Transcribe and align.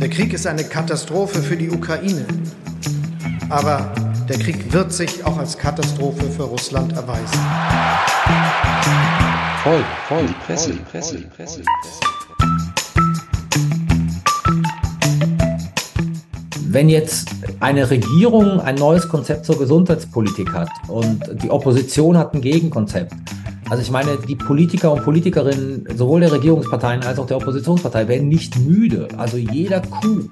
Der 0.00 0.10
Krieg 0.10 0.32
ist 0.32 0.46
eine 0.46 0.64
Katastrophe 0.64 1.40
für 1.40 1.56
die 1.56 1.70
Ukraine. 1.70 2.26
Aber 3.48 3.92
der 4.28 4.38
Krieg 4.38 4.72
wird 4.72 4.92
sich 4.92 5.24
auch 5.24 5.38
als 5.38 5.56
Katastrophe 5.56 6.28
für 6.28 6.42
Russland 6.42 6.92
erweisen. 6.92 7.38
Voll, 9.62 9.84
voll, 10.08 10.26
die 10.26 10.34
Presse, 10.44 10.72
die 10.72 10.78
Presse, 10.78 11.16
die 11.18 11.24
Presse. 11.24 11.62
Wenn 16.68 16.88
jetzt 16.88 17.30
eine 17.60 17.88
Regierung 17.88 18.60
ein 18.60 18.74
neues 18.74 19.08
Konzept 19.08 19.46
zur 19.46 19.58
Gesundheitspolitik 19.58 20.52
hat 20.52 20.68
und 20.88 21.42
die 21.42 21.50
Opposition 21.50 22.18
hat 22.18 22.34
ein 22.34 22.40
Gegenkonzept, 22.40 23.14
also 23.68 23.82
ich 23.82 23.90
meine, 23.90 24.16
die 24.16 24.36
Politiker 24.36 24.92
und 24.92 25.02
Politikerinnen 25.02 25.86
sowohl 25.96 26.20
der 26.20 26.32
Regierungsparteien 26.32 27.02
als 27.02 27.18
auch 27.18 27.26
der 27.26 27.36
Oppositionspartei 27.36 28.06
werden 28.06 28.28
nicht 28.28 28.58
müde, 28.58 29.08
also 29.16 29.36
jeder 29.36 29.80
Coup 29.80 30.30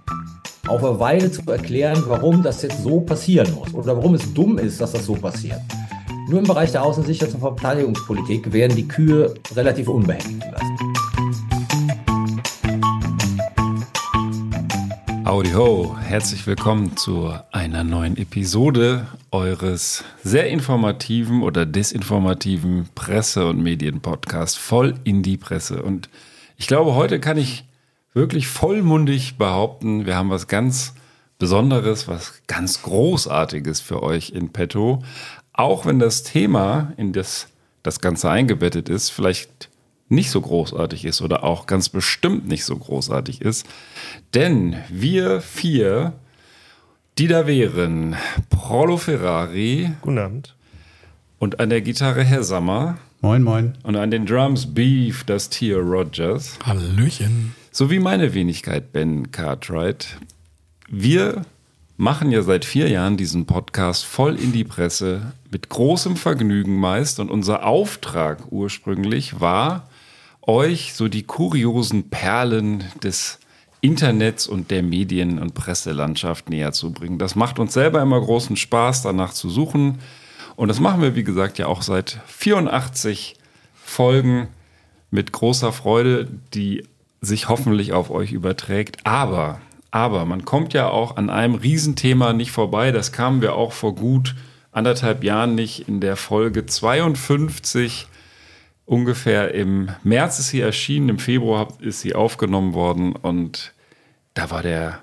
auf 0.68 0.84
eine 0.84 0.98
Weile 1.00 1.30
zu 1.30 1.42
erklären, 1.50 2.02
warum 2.06 2.42
das 2.42 2.62
jetzt 2.62 2.82
so 2.82 3.00
passieren 3.00 3.52
muss 3.54 3.74
oder 3.74 3.96
warum 3.96 4.14
es 4.14 4.32
dumm 4.32 4.58
ist, 4.58 4.80
dass 4.80 4.92
das 4.92 5.04
so 5.04 5.14
passiert. 5.14 5.60
Nur 6.28 6.38
im 6.38 6.46
Bereich 6.46 6.72
der 6.72 6.82
Außensicherheits- 6.82 7.34
und 7.34 7.40
Verteidigungspolitik 7.40 8.52
werden 8.52 8.76
die 8.76 8.88
Kühe 8.88 9.34
relativ 9.54 9.88
unbehelligt 9.88 10.40
gelassen. 10.40 10.93
Howdy 15.34 15.50
ho, 15.50 15.96
herzlich 16.00 16.46
willkommen 16.46 16.96
zu 16.96 17.34
einer 17.50 17.82
neuen 17.82 18.16
Episode 18.16 19.08
eures 19.32 20.04
sehr 20.22 20.46
informativen 20.46 21.42
oder 21.42 21.66
desinformativen 21.66 22.88
Presse- 22.94 23.48
und 23.48 23.60
Medienpodcasts 23.60 24.56
voll 24.56 24.94
in 25.02 25.24
die 25.24 25.36
Presse. 25.36 25.82
Und 25.82 26.08
ich 26.56 26.68
glaube, 26.68 26.94
heute 26.94 27.18
kann 27.18 27.36
ich 27.36 27.64
wirklich 28.12 28.46
vollmundig 28.46 29.36
behaupten, 29.36 30.06
wir 30.06 30.14
haben 30.14 30.30
was 30.30 30.46
ganz 30.46 30.94
Besonderes, 31.40 32.06
was 32.06 32.40
ganz 32.46 32.82
Großartiges 32.82 33.80
für 33.80 34.04
euch 34.04 34.30
in 34.30 34.50
petto. 34.50 35.02
Auch 35.52 35.84
wenn 35.84 35.98
das 35.98 36.22
Thema, 36.22 36.92
in 36.96 37.12
das 37.12 37.48
das 37.82 37.98
Ganze 37.98 38.30
eingebettet 38.30 38.88
ist, 38.88 39.10
vielleicht 39.10 39.68
nicht 40.08 40.30
so 40.30 40.40
großartig 40.40 41.04
ist 41.04 41.22
oder 41.22 41.44
auch 41.44 41.66
ganz 41.66 41.88
bestimmt 41.88 42.46
nicht 42.46 42.64
so 42.64 42.76
großartig 42.76 43.40
ist. 43.40 43.66
Denn 44.34 44.76
wir 44.88 45.40
vier, 45.40 46.12
die 47.18 47.26
da 47.26 47.46
wären, 47.46 48.16
Prolo 48.50 48.96
Ferrari. 48.96 49.92
Guten 50.02 50.18
Abend. 50.18 50.54
Und 51.38 51.60
an 51.60 51.70
der 51.70 51.80
Gitarre 51.80 52.24
Herr 52.24 52.44
Sammer. 52.44 52.98
Moin, 53.20 53.42
moin. 53.42 53.74
Und 53.82 53.96
an 53.96 54.10
den 54.10 54.26
Drums 54.26 54.74
Beef, 54.74 55.24
das 55.24 55.48
Tier 55.48 55.78
Rogers. 55.78 56.58
Hallöchen. 56.64 57.54
Sowie 57.70 57.98
meine 57.98 58.34
Wenigkeit 58.34 58.92
Ben 58.92 59.30
Cartwright. 59.30 60.18
Wir 60.88 61.42
machen 61.96 62.30
ja 62.30 62.42
seit 62.42 62.64
vier 62.64 62.88
Jahren 62.88 63.16
diesen 63.16 63.46
Podcast 63.46 64.04
voll 64.04 64.36
in 64.36 64.52
die 64.52 64.64
Presse 64.64 65.32
mit 65.50 65.68
großem 65.68 66.16
Vergnügen 66.16 66.76
meist. 66.76 67.20
Und 67.20 67.30
unser 67.30 67.64
Auftrag 67.64 68.50
ursprünglich 68.50 69.40
war, 69.40 69.88
euch 70.46 70.94
so 70.94 71.08
die 71.08 71.22
kuriosen 71.22 72.10
Perlen 72.10 72.84
des 73.02 73.38
Internets 73.80 74.46
und 74.46 74.70
der 74.70 74.82
Medien- 74.82 75.38
und 75.38 75.54
Presselandschaft 75.54 76.48
näher 76.48 76.72
zu 76.72 76.92
bringen. 76.92 77.18
Das 77.18 77.34
macht 77.34 77.58
uns 77.58 77.74
selber 77.74 78.00
immer 78.00 78.20
großen 78.20 78.56
Spaß, 78.56 79.02
danach 79.02 79.32
zu 79.32 79.50
suchen. 79.50 79.98
Und 80.56 80.68
das 80.68 80.80
machen 80.80 81.02
wir, 81.02 81.16
wie 81.16 81.24
gesagt, 81.24 81.58
ja 81.58 81.66
auch 81.66 81.82
seit 81.82 82.20
84 82.26 83.36
Folgen 83.74 84.48
mit 85.10 85.32
großer 85.32 85.72
Freude, 85.72 86.28
die 86.54 86.86
sich 87.20 87.48
hoffentlich 87.48 87.92
auf 87.92 88.10
euch 88.10 88.32
überträgt. 88.32 88.98
Aber, 89.04 89.60
aber 89.90 90.24
man 90.24 90.44
kommt 90.44 90.72
ja 90.72 90.88
auch 90.88 91.16
an 91.16 91.28
einem 91.28 91.54
Riesenthema 91.54 92.32
nicht 92.32 92.52
vorbei. 92.52 92.90
Das 92.90 93.12
kamen 93.12 93.42
wir 93.42 93.54
auch 93.54 93.72
vor 93.72 93.94
gut 93.94 94.34
anderthalb 94.72 95.24
Jahren 95.24 95.54
nicht 95.54 95.88
in 95.88 96.00
der 96.00 96.16
Folge 96.16 96.66
52 96.66 98.06
ungefähr 98.86 99.54
im 99.54 99.90
März 100.02 100.38
ist 100.38 100.48
sie 100.48 100.60
erschienen, 100.60 101.08
im 101.08 101.18
Februar 101.18 101.68
ist 101.80 102.00
sie 102.00 102.14
aufgenommen 102.14 102.74
worden 102.74 103.16
und 103.16 103.72
da 104.34 104.50
war 104.50 104.62
der 104.62 105.00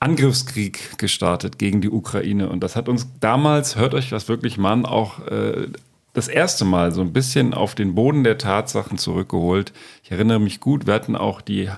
Angriffskrieg 0.00 0.98
gestartet 0.98 1.58
gegen 1.58 1.80
die 1.80 1.90
Ukraine 1.90 2.48
und 2.48 2.60
das 2.60 2.76
hat 2.76 2.88
uns 2.88 3.08
damals, 3.20 3.76
hört 3.76 3.94
euch 3.94 4.10
das 4.10 4.28
wirklich 4.28 4.58
mal 4.58 4.72
an, 4.72 4.86
auch 4.86 5.26
äh, 5.26 5.68
das 6.12 6.28
erste 6.28 6.64
Mal 6.64 6.92
so 6.92 7.00
ein 7.00 7.12
bisschen 7.12 7.54
auf 7.54 7.74
den 7.74 7.94
Boden 7.94 8.24
der 8.24 8.38
Tatsachen 8.38 8.98
zurückgeholt. 8.98 9.72
Ich 10.02 10.10
erinnere 10.10 10.40
mich 10.40 10.60
gut, 10.60 10.86
wir 10.86 10.94
hatten 10.94 11.16
auch 11.16 11.40
die 11.40 11.70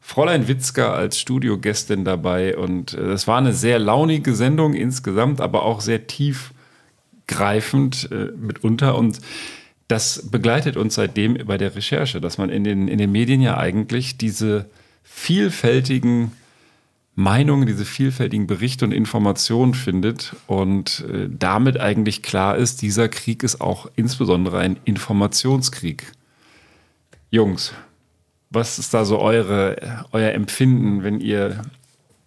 Fräulein 0.00 0.48
Witzka 0.48 0.92
als 0.92 1.18
Studiogästin 1.18 2.04
dabei 2.04 2.56
und 2.56 2.94
es 2.94 3.24
äh, 3.24 3.26
war 3.26 3.38
eine 3.38 3.52
sehr 3.52 3.78
launige 3.78 4.34
Sendung 4.34 4.74
insgesamt, 4.74 5.40
aber 5.40 5.64
auch 5.64 5.80
sehr 5.80 6.06
tiefgreifend 6.06 8.08
äh, 8.12 8.30
mitunter 8.36 8.96
und 8.96 9.18
das 9.94 10.28
begleitet 10.28 10.76
uns 10.76 10.96
seitdem 10.96 11.38
bei 11.46 11.56
der 11.56 11.76
Recherche, 11.76 12.20
dass 12.20 12.36
man 12.36 12.50
in 12.50 12.64
den, 12.64 12.88
in 12.88 12.98
den 12.98 13.12
Medien 13.12 13.40
ja 13.40 13.58
eigentlich 13.58 14.18
diese 14.18 14.66
vielfältigen 15.04 16.32
Meinungen, 17.14 17.64
diese 17.64 17.84
vielfältigen 17.84 18.48
Berichte 18.48 18.84
und 18.86 18.90
Informationen 18.90 19.72
findet 19.72 20.34
und 20.48 21.04
äh, 21.08 21.28
damit 21.30 21.78
eigentlich 21.78 22.24
klar 22.24 22.56
ist, 22.56 22.82
dieser 22.82 23.08
Krieg 23.08 23.44
ist 23.44 23.60
auch 23.60 23.88
insbesondere 23.94 24.58
ein 24.58 24.78
Informationskrieg. 24.84 26.10
Jungs, 27.30 27.72
was 28.50 28.80
ist 28.80 28.94
da 28.94 29.04
so 29.04 29.20
eure, 29.20 30.06
euer 30.10 30.32
Empfinden, 30.32 31.04
wenn 31.04 31.20
ihr, 31.20 31.62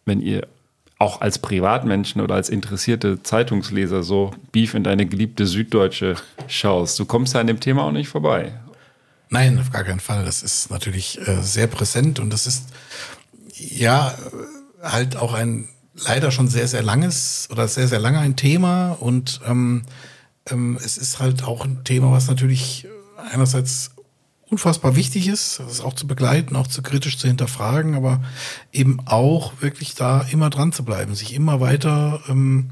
wenn 0.06 0.22
ihr 0.22 0.48
auch 1.00 1.22
als 1.22 1.40
Privatmenschen 1.40 2.22
oder 2.22 2.36
als 2.36 2.50
interessierte 2.50 3.22
Zeitungsleser 3.22 4.04
so 4.04 4.32
Beef 4.52 4.74
in 4.74 4.84
deine 4.84 5.06
geliebte 5.06 5.46
Süddeutsche 5.46 6.16
schaust. 6.48 6.98
Du 7.00 7.06
kommst 7.06 7.34
ja 7.36 7.42
an 7.42 7.48
dem 7.48 7.60
Thema 7.60 7.84
auch 7.84 7.92
nicht 7.92 8.10
vorbei. 8.10 8.54
Nein, 9.30 9.60
auf 9.60 9.72
gar 9.72 9.84
keinen 9.84 10.00
Fall. 10.00 10.26
Das 10.26 10.42
ist 10.42 10.72
natürlich 10.72 11.20
äh, 11.28 11.42
sehr 11.42 11.68
präsent 11.68 12.20
und 12.20 12.32
das 12.32 12.48
ist 12.48 12.70
ja 13.54 14.14
halt 14.82 15.18
auch 15.18 15.34
ein 15.34 15.70
leider 16.06 16.32
schon 16.32 16.48
sehr, 16.48 16.68
sehr 16.68 16.84
langes 16.84 17.48
oder 17.52 17.68
sehr, 17.68 17.88
sehr 17.88 18.00
lange 18.00 18.20
ein 18.20 18.36
Thema 18.36 18.92
und 18.92 19.42
ähm, 19.46 19.84
ähm, 20.50 20.78
es 20.84 20.98
ist 20.98 21.20
halt 21.20 21.44
auch 21.44 21.66
ein 21.66 21.84
Thema, 21.84 22.12
was 22.12 22.28
natürlich 22.28 22.88
einerseits 23.32 23.92
unfassbar 24.50 24.96
wichtig 24.96 25.28
ist, 25.28 25.60
das 25.60 25.82
auch 25.82 25.94
zu 25.94 26.08
begleiten, 26.08 26.56
auch 26.56 26.68
zu 26.68 26.82
kritisch 26.82 27.18
zu 27.18 27.28
hinterfragen, 27.28 27.96
aber 27.96 28.22
eben 28.72 29.00
auch 29.06 29.62
wirklich 29.62 29.96
da 29.96 30.22
immer 30.32 30.50
dran 30.50 30.72
zu 30.72 30.84
bleiben, 30.84 31.16
sich 31.16 31.34
immer 31.34 31.60
weiter 31.60 32.22
ähm, 32.30 32.70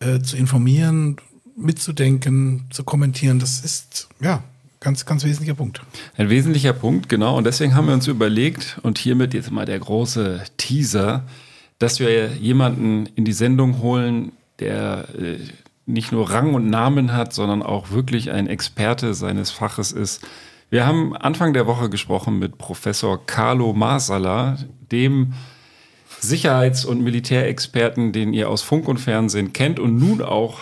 äh, 0.00 0.20
zu 0.20 0.36
informieren, 0.36 1.16
mitzudenken, 1.56 2.66
zu 2.70 2.84
kommentieren. 2.84 3.38
Das 3.38 3.60
ist 3.60 4.08
ja 4.20 4.42
ganz, 4.80 5.04
ganz 5.04 5.24
wesentlicher 5.24 5.54
Punkt. 5.54 5.82
Ein 6.16 6.30
wesentlicher 6.30 6.72
Punkt, 6.72 7.08
genau. 7.08 7.36
Und 7.36 7.44
deswegen 7.44 7.74
haben 7.74 7.86
wir 7.86 7.94
uns 7.94 8.06
überlegt, 8.06 8.78
und 8.82 8.98
hiermit 8.98 9.34
jetzt 9.34 9.50
mal 9.50 9.66
der 9.66 9.78
große 9.78 10.42
Teaser, 10.56 11.24
dass 11.78 12.00
wir 12.00 12.28
jemanden 12.36 13.06
in 13.14 13.26
die 13.26 13.32
Sendung 13.32 13.80
holen, 13.80 14.32
der 14.58 15.06
äh, 15.18 15.38
nicht 15.84 16.12
nur 16.12 16.30
Rang 16.30 16.54
und 16.54 16.70
Namen 16.70 17.12
hat, 17.12 17.34
sondern 17.34 17.62
auch 17.62 17.90
wirklich 17.90 18.30
ein 18.30 18.46
Experte 18.46 19.12
seines 19.12 19.50
Faches 19.50 19.92
ist 19.92 20.20
wir 20.70 20.86
haben 20.86 21.16
Anfang 21.16 21.52
der 21.52 21.66
Woche 21.66 21.90
gesprochen 21.90 22.38
mit 22.38 22.56
Professor 22.56 23.26
Carlo 23.26 23.72
Masala, 23.72 24.56
dem 24.92 25.34
Sicherheits- 26.20 26.84
und 26.84 27.02
Militärexperten, 27.02 28.12
den 28.12 28.32
ihr 28.32 28.48
aus 28.48 28.62
Funk 28.62 28.86
und 28.86 28.98
Fernsehen 28.98 29.52
kennt 29.52 29.80
und 29.80 29.98
nun 29.98 30.22
auch 30.22 30.60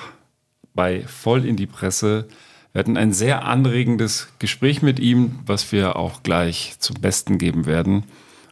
bei 0.75 1.03
Voll 1.07 1.45
in 1.45 1.57
die 1.57 1.67
Presse. 1.67 2.29
Wir 2.73 2.81
hatten 2.81 2.97
ein 2.97 3.13
sehr 3.13 3.45
anregendes 3.45 4.29
Gespräch 4.39 4.83
mit 4.83 4.99
ihm, 4.99 5.41
was 5.45 5.73
wir 5.73 5.97
auch 5.97 6.23
gleich 6.23 6.77
zum 6.79 6.97
Besten 7.01 7.39
geben 7.39 7.67
werden. 7.67 8.05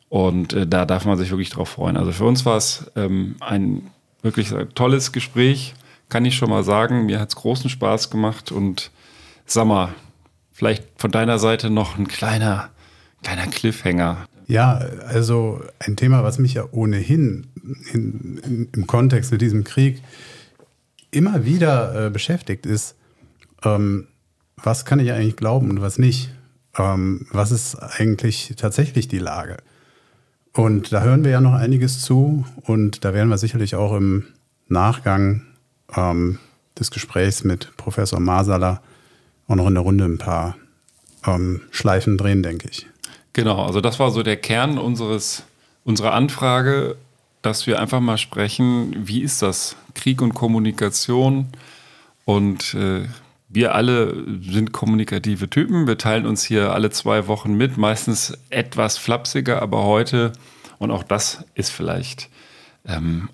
Und 0.09 0.53
äh, 0.53 0.67
da 0.67 0.85
darf 0.85 1.05
man 1.05 1.17
sich 1.17 1.31
wirklich 1.31 1.51
drauf 1.51 1.71
freuen. 1.71 1.97
Also 1.97 2.13
für 2.13 2.25
uns 2.25 2.45
war 2.45 2.57
es 2.57 2.91
ähm, 2.97 3.37
ein 3.41 3.91
wirklich 4.23 4.53
tolles 4.75 5.13
Gespräch, 5.13 5.75
kann 6.09 6.25
ich 6.25 6.37
schon 6.37 6.51
mal 6.51 6.65
sagen. 6.65 7.07
Mir 7.07 7.21
hat 7.21 7.31
es 7.31 7.37
großen 7.37 7.71
Spaß 7.71 8.11
gemacht 8.11 8.53
und 8.53 8.91
sag 9.47 9.67
mal, 9.67 9.95
Vielleicht 10.57 10.85
von 10.97 11.11
deiner 11.11 11.39
Seite 11.39 11.69
noch 11.69 11.99
ein 11.99 12.09
kleiner, 12.09 12.71
kleiner 13.23 13.47
Cliffhanger. 13.47 14.27
Ja, 14.47 14.79
also 15.07 15.61
ein 15.81 15.97
Thema, 15.97 16.25
was 16.25 16.39
mich 16.39 16.55
ja 16.55 16.65
ohnehin 16.71 17.49
in, 17.93 18.39
in, 18.43 18.69
im 18.73 18.87
Kontext 18.87 19.33
mit 19.33 19.43
diesem 19.43 19.65
Krieg 19.65 20.03
immer 21.11 21.45
wieder 21.45 22.07
äh, 22.07 22.11
beschäftigt, 22.11 22.65
ist, 22.65 22.97
ähm, 23.65 24.09
was 24.57 24.87
kann 24.87 24.99
ich 24.99 25.13
eigentlich 25.13 25.37
glauben 25.37 25.69
und 25.69 25.83
was 25.83 25.99
nicht? 25.99 26.31
Ähm, 26.79 27.27
was 27.33 27.51
ist 27.51 27.77
eigentlich 27.77 28.55
tatsächlich 28.57 29.09
die 29.09 29.19
Lage? 29.19 29.59
Und 30.55 30.91
da 30.91 31.03
hören 31.03 31.23
wir 31.23 31.33
ja 31.33 31.43
noch 31.43 31.53
einiges 31.53 32.01
zu 32.01 32.47
und 32.63 33.05
da 33.05 33.13
werden 33.13 33.29
wir 33.29 33.37
sicherlich 33.37 33.75
auch 33.75 33.95
im 33.95 34.29
Nachgang 34.69 35.43
ähm, 35.95 36.39
des 36.79 36.91
Gesprächs 36.91 37.45
mit 37.45 37.77
Professor 37.77 38.21
Masala 38.21 38.81
auch 39.49 39.55
noch 39.55 39.67
in 39.69 39.75
der 39.75 39.83
Runde 39.83 40.05
ein 40.05 40.19
paar 40.19 40.57
ähm, 41.27 41.63
Schleifen 41.71 42.17
drehen, 42.19 42.43
denke 42.43 42.69
ich. 42.71 42.87
Genau, 43.33 43.65
also 43.65 43.81
das 43.81 43.99
war 43.99 44.11
so 44.11 44.23
der 44.23 44.37
Kern 44.37 44.79
unseres, 44.79 45.45
unsere 45.85 46.13
Anfrage, 46.13 46.97
dass 47.43 47.67
wir 47.67 47.81
einfach 47.81 48.01
mal 48.01 48.19
sprechen, 48.19 49.07
wie 49.07 49.21
ist 49.21 49.43
das? 49.43 49.77
Krieg 49.95 50.23
und 50.23 50.35
Kommunikation. 50.35 51.49
Und 52.25 52.75
äh, 52.75 53.07
wir 53.49 53.75
alle 53.75 54.25
sind 54.43 54.73
kommunikative 54.73 55.49
Typen. 55.49 55.87
Wir 55.87 55.99
teilen 55.99 56.27
uns 56.27 56.45
hier 56.45 56.73
alle 56.73 56.91
zwei 56.91 57.29
Wochen 57.29 57.55
mit, 57.55 57.77
meistens 57.77 58.37
etwas 58.51 58.99
flapsiger, 58.99 59.63
aber 59.63 59.85
heute, 59.85 60.33
und 60.79 60.91
auch 60.91 61.05
das 61.05 61.45
ist 61.55 61.71
vielleicht 61.71 62.29
ähm, 62.85 63.29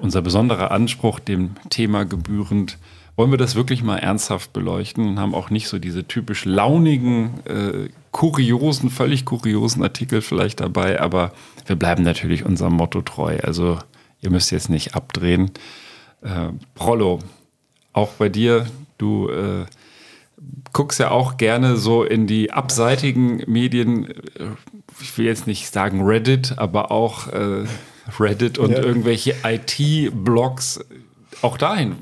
unser 0.00 0.22
besonderer 0.22 0.70
Anspruch, 0.70 1.18
dem 1.18 1.54
Thema 1.70 2.04
gebührend, 2.04 2.78
wollen 3.16 3.30
wir 3.30 3.38
das 3.38 3.54
wirklich 3.54 3.82
mal 3.82 3.98
ernsthaft 3.98 4.52
beleuchten 4.52 5.08
und 5.08 5.20
haben 5.20 5.34
auch 5.34 5.50
nicht 5.50 5.68
so 5.68 5.78
diese 5.78 6.06
typisch 6.06 6.44
launigen, 6.44 7.40
äh, 7.44 7.88
kuriosen, 8.10 8.90
völlig 8.90 9.24
kuriosen 9.24 9.82
Artikel 9.82 10.20
vielleicht 10.20 10.60
dabei, 10.60 11.00
aber 11.00 11.32
wir 11.66 11.76
bleiben 11.76 12.02
natürlich 12.02 12.44
unserem 12.44 12.74
Motto 12.74 13.02
treu. 13.02 13.38
Also 13.42 13.78
ihr 14.20 14.30
müsst 14.30 14.50
jetzt 14.50 14.70
nicht 14.70 14.94
abdrehen. 14.94 15.52
Äh, 16.22 16.48
Prollo, 16.74 17.20
auch 17.92 18.10
bei 18.12 18.28
dir, 18.28 18.66
du 18.98 19.28
äh, 19.28 19.66
guckst 20.72 20.98
ja 20.98 21.10
auch 21.10 21.36
gerne 21.36 21.76
so 21.76 22.02
in 22.02 22.26
die 22.26 22.52
abseitigen 22.52 23.42
Medien, 23.46 24.12
ich 25.00 25.16
will 25.16 25.26
jetzt 25.26 25.46
nicht 25.46 25.72
sagen 25.72 26.02
Reddit, 26.02 26.54
aber 26.58 26.90
auch 26.90 27.28
äh, 27.28 27.64
Reddit 28.18 28.58
und 28.58 28.72
ja. 28.72 28.82
irgendwelche 28.82 29.36
IT-Blogs, 29.44 30.84
auch 31.42 31.56
dahin 31.56 31.96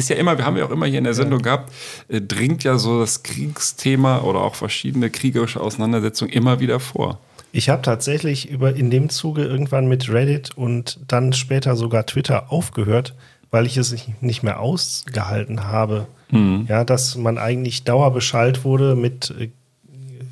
ist 0.00 0.10
ja 0.10 0.16
immer, 0.16 0.36
wir 0.36 0.44
haben 0.44 0.56
ja 0.56 0.64
auch 0.64 0.70
immer 0.70 0.86
hier 0.86 0.98
in 0.98 1.04
der 1.04 1.14
Sendung 1.14 1.42
gehabt, 1.42 1.72
äh, 2.08 2.20
dringt 2.20 2.64
ja 2.64 2.78
so 2.78 2.98
das 2.98 3.22
Kriegsthema 3.22 4.22
oder 4.22 4.40
auch 4.40 4.56
verschiedene 4.56 5.10
kriegerische 5.10 5.60
Auseinandersetzungen 5.60 6.32
immer 6.32 6.58
wieder 6.58 6.80
vor. 6.80 7.20
Ich 7.52 7.68
habe 7.68 7.82
tatsächlich 7.82 8.48
über 8.48 8.74
in 8.74 8.90
dem 8.90 9.08
Zuge 9.08 9.44
irgendwann 9.44 9.88
mit 9.88 10.08
Reddit 10.08 10.56
und 10.56 11.00
dann 11.08 11.32
später 11.32 11.76
sogar 11.76 12.06
Twitter 12.06 12.52
aufgehört, 12.52 13.14
weil 13.50 13.66
ich 13.66 13.76
es 13.76 13.94
nicht 14.20 14.42
mehr 14.42 14.60
ausgehalten 14.60 15.64
habe. 15.64 16.06
Mhm. 16.30 16.66
Ja, 16.68 16.84
dass 16.84 17.16
man 17.16 17.38
eigentlich 17.38 17.84
dauerbeschallt 17.84 18.64
wurde 18.64 18.94
mit, 18.94 19.34
äh, 19.38 19.48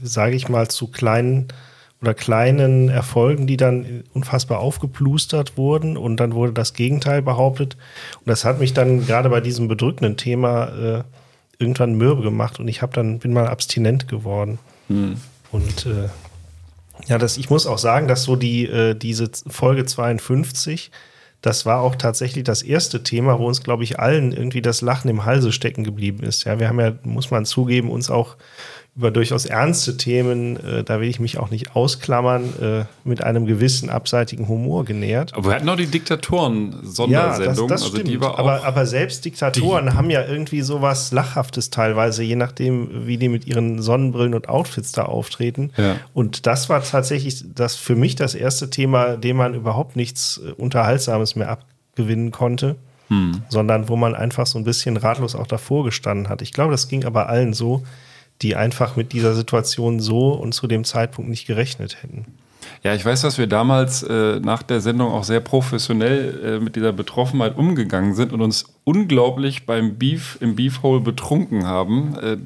sage 0.03 0.37
ich 0.37 0.49
mal, 0.49 0.69
zu 0.69 0.87
kleinen 0.89 1.49
oder 2.01 2.15
kleinen 2.15 2.89
Erfolgen, 2.89 3.47
die 3.47 3.57
dann 3.57 4.05
unfassbar 4.15 4.61
aufgeplustert 4.61 5.57
wurden 5.57 5.97
und 5.97 6.19
dann 6.19 6.35
wurde 6.35 6.53
das 6.53 6.75
Gegenteil 6.75 7.23
behauptet. 7.23 7.77
Und 8.21 8.29
das 8.29 8.45
hat 8.45 8.61
mich 8.61 8.73
dann 8.73 9.07
gerade 9.07 9.29
bei 9.29 9.41
diesem 9.41 9.67
bedrückenden 9.67 10.17
Thema 10.17 10.69
äh, 10.69 11.03
irgendwann 11.59 11.95
mürbe 11.95 12.23
gemacht 12.23 12.61
und 12.61 12.69
ich 12.69 12.83
habe 12.83 12.93
dann 12.93 13.19
bin 13.19 13.33
mal 13.33 13.49
abstinent 13.49 14.07
geworden. 14.07 14.59
Hm. 14.87 15.17
Und 15.51 15.87
äh, 15.87 16.09
ja, 17.07 17.19
das, 17.19 17.37
ich 17.37 17.51
muss 17.51 17.67
auch 17.67 17.79
sagen, 17.79 18.07
dass 18.07 18.23
so 18.23 18.37
die 18.37 18.67
äh, 18.67 18.95
diese 18.95 19.31
Folge 19.49 19.85
52 19.85 20.91
das 21.41 21.65
war 21.65 21.81
auch 21.81 21.95
tatsächlich 21.95 22.43
das 22.43 22.63
erste 22.63 23.05
Thema, 23.05 23.39
wo 23.39 23.47
uns, 23.47 23.63
glaube 23.63 23.85
ich, 23.85 24.01
allen 24.01 24.33
irgendwie 24.33 24.61
das 24.61 24.81
Lachen 24.81 25.09
im 25.09 25.25
Halse 25.25 25.53
stecken 25.53 25.85
geblieben 25.85 26.25
ist. 26.25 26.45
Ja, 26.45 26.59
wir 26.59 26.69
haben 26.69 26.81
ja, 26.81 26.95
muss 27.05 27.31
man 27.31 27.45
zugeben, 27.45 27.91
uns 27.91 28.11
auch 28.11 28.37
über 28.99 29.13
durchaus 29.13 29.47
ernste 29.47 29.97
Themen, 29.97 30.57
äh, 30.57 30.83
da 30.83 31.01
will 31.01 31.09
ich 31.09 31.21
mich 31.21 31.39
auch 31.39 31.51
nicht 31.51 31.77
ausklammern, 31.77 32.53
äh, 32.61 32.85
mit 33.05 33.23
einem 33.23 33.47
gewissen 33.47 33.91
abseitigen 33.91 34.49
Humor 34.49 34.85
genähert. 34.85 35.35
Aber 35.35 35.51
wir 35.51 35.55
hatten 35.55 35.69
auch 35.69 35.77
die 35.77 35.87
Diktatoren-Sondersendung. 35.87 37.09
Ja, 37.11 37.39
das, 37.39 37.57
das 37.69 37.83
also 37.85 37.97
stimmt. 37.97 38.25
aber, 38.25 38.65
aber 38.65 38.87
selbst 38.87 39.25
Diktatoren 39.25 39.87
die. 39.87 39.93
haben 39.93 40.11
ja 40.11 40.27
irgendwie 40.27 40.63
sowas 40.63 41.13
Lachhaftes 41.13 41.71
teilweise, 41.71 42.25
je 42.25 42.35
nachdem, 42.35 43.07
wie 43.07 43.19
die 43.19 43.29
mit 43.29 43.47
ihren 43.47 43.81
Sonnenbrillen 43.81 44.35
und 44.35 44.49
Outfits 44.49 44.91
da 44.91 45.05
auftreten. 45.05 45.71
Ja. 45.77 45.95
Und 46.13 46.49
das 46.49 46.69
war 46.69 46.83
tatsächlich 46.83 47.45
das 47.55 47.77
für 47.77 47.95
mich 47.95 48.17
das 48.17 48.35
erste 48.35 48.69
Thema, 48.69 49.17
dem 49.17 49.37
man 49.37 49.55
überhaupt 49.55 49.95
nichts 49.95 50.41
äh, 50.45 50.51
Unterhaltsames 50.51 51.37
mehr 51.37 51.51
abgewinnen 51.51 52.33
konnte. 52.33 52.75
Hm. 53.07 53.43
Sondern 53.49 53.89
wo 53.89 53.95
man 53.95 54.17
einfach 54.17 54.47
so 54.47 54.59
ein 54.59 54.65
bisschen 54.65 54.97
ratlos 54.97 55.37
auch 55.37 55.47
davor 55.47 55.85
gestanden 55.85 56.29
hat. 56.29 56.43
Ich 56.43 56.53
glaube, 56.53 56.73
das 56.73 56.89
ging 56.89 57.05
aber 57.05 57.29
allen 57.29 57.55
so 57.55 57.85
die 58.43 58.57
einfach 58.57 58.97
mit 58.97 59.13
dieser 59.13 59.35
Situation 59.35 60.01
so 60.01 60.33
und 60.33 60.53
zu 60.53 60.67
dem 60.67 60.85
Zeitpunkt 60.85 61.31
nicht 61.31 61.47
gerechnet 61.47 62.03
hätten. 62.03 62.27
Ja, 62.83 62.95
ich 62.95 63.05
weiß, 63.05 63.23
dass 63.23 63.39
wir 63.39 63.47
damals 63.47 64.03
äh, 64.03 64.41
nach 64.41 64.63
der 64.63 64.81
Sendung 64.81 65.11
auch 65.11 65.25
sehr 65.25 65.41
professionell 65.41 66.41
äh, 66.45 66.61
mit 66.61 66.77
dieser 66.77 66.93
Betroffenheit 66.93 67.57
umgegangen 67.57 68.15
sind 68.15 68.33
und 68.33 68.41
uns 68.41 68.67
unglaublich 68.85 69.67
beim 69.67 69.97
Beef 69.97 70.39
im 70.41 70.55
Beefhole 70.55 71.01
betrunken 71.01 71.67
haben. 71.67 72.17
Äh, 72.19 72.37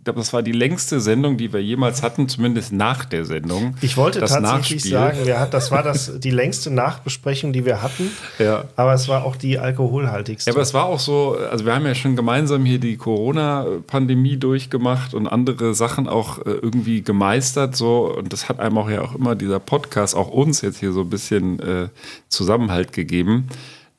ich 0.00 0.04
glaube, 0.04 0.18
das 0.18 0.32
war 0.32 0.42
die 0.42 0.52
längste 0.52 0.98
Sendung, 0.98 1.36
die 1.36 1.52
wir 1.52 1.62
jemals 1.62 2.02
hatten, 2.02 2.26
zumindest 2.26 2.72
nach 2.72 3.04
der 3.04 3.26
Sendung. 3.26 3.76
Ich 3.82 3.98
wollte 3.98 4.18
das 4.18 4.32
tatsächlich 4.32 4.84
Nachspiel. 4.84 4.90
sagen, 4.90 5.26
wir 5.26 5.38
hat, 5.38 5.52
das 5.52 5.70
war 5.70 5.82
das, 5.82 6.18
die 6.20 6.30
längste 6.30 6.70
Nachbesprechung, 6.70 7.52
die 7.52 7.66
wir 7.66 7.82
hatten. 7.82 8.10
Ja. 8.38 8.64
Aber 8.76 8.94
es 8.94 9.08
war 9.08 9.24
auch 9.24 9.36
die 9.36 9.58
alkoholhaltigste. 9.58 10.48
Ja, 10.48 10.54
aber 10.54 10.62
es 10.62 10.72
war 10.72 10.86
auch 10.86 11.00
so, 11.00 11.36
also 11.50 11.66
wir 11.66 11.74
haben 11.74 11.84
ja 11.84 11.94
schon 11.94 12.16
gemeinsam 12.16 12.64
hier 12.64 12.78
die 12.78 12.96
Corona-Pandemie 12.96 14.38
durchgemacht 14.38 15.12
und 15.12 15.26
andere 15.26 15.74
Sachen 15.74 16.08
auch 16.08 16.38
äh, 16.38 16.50
irgendwie 16.50 17.02
gemeistert. 17.02 17.76
So, 17.76 18.10
und 18.16 18.32
das 18.32 18.48
hat 18.48 18.58
einem 18.58 18.78
auch 18.78 18.88
ja 18.88 19.02
auch 19.02 19.14
immer 19.14 19.34
dieser 19.34 19.60
Podcast, 19.60 20.16
auch 20.16 20.28
uns 20.28 20.62
jetzt 20.62 20.80
hier 20.80 20.92
so 20.92 21.02
ein 21.02 21.10
bisschen 21.10 21.60
äh, 21.60 21.88
Zusammenhalt 22.30 22.94
gegeben. 22.94 23.48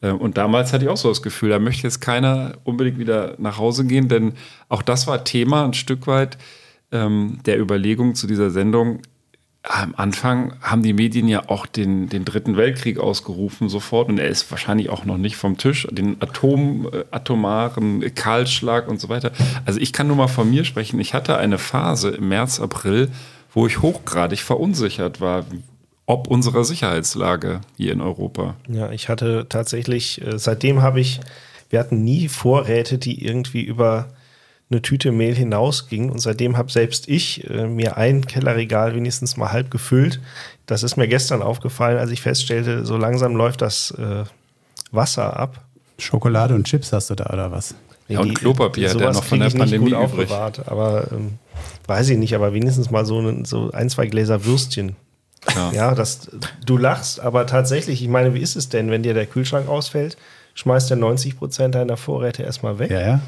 Ähm, 0.02 0.18
und 0.18 0.38
damals 0.38 0.74
hatte 0.74 0.86
ich 0.86 0.90
auch 0.90 0.98
so 0.98 1.10
das 1.10 1.22
Gefühl, 1.22 1.50
da 1.50 1.60
möchte 1.60 1.84
jetzt 1.84 2.02
keiner 2.02 2.54
unbedingt 2.64 3.00
wieder 3.00 3.36
nach 3.38 3.58
Hause 3.58 3.86
gehen, 3.86 4.08
denn 4.08 4.34
auch 4.70 4.82
das 4.82 5.08
war 5.08 5.24
Thema 5.24 5.66
ein 5.66 5.74
Stück 5.74 6.08
weit 6.08 6.38
ähm, 6.92 7.40
der 7.46 7.60
Überlegung 7.60 8.16
zu 8.16 8.28
dieser 8.28 8.52
Sendung. 8.52 9.02
Am 9.64 9.94
Anfang 9.96 10.56
haben 10.62 10.82
die 10.82 10.94
Medien 10.94 11.28
ja 11.28 11.48
auch 11.48 11.68
den, 11.68 12.10
den 12.10 12.26
Dritten 12.26 12.58
Weltkrieg 12.58 12.98
ausgerufen 12.98 13.70
sofort 13.70 14.10
und 14.10 14.18
er 14.18 14.28
ist 14.28 14.50
wahrscheinlich 14.50 14.90
auch 14.90 15.06
noch 15.06 15.18
nicht 15.18 15.36
vom 15.36 15.58
Tisch, 15.58 15.88
den 15.92 16.20
Atom, 16.20 16.90
äh, 16.92 17.04
atomaren 17.12 18.02
Kahlschlag 18.16 18.88
und 18.88 19.00
so 19.00 19.08
weiter. 19.08 19.32
Also 19.66 19.80
ich 19.80 19.94
kann 19.94 20.08
nur 20.08 20.16
mal 20.16 20.28
von 20.28 20.50
mir 20.50 20.66
sprechen. 20.66 21.00
Ich 21.00 21.14
hatte 21.14 21.38
eine 21.38 21.60
Phase 21.60 22.10
im 22.10 22.30
März, 22.30 22.60
April, 22.60 23.10
wo 23.54 23.68
ich 23.68 23.84
hochgradig 23.84 24.40
verunsichert 24.40 25.22
war, 25.22 25.46
ob 26.12 26.28
unserer 26.28 26.66
Sicherheitslage 26.66 27.62
hier 27.78 27.94
in 27.94 28.02
Europa. 28.02 28.56
Ja, 28.68 28.92
ich 28.92 29.08
hatte 29.08 29.46
tatsächlich, 29.48 30.22
äh, 30.22 30.38
seitdem 30.38 30.82
habe 30.82 31.00
ich, 31.00 31.22
wir 31.70 31.80
hatten 31.80 32.04
nie 32.04 32.28
Vorräte, 32.28 32.98
die 32.98 33.26
irgendwie 33.26 33.62
über 33.62 34.10
eine 34.70 34.82
Tüte 34.82 35.12
Mehl 35.12 35.36
hinausgingen 35.36 36.10
und 36.10 36.20
seitdem 36.20 36.58
habe 36.58 36.72
selbst 36.72 37.08
ich 37.08 37.50
äh, 37.50 37.68
mir 37.68 37.98
ein 37.98 38.26
Kellerregal 38.26 38.94
wenigstens 38.94 39.38
mal 39.38 39.52
halb 39.52 39.72
gefüllt. 39.72 40.20
Das 40.66 40.84
ist 40.84 40.98
mir 40.98 41.08
gestern 41.08 41.42
aufgefallen, 41.42 41.98
als 41.98 42.12
ich 42.12 42.22
feststellte, 42.22 42.86
so 42.86 42.98
langsam 42.98 43.36
läuft 43.36 43.62
das 43.62 43.92
äh, 43.92 44.24
Wasser 44.92 45.38
ab. 45.38 45.64
Schokolade 45.98 46.56
und 46.56 46.66
Chips 46.66 46.92
hast 46.92 47.10
du 47.10 47.16
da 47.16 47.28
oder 47.28 47.52
was? 47.52 47.76
Ja, 48.08 48.20
und 48.20 48.34
Klopapier 48.34 48.90
hat 48.90 49.00
er 49.00 49.14
noch 49.14 49.24
von 49.24 49.40
der 49.40 49.50
Pandemie 49.50 49.92
übrig. 49.92 50.30
Aber 50.32 51.08
ähm, 51.12 51.38
weiß 51.88 52.10
ich 52.10 52.18
nicht, 52.18 52.36
aber 52.36 52.54
wenigstens 52.54 52.92
mal 52.92 53.06
so, 53.06 53.20
ein, 53.20 53.46
so 53.46 53.72
ein, 53.72 53.90
zwei 53.90 54.08
Gläser 54.08 54.44
Würstchen 54.44 54.96
ja. 55.56 55.72
ja, 55.72 55.96
das, 55.96 56.30
du 56.66 56.78
lachst, 56.78 57.20
aber 57.20 57.48
tatsächlich, 57.48 58.02
ich 58.02 58.10
meine, 58.10 58.34
wie 58.34 58.42
ist 58.42 58.56
es 58.56 58.70
denn, 58.70 58.92
wenn 58.92 59.04
dir 59.04 59.14
der 59.14 59.26
Kühlschrank 59.26 59.68
ausfällt, 59.68 60.18
schmeißt 60.54 60.90
der 60.90 60.98
90 60.98 61.38
Prozent 61.38 61.76
deiner 61.76 61.98
Vorräte 61.98 62.44
erstmal 62.44 62.80
weg? 62.80 62.92
Ja, 62.92 63.00
ja. 63.00 63.20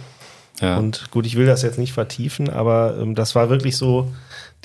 ja. 0.61 0.77
Und 0.77 1.09
gut, 1.11 1.25
ich 1.25 1.35
will 1.35 1.45
das 1.45 1.61
jetzt 1.63 1.79
nicht 1.79 1.93
vertiefen, 1.93 2.49
aber 2.49 2.97
ähm, 2.99 3.15
das 3.15 3.35
war 3.35 3.49
wirklich 3.49 3.77
so 3.77 4.11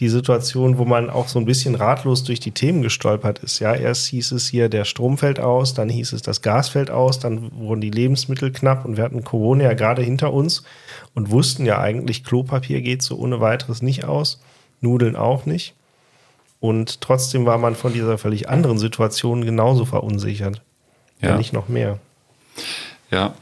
die 0.01 0.09
Situation, 0.09 0.79
wo 0.79 0.85
man 0.85 1.11
auch 1.11 1.27
so 1.27 1.41
ein 1.41 1.45
bisschen 1.45 1.75
ratlos 1.75 2.23
durch 2.23 2.39
die 2.39 2.53
Themen 2.53 2.83
gestolpert 2.83 3.41
ist. 3.41 3.59
Ja, 3.59 3.75
erst 3.75 4.07
hieß 4.07 4.31
es 4.33 4.47
hier, 4.47 4.69
der 4.69 4.85
Strom 4.85 5.19
fällt 5.19 5.41
aus, 5.41 5.75
dann 5.75 5.89
hieß 5.89 6.13
es, 6.13 6.23
das 6.23 6.41
Gas 6.41 6.69
fällt 6.69 6.91
aus, 6.91 7.19
dann 7.19 7.51
wurden 7.59 7.81
die 7.81 7.91
Lebensmittel 7.91 8.53
knapp 8.53 8.85
und 8.85 8.97
wir 8.97 9.05
hatten 9.05 9.25
Corona 9.25 9.65
ja 9.65 9.75
gerade 9.75 10.03
hinter 10.03 10.33
uns 10.33 10.63
und 11.15 11.31
wussten 11.31 11.67
ja 11.67 11.81
eigentlich, 11.81 12.23
Klopapier 12.23 12.81
geht 12.81 13.03
so 13.03 13.17
ohne 13.19 13.41
weiteres 13.41 13.83
nicht 13.83 14.05
aus, 14.05 14.41
Nudeln 14.81 15.17
auch 15.17 15.47
nicht. 15.47 15.75
Und 16.61 17.01
trotzdem 17.01 17.47
war 17.47 17.59
man 17.59 17.77
von 17.77 17.93
dieser 17.93 18.19
völlig 18.19 18.49
anderen 18.49 18.79
Situation 18.79 19.45
genauso 19.45 19.85
verunsichert. 19.85 20.63
Ja. 21.21 21.31
Wenn 21.31 21.39
nicht 21.39 21.53
noch 21.53 21.69
mehr. 21.69 21.99
Ja. 23.11 23.35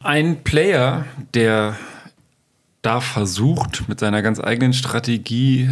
Ein 0.00 0.42
Player, 0.42 1.06
der 1.34 1.76
da 2.82 3.00
versucht, 3.00 3.88
mit 3.88 4.00
seiner 4.00 4.22
ganz 4.22 4.40
eigenen 4.40 4.74
Strategie, 4.74 5.70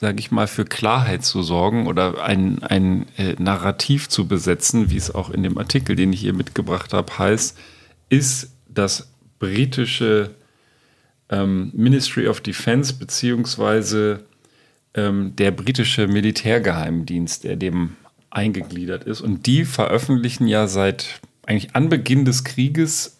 sage 0.00 0.20
ich 0.20 0.30
mal, 0.30 0.46
für 0.46 0.64
Klarheit 0.64 1.24
zu 1.24 1.42
sorgen 1.42 1.86
oder 1.86 2.22
ein, 2.22 2.62
ein 2.62 3.06
äh, 3.16 3.34
Narrativ 3.38 4.08
zu 4.08 4.28
besetzen, 4.28 4.90
wie 4.90 4.96
es 4.96 5.12
auch 5.12 5.30
in 5.30 5.42
dem 5.42 5.58
Artikel, 5.58 5.96
den 5.96 6.12
ich 6.12 6.20
hier 6.20 6.34
mitgebracht 6.34 6.92
habe, 6.92 7.18
heißt, 7.18 7.58
ist 8.08 8.52
das 8.68 9.08
britische 9.38 10.30
ähm, 11.28 11.72
Ministry 11.74 12.28
of 12.28 12.40
Defense 12.40 12.94
beziehungsweise 12.94 14.24
ähm, 14.96 15.36
der 15.36 15.50
britische 15.50 16.08
Militärgeheimdienst, 16.08 17.44
der 17.44 17.56
dem 17.56 17.96
eingegliedert 18.30 19.04
ist. 19.04 19.20
Und 19.20 19.46
die 19.46 19.64
veröffentlichen 19.64 20.48
ja 20.48 20.66
seit 20.66 21.20
eigentlich 21.46 21.76
Anbeginn 21.76 22.24
des 22.24 22.44
Krieges 22.44 23.18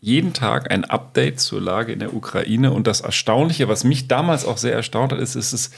jeden 0.00 0.32
Tag 0.32 0.70
ein 0.70 0.84
Update 0.84 1.40
zur 1.40 1.60
Lage 1.60 1.92
in 1.92 2.00
der 2.00 2.14
Ukraine. 2.14 2.72
Und 2.72 2.86
das 2.86 3.00
Erstaunliche, 3.00 3.68
was 3.68 3.84
mich 3.84 4.08
damals 4.08 4.44
auch 4.44 4.58
sehr 4.58 4.74
erstaunt 4.74 5.12
hat, 5.12 5.20
ist, 5.20 5.36
ist 5.36 5.52
es 5.52 5.70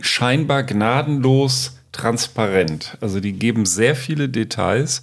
scheinbar 0.00 0.62
gnadenlos 0.64 1.78
transparent. 1.92 2.96
Also 3.00 3.20
die 3.20 3.34
geben 3.34 3.66
sehr 3.66 3.94
viele 3.94 4.28
Details 4.28 5.02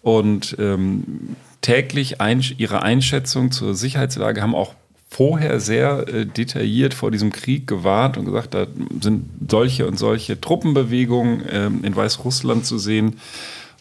und 0.00 0.56
ähm, 0.58 1.36
täglich 1.60 2.20
ein, 2.20 2.44
ihre 2.58 2.82
Einschätzung 2.82 3.52
zur 3.52 3.74
Sicherheitslage 3.74 4.42
haben 4.42 4.54
auch 4.54 4.74
vorher 5.12 5.60
sehr 5.60 6.08
äh, 6.08 6.24
detailliert 6.24 6.94
vor 6.94 7.10
diesem 7.10 7.32
Krieg 7.32 7.66
gewarnt 7.66 8.16
und 8.16 8.24
gesagt, 8.24 8.54
da 8.54 8.66
sind 9.00 9.28
solche 9.46 9.86
und 9.86 9.98
solche 9.98 10.40
Truppenbewegungen 10.40 11.44
ähm, 11.50 11.84
in 11.84 11.94
Weißrussland 11.94 12.64
zu 12.64 12.78
sehen. 12.78 13.20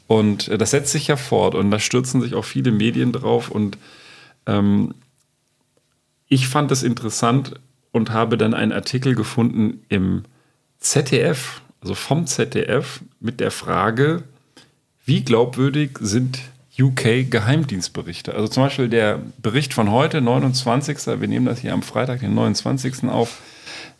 Und 0.07 0.49
äh, 0.49 0.57
das 0.57 0.71
setzt 0.71 0.91
sich 0.91 1.07
ja 1.07 1.15
fort 1.15 1.55
und 1.55 1.71
da 1.71 1.79
stürzen 1.79 2.19
sich 2.21 2.33
auch 2.33 2.43
viele 2.43 2.73
Medien 2.73 3.13
drauf. 3.13 3.49
Und 3.49 3.77
ähm, 4.45 4.93
ich 6.27 6.49
fand 6.49 6.69
es 6.69 6.83
interessant 6.83 7.53
und 7.93 8.11
habe 8.11 8.37
dann 8.37 8.53
einen 8.53 8.73
Artikel 8.73 9.15
gefunden 9.15 9.85
im 9.87 10.23
ZDF, 10.79 11.61
also 11.79 11.95
vom 11.95 12.27
ZDF, 12.27 12.99
mit 13.21 13.39
der 13.39 13.51
Frage, 13.51 14.23
wie 15.05 15.23
glaubwürdig 15.23 15.91
sind 16.01 16.39
UK-Geheimdienstberichte. 16.79 18.33
Also 18.33 18.47
zum 18.47 18.63
Beispiel 18.63 18.89
der 18.89 19.19
Bericht 19.41 19.73
von 19.73 19.91
heute, 19.91 20.21
29. 20.21 21.19
Wir 21.19 21.27
nehmen 21.27 21.45
das 21.45 21.59
hier 21.59 21.73
am 21.73 21.83
Freitag, 21.83 22.21
den 22.21 22.33
29. 22.33 23.05
auf. 23.05 23.41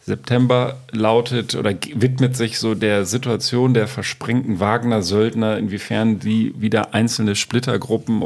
September 0.03 0.77
lautet 0.91 1.53
oder 1.53 1.73
widmet 1.93 2.35
sich 2.35 2.57
so 2.57 2.73
der 2.73 3.05
Situation 3.05 3.73
der 3.73 3.87
versprengten 3.87 4.59
Wagner-Söldner, 4.59 5.57
inwiefern 5.57 6.19
die 6.19 6.53
wieder 6.59 6.93
einzelne 6.95 7.35
Splittergruppen 7.35 8.23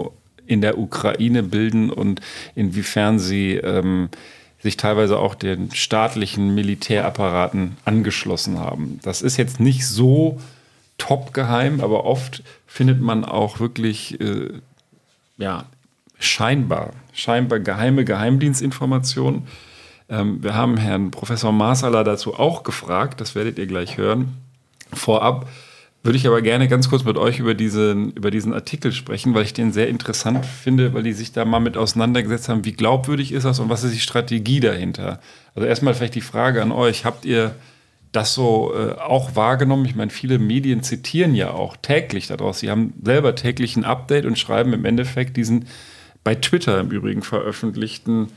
in 0.47 0.61
der 0.61 0.77
Ukraine 0.77 1.43
bilden 1.43 1.89
und 1.89 2.21
inwiefern 2.55 3.19
sie 3.19 3.55
ähm, 3.55 4.09
sich 4.59 4.77
teilweise 4.77 5.19
auch 5.19 5.35
den 5.35 5.71
staatlichen 5.73 6.55
Militärapparaten 6.55 7.77
angeschlossen 7.83 8.59
haben. 8.59 8.99
Das 9.03 9.21
ist 9.21 9.37
jetzt 9.37 9.59
nicht 9.59 9.85
so 9.85 10.39
top 10.97 11.33
geheim, 11.33 11.81
aber 11.81 12.05
oft 12.05 12.43
findet 12.67 13.01
man 13.01 13.25
auch 13.25 13.59
wirklich, 13.59 14.19
äh, 14.21 14.49
ja, 15.37 15.65
scheinbar, 16.19 16.91
scheinbar 17.13 17.59
geheime 17.59 18.05
Geheimdienstinformationen. 18.05 19.47
Ähm, 20.09 20.43
wir 20.43 20.55
haben 20.55 20.77
Herrn 20.77 21.11
Professor 21.11 21.51
Marsala 21.51 22.03
dazu 22.03 22.35
auch 22.35 22.63
gefragt, 22.63 23.21
das 23.21 23.35
werdet 23.35 23.57
ihr 23.59 23.67
gleich 23.67 23.97
hören. 23.97 24.37
Vorab 24.93 25.47
würde 26.03 26.17
ich 26.17 26.27
aber 26.27 26.43
gerne 26.43 26.67
ganz 26.67 26.87
kurz 26.89 27.03
mit 27.03 27.17
euch 27.17 27.39
über 27.39 27.55
diesen, 27.55 28.11
über 28.11 28.29
diesen 28.29 28.53
Artikel 28.53 28.91
sprechen, 28.91 29.33
weil 29.33 29.43
ich 29.43 29.53
den 29.53 29.73
sehr 29.73 29.89
interessant 29.89 30.45
finde, 30.45 30.93
weil 30.93 31.01
die 31.01 31.13
sich 31.13 31.31
da 31.31 31.45
mal 31.45 31.59
mit 31.59 31.77
auseinandergesetzt 31.77 32.47
haben, 32.47 32.63
wie 32.63 32.73
glaubwürdig 32.73 33.31
ist 33.31 33.43
das 33.43 33.59
und 33.59 33.69
was 33.69 33.83
ist 33.83 33.95
die 33.95 33.99
Strategie 33.99 34.59
dahinter. 34.59 35.19
Also 35.55 35.67
erstmal 35.67 35.95
vielleicht 35.95 36.13
die 36.13 36.21
Frage 36.21 36.61
an 36.61 36.71
euch, 36.71 37.05
habt 37.05 37.25
ihr 37.25 37.55
das 38.15 38.33
so 38.33 38.73
äh, 38.73 38.93
auch 38.93 39.35
wahrgenommen. 39.35 39.85
Ich 39.85 39.95
meine, 39.95 40.11
viele 40.11 40.39
Medien 40.39 40.83
zitieren 40.83 41.35
ja 41.35 41.51
auch 41.51 41.75
täglich 41.77 42.27
daraus. 42.27 42.59
Sie 42.59 42.69
haben 42.69 42.93
selber 43.03 43.35
täglich 43.35 43.75
ein 43.75 43.83
Update 43.83 44.25
und 44.25 44.39
schreiben 44.39 44.73
im 44.73 44.85
Endeffekt 44.85 45.37
diesen 45.37 45.67
bei 46.23 46.35
Twitter 46.35 46.79
im 46.79 46.89
Übrigen 46.89 47.21
veröffentlichten 47.21 48.31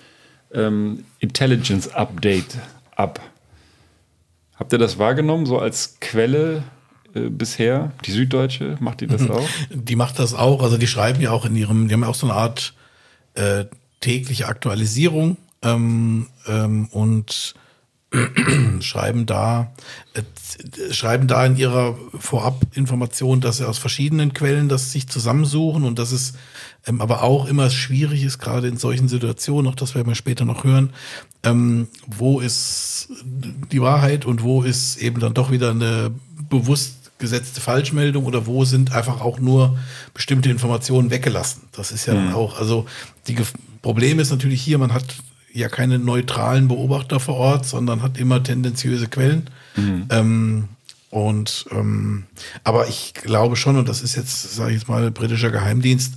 ähm, 0.53 1.05
Intelligence 1.21 1.89
Update 1.89 2.59
ab. 2.97 3.21
Habt 4.57 4.73
ihr 4.73 4.79
das 4.79 4.99
wahrgenommen, 4.99 5.47
so 5.47 5.59
als 5.59 5.99
Quelle 6.01 6.65
äh, 7.15 7.29
bisher? 7.31 7.93
Die 8.05 8.11
Süddeutsche, 8.11 8.77
macht 8.81 9.01
die 9.01 9.07
das 9.07 9.23
mhm. 9.23 9.31
auch? 9.31 9.49
Die 9.71 9.97
macht 9.97 10.19
das 10.19 10.35
auch. 10.35 10.63
Also 10.63 10.77
die 10.77 10.87
schreiben 10.87 11.21
ja 11.21 11.31
auch 11.31 11.45
in 11.45 11.57
ihrem, 11.57 11.89
die 11.89 11.95
haben 11.95 12.05
auch 12.05 12.15
so 12.15 12.27
eine 12.27 12.35
Art 12.35 12.75
äh, 13.35 13.65
tägliche 14.01 14.49
Aktualisierung 14.49 15.37
ähm, 15.63 16.27
ähm, 16.47 16.89
und 16.91 17.55
schreiben 18.81 19.27
da, 19.27 19.73
äh, 20.15 20.23
schreiben 20.93 21.29
da 21.29 21.45
in 21.45 21.57
ihrer 21.57 21.97
Vorabinformation, 22.19 23.41
dass 23.41 23.59
sie 23.59 23.69
aus 23.69 23.79
verschiedenen 23.79 24.33
Quellen 24.33 24.69
das 24.69 24.93
sich 24.93 25.09
zusammensuchen 25.09 25.85
und 25.85 25.99
dass 25.99 26.13
es 26.13 26.35
ähm, 26.87 27.03
aber 27.03 27.23
auch 27.23 27.47
immer 27.47 27.69
schwierig 27.69 28.25
ist, 28.25 28.39
gerade 28.39 28.69
in 28.69 28.79
solchen 28.79 29.09
Situationen, 29.09 29.71
auch 29.71 29.75
das 29.75 29.95
werden 29.95 30.09
wir 30.09 30.15
später 30.15 30.47
noch 30.47 30.65
hören, 30.65 30.91
ähm, 31.43 31.89
wo 32.07 32.41
ist 32.41 33.09
die 33.71 33.83
Wahrheit 33.83 34.25
und 34.25 34.43
wo 34.43 34.63
ist 34.63 34.97
eben 34.97 35.21
dann 35.21 35.35
doch 35.35 35.51
wieder 35.51 35.71
eine 35.71 36.11
bewusst 36.49 37.13
gesetzte 37.19 37.61
Falschmeldung 37.61 38.25
oder 38.25 38.47
wo 38.47 38.65
sind 38.65 38.93
einfach 38.93 39.21
auch 39.21 39.39
nur 39.39 39.77
bestimmte 40.15 40.51
Informationen 40.51 41.11
weggelassen. 41.11 41.63
Das 41.73 41.91
ist 41.91 42.07
ja 42.07 42.15
mhm. 42.15 42.27
dann 42.27 42.35
auch, 42.35 42.59
also 42.59 42.87
die 43.27 43.37
Problem 43.83 44.19
ist 44.19 44.31
natürlich 44.31 44.63
hier, 44.63 44.79
man 44.79 44.95
hat 44.95 45.05
ja 45.59 45.69
keine 45.69 45.99
neutralen 45.99 46.69
Beobachter 46.69 47.21
vor 47.21 47.37
Ort, 47.37 47.67
sondern 47.67 48.03
hat 48.03 48.19
immer 48.19 48.43
tendenziöse 48.43 49.09
Quellen. 49.09 49.51
Mhm. 49.77 50.07
Ähm, 50.11 50.69
und 51.11 51.67
ähm, 51.71 52.25
aber 52.65 52.89
ich 52.89 53.15
glaube 53.15 53.57
schon, 53.57 53.77
und 53.77 53.89
das 53.89 54.03
ist 54.03 54.15
jetzt, 54.17 54.55
sage 54.55 54.73
ich 54.73 54.81
jetzt 54.81 54.89
mal, 54.89 55.11
britischer 55.11 55.51
Geheimdienst, 55.51 56.15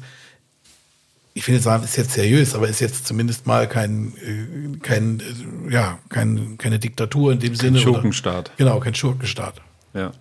ich 1.33 1.47
will 1.47 1.55
nicht 1.55 1.63
sagen, 1.63 1.83
ist 1.83 1.95
jetzt 1.95 2.11
seriös, 2.11 2.55
aber 2.55 2.67
ist 2.67 2.81
jetzt 2.81 3.07
zumindest 3.07 3.47
mal 3.47 3.67
kein, 3.67 4.13
äh, 4.17 4.77
kein, 4.79 5.21
äh, 5.21 5.73
ja, 5.73 5.99
kein, 6.09 6.57
keine 6.57 6.77
Diktatur 6.77 7.31
in 7.31 7.39
dem 7.39 7.55
Sinne. 7.55 7.77
Kein 7.77 7.83
Schurkenstaat. 7.83 8.49
Oder, 8.49 8.57
genau, 8.57 8.79
kein 8.79 8.95
Schurkenstaat. 8.95 9.61
Ja. 9.93 10.11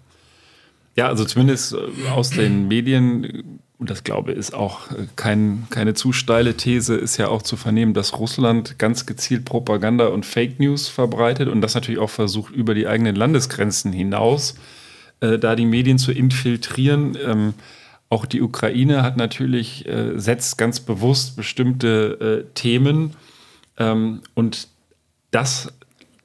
Ja, 0.97 1.09
also 1.09 1.25
zumindest 1.25 1.73
äh, 1.73 2.09
aus 2.11 2.31
den 2.31 2.69
Medien 2.69 3.61
und 3.81 3.89
das 3.89 4.05
glaube 4.05 4.33
ich 4.33 4.39
ist 4.39 4.55
auch 4.55 4.91
äh, 4.93 5.07
kein, 5.17 5.67
keine 5.71 5.95
zu 5.95 6.13
steile 6.13 6.57
These, 6.57 6.95
ist 6.95 7.17
ja 7.17 7.29
auch 7.29 7.43
zu 7.43 7.57
vernehmen, 7.57 7.95
dass 7.95 8.19
Russland 8.19 8.79
ganz 8.79 9.07
gezielt 9.07 9.47
Propaganda 9.47 10.09
und 10.09 10.27
Fake 10.27 10.61
News 10.61 10.89
verbreitet 10.89 11.49
und 11.49 11.63
das 11.63 11.75
natürlich 11.75 11.99
auch 11.99 12.11
versucht, 12.11 12.55
über 12.55 12.75
die 12.75 12.87
eigenen 12.87 13.17
Landesgrenzen 13.17 13.93
hinaus 13.93 14.55
äh, 15.21 15.39
da 15.39 15.57
die 15.57 15.67
Medien 15.67 15.99
zu 15.99 16.13
infiltrieren. 16.13 17.17
Ähm, 17.25 17.55
auch 18.11 18.27
die 18.27 18.43
Ukraine 18.43 19.03
hat 19.03 19.17
natürlich, 19.17 19.87
äh, 19.87 20.19
setzt 20.19 20.59
ganz 20.59 20.81
bewusst 20.81 21.37
bestimmte 21.37 22.45
äh, 22.45 22.53
Themen 22.55 23.15
ähm, 23.79 24.21
und 24.35 24.69
das 25.31 25.73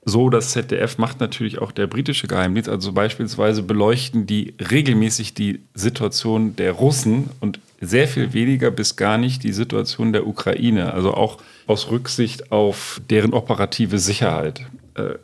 so 0.05 0.29
das 0.29 0.51
ZDF 0.51 0.99
macht 0.99 1.19
natürlich 1.19 1.59
auch 1.59 1.71
der 1.71 1.87
britische 1.87 2.27
Geheimdienst. 2.27 2.69
Also 2.69 2.93
beispielsweise 2.93 3.63
beleuchten 3.63 4.27
die 4.27 4.53
regelmäßig 4.71 5.33
die 5.33 5.61
Situation 5.73 6.55
der 6.55 6.73
Russen 6.73 7.31
und 7.39 7.59
sehr 7.81 8.07
viel 8.07 8.31
weniger 8.33 8.69
bis 8.69 8.95
gar 8.95 9.17
nicht 9.17 9.43
die 9.43 9.51
Situation 9.51 10.13
der 10.13 10.27
Ukraine. 10.27 10.93
Also 10.93 11.13
auch 11.13 11.39
aus 11.65 11.89
Rücksicht 11.89 12.51
auf 12.51 13.01
deren 13.09 13.33
operative 13.33 13.97
Sicherheit. 13.97 14.61
Äh, 14.93 15.15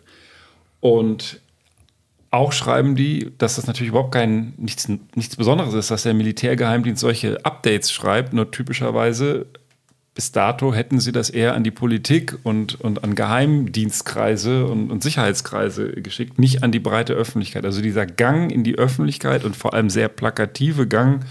und 0.80 1.40
auch 2.32 2.52
schreiben 2.52 2.96
die, 2.96 3.32
dass 3.38 3.58
das 3.58 3.68
natürlich 3.68 3.90
überhaupt 3.90 4.14
kein 4.14 4.54
nichts, 4.58 4.90
nichts 5.16 5.36
Besonderes 5.36 5.76
ist, 5.76 5.92
dass 5.92 6.04
der 6.04 6.16
Militärgeheimdienst 6.16 7.02
solche 7.02 7.46
Updates 7.46 7.92
schreibt, 7.92 8.34
nur 8.34 8.50
typischerweise 8.50 9.46
bis 10.14 10.34
dato 10.34 10.74
hätten 10.74 11.00
sie 11.00 11.14
das 11.14 11.30
eher 11.30 11.56
an 11.56 11.64
die 11.64 11.72
Politik 11.72 12.38
und, 12.44 12.80
und 12.82 13.04
an 13.04 13.16
Geheimdienstkreise 13.16 14.66
und, 14.66 14.92
und 14.92 15.04
Sicherheitskreise 15.04 15.90
geschickt, 15.94 16.38
nicht 16.38 16.64
an 16.64 16.72
die 16.72 16.80
breite 16.80 17.14
Öffentlichkeit. 17.14 17.64
Also 17.64 17.82
dieser 17.82 18.06
Gang 18.06 18.52
in 18.52 18.64
die 18.64 18.78
Öffentlichkeit 18.78 19.46
und 19.46 19.56
vor 19.56 19.74
allem 19.74 19.90
sehr 19.90 20.10
plakative 20.10 20.86
Gang, 20.88 21.24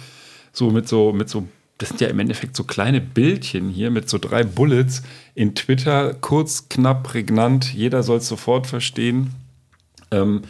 so 0.52 0.70
mit 0.70 0.88
so, 0.88 1.12
mit 1.12 1.28
so, 1.28 1.46
das 1.76 1.90
sind 1.90 2.00
ja 2.00 2.08
im 2.08 2.18
Endeffekt 2.20 2.56
so 2.56 2.64
kleine 2.64 3.02
Bildchen 3.02 3.68
hier 3.68 3.90
mit 3.90 4.08
so 4.08 4.16
drei 4.16 4.44
Bullets 4.44 5.02
in 5.34 5.54
Twitter, 5.54 6.14
kurz, 6.14 6.70
knapp, 6.70 7.04
prägnant, 7.04 7.72
jeder 7.74 8.02
soll 8.02 8.18
es 8.18 8.28
sofort 8.28 8.66
verstehen. 8.66 9.34
Ähm, 10.10 10.42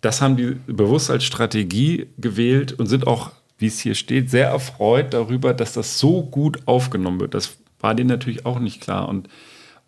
das 0.00 0.20
haben 0.20 0.36
die 0.36 0.56
bewusst 0.66 1.10
als 1.10 1.24
Strategie 1.24 2.08
gewählt 2.18 2.72
und 2.72 2.86
sind 2.86 3.06
auch, 3.06 3.30
wie 3.58 3.66
es 3.66 3.78
hier 3.78 3.94
steht, 3.94 4.28
sehr 4.28 4.48
erfreut 4.48 5.14
darüber, 5.14 5.54
dass 5.54 5.72
das 5.72 6.00
so 6.00 6.24
gut 6.24 6.58
aufgenommen 6.66 7.20
wird. 7.20 7.34
Das 7.34 7.56
war 7.80 7.94
denen 7.94 8.08
natürlich 8.08 8.46
auch 8.46 8.58
nicht 8.58 8.80
klar. 8.80 9.08
Und 9.08 9.28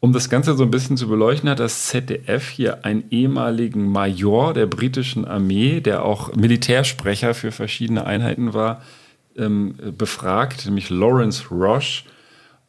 um 0.00 0.12
das 0.12 0.30
Ganze 0.30 0.56
so 0.56 0.62
ein 0.62 0.70
bisschen 0.70 0.96
zu 0.96 1.08
beleuchten, 1.08 1.50
hat 1.50 1.58
das 1.58 1.86
ZDF 1.86 2.48
hier 2.48 2.84
einen 2.84 3.04
ehemaligen 3.10 3.90
Major 3.90 4.54
der 4.54 4.66
britischen 4.66 5.24
Armee, 5.24 5.80
der 5.80 6.04
auch 6.04 6.34
Militärsprecher 6.36 7.34
für 7.34 7.50
verschiedene 7.50 8.06
Einheiten 8.06 8.54
war, 8.54 8.82
ähm, 9.36 9.74
befragt, 9.96 10.66
nämlich 10.66 10.90
Lawrence 10.90 11.48
Roche. 11.50 12.04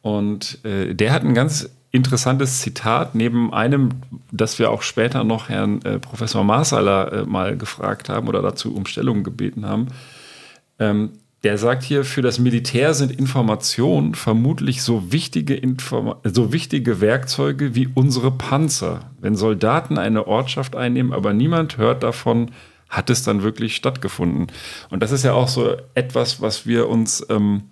Und 0.02 0.64
äh, 0.64 0.94
der 0.94 1.12
hat 1.12 1.22
ein 1.22 1.34
ganz 1.34 1.70
interessantes 1.92 2.60
Zitat 2.60 3.14
neben 3.14 3.52
einem, 3.52 3.90
das 4.30 4.58
wir 4.58 4.70
auch 4.70 4.82
später 4.82 5.24
noch 5.24 5.48
Herrn 5.48 5.82
äh, 5.82 5.98
Professor 5.98 6.44
Marsala 6.44 7.08
äh, 7.08 7.24
mal 7.24 7.56
gefragt 7.56 8.08
haben 8.08 8.28
oder 8.28 8.42
dazu 8.42 8.74
um 8.74 8.86
Stellung 8.86 9.24
gebeten 9.24 9.66
haben. 9.66 9.88
Ähm, 10.78 11.10
der 11.42 11.56
sagt 11.56 11.82
hier, 11.82 12.04
für 12.04 12.20
das 12.20 12.38
Militär 12.38 12.92
sind 12.92 13.12
Informationen 13.12 14.14
vermutlich 14.14 14.82
so 14.82 15.10
wichtige, 15.10 15.60
so 16.24 16.52
wichtige 16.52 17.00
Werkzeuge 17.00 17.74
wie 17.74 17.88
unsere 17.94 18.30
Panzer. 18.30 19.10
Wenn 19.20 19.36
Soldaten 19.36 19.96
eine 19.96 20.26
Ortschaft 20.26 20.76
einnehmen, 20.76 21.12
aber 21.12 21.32
niemand 21.32 21.78
hört 21.78 22.02
davon, 22.02 22.50
hat 22.90 23.08
es 23.08 23.22
dann 23.22 23.42
wirklich 23.42 23.76
stattgefunden. 23.76 24.48
Und 24.90 25.02
das 25.02 25.12
ist 25.12 25.24
ja 25.24 25.32
auch 25.32 25.48
so 25.48 25.76
etwas, 25.94 26.42
was 26.42 26.66
wir 26.66 26.88
uns 26.88 27.24
ähm, 27.30 27.62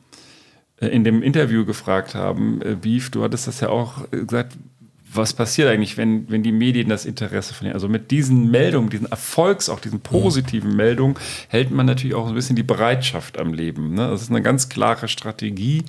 in 0.81 1.05
dem 1.05 1.23
Interview 1.23 1.67
gefragt 1.67 2.15
haben. 2.15 2.63
Äh, 2.63 2.77
Beef, 2.77 3.11
du 3.11 3.23
hattest 3.23 3.49
das 3.49 3.61
ja 3.61 3.69
auch 3.69 4.09
gesagt. 4.11 4.57
Was 5.13 5.33
passiert 5.33 5.69
eigentlich, 5.69 5.97
wenn, 5.97 6.31
wenn 6.31 6.43
die 6.43 6.53
Medien 6.53 6.89
das 6.89 7.07
Interesse 7.07 7.55
verlieren? 7.55 7.75
Also 7.75 7.89
mit 7.89 8.11
diesen 8.11 8.51
Meldungen, 8.51 8.91
diesen 8.91 9.07
Erfolgs, 9.07 9.69
auch 9.69 9.81
diesen 9.81 10.01
positiven 10.01 10.77
Meldungen, 10.77 11.17
hält 11.49 11.71
man 11.71 11.87
natürlich 11.87 12.15
auch 12.15 12.29
ein 12.29 12.35
bisschen 12.35 12.57
die 12.57 12.63
Bereitschaft 12.63 13.39
am 13.39 13.55
Leben. 13.55 13.95
Ne? 13.95 14.09
Das 14.09 14.23
ist 14.23 14.31
eine 14.31 14.43
ganz 14.43 14.69
klare 14.69 15.09
Strategie, 15.09 15.85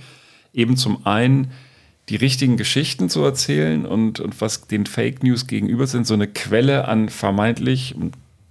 eben 0.54 0.78
zum 0.78 1.06
einen 1.06 1.52
die 2.10 2.16
richtigen 2.16 2.58
Geschichten 2.58 3.10
zu 3.10 3.24
erzählen 3.24 3.86
und, 3.86 4.20
und 4.20 4.42
was 4.42 4.68
den 4.68 4.86
Fake 4.86 5.24
News 5.24 5.48
gegenüber 5.48 5.86
sind, 5.86 6.08
so 6.08 6.16
eine 6.16 6.28
Quelle 6.28 6.88
an 6.88 7.10
vermeintlich 7.10 7.96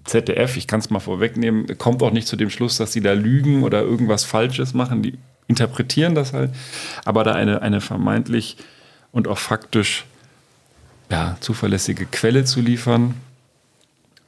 ZDF, 0.05 0.57
ich 0.57 0.67
kann 0.67 0.81
es 0.81 0.91
mal 0.91 1.01
vorwegnehmen, 1.01 1.67
kommt 1.77 2.03
auch 2.03 2.13
nicht 2.13 2.29
zu 2.29 2.37
dem 2.37 2.51
Schluss, 2.51 2.77
dass 2.77 2.93
sie 2.93 3.01
da 3.01 3.13
lügen 3.13 3.63
oder 3.63 3.83
irgendwas 3.83 4.25
Falsches 4.25 4.75
machen. 4.75 5.03
Die 5.03 5.19
interpretieren 5.49 6.15
das 6.15 6.33
halt, 6.33 6.51
aber 7.05 7.25
da 7.25 7.35
eine, 7.35 7.63
eine 7.63 7.81
vermeintlich 7.81 8.57
und 9.13 9.29
auch 9.29 9.39
faktisch 9.39 10.05
ja, 11.11 11.37
zuverlässige 11.41 12.07
Quelle 12.07 12.45
zu 12.45 12.61
liefern 12.61 13.15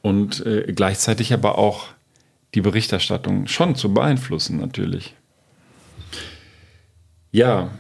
und 0.03 0.45
äh, 0.47 0.73
gleichzeitig 0.75 1.33
aber 1.33 1.59
auch 1.59 1.87
die 2.55 2.61
Berichterstattung 2.61 3.47
schon 3.47 3.75
zu 3.77 3.93
beeinflussen, 3.95 4.59
natürlich. 4.59 5.15
Ja, 7.33 7.71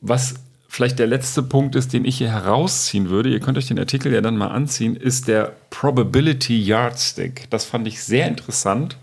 was 0.00 0.34
vielleicht 0.68 0.98
der 0.98 1.06
letzte 1.06 1.42
Punkt 1.42 1.76
ist, 1.76 1.92
den 1.92 2.04
ich 2.04 2.18
hier 2.18 2.32
herausziehen 2.32 3.08
würde, 3.08 3.30
ihr 3.30 3.38
könnt 3.38 3.56
euch 3.56 3.68
den 3.68 3.78
Artikel 3.78 4.12
ja 4.12 4.20
dann 4.20 4.36
mal 4.36 4.48
anziehen, 4.48 4.96
ist 4.96 5.28
der 5.28 5.54
Probability 5.70 6.60
Yardstick. 6.60 7.48
Das 7.50 7.64
fand 7.64 7.86
ich 7.86 8.02
sehr 8.02 8.26
interessant. 8.26 8.96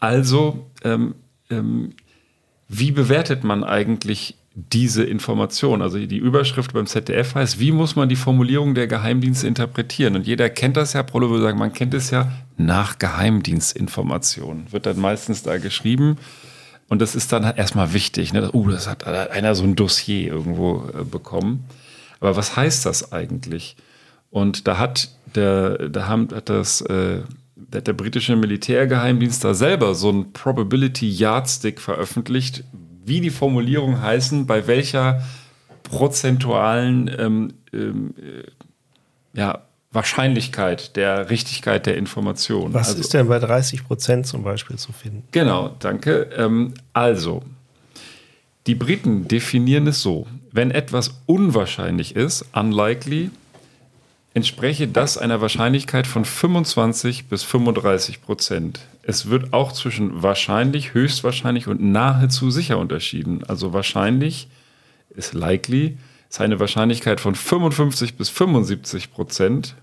Also, 0.00 0.66
ähm, 0.82 1.14
ähm, 1.50 1.94
wie 2.68 2.90
bewertet 2.90 3.44
man 3.44 3.62
eigentlich 3.62 4.36
diese 4.54 5.02
Information? 5.04 5.82
Also 5.82 5.98
die 5.98 6.18
Überschrift 6.18 6.72
beim 6.72 6.86
ZDF 6.86 7.34
heißt, 7.34 7.58
wie 7.58 7.72
muss 7.72 7.96
man 7.96 8.08
die 8.08 8.16
Formulierung 8.16 8.74
der 8.74 8.86
Geheimdienste 8.86 9.46
interpretieren? 9.46 10.14
Und 10.14 10.26
jeder 10.26 10.48
kennt 10.48 10.76
das 10.76 10.92
ja, 10.92 11.02
Prolo 11.02 11.30
würde 11.30 11.42
sagen, 11.42 11.58
man 11.58 11.72
kennt 11.72 11.94
es 11.94 12.10
ja 12.10 12.30
nach 12.56 12.98
Geheimdienstinformation. 12.98 14.66
Wird 14.70 14.86
dann 14.86 15.00
meistens 15.00 15.42
da 15.42 15.58
geschrieben. 15.58 16.18
Und 16.88 17.02
das 17.02 17.14
ist 17.14 17.32
dann 17.32 17.42
erstmal 17.56 17.92
wichtig. 17.92 18.32
Ne? 18.32 18.50
Uh, 18.52 18.70
das 18.70 18.86
hat 18.86 19.06
einer 19.06 19.54
so 19.54 19.64
ein 19.64 19.74
Dossier 19.74 20.28
irgendwo 20.28 20.84
äh, 20.98 21.04
bekommen. 21.04 21.64
Aber 22.20 22.36
was 22.36 22.56
heißt 22.56 22.86
das 22.86 23.12
eigentlich? 23.12 23.76
Und 24.30 24.68
da 24.68 24.78
hat 24.78 25.10
der, 25.34 25.88
da 25.88 26.08
hat 26.08 26.48
das, 26.48 26.80
äh, 26.82 27.22
der, 27.56 27.80
der 27.80 27.92
britische 27.92 28.36
Militärgeheimdienst 28.36 29.42
da 29.44 29.54
selber 29.54 29.94
so 29.94 30.10
ein 30.10 30.32
Probability 30.32 31.08
Yardstick 31.08 31.80
veröffentlicht, 31.80 32.64
wie 33.04 33.20
die 33.20 33.30
Formulierungen 33.30 34.00
heißen, 34.00 34.46
bei 34.46 34.66
welcher 34.66 35.22
prozentualen 35.82 37.10
ähm, 37.18 37.54
ähm, 37.72 38.14
äh, 38.18 39.38
ja, 39.38 39.62
Wahrscheinlichkeit 39.92 40.96
der 40.96 41.30
Richtigkeit 41.30 41.86
der 41.86 41.96
Information. 41.96 42.74
Was 42.74 42.88
also, 42.88 43.00
ist 43.00 43.14
denn 43.14 43.28
bei 43.28 43.38
30 43.38 43.84
Prozent 43.84 44.26
zum 44.26 44.42
Beispiel 44.42 44.76
zu 44.76 44.92
finden? 44.92 45.24
Genau, 45.30 45.74
danke. 45.78 46.30
Ähm, 46.36 46.74
also, 46.92 47.42
die 48.66 48.74
Briten 48.74 49.28
definieren 49.28 49.86
es 49.86 50.00
so, 50.00 50.26
wenn 50.50 50.70
etwas 50.70 51.22
unwahrscheinlich 51.26 52.16
ist, 52.16 52.44
unlikely, 52.52 53.30
entspreche 54.34 54.88
das 54.88 55.16
einer 55.16 55.40
Wahrscheinlichkeit 55.40 56.06
von 56.06 56.24
25 56.24 57.28
bis 57.28 57.44
35 57.44 58.20
Prozent. 58.20 58.80
Es 59.02 59.30
wird 59.30 59.52
auch 59.52 59.72
zwischen 59.72 60.22
wahrscheinlich, 60.22 60.92
höchstwahrscheinlich 60.92 61.68
und 61.68 61.80
nahezu 61.80 62.50
sicher 62.50 62.78
unterschieden. 62.78 63.44
Also 63.44 63.72
wahrscheinlich 63.72 64.48
ist 65.10 65.34
likely, 65.34 65.96
ist 66.28 66.40
eine 66.40 66.58
Wahrscheinlichkeit 66.58 67.20
von 67.20 67.36
55 67.36 68.16
bis 68.16 68.28
75 68.28 69.12
Prozent 69.12 69.76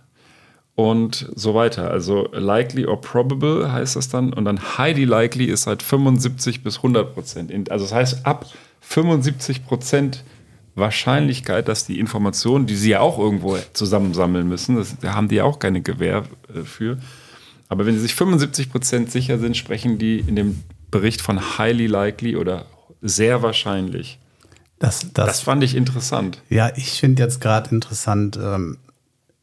und 0.76 1.30
so 1.34 1.56
weiter. 1.56 1.90
Also 1.90 2.28
likely 2.34 2.86
or 2.86 3.00
probable 3.00 3.72
heißt 3.72 3.96
das 3.96 4.10
dann. 4.10 4.34
Und 4.34 4.44
dann 4.44 4.78
highly 4.78 5.06
likely 5.06 5.46
ist 5.46 5.66
halt 5.66 5.82
75 5.82 6.62
bis 6.62 6.78
100 6.78 7.14
Prozent. 7.14 7.72
Also 7.72 7.86
das 7.86 7.94
heißt, 7.94 8.26
ab 8.26 8.46
75 8.82 9.66
Prozent 9.66 10.26
Wahrscheinlichkeit, 10.76 11.68
dass 11.68 11.86
die 11.86 12.00
Informationen, 12.00 12.66
die 12.66 12.76
sie 12.76 12.92
ja 12.92 13.02
auch 13.02 13.20
irgendwo 13.20 13.58
zusammensammeln 13.74 14.48
müssen, 14.48 14.78
das, 14.78 14.98
da 15.00 15.14
haben 15.14 15.28
die 15.28 15.36
ja 15.36 15.44
auch 15.44 15.60
keine 15.60 15.82
Gewähr 15.82 16.24
äh, 16.54 16.62
für. 16.62 16.98
Aber 17.68 17.86
wenn 17.86 17.96
sie 17.96 18.02
sich 18.02 18.16
75 18.16 18.70
Prozent 18.70 19.12
sicher 19.12 19.40
sind, 19.40 19.56
sprechen 19.56 19.98
die 19.98 20.20
in 20.20 20.36
dem 20.36 20.64
Bericht 20.90 21.22
von 21.22 21.58
highly 21.58 21.88
likely 21.88 22.36
oder 22.36 22.66
sehr 23.02 23.42
wahrscheinlich. 23.42 24.20
Das, 24.80 25.14
das, 25.14 25.28
das 25.28 25.40
fand 25.42 25.64
ich 25.64 25.76
interessant. 25.76 26.42
Ja, 26.50 26.72
ich 26.76 27.00
finde 27.00 27.24
jetzt 27.24 27.40
gerade 27.40 27.70
interessant, 27.70 28.38
ähm, 28.42 28.78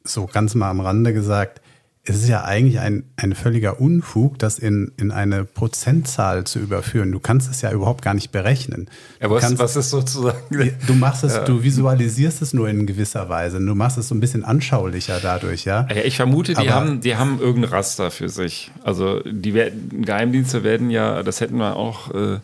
so 0.04 0.26
ganz 0.26 0.54
mal 0.54 0.70
am 0.70 0.80
Rande 0.80 1.12
gesagt, 1.12 1.60
es 2.08 2.16
ist 2.16 2.28
ja 2.28 2.44
eigentlich 2.44 2.80
ein, 2.80 3.04
ein 3.16 3.34
völliger 3.34 3.80
Unfug, 3.80 4.38
das 4.38 4.58
in, 4.58 4.92
in 4.96 5.10
eine 5.10 5.44
Prozentzahl 5.44 6.44
zu 6.44 6.58
überführen. 6.58 7.12
Du 7.12 7.20
kannst 7.20 7.50
es 7.50 7.60
ja 7.60 7.70
überhaupt 7.70 8.02
gar 8.02 8.14
nicht 8.14 8.32
berechnen. 8.32 8.88
Ja, 9.20 9.28
was, 9.28 9.42
kannst, 9.42 9.58
was 9.58 9.76
ist 9.76 9.90
sozusagen? 9.90 10.38
Du 10.86 10.94
machst 10.94 11.24
es, 11.24 11.34
ja. 11.36 11.44
du 11.44 11.62
visualisierst 11.62 12.40
es 12.40 12.54
nur 12.54 12.68
in 12.68 12.86
gewisser 12.86 13.28
Weise. 13.28 13.58
Du 13.58 13.74
machst 13.74 13.98
es 13.98 14.08
so 14.08 14.14
ein 14.14 14.20
bisschen 14.20 14.44
anschaulicher 14.44 15.18
dadurch, 15.20 15.64
ja. 15.64 15.86
ja 15.90 16.02
ich 16.02 16.16
vermute, 16.16 16.54
die 16.54 16.70
haben, 16.70 17.00
die 17.00 17.16
haben 17.16 17.40
irgendein 17.40 17.72
Raster 17.72 18.10
für 18.10 18.30
sich. 18.30 18.70
Also 18.82 19.20
die 19.20 19.52
werden, 19.52 20.02
Geheimdienste 20.02 20.64
werden 20.64 20.90
ja, 20.90 21.22
das 21.22 21.40
hätten 21.40 21.58
wir 21.58 21.76
auch. 21.76 22.14
Äh, 22.14 22.38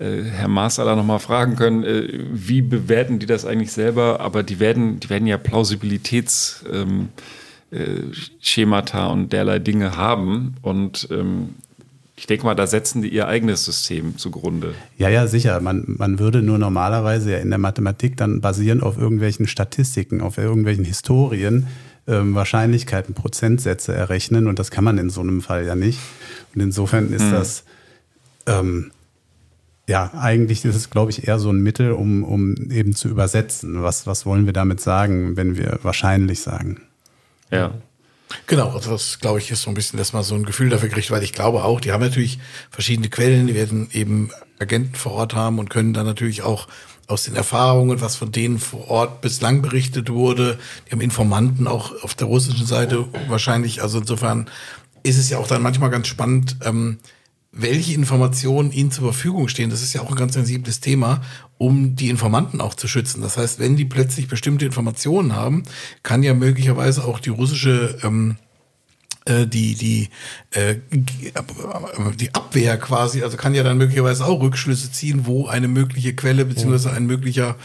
äh, 0.00 0.22
Herr 0.22 0.46
Maßaller 0.46 0.94
nochmal 0.94 1.18
fragen 1.18 1.56
können, 1.56 1.82
äh, 1.82 2.06
wie 2.30 2.62
bewerten 2.62 3.18
die 3.18 3.26
das 3.26 3.44
eigentlich 3.44 3.72
selber? 3.72 4.20
Aber 4.20 4.44
die 4.44 4.60
werden, 4.60 5.00
die 5.00 5.10
werden 5.10 5.26
ja 5.26 5.38
Plausibilitätsschemata 5.38 6.82
ähm, 6.82 7.08
äh, 7.70 9.06
und 9.10 9.32
derlei 9.32 9.58
Dinge 9.58 9.96
haben. 9.96 10.56
Und 10.62 11.08
ähm, 11.10 11.54
ich 12.16 12.26
denke 12.26 12.44
mal, 12.44 12.54
da 12.54 12.66
setzen 12.66 13.02
die 13.02 13.08
ihr 13.08 13.28
eigenes 13.28 13.64
System 13.64 14.18
zugrunde. 14.18 14.74
Ja, 14.96 15.08
ja, 15.08 15.26
sicher. 15.26 15.60
Man, 15.60 15.84
man 15.86 16.18
würde 16.18 16.42
nur 16.42 16.58
normalerweise 16.58 17.32
ja 17.32 17.38
in 17.38 17.50
der 17.50 17.58
Mathematik 17.58 18.16
dann 18.16 18.40
basierend 18.40 18.82
auf 18.82 18.98
irgendwelchen 18.98 19.46
Statistiken, 19.46 20.20
auf 20.20 20.38
irgendwelchen 20.38 20.84
Historien, 20.84 21.68
ähm, 22.06 22.34
Wahrscheinlichkeiten, 22.34 23.14
Prozentsätze 23.14 23.94
errechnen. 23.94 24.48
Und 24.48 24.58
das 24.58 24.70
kann 24.70 24.84
man 24.84 24.98
in 24.98 25.10
so 25.10 25.20
einem 25.20 25.42
Fall 25.42 25.64
ja 25.64 25.74
nicht. 25.74 26.00
Und 26.54 26.60
insofern 26.60 27.12
ist 27.12 27.22
hm. 27.22 27.32
das 27.32 27.64
ähm, 28.46 28.90
ja, 29.88 30.10
eigentlich 30.14 30.64
ist 30.64 30.76
es, 30.76 30.90
glaube 30.90 31.10
ich, 31.10 31.26
eher 31.26 31.38
so 31.38 31.50
ein 31.50 31.62
Mittel, 31.62 31.92
um, 31.92 32.22
um 32.22 32.54
eben 32.70 32.94
zu 32.94 33.08
übersetzen. 33.08 33.82
Was, 33.82 34.06
was 34.06 34.26
wollen 34.26 34.44
wir 34.44 34.52
damit 34.52 34.80
sagen, 34.80 35.36
wenn 35.36 35.56
wir 35.56 35.78
wahrscheinlich 35.82 36.40
sagen? 36.40 36.82
Ja. 37.50 37.72
Genau, 38.46 38.70
also 38.70 38.90
das 38.90 39.20
glaube 39.20 39.38
ich 39.38 39.50
ist 39.50 39.62
so 39.62 39.70
ein 39.70 39.74
bisschen, 39.74 39.98
dass 39.98 40.12
man 40.12 40.22
so 40.22 40.34
ein 40.34 40.44
Gefühl 40.44 40.68
dafür 40.68 40.90
kriegt, 40.90 41.10
weil 41.10 41.22
ich 41.22 41.32
glaube 41.32 41.64
auch, 41.64 41.80
die 41.80 41.92
haben 41.92 42.02
natürlich 42.02 42.38
verschiedene 42.70 43.08
Quellen, 43.08 43.46
die 43.46 43.54
werden 43.54 43.88
eben 43.92 44.30
Agenten 44.58 44.94
vor 44.94 45.12
Ort 45.12 45.34
haben 45.34 45.58
und 45.58 45.70
können 45.70 45.94
dann 45.94 46.04
natürlich 46.04 46.42
auch 46.42 46.68
aus 47.06 47.24
den 47.24 47.36
Erfahrungen, 47.36 48.02
was 48.02 48.16
von 48.16 48.30
denen 48.30 48.58
vor 48.58 48.88
Ort 48.88 49.22
bislang 49.22 49.62
berichtet 49.62 50.10
wurde, 50.10 50.58
die 50.86 50.92
haben 50.92 51.00
Informanten 51.00 51.66
auch 51.66 52.02
auf 52.02 52.14
der 52.14 52.26
russischen 52.26 52.66
Seite 52.66 53.06
wahrscheinlich, 53.28 53.82
also 53.82 53.98
insofern 53.98 54.50
ist 55.04 55.16
es 55.16 55.30
ja 55.30 55.38
auch 55.38 55.46
dann 55.46 55.62
manchmal 55.62 55.88
ganz 55.88 56.06
spannend, 56.06 56.56
ähm, 56.64 56.98
welche 57.50 57.94
Informationen 57.94 58.72
ihnen 58.72 58.90
zur 58.90 59.04
Verfügung 59.04 59.48
stehen. 59.48 59.70
Das 59.70 59.82
ist 59.82 59.92
ja 59.92 60.02
auch 60.02 60.10
ein 60.10 60.16
ganz 60.16 60.34
sensibles 60.34 60.80
Thema, 60.80 61.22
um 61.56 61.96
die 61.96 62.10
Informanten 62.10 62.60
auch 62.60 62.74
zu 62.74 62.88
schützen. 62.88 63.22
Das 63.22 63.36
heißt, 63.36 63.58
wenn 63.58 63.76
die 63.76 63.84
plötzlich 63.84 64.28
bestimmte 64.28 64.66
Informationen 64.66 65.34
haben, 65.34 65.62
kann 66.02 66.22
ja 66.22 66.34
möglicherweise 66.34 67.04
auch 67.04 67.20
die 67.20 67.30
russische 67.30 67.98
ähm, 68.02 68.36
äh, 69.28 69.46
die 69.46 69.74
die 69.74 70.08
äh, 70.50 70.76
die 70.90 72.34
Abwehr 72.34 72.78
quasi, 72.78 73.22
also 73.22 73.36
kann 73.36 73.54
ja 73.54 73.62
dann 73.62 73.78
möglicherweise 73.78 74.24
auch 74.24 74.40
Rückschlüsse 74.40 74.90
ziehen, 74.90 75.26
wo 75.26 75.46
eine 75.46 75.68
mögliche 75.68 76.14
Quelle 76.14 76.44
beziehungsweise 76.44 76.92
ein 76.92 77.06
möglicher 77.06 77.56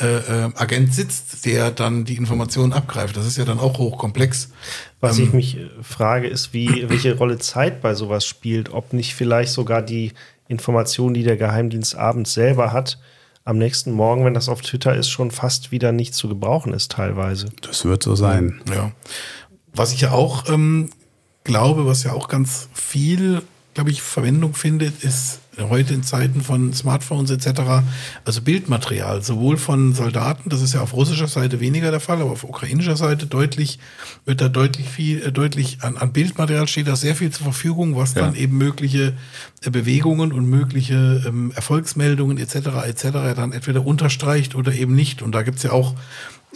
äh, 0.00 0.06
äh, 0.06 0.50
Agent 0.54 0.94
sitzt, 0.94 1.44
der 1.44 1.70
dann 1.70 2.04
die 2.04 2.16
Informationen 2.16 2.72
abgreift. 2.72 3.16
Das 3.16 3.26
ist 3.26 3.36
ja 3.36 3.44
dann 3.44 3.58
auch 3.58 3.78
hochkomplex. 3.78 4.50
Was 5.00 5.18
ähm, 5.18 5.24
ich 5.24 5.32
mich 5.32 5.58
frage, 5.82 6.28
ist, 6.28 6.52
wie 6.52 6.88
welche 6.88 7.16
Rolle 7.16 7.38
Zeit 7.38 7.82
bei 7.82 7.94
sowas 7.94 8.24
spielt, 8.24 8.72
ob 8.72 8.92
nicht 8.92 9.14
vielleicht 9.14 9.52
sogar 9.52 9.82
die 9.82 10.12
Information, 10.48 11.14
die 11.14 11.22
der 11.22 11.36
Geheimdienst 11.36 11.94
abends 11.94 12.34
selber 12.34 12.72
hat, 12.72 12.98
am 13.44 13.58
nächsten 13.58 13.92
Morgen, 13.92 14.24
wenn 14.24 14.34
das 14.34 14.48
auf 14.48 14.60
Twitter 14.60 14.94
ist, 14.94 15.08
schon 15.08 15.30
fast 15.30 15.72
wieder 15.72 15.92
nicht 15.92 16.14
zu 16.14 16.28
gebrauchen 16.28 16.72
ist 16.72 16.92
teilweise. 16.92 17.50
Das 17.62 17.84
wird 17.84 18.02
so 18.02 18.14
sein. 18.14 18.60
Ja. 18.72 18.92
Was 19.72 19.92
ich 19.92 20.02
ja 20.02 20.12
auch 20.12 20.48
ähm, 20.48 20.90
glaube, 21.50 21.84
was 21.84 22.04
ja 22.04 22.12
auch 22.12 22.28
ganz 22.28 22.68
viel, 22.72 23.42
glaube 23.74 23.90
ich, 23.90 24.02
Verwendung 24.02 24.54
findet, 24.54 25.02
ist 25.02 25.40
heute 25.58 25.94
in 25.94 26.04
Zeiten 26.04 26.42
von 26.42 26.72
Smartphones 26.72 27.30
etc., 27.30 27.82
also 28.24 28.40
Bildmaterial, 28.40 29.20
sowohl 29.22 29.56
von 29.56 29.92
Soldaten, 29.92 30.48
das 30.48 30.62
ist 30.62 30.74
ja 30.74 30.80
auf 30.80 30.94
russischer 30.94 31.26
Seite 31.26 31.58
weniger 31.58 31.90
der 31.90 31.98
Fall, 31.98 32.20
aber 32.22 32.30
auf 32.30 32.44
ukrainischer 32.44 32.96
Seite 32.96 33.26
deutlich, 33.26 33.80
wird 34.24 34.40
da 34.40 34.48
deutlich 34.48 34.88
viel, 34.88 35.22
äh, 35.22 35.32
deutlich 35.32 35.78
an, 35.82 35.96
an 35.96 36.12
Bildmaterial 36.12 36.68
steht 36.68 36.86
da 36.86 36.94
sehr 36.94 37.16
viel 37.16 37.30
zur 37.30 37.44
Verfügung, 37.44 37.96
was 37.96 38.14
ja. 38.14 38.22
dann 38.22 38.36
eben 38.36 38.56
mögliche 38.56 39.14
äh, 39.64 39.70
Bewegungen 39.70 40.32
und 40.32 40.46
mögliche 40.46 41.24
ähm, 41.26 41.52
Erfolgsmeldungen 41.56 42.38
etc. 42.38 42.86
etc. 42.86 43.02
dann 43.34 43.52
entweder 43.52 43.84
unterstreicht 43.84 44.54
oder 44.54 44.72
eben 44.72 44.94
nicht. 44.94 45.20
Und 45.20 45.34
da 45.34 45.42
gibt's 45.42 45.64
ja 45.64 45.72
auch 45.72 45.96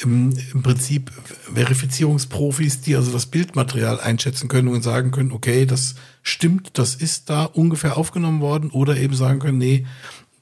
im, 0.02 0.33
im 0.52 0.62
Prinzip 0.62 1.11
Verifizierungsprofis, 1.54 2.80
die 2.80 2.96
also 2.96 3.12
das 3.12 3.26
Bildmaterial 3.26 4.00
einschätzen 4.00 4.48
können 4.48 4.68
und 4.68 4.83
sagen 4.83 5.11
können, 5.11 5.33
okay, 5.33 5.66
das 5.66 5.94
stimmt, 6.22 6.78
das 6.78 6.94
ist 6.94 7.30
da 7.30 7.44
ungefähr 7.44 7.96
aufgenommen 7.96 8.40
worden 8.40 8.70
oder 8.70 8.96
eben 8.96 9.14
sagen 9.14 9.38
können, 9.38 9.59
nee, 9.59 9.87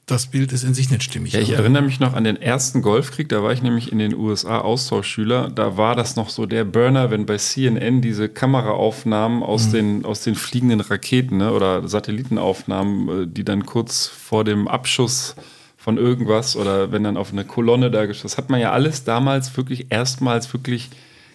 das 0.05 0.27
Bild 0.27 0.51
ist 0.51 0.63
in 0.63 0.73
sich 0.73 0.89
nicht 0.89 1.03
stimmig. 1.03 1.31
Ja, 1.31 1.39
ich 1.39 1.51
Also, 1.51 1.61
erinnere 1.61 1.83
mich 1.83 1.99
noch 1.99 2.13
an 2.13 2.25
den 2.25 2.35
ersten 2.35 2.81
Golfkrieg, 2.81 3.29
da 3.29 3.41
war 3.41 3.53
ich 3.53 3.61
nämlich 3.61 3.91
in 3.91 3.99
den 3.99 4.13
USA 4.13 4.59
Austauschschüler. 4.59 5.49
Da 5.49 5.77
war 5.77 5.95
das 5.95 6.17
noch 6.17 6.29
so 6.29 6.45
der 6.45 6.65
Burner, 6.65 7.09
wenn 7.09 7.25
bei 7.25 7.37
CNN 7.37 8.01
diese 8.01 8.27
Kameraaufnahmen 8.27 9.43
aus, 9.43 9.71
den, 9.71 10.03
aus 10.03 10.21
den 10.21 10.35
fliegenden 10.35 10.81
Raketen 10.81 11.37
ne, 11.37 11.53
oder 11.53 11.87
Satellitenaufnahmen, 11.87 13.23
äh, 13.23 13.27
die 13.27 13.45
dann 13.45 13.65
kurz 13.65 14.07
vor 14.07 14.43
dem 14.43 14.67
Abschuss 14.67 15.35
von 15.83 15.97
irgendwas 15.97 16.55
oder 16.55 16.93
wenn 16.93 17.03
dann 17.03 17.17
auf 17.17 17.33
eine 17.33 17.43
Kolonne 17.43 17.91
da 17.91 18.05
geschossen, 18.05 18.27
das 18.27 18.37
hat 18.37 18.49
man 18.49 18.61
ja 18.61 18.71
alles 18.71 19.03
damals 19.03 19.55
wirklich 19.57 19.87
erstmals 19.89 20.51
wirklich 20.53 20.89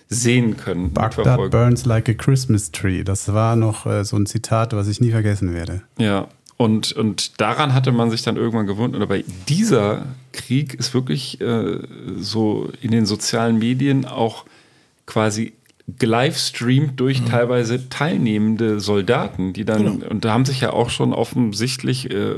sehen 0.08 0.56
können. 0.56 0.84
Mitverfolgen. 0.84 1.50
burns 1.50 1.84
like 1.84 2.08
a 2.08 2.14
Christmas 2.14 2.72
tree. 2.72 3.04
Das 3.04 3.30
war 3.34 3.56
noch 3.56 3.84
äh, 3.84 4.06
so 4.06 4.16
ein 4.16 4.24
Zitat, 4.24 4.72
was 4.72 4.88
ich 4.88 5.02
nie 5.02 5.10
vergessen 5.10 5.52
werde. 5.52 5.82
Ja, 5.98 6.28
und, 6.56 6.92
und 6.92 7.38
daran 7.42 7.74
hatte 7.74 7.92
man 7.92 8.10
sich 8.10 8.22
dann 8.22 8.36
irgendwann 8.36 8.66
gewöhnt. 8.66 8.96
Und 8.96 9.02
aber 9.02 9.18
dieser 9.48 10.06
Krieg 10.32 10.72
ist 10.72 10.94
wirklich 10.94 11.42
äh, 11.42 11.80
so 12.16 12.70
in 12.80 12.90
den 12.90 13.04
sozialen 13.04 13.58
Medien 13.58 14.06
auch 14.06 14.46
quasi 15.04 15.52
gelivestreamt 15.98 16.98
durch 16.98 17.22
teilweise 17.24 17.90
teilnehmende 17.90 18.80
Soldaten, 18.80 19.52
die 19.52 19.66
dann, 19.66 20.02
und 20.02 20.24
da 20.24 20.32
haben 20.32 20.46
sich 20.46 20.62
ja 20.62 20.72
auch 20.72 20.88
schon 20.88 21.12
offensichtlich 21.12 22.10
äh, 22.10 22.36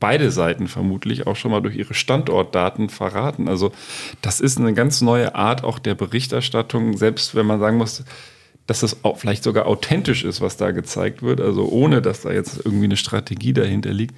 beide 0.00 0.30
Seiten 0.30 0.66
vermutlich 0.66 1.26
auch 1.26 1.36
schon 1.36 1.50
mal 1.50 1.60
durch 1.60 1.76
ihre 1.76 1.94
Standortdaten 1.94 2.88
verraten. 2.88 3.48
Also 3.48 3.70
das 4.22 4.40
ist 4.40 4.58
eine 4.58 4.72
ganz 4.72 5.02
neue 5.02 5.34
Art 5.34 5.62
auch 5.62 5.78
der 5.78 5.94
Berichterstattung, 5.94 6.96
selbst 6.96 7.34
wenn 7.34 7.46
man 7.46 7.60
sagen 7.60 7.76
muss, 7.76 8.02
dass 8.66 8.80
das 8.80 9.04
auch 9.04 9.18
vielleicht 9.18 9.44
sogar 9.44 9.66
authentisch 9.66 10.24
ist, 10.24 10.40
was 10.40 10.56
da 10.56 10.70
gezeigt 10.70 11.22
wird, 11.22 11.40
also 11.40 11.68
ohne 11.68 12.00
dass 12.02 12.22
da 12.22 12.32
jetzt 12.32 12.64
irgendwie 12.64 12.84
eine 12.84 12.96
Strategie 12.96 13.52
dahinter 13.52 13.92
liegt. 13.92 14.14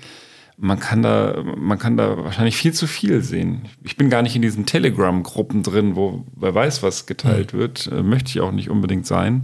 Man 0.58 0.78
kann 0.78 1.02
da, 1.02 1.42
man 1.56 1.78
kann 1.78 1.96
da 1.96 2.18
wahrscheinlich 2.18 2.56
viel 2.56 2.72
zu 2.72 2.86
viel 2.86 3.22
sehen. 3.22 3.62
Ich 3.82 3.96
bin 3.96 4.10
gar 4.10 4.22
nicht 4.22 4.36
in 4.36 4.42
diesen 4.42 4.66
Telegram-Gruppen 4.66 5.62
drin, 5.62 5.96
wo 5.96 6.24
wer 6.36 6.54
weiß, 6.54 6.82
was 6.82 7.06
geteilt 7.06 7.54
wird. 7.54 7.88
Äh, 7.88 8.02
möchte 8.02 8.28
ich 8.28 8.40
auch 8.40 8.52
nicht 8.52 8.68
unbedingt 8.70 9.06
sein. 9.06 9.40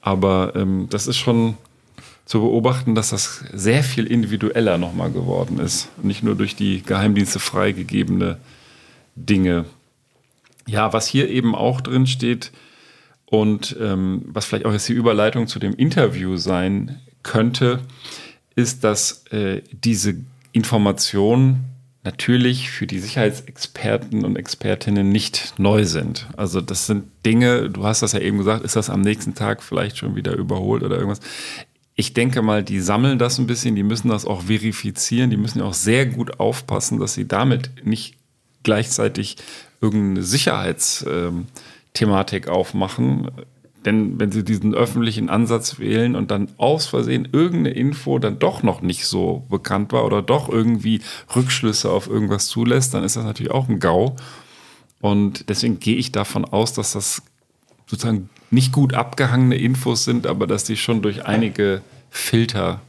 Aber 0.00 0.52
ähm, 0.54 0.86
das 0.88 1.08
ist 1.08 1.18
schon 1.18 1.56
zu 2.30 2.42
beobachten, 2.42 2.94
dass 2.94 3.10
das 3.10 3.42
sehr 3.52 3.82
viel 3.82 4.06
individueller 4.06 4.78
nochmal 4.78 5.10
geworden 5.10 5.58
ist. 5.58 5.88
Nicht 6.00 6.22
nur 6.22 6.36
durch 6.36 6.54
die 6.54 6.80
Geheimdienste 6.80 7.40
freigegebene 7.40 8.36
Dinge. 9.16 9.64
Ja, 10.64 10.92
was 10.92 11.08
hier 11.08 11.28
eben 11.28 11.56
auch 11.56 11.80
drin 11.80 12.06
steht 12.06 12.52
und 13.26 13.76
ähm, 13.80 14.22
was 14.26 14.44
vielleicht 14.44 14.64
auch 14.64 14.72
jetzt 14.72 14.88
die 14.88 14.92
Überleitung 14.92 15.48
zu 15.48 15.58
dem 15.58 15.74
Interview 15.74 16.36
sein 16.36 17.00
könnte, 17.24 17.80
ist, 18.54 18.84
dass 18.84 19.26
äh, 19.32 19.62
diese 19.72 20.14
Informationen 20.52 21.64
natürlich 22.04 22.70
für 22.70 22.86
die 22.86 23.00
Sicherheitsexperten 23.00 24.24
und 24.24 24.36
Expertinnen 24.36 25.10
nicht 25.10 25.54
neu 25.58 25.84
sind. 25.84 26.28
Also 26.36 26.60
das 26.60 26.86
sind 26.86 27.10
Dinge, 27.26 27.70
du 27.70 27.84
hast 27.84 28.02
das 28.02 28.12
ja 28.12 28.20
eben 28.20 28.38
gesagt, 28.38 28.64
ist 28.64 28.76
das 28.76 28.88
am 28.88 29.00
nächsten 29.00 29.34
Tag 29.34 29.64
vielleicht 29.64 29.98
schon 29.98 30.14
wieder 30.14 30.36
überholt 30.36 30.84
oder 30.84 30.94
irgendwas. 30.94 31.20
Ich 32.00 32.14
denke 32.14 32.40
mal, 32.40 32.64
die 32.64 32.80
sammeln 32.80 33.18
das 33.18 33.38
ein 33.38 33.46
bisschen, 33.46 33.76
die 33.76 33.82
müssen 33.82 34.08
das 34.08 34.24
auch 34.24 34.44
verifizieren, 34.44 35.28
die 35.28 35.36
müssen 35.36 35.58
ja 35.58 35.66
auch 35.66 35.74
sehr 35.74 36.06
gut 36.06 36.40
aufpassen, 36.40 36.98
dass 36.98 37.12
sie 37.12 37.28
damit 37.28 37.84
nicht 37.84 38.16
gleichzeitig 38.62 39.36
irgendeine 39.82 40.22
Sicherheitsthematik 40.22 42.48
aufmachen. 42.48 43.30
Denn 43.84 44.18
wenn 44.18 44.32
sie 44.32 44.44
diesen 44.44 44.74
öffentlichen 44.74 45.28
Ansatz 45.28 45.78
wählen 45.78 46.16
und 46.16 46.30
dann 46.30 46.48
aus 46.56 46.86
Versehen 46.86 47.28
irgendeine 47.32 47.76
Info 47.76 48.18
dann 48.18 48.38
doch 48.38 48.62
noch 48.62 48.80
nicht 48.80 49.04
so 49.04 49.44
bekannt 49.50 49.92
war 49.92 50.06
oder 50.06 50.22
doch 50.22 50.48
irgendwie 50.48 51.02
Rückschlüsse 51.36 51.90
auf 51.90 52.08
irgendwas 52.08 52.46
zulässt, 52.46 52.94
dann 52.94 53.04
ist 53.04 53.16
das 53.16 53.24
natürlich 53.24 53.52
auch 53.52 53.68
ein 53.68 53.78
GAU. 53.78 54.16
Und 55.02 55.50
deswegen 55.50 55.80
gehe 55.80 55.96
ich 55.96 56.12
davon 56.12 56.46
aus, 56.46 56.72
dass 56.72 56.92
das 56.92 57.20
sozusagen 57.86 58.30
nicht 58.50 58.72
gut 58.72 58.94
abgehangene 58.94 59.56
Infos 59.56 60.04
sind, 60.04 60.26
aber 60.26 60.46
dass 60.46 60.64
die 60.64 60.76
schon 60.76 61.02
durch 61.02 61.24
einige 61.26 61.82
Filter 62.10 62.80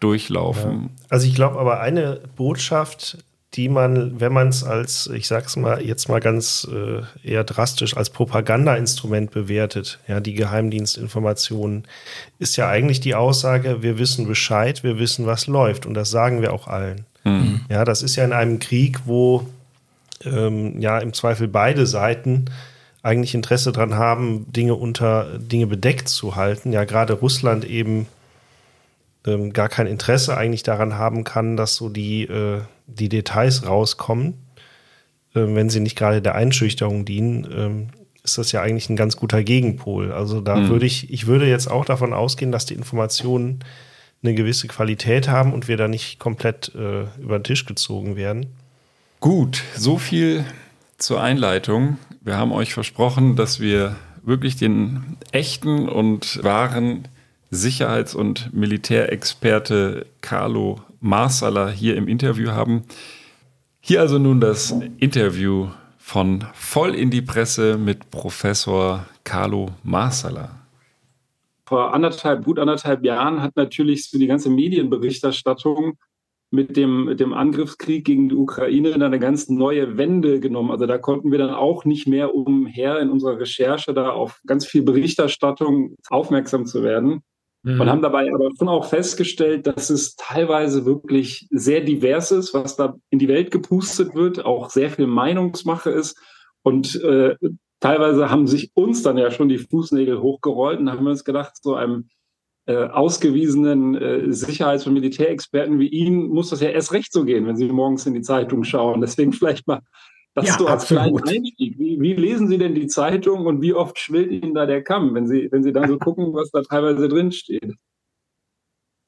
durchlaufen. 0.00 0.90
Also 1.08 1.26
ich 1.26 1.34
glaube 1.34 1.58
aber 1.58 1.80
eine 1.80 2.20
Botschaft, 2.36 3.18
die 3.54 3.70
man, 3.70 4.20
wenn 4.20 4.32
man 4.34 4.48
es 4.48 4.62
als, 4.62 5.06
ich 5.06 5.26
sag's 5.26 5.56
mal 5.56 5.80
jetzt 5.80 6.10
mal 6.10 6.20
ganz 6.20 6.68
äh, 6.70 7.02
eher 7.26 7.44
drastisch, 7.44 7.96
als 7.96 8.10
Propagandainstrument 8.10 9.30
bewertet, 9.30 9.98
ja, 10.06 10.20
die 10.20 10.34
Geheimdienstinformationen, 10.34 11.84
ist 12.38 12.56
ja 12.56 12.68
eigentlich 12.68 13.00
die 13.00 13.14
Aussage, 13.14 13.82
wir 13.82 13.98
wissen 13.98 14.26
Bescheid, 14.26 14.84
wir 14.84 14.98
wissen, 14.98 15.24
was 15.24 15.46
läuft. 15.46 15.86
Und 15.86 15.94
das 15.94 16.10
sagen 16.10 16.42
wir 16.42 16.52
auch 16.52 16.68
allen. 16.68 17.06
Ja, 17.68 17.84
das 17.84 18.02
ist 18.02 18.14
ja 18.14 18.24
in 18.24 18.32
einem 18.32 18.60
Krieg, 18.60 19.00
wo 19.06 19.48
ähm, 20.24 20.80
ja 20.80 20.98
im 20.98 21.12
Zweifel 21.12 21.48
beide 21.48 21.84
Seiten 21.84 22.44
eigentlich 23.06 23.34
Interesse 23.34 23.72
daran 23.72 23.94
haben, 23.94 24.50
Dinge 24.52 24.74
unter 24.74 25.38
Dinge 25.38 25.66
bedeckt 25.66 26.08
zu 26.08 26.34
halten. 26.36 26.72
Ja, 26.72 26.84
gerade 26.84 27.12
Russland 27.12 27.64
eben 27.64 28.06
ähm, 29.26 29.52
gar 29.52 29.68
kein 29.68 29.86
Interesse 29.86 30.36
eigentlich 30.36 30.64
daran 30.64 30.94
haben 30.94 31.22
kann, 31.24 31.56
dass 31.56 31.76
so 31.76 31.88
die, 31.88 32.24
äh, 32.24 32.62
die 32.86 33.08
Details 33.08 33.66
rauskommen. 33.66 34.34
Ähm, 35.34 35.54
wenn 35.54 35.70
sie 35.70 35.80
nicht 35.80 35.96
gerade 35.96 36.20
der 36.20 36.34
Einschüchterung 36.34 37.04
dienen, 37.04 37.46
ähm, 37.56 37.88
ist 38.24 38.38
das 38.38 38.50
ja 38.50 38.60
eigentlich 38.60 38.90
ein 38.90 38.96
ganz 38.96 39.16
guter 39.16 39.44
Gegenpol. 39.44 40.10
Also 40.10 40.40
da 40.40 40.68
würde 40.68 40.84
ich, 40.84 41.12
ich 41.12 41.28
würde 41.28 41.46
jetzt 41.46 41.70
auch 41.70 41.84
davon 41.84 42.12
ausgehen, 42.12 42.50
dass 42.50 42.66
die 42.66 42.74
Informationen 42.74 43.60
eine 44.22 44.34
gewisse 44.34 44.66
Qualität 44.66 45.28
haben 45.28 45.52
und 45.52 45.68
wir 45.68 45.76
da 45.76 45.86
nicht 45.86 46.18
komplett 46.18 46.74
äh, 46.74 47.04
über 47.20 47.38
den 47.38 47.44
Tisch 47.44 47.66
gezogen 47.66 48.16
werden. 48.16 48.46
Gut, 49.20 49.62
so 49.76 49.96
viel 49.96 50.44
zur 50.98 51.22
Einleitung. 51.22 51.98
Wir 52.22 52.36
haben 52.36 52.52
euch 52.52 52.72
versprochen, 52.74 53.36
dass 53.36 53.60
wir 53.60 53.96
wirklich 54.22 54.56
den 54.56 55.16
echten 55.32 55.88
und 55.88 56.42
wahren 56.42 57.08
Sicherheits- 57.50 58.14
und 58.14 58.52
Militärexperte 58.52 60.06
Carlo 60.20 60.80
Marsala 61.00 61.68
hier 61.68 61.96
im 61.96 62.08
Interview 62.08 62.50
haben. 62.50 62.84
Hier 63.80 64.00
also 64.00 64.18
nun 64.18 64.40
das 64.40 64.74
Interview 64.98 65.68
von 65.98 66.44
Voll 66.54 66.94
in 66.94 67.10
die 67.10 67.22
Presse 67.22 67.78
mit 67.78 68.10
Professor 68.10 69.06
Carlo 69.24 69.70
Marsala. 69.84 70.50
vor 71.64 71.94
anderthalb, 71.94 72.44
gut 72.44 72.58
anderthalb 72.58 73.04
Jahren 73.04 73.42
hat 73.42 73.56
natürlich 73.56 74.08
so 74.08 74.18
die 74.18 74.26
ganze 74.26 74.50
Medienberichterstattung 74.50 75.98
mit 76.56 76.76
dem, 76.76 77.04
mit 77.04 77.20
dem 77.20 77.32
Angriffskrieg 77.32 78.04
gegen 78.04 78.28
die 78.28 78.34
Ukraine 78.34 78.90
dann 78.90 79.02
eine 79.02 79.20
ganz 79.20 79.48
neue 79.48 79.96
Wende 79.96 80.40
genommen. 80.40 80.72
Also 80.72 80.86
da 80.86 80.98
konnten 80.98 81.30
wir 81.30 81.38
dann 81.38 81.50
auch 81.50 81.84
nicht 81.84 82.08
mehr 82.08 82.34
umher 82.34 82.98
in 82.98 83.10
unserer 83.10 83.38
Recherche 83.38 83.94
da 83.94 84.10
auf 84.10 84.40
ganz 84.46 84.66
viel 84.66 84.82
Berichterstattung 84.82 85.94
aufmerksam 86.08 86.66
zu 86.66 86.82
werden. 86.82 87.22
Und 87.80 87.90
haben 87.90 88.02
dabei 88.02 88.30
aber 88.32 88.50
schon 88.56 88.68
auch 88.68 88.84
festgestellt, 88.84 89.66
dass 89.66 89.90
es 89.90 90.14
teilweise 90.14 90.86
wirklich 90.86 91.48
sehr 91.50 91.80
divers 91.80 92.30
ist, 92.30 92.54
was 92.54 92.76
da 92.76 92.94
in 93.10 93.18
die 93.18 93.26
Welt 93.26 93.50
gepustet 93.50 94.14
wird, 94.14 94.44
auch 94.44 94.70
sehr 94.70 94.88
viel 94.88 95.08
Meinungsmache 95.08 95.90
ist. 95.90 96.16
Und 96.62 96.94
äh, 97.02 97.34
teilweise 97.80 98.30
haben 98.30 98.46
sich 98.46 98.70
uns 98.74 99.02
dann 99.02 99.18
ja 99.18 99.32
schon 99.32 99.48
die 99.48 99.58
Fußnägel 99.58 100.22
hochgerollt 100.22 100.78
und 100.78 100.92
haben 100.92 101.04
wir 101.04 101.10
uns 101.10 101.24
gedacht, 101.24 101.54
so 101.60 101.74
einem 101.74 102.08
äh, 102.66 102.88
ausgewiesenen 102.88 103.94
äh, 103.94 104.32
Sicherheits- 104.32 104.86
und 104.86 104.94
Militärexperten 104.94 105.78
wie 105.78 105.88
Ihnen 105.88 106.28
muss 106.28 106.50
das 106.50 106.60
ja 106.60 106.68
erst 106.68 106.92
recht 106.92 107.12
so 107.12 107.24
gehen, 107.24 107.46
wenn 107.46 107.56
Sie 107.56 107.66
morgens 107.66 108.06
in 108.06 108.14
die 108.14 108.22
Zeitung 108.22 108.64
schauen. 108.64 109.00
Deswegen 109.00 109.32
vielleicht 109.32 109.66
mal 109.66 109.80
das 110.34 110.48
Ja, 110.48 110.58
so 110.58 110.66
als 110.66 110.82
absolut. 110.82 111.22
kleinen 111.22 111.38
Einstieg. 111.38 111.78
Wie, 111.78 112.00
wie 112.00 112.14
lesen 112.14 112.48
Sie 112.48 112.58
denn 112.58 112.74
die 112.74 112.88
Zeitung 112.88 113.46
und 113.46 113.62
wie 113.62 113.72
oft 113.72 113.98
schwillt 113.98 114.30
Ihnen 114.30 114.54
da 114.54 114.66
der 114.66 114.82
Kamm, 114.84 115.14
wenn 115.14 115.26
Sie, 115.26 115.48
wenn 115.50 115.62
Sie 115.62 115.72
dann 115.72 115.88
so 115.88 115.98
gucken, 115.98 116.34
was 116.34 116.50
da 116.50 116.62
teilweise 116.62 117.08
drin 117.08 117.32
steht? 117.32 117.74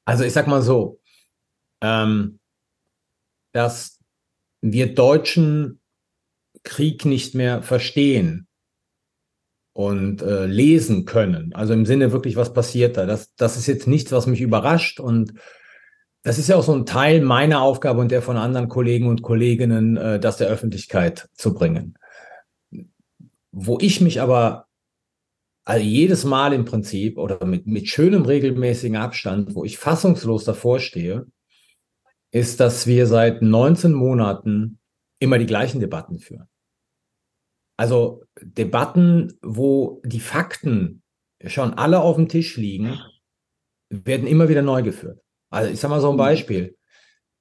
Also 0.05 0.23
ich 0.23 0.33
sag 0.33 0.47
mal 0.47 0.61
so, 0.61 0.99
ähm, 1.81 2.39
dass 3.53 3.99
wir 4.61 4.93
Deutschen 4.93 5.81
Krieg 6.63 7.05
nicht 7.05 7.35
mehr 7.35 7.61
verstehen 7.61 8.48
und 9.79 10.21
äh, 10.21 10.45
lesen 10.45 11.05
können. 11.05 11.53
Also 11.53 11.71
im 11.71 11.85
Sinne 11.85 12.11
wirklich, 12.11 12.35
was 12.35 12.51
passiert 12.51 12.97
da. 12.97 13.05
Das, 13.05 13.33
das 13.35 13.55
ist 13.55 13.65
jetzt 13.65 13.87
nichts, 13.87 14.11
was 14.11 14.27
mich 14.27 14.41
überrascht. 14.41 14.99
Und 14.99 15.35
das 16.21 16.37
ist 16.37 16.49
ja 16.49 16.57
auch 16.57 16.63
so 16.63 16.73
ein 16.73 16.85
Teil 16.85 17.21
meiner 17.21 17.61
Aufgabe 17.61 18.01
und 18.01 18.11
der 18.11 18.21
von 18.21 18.35
anderen 18.35 18.67
Kollegen 18.67 19.07
und 19.07 19.21
Kolleginnen, 19.21 19.95
äh, 19.95 20.19
das 20.19 20.35
der 20.35 20.49
Öffentlichkeit 20.49 21.29
zu 21.33 21.53
bringen. 21.53 21.97
Wo 23.53 23.77
ich 23.79 24.01
mich 24.01 24.19
aber 24.19 24.65
also 25.63 25.85
jedes 25.85 26.25
Mal 26.25 26.51
im 26.51 26.65
Prinzip 26.65 27.17
oder 27.17 27.45
mit, 27.45 27.65
mit 27.65 27.87
schönem 27.87 28.23
regelmäßigen 28.23 28.97
Abstand, 28.97 29.55
wo 29.55 29.63
ich 29.63 29.77
fassungslos 29.77 30.43
davor 30.43 30.81
stehe, 30.81 31.25
ist, 32.31 32.59
dass 32.59 32.85
wir 32.85 33.07
seit 33.07 33.41
19 33.41 33.93
Monaten 33.93 34.79
immer 35.19 35.37
die 35.37 35.45
gleichen 35.45 35.79
Debatten 35.79 36.19
führen. 36.19 36.49
Also 37.79 38.25
Debatten, 38.41 39.39
wo 39.41 40.01
die 40.03 40.19
Fakten 40.19 41.01
schon 41.45 41.75
alle 41.75 42.01
auf 42.01 42.17
dem 42.17 42.27
Tisch 42.27 42.57
liegen, 42.57 42.99
werden 43.89 44.27
immer 44.27 44.49
wieder 44.49 44.61
neu 44.61 44.83
geführt. 44.83 45.21
Also 45.49 45.71
ich 45.71 45.79
sage 45.79 45.93
mal 45.93 46.01
so 46.01 46.09
ein 46.09 46.15
mhm. 46.15 46.17
Beispiel. 46.17 46.77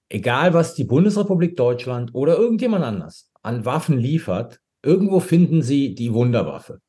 Egal, 0.08 0.54
was 0.54 0.76
die 0.76 0.84
Bundesrepublik 0.84 1.56
Deutschland 1.56 2.14
oder 2.14 2.38
irgendjemand 2.38 2.84
anders 2.84 3.32
an 3.42 3.64
Waffen 3.64 3.98
liefert, 3.98 4.60
irgendwo 4.80 5.18
finden 5.18 5.60
sie 5.60 5.96
die 5.96 6.14
Wunderwaffe, 6.14 6.82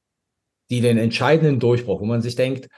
die 0.69 0.81
den 0.81 0.99
entscheidenden 0.99 1.59
Durchbruch, 1.59 2.01
wo 2.01 2.05
man 2.05 2.21
sich 2.21 2.35
denkt, 2.35 2.69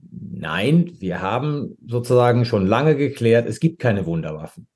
nein, 0.00 0.90
wir 0.98 1.22
haben 1.22 1.78
sozusagen 1.86 2.44
schon 2.44 2.66
lange 2.66 2.96
geklärt, 2.96 3.46
es 3.48 3.60
gibt 3.60 3.78
keine 3.78 4.04
Wunderwaffen. 4.04 4.66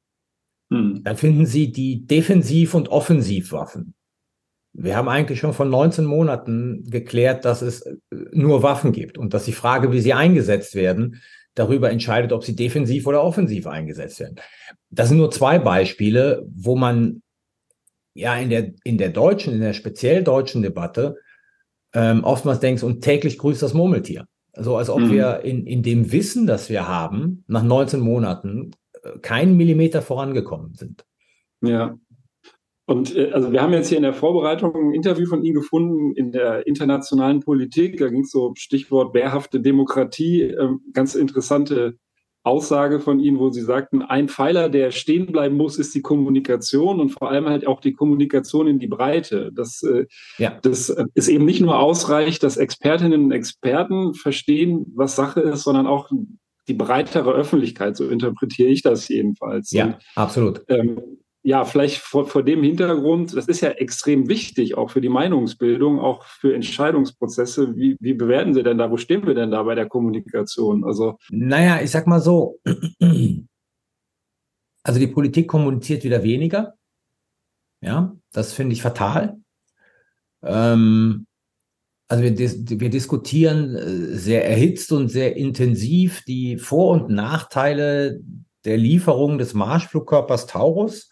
Hm. 0.73 1.03
Dann 1.03 1.17
finden 1.17 1.47
sie 1.47 1.73
die 1.73 2.07
Defensiv- 2.07 2.75
und 2.75 2.91
Offensivwaffen. 2.91 3.97
Wir 4.75 4.97
haben 4.97 5.09
eigentlich 5.09 5.39
schon 5.39 5.53
vor 5.53 5.67
19 5.67 6.05
Monaten 6.05 6.85
geklärt, 6.89 7.45
dass 7.45 7.63
es 7.63 7.83
äh, 7.83 7.95
nur 8.33 8.63
Waffen 8.63 8.93
gibt 8.93 9.19
und 9.19 9.35
dass 9.35 9.45
die 9.45 9.53
Frage, 9.53 9.93
wie 9.93 10.01
sie 10.01 10.15
eingesetzt 10.15 10.75
werden, 10.75 11.21
darüber 11.55 11.91
entscheidet, 11.91 12.33
ob 12.33 12.45
sie 12.45 12.57
defensiv 12.57 13.07
oder 13.07 13.23
offensiv 13.23 13.67
eingesetzt 13.67 14.21
werden. 14.21 14.37
Das 14.91 15.09
sind 15.09 15.19
nur 15.19 15.31
zwei 15.31 15.59
Beispiele, 15.59 16.47
wo 16.55 16.77
man 16.77 17.23
ja 18.15 18.37
in 18.37 18.51
der, 18.51 18.73
in 18.85 18.99
der 18.99 19.11
deutschen, 19.11 19.55
in 19.55 19.61
der 19.61 19.75
speziell 19.75 20.23
deutschen 20.23 20.63
Debatte 20.63 21.17
ähm, 21.95 22.25
oftmals 22.25 22.61
denkt, 22.61 22.83
und 22.83 23.03
täglich 23.03 23.39
grüßt 23.39 23.63
das 23.63 23.75
Murmeltier. 23.75 24.27
So 24.55 24.77
als 24.77 24.91
ob 24.91 25.01
mhm. 25.01 25.11
wir 25.13 25.41
in, 25.41 25.67
in 25.67 25.83
dem 25.83 26.13
Wissen, 26.13 26.47
das 26.47 26.69
wir 26.69 26.89
haben, 26.89 27.45
nach 27.49 27.63
19 27.63 28.01
Monaten 28.01 28.73
äh, 29.03 29.19
keinen 29.21 29.57
Millimeter 29.57 30.03
vorangekommen 30.03 30.75
sind. 30.75 31.05
Ja, 31.63 31.97
und 32.87 33.15
äh, 33.17 33.31
also 33.33 33.53
wir 33.53 33.63
haben 33.63 33.73
jetzt 33.73 33.89
hier 33.89 33.99
in 33.99 34.03
der 34.03 34.15
Vorbereitung 34.15 34.75
ein 34.75 34.95
Interview 34.95 35.27
von 35.27 35.45
Ihnen 35.45 35.55
gefunden 35.55 36.15
in 36.15 36.33
der 36.33 36.67
internationalen 36.67 37.41
Politik. 37.41 37.99
Da 37.99 38.09
ging 38.09 38.23
es 38.23 38.31
so 38.31 38.53
Stichwort 38.57 39.15
wehrhafte 39.15 39.61
Demokratie. 39.61 40.43
Äh, 40.43 40.69
ganz 40.93 41.15
interessante 41.15 41.97
Aussage 42.45 42.99
von 42.99 43.21
Ihnen, 43.21 43.39
wo 43.39 43.51
Sie 43.51 43.61
sagten, 43.61 44.03
ein 44.03 44.29
Pfeiler, 44.29 44.69
der 44.69 44.91
stehen 44.91 45.27
bleiben 45.27 45.57
muss, 45.57 45.79
ist 45.79 45.95
die 45.95 46.03
Kommunikation 46.03 46.99
und 46.99 47.11
vor 47.11 47.31
allem 47.31 47.47
halt 47.47 47.69
auch 47.69 47.81
die 47.81 47.93
Kommunikation 47.93 48.67
in 48.67 48.81
die 48.81 48.89
Breite. 48.89 49.53
Das, 49.55 49.85
äh, 49.85 50.07
ja. 50.39 50.59
das 50.63 50.93
ist 51.15 51.29
eben 51.29 51.45
nicht 51.45 51.61
nur 51.61 51.79
ausreicht, 51.79 52.43
dass 52.43 52.57
Expertinnen 52.57 53.27
und 53.27 53.33
Experten 53.33 54.15
verstehen, 54.15 54.87
was 54.97 55.15
Sache 55.15 55.41
ist, 55.41 55.63
sondern 55.63 55.87
auch 55.87 56.11
die 56.67 56.75
breitere 56.75 57.33
Öffentlichkeit, 57.33 57.97
so 57.97 58.09
interpretiere 58.09 58.71
ich 58.71 58.83
das 58.83 59.09
jedenfalls. 59.09 59.71
Ja, 59.71 59.87
und, 59.87 59.97
absolut. 60.17 60.63
Ähm, 60.69 61.01
ja, 61.45 61.65
vielleicht 61.65 61.99
vor, 61.99 62.27
vor 62.27 62.45
dem 62.45 62.63
Hintergrund, 62.63 63.37
das 63.37 63.49
ist 63.49 63.61
ja 63.61 63.71
extrem 63.71 64.29
wichtig, 64.29 64.77
auch 64.77 64.91
für 64.91 65.01
die 65.01 65.09
Meinungsbildung, 65.09 65.99
auch 65.99 66.25
für 66.25 66.55
Entscheidungsprozesse. 66.55 67.75
Wie, 67.75 67.97
wie 67.99 68.15
bewerten 68.15 68.55
Sie 68.55 68.63
denn 68.63 68.79
da? 68.79 68.91
Wo 68.91 68.97
stehen 68.97 69.27
wir 69.27 69.35
denn 69.35 69.51
da 69.51 69.63
bei 69.65 69.75
der 69.75 69.89
Kommunikation? 69.89 70.85
Also, 70.85 71.19
naja, 71.31 71.81
ich 71.83 71.91
sag 71.91 72.07
mal 72.07 72.21
so, 72.21 72.61
also 74.85 75.01
die 75.01 75.09
Politik 75.09 75.49
kommuniziert 75.49 76.05
wieder 76.05 76.23
weniger. 76.23 76.75
Ja, 77.81 78.17
das 78.33 78.53
finde 78.53 78.75
ich 78.75 78.83
fatal. 78.83 79.41
Ähm, 80.45 81.27
also 82.07 82.23
wir, 82.23 82.35
dis 82.35 82.63
wir 82.69 82.91
diskutieren 82.91 83.75
äh, 83.75 84.17
sehr 84.17 84.49
erhitzt 84.49 84.93
und 84.93 85.09
sehr 85.09 85.37
intensiv 85.37 86.23
die 86.25 86.57
Vor- 86.59 86.93
und 86.93 87.11
Nachteile 87.11 88.21
der 88.65 88.77
Lieferung 88.77 89.39
des 89.39 89.55
Marschflugkörpers 89.55 90.47
Taurus. 90.47 91.12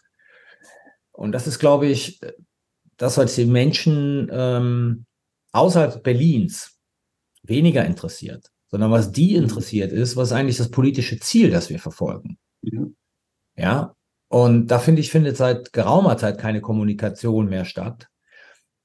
Und 1.21 1.33
das 1.33 1.45
ist, 1.45 1.59
glaube 1.59 1.85
ich, 1.85 2.19
das, 2.97 3.19
was 3.19 3.35
die 3.35 3.45
Menschen 3.45 4.27
ähm, 4.31 5.05
außerhalb 5.51 6.01
Berlins 6.01 6.79
weniger 7.43 7.85
interessiert, 7.85 8.49
sondern 8.69 8.89
was 8.89 9.11
die 9.11 9.37
mhm. 9.37 9.43
interessiert 9.43 9.91
ist, 9.91 10.15
was 10.15 10.31
eigentlich 10.31 10.57
das 10.57 10.71
politische 10.71 11.19
Ziel, 11.19 11.51
das 11.51 11.69
wir 11.69 11.77
verfolgen. 11.77 12.39
Ja. 12.63 12.85
ja? 13.55 13.95
Und 14.29 14.67
da 14.67 14.79
finde 14.79 15.01
ich, 15.01 15.11
findet 15.11 15.37
seit 15.37 15.73
geraumer 15.73 16.17
Zeit 16.17 16.39
keine 16.39 16.59
Kommunikation 16.59 17.49
mehr 17.49 17.65
statt. 17.65 18.07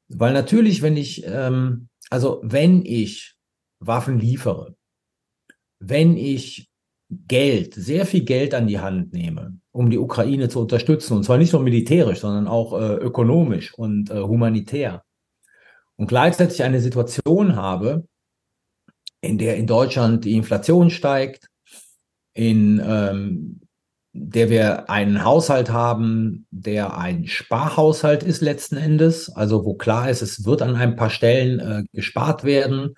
Weil 0.09 0.35
natürlich, 0.35 0.83
wenn 0.83 0.99
ich, 0.99 1.25
ähm, 1.27 1.89
also 2.11 2.43
wenn 2.45 2.85
ich 2.85 3.35
Waffen 3.79 4.19
liefere, 4.19 4.77
wenn 5.79 6.19
ich 6.19 6.69
Geld, 7.09 7.75
sehr 7.75 8.05
viel 8.05 8.25
Geld 8.25 8.53
an 8.55 8.67
die 8.67 8.81
Hand 8.81 9.13
nehme, 9.13 9.59
um 9.71 9.91
die 9.91 9.99
Ukraine 9.99 10.49
zu 10.49 10.61
unterstützen. 10.61 11.17
Und 11.17 11.25
zwar 11.25 11.39
nicht 11.39 11.53
nur 11.53 11.63
militärisch, 11.63 12.21
sondern 12.21 12.49
auch 12.49 12.73
äh, 12.73 12.95
ökonomisch 12.95 13.75
und 13.75 14.11
äh, 14.11 14.21
humanitär. 14.21 15.05
Und 15.97 16.09
gleichzeitig 16.09 16.63
eine 16.63 16.81
Situation 16.81 17.57
habe, 17.57 18.07
in 19.21 19.39
der 19.39 19.57
in 19.57 19.67
Deutschland 19.67 20.25
die 20.25 20.35
Inflation 20.35 20.91
steigt, 20.91 21.49
in 22.35 22.83
ähm, 22.85 23.61
der 24.13 24.51
wir 24.51 24.91
einen 24.91 25.25
Haushalt 25.25 25.71
haben, 25.71 26.47
der 26.51 26.99
ein 26.99 27.27
Sparhaushalt 27.27 28.23
ist 28.23 28.41
letzten 28.41 28.77
Endes, 28.77 29.29
also 29.31 29.65
wo 29.65 29.75
klar 29.75 30.11
ist, 30.11 30.23
es 30.23 30.45
wird 30.45 30.63
an 30.63 30.75
ein 30.75 30.97
paar 30.97 31.11
Stellen 31.11 31.61
äh, 31.61 31.85
gespart 31.93 32.45
werden 32.45 32.95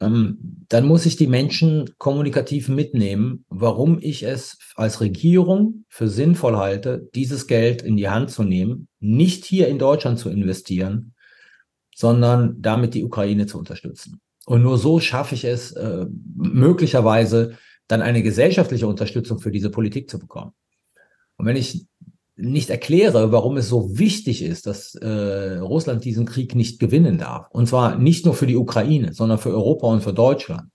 dann 0.00 0.86
muss 0.86 1.06
ich 1.06 1.16
die 1.16 1.26
Menschen 1.26 1.90
kommunikativ 1.98 2.68
mitnehmen, 2.68 3.44
warum 3.48 3.98
ich 4.00 4.22
es 4.22 4.58
als 4.76 5.00
Regierung 5.00 5.84
für 5.88 6.08
sinnvoll 6.08 6.56
halte, 6.56 7.08
dieses 7.16 7.48
Geld 7.48 7.82
in 7.82 7.96
die 7.96 8.08
Hand 8.08 8.30
zu 8.30 8.44
nehmen, 8.44 8.86
nicht 9.00 9.44
hier 9.44 9.66
in 9.66 9.78
Deutschland 9.78 10.20
zu 10.20 10.30
investieren, 10.30 11.14
sondern 11.94 12.62
damit 12.62 12.94
die 12.94 13.02
Ukraine 13.02 13.46
zu 13.46 13.58
unterstützen. 13.58 14.20
Und 14.46 14.62
nur 14.62 14.78
so 14.78 15.00
schaffe 15.00 15.34
ich 15.34 15.44
es, 15.44 15.72
äh, 15.72 16.06
möglicherweise 16.36 17.58
dann 17.88 18.00
eine 18.00 18.22
gesellschaftliche 18.22 18.86
Unterstützung 18.86 19.40
für 19.40 19.50
diese 19.50 19.70
Politik 19.70 20.08
zu 20.08 20.20
bekommen. 20.20 20.52
Und 21.36 21.46
wenn 21.46 21.56
ich 21.56 21.86
nicht 22.38 22.70
erkläre, 22.70 23.32
warum 23.32 23.56
es 23.56 23.68
so 23.68 23.98
wichtig 23.98 24.42
ist, 24.42 24.66
dass 24.66 24.94
äh, 24.94 25.58
Russland 25.58 26.04
diesen 26.04 26.24
Krieg 26.24 26.54
nicht 26.54 26.78
gewinnen 26.78 27.18
darf. 27.18 27.48
Und 27.50 27.68
zwar 27.68 27.98
nicht 27.98 28.24
nur 28.24 28.34
für 28.34 28.46
die 28.46 28.56
Ukraine, 28.56 29.12
sondern 29.12 29.38
für 29.38 29.50
Europa 29.50 29.88
und 29.88 30.02
für 30.02 30.12
Deutschland. 30.12 30.70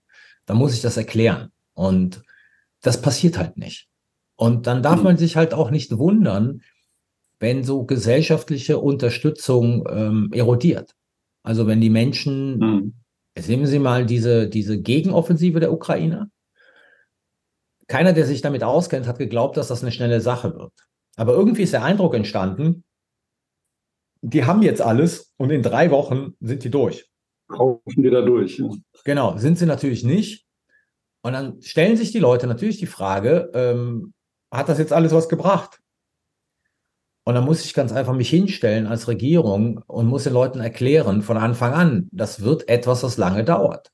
Dann 0.46 0.58
muss 0.58 0.74
ich 0.74 0.82
das 0.82 0.98
erklären. 0.98 1.50
Und 1.74 2.22
das 2.82 3.02
passiert 3.02 3.38
halt 3.38 3.58
nicht. 3.58 3.88
Und 4.36 4.68
dann 4.68 4.84
darf 4.84 4.98
hm. 4.98 5.04
man 5.04 5.18
sich 5.18 5.38
halt 5.38 5.54
auch 5.54 5.72
nicht 5.72 5.98
wundern, 5.98 6.62
wenn 7.40 7.64
so 7.64 7.86
gesellschaftliche 7.86 8.80
Unterstützung 8.80 9.88
ähm, 9.90 10.30
erodiert. 10.34 10.94
Also 11.44 11.66
wenn 11.68 11.82
die 11.82 11.90
Menschen, 11.90 12.58
mhm. 12.58 12.94
sehen 13.38 13.66
Sie 13.66 13.80
mal 13.80 14.06
diese, 14.06 14.48
diese 14.48 14.82
Gegenoffensive 14.82 15.60
der 15.60 15.74
Ukrainer. 15.74 16.30
Keiner, 17.88 18.14
der 18.14 18.26
sich 18.26 18.42
damit 18.42 18.64
auskennt, 18.64 19.08
hat 19.08 19.18
geglaubt, 19.18 19.58
dass 19.58 19.68
das 19.68 19.82
eine 19.82 19.92
schnelle 19.92 20.22
Sache 20.22 20.56
wird. 20.56 20.72
Aber 21.16 21.34
irgendwie 21.34 21.64
ist 21.64 21.74
der 21.74 21.84
Eindruck 21.84 22.16
entstanden, 22.16 22.84
die 24.22 24.46
haben 24.46 24.62
jetzt 24.62 24.82
alles 24.82 25.34
und 25.38 25.50
in 25.52 25.62
drei 25.62 25.92
Wochen 25.92 26.36
sind 26.40 26.64
die 26.64 26.72
durch. 26.72 27.10
Kaufen 27.50 28.02
die 28.02 28.10
da 28.10 28.22
durch. 28.22 28.58
Ja. 28.58 28.70
Genau, 29.04 29.38
sind 29.38 29.58
sie 29.58 29.66
natürlich 29.66 30.04
nicht. 30.04 30.46
Und 31.22 31.34
dann 31.34 31.62
stellen 31.62 31.98
sich 31.98 32.12
die 32.12 32.20
Leute 32.20 32.48
natürlich 32.48 32.78
die 32.78 32.86
Frage, 32.86 33.52
ähm, 33.54 34.14
hat 34.52 34.70
das 34.70 34.78
jetzt 34.78 34.94
alles 34.94 35.12
was 35.12 35.30
gebracht? 35.30 35.80
Und 37.26 37.36
dann 37.36 37.46
muss 37.46 37.64
ich 37.64 37.74
ganz 37.74 37.92
einfach 37.92 38.14
mich 38.14 38.30
hinstellen 38.30 38.88
als 38.88 39.08
Regierung 39.08 39.82
und 39.88 40.08
muss 40.08 40.24
den 40.24 40.34
Leuten 40.34 40.60
erklären 40.60 41.22
von 41.22 41.38
Anfang 41.38 41.74
an, 41.74 42.10
das 42.12 42.42
wird 42.42 42.68
etwas, 42.68 43.04
was 43.04 43.18
lange 43.18 43.44
dauert. 43.44 43.92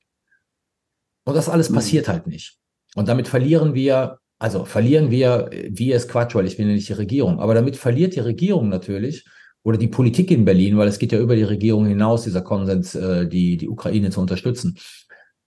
Und 1.24 1.34
das 1.34 1.48
alles 1.48 1.70
mhm. 1.70 1.74
passiert 1.74 2.08
halt 2.08 2.26
nicht. 2.26 2.58
Und 2.96 3.08
damit 3.08 3.28
verlieren 3.28 3.74
wir 3.74 4.19
also 4.40 4.64
verlieren 4.64 5.10
wir, 5.10 5.50
wie 5.68 5.92
ist 5.92 6.08
Quatsch, 6.08 6.34
weil 6.34 6.46
ich 6.46 6.56
bin 6.56 6.66
ja 6.66 6.72
nicht 6.72 6.88
die 6.88 6.94
Regierung. 6.94 7.40
Aber 7.40 7.52
damit 7.52 7.76
verliert 7.76 8.16
die 8.16 8.20
Regierung 8.20 8.70
natürlich 8.70 9.26
oder 9.62 9.76
die 9.76 9.86
Politik 9.86 10.30
in 10.30 10.46
Berlin, 10.46 10.78
weil 10.78 10.88
es 10.88 10.98
geht 10.98 11.12
ja 11.12 11.18
über 11.18 11.36
die 11.36 11.42
Regierung 11.42 11.84
hinaus, 11.84 12.24
dieser 12.24 12.40
Konsens, 12.40 12.94
äh, 12.94 13.28
die, 13.28 13.58
die 13.58 13.68
Ukraine 13.68 14.08
zu 14.08 14.18
unterstützen. 14.18 14.78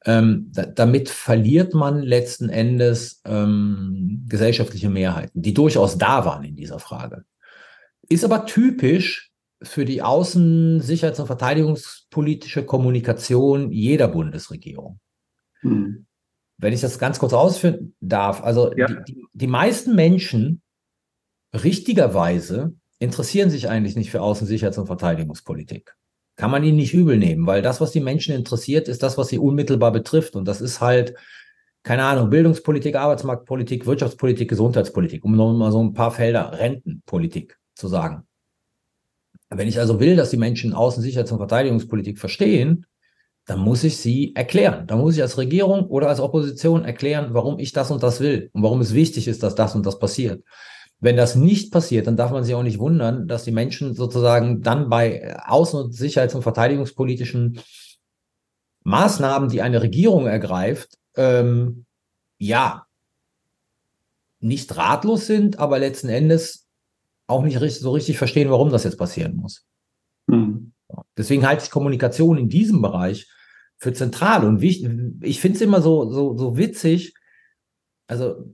Ähm, 0.06 0.52
da, 0.54 0.68
damit 0.68 1.10
verliert 1.10 1.74
man 1.74 2.04
letzten 2.04 2.50
Endes 2.50 3.20
ähm, 3.26 4.26
gesellschaftliche 4.30 4.92
Mehrheiten, 4.92 5.42
die 5.42 5.56
durchaus 5.56 5.98
da 5.98 6.24
waren 6.24 6.44
in 6.44 6.56
dieser 6.56 6.78
Frage. 6.78 7.24
Ist 8.10 8.24
aber 8.24 8.46
typisch 8.46 9.32
für 9.64 9.86
die 9.86 10.04
außen-, 10.04 10.82
sicherheits- 10.82 11.20
und 11.20 11.26
verteidigungspolitische 11.26 12.64
Kommunikation 12.64 13.72
jeder 13.72 14.08
Bundesregierung. 14.08 15.00
Hm 15.62 16.06
wenn 16.58 16.74
ich 16.74 16.82
das 16.82 17.00
ganz 17.00 17.20
kurz 17.20 17.34
ausführen 17.34 17.96
darf, 18.00 18.44
also 18.44 18.74
ja. 18.76 18.88
die, 18.88 19.14
die, 19.14 19.26
die, 19.34 19.48
meisten 19.48 19.96
Menschen 19.96 20.62
richtigerweise 21.54 22.74
interessieren 23.00 23.50
sich 23.50 23.70
eigentlich 23.70 23.96
nicht 23.96 24.12
für 24.12 24.22
Außensicherheits- 24.22 24.80
und 24.80 24.88
Verteidigungspolitik. 24.88 25.96
Kann 26.36 26.52
man 26.52 26.64
ihnen 26.64 26.78
nicht 26.78 26.94
übel 26.94 27.18
nehmen, 27.18 27.46
weil 27.46 27.62
das, 27.62 27.82
was 27.82 27.92
die 27.92 28.00
Menschen 28.00 28.34
interessiert, 28.34 28.88
ist 28.88 29.04
das, 29.04 29.18
was 29.18 29.28
sie 29.28 29.38
unmittelbar 29.38 29.92
betrifft. 29.92 30.36
Und 30.36 30.48
das 30.48 30.62
ist 30.62 30.82
halt, 30.82 31.14
keine 31.84 32.06
Ahnung, 32.06 32.30
Bildungspolitik, 32.30 32.96
Arbeitsmarktpolitik, 32.96 33.86
Wirtschaftspolitik, 33.86 34.50
Gesundheitspolitik, 34.50 35.24
um 35.26 35.36
noch 35.36 35.54
mal 35.54 35.72
so 35.72 35.84
ein 35.84 35.94
paar 35.94 36.12
Felder, 36.12 36.58
Rentenpolitik 36.58 37.60
zu 37.76 37.88
sagen. 37.88 38.24
Wenn 39.50 39.68
ich 39.68 39.80
also 39.80 40.00
will, 40.00 40.16
dass 40.16 40.32
die 40.32 40.38
Menschen 40.38 40.74
Außen-, 40.74 41.02
Sicherheits- 41.02 41.32
und 41.32 41.38
Verteidigungspolitik 41.38 42.18
verstehen, 42.18 42.86
dann 43.46 43.60
muss 43.60 43.84
ich 43.84 43.98
sie 43.98 44.36
erklären. 44.36 44.88
Dann 44.88 45.00
muss 45.00 45.16
ich 45.16 45.22
als 45.22 45.38
Regierung 45.38 45.88
oder 45.88 46.08
als 46.10 46.20
Opposition 46.20 46.86
erklären, 46.86 47.34
warum 47.34 47.60
ich 47.60 47.74
das 47.74 47.92
und 47.92 48.02
das 48.04 48.20
will 48.20 48.50
und 48.54 48.64
warum 48.64 48.82
es 48.82 48.94
wichtig 48.94 49.28
ist, 49.28 49.44
dass 49.44 49.56
das 49.56 49.76
und 49.76 49.86
das 49.86 50.00
passiert. 50.00 50.44
Wenn 51.00 51.18
das 51.18 51.36
nicht 51.36 51.72
passiert, 51.74 52.08
dann 52.08 52.16
darf 52.16 52.32
man 52.32 52.46
sich 52.46 52.56
auch 52.56 52.64
nicht 52.64 52.80
wundern, 52.80 53.28
dass 53.28 53.44
die 53.44 53.52
Menschen 53.52 53.94
sozusagen 53.94 54.62
dann 54.62 54.90
bei 54.90 55.38
außen- 55.38 55.84
und 55.84 55.94
sicherheits- 55.94 56.36
und 56.36 56.44
verteidigungspolitischen 56.44 57.60
Maßnahmen, 58.84 59.50
die 59.50 59.62
eine 59.62 59.82
Regierung 59.82 60.28
ergreift, 60.28 60.98
ähm, 61.16 61.86
ja, 62.38 62.86
nicht 64.40 64.76
ratlos 64.76 65.26
sind, 65.26 65.60
aber 65.60 65.80
letzten 65.80 66.10
Endes 66.10 66.68
auch 67.28 67.44
nicht 67.44 67.60
so 67.60 67.92
richtig 67.92 68.18
verstehen, 68.18 68.50
warum 68.50 68.70
das 68.70 68.84
jetzt 68.84 68.98
passieren 68.98 69.36
muss. 69.36 69.66
Mhm. 70.28 70.73
Deswegen 71.18 71.46
halte 71.48 71.64
ich 71.64 71.72
Kommunikation 71.72 72.38
in 72.38 72.50
diesem 72.50 72.82
Bereich 72.82 73.28
für 73.78 73.94
zentral 73.94 74.46
und 74.46 74.62
wichtig. 74.62 74.92
Ich 75.22 75.40
finde 75.40 75.58
es 75.58 75.62
immer 75.62 75.82
so, 75.82 76.10
so, 76.10 76.38
so 76.38 76.58
witzig. 76.58 77.14
Also, 78.08 78.54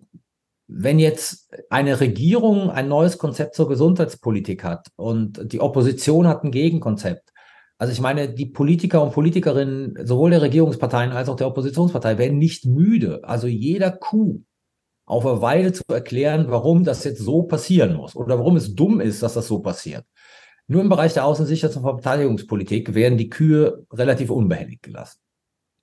wenn 0.67 0.99
jetzt 0.99 1.51
eine 1.69 1.99
Regierung 1.99 2.69
ein 2.69 2.87
neues 2.87 3.17
Konzept 3.17 3.55
zur 3.55 3.67
Gesundheitspolitik 3.67 4.63
hat 4.63 4.87
und 4.95 5.51
die 5.51 5.61
Opposition 5.61 6.27
hat 6.27 6.43
ein 6.43 6.51
Gegenkonzept. 6.51 7.31
Also 7.79 7.93
ich 7.93 8.01
meine, 8.01 8.29
die 8.29 8.45
Politiker 8.45 9.01
und 9.01 9.13
Politikerinnen 9.13 10.05
sowohl 10.05 10.31
der 10.31 10.41
Regierungsparteien 10.41 11.11
als 11.11 11.29
auch 11.29 11.37
der 11.37 11.47
Oppositionspartei 11.47 12.17
werden 12.17 12.37
nicht 12.37 12.65
müde, 12.65 13.21
also 13.23 13.47
jeder 13.47 13.89
Coup 13.89 14.43
auf 15.05 15.25
eine 15.25 15.41
Weile 15.41 15.73
zu 15.73 15.81
erklären, 15.89 16.45
warum 16.49 16.83
das 16.83 17.03
jetzt 17.03 17.21
so 17.21 17.43
passieren 17.43 17.95
muss 17.95 18.15
oder 18.15 18.37
warum 18.37 18.57
es 18.57 18.75
dumm 18.75 19.01
ist, 19.01 19.23
dass 19.23 19.33
das 19.33 19.47
so 19.47 19.59
passiert. 19.59 20.05
Nur 20.69 20.83
im 20.83 20.89
Bereich 20.89 21.15
der 21.15 21.25
Außen-, 21.25 21.45
Sicherheits- 21.45 21.75
und 21.77 21.83
Verteidigungspolitik 21.83 22.93
werden 22.93 23.17
die 23.17 23.29
Kühe 23.29 23.85
relativ 23.91 24.29
unbehelligt 24.29 24.83
gelassen. 24.83 25.19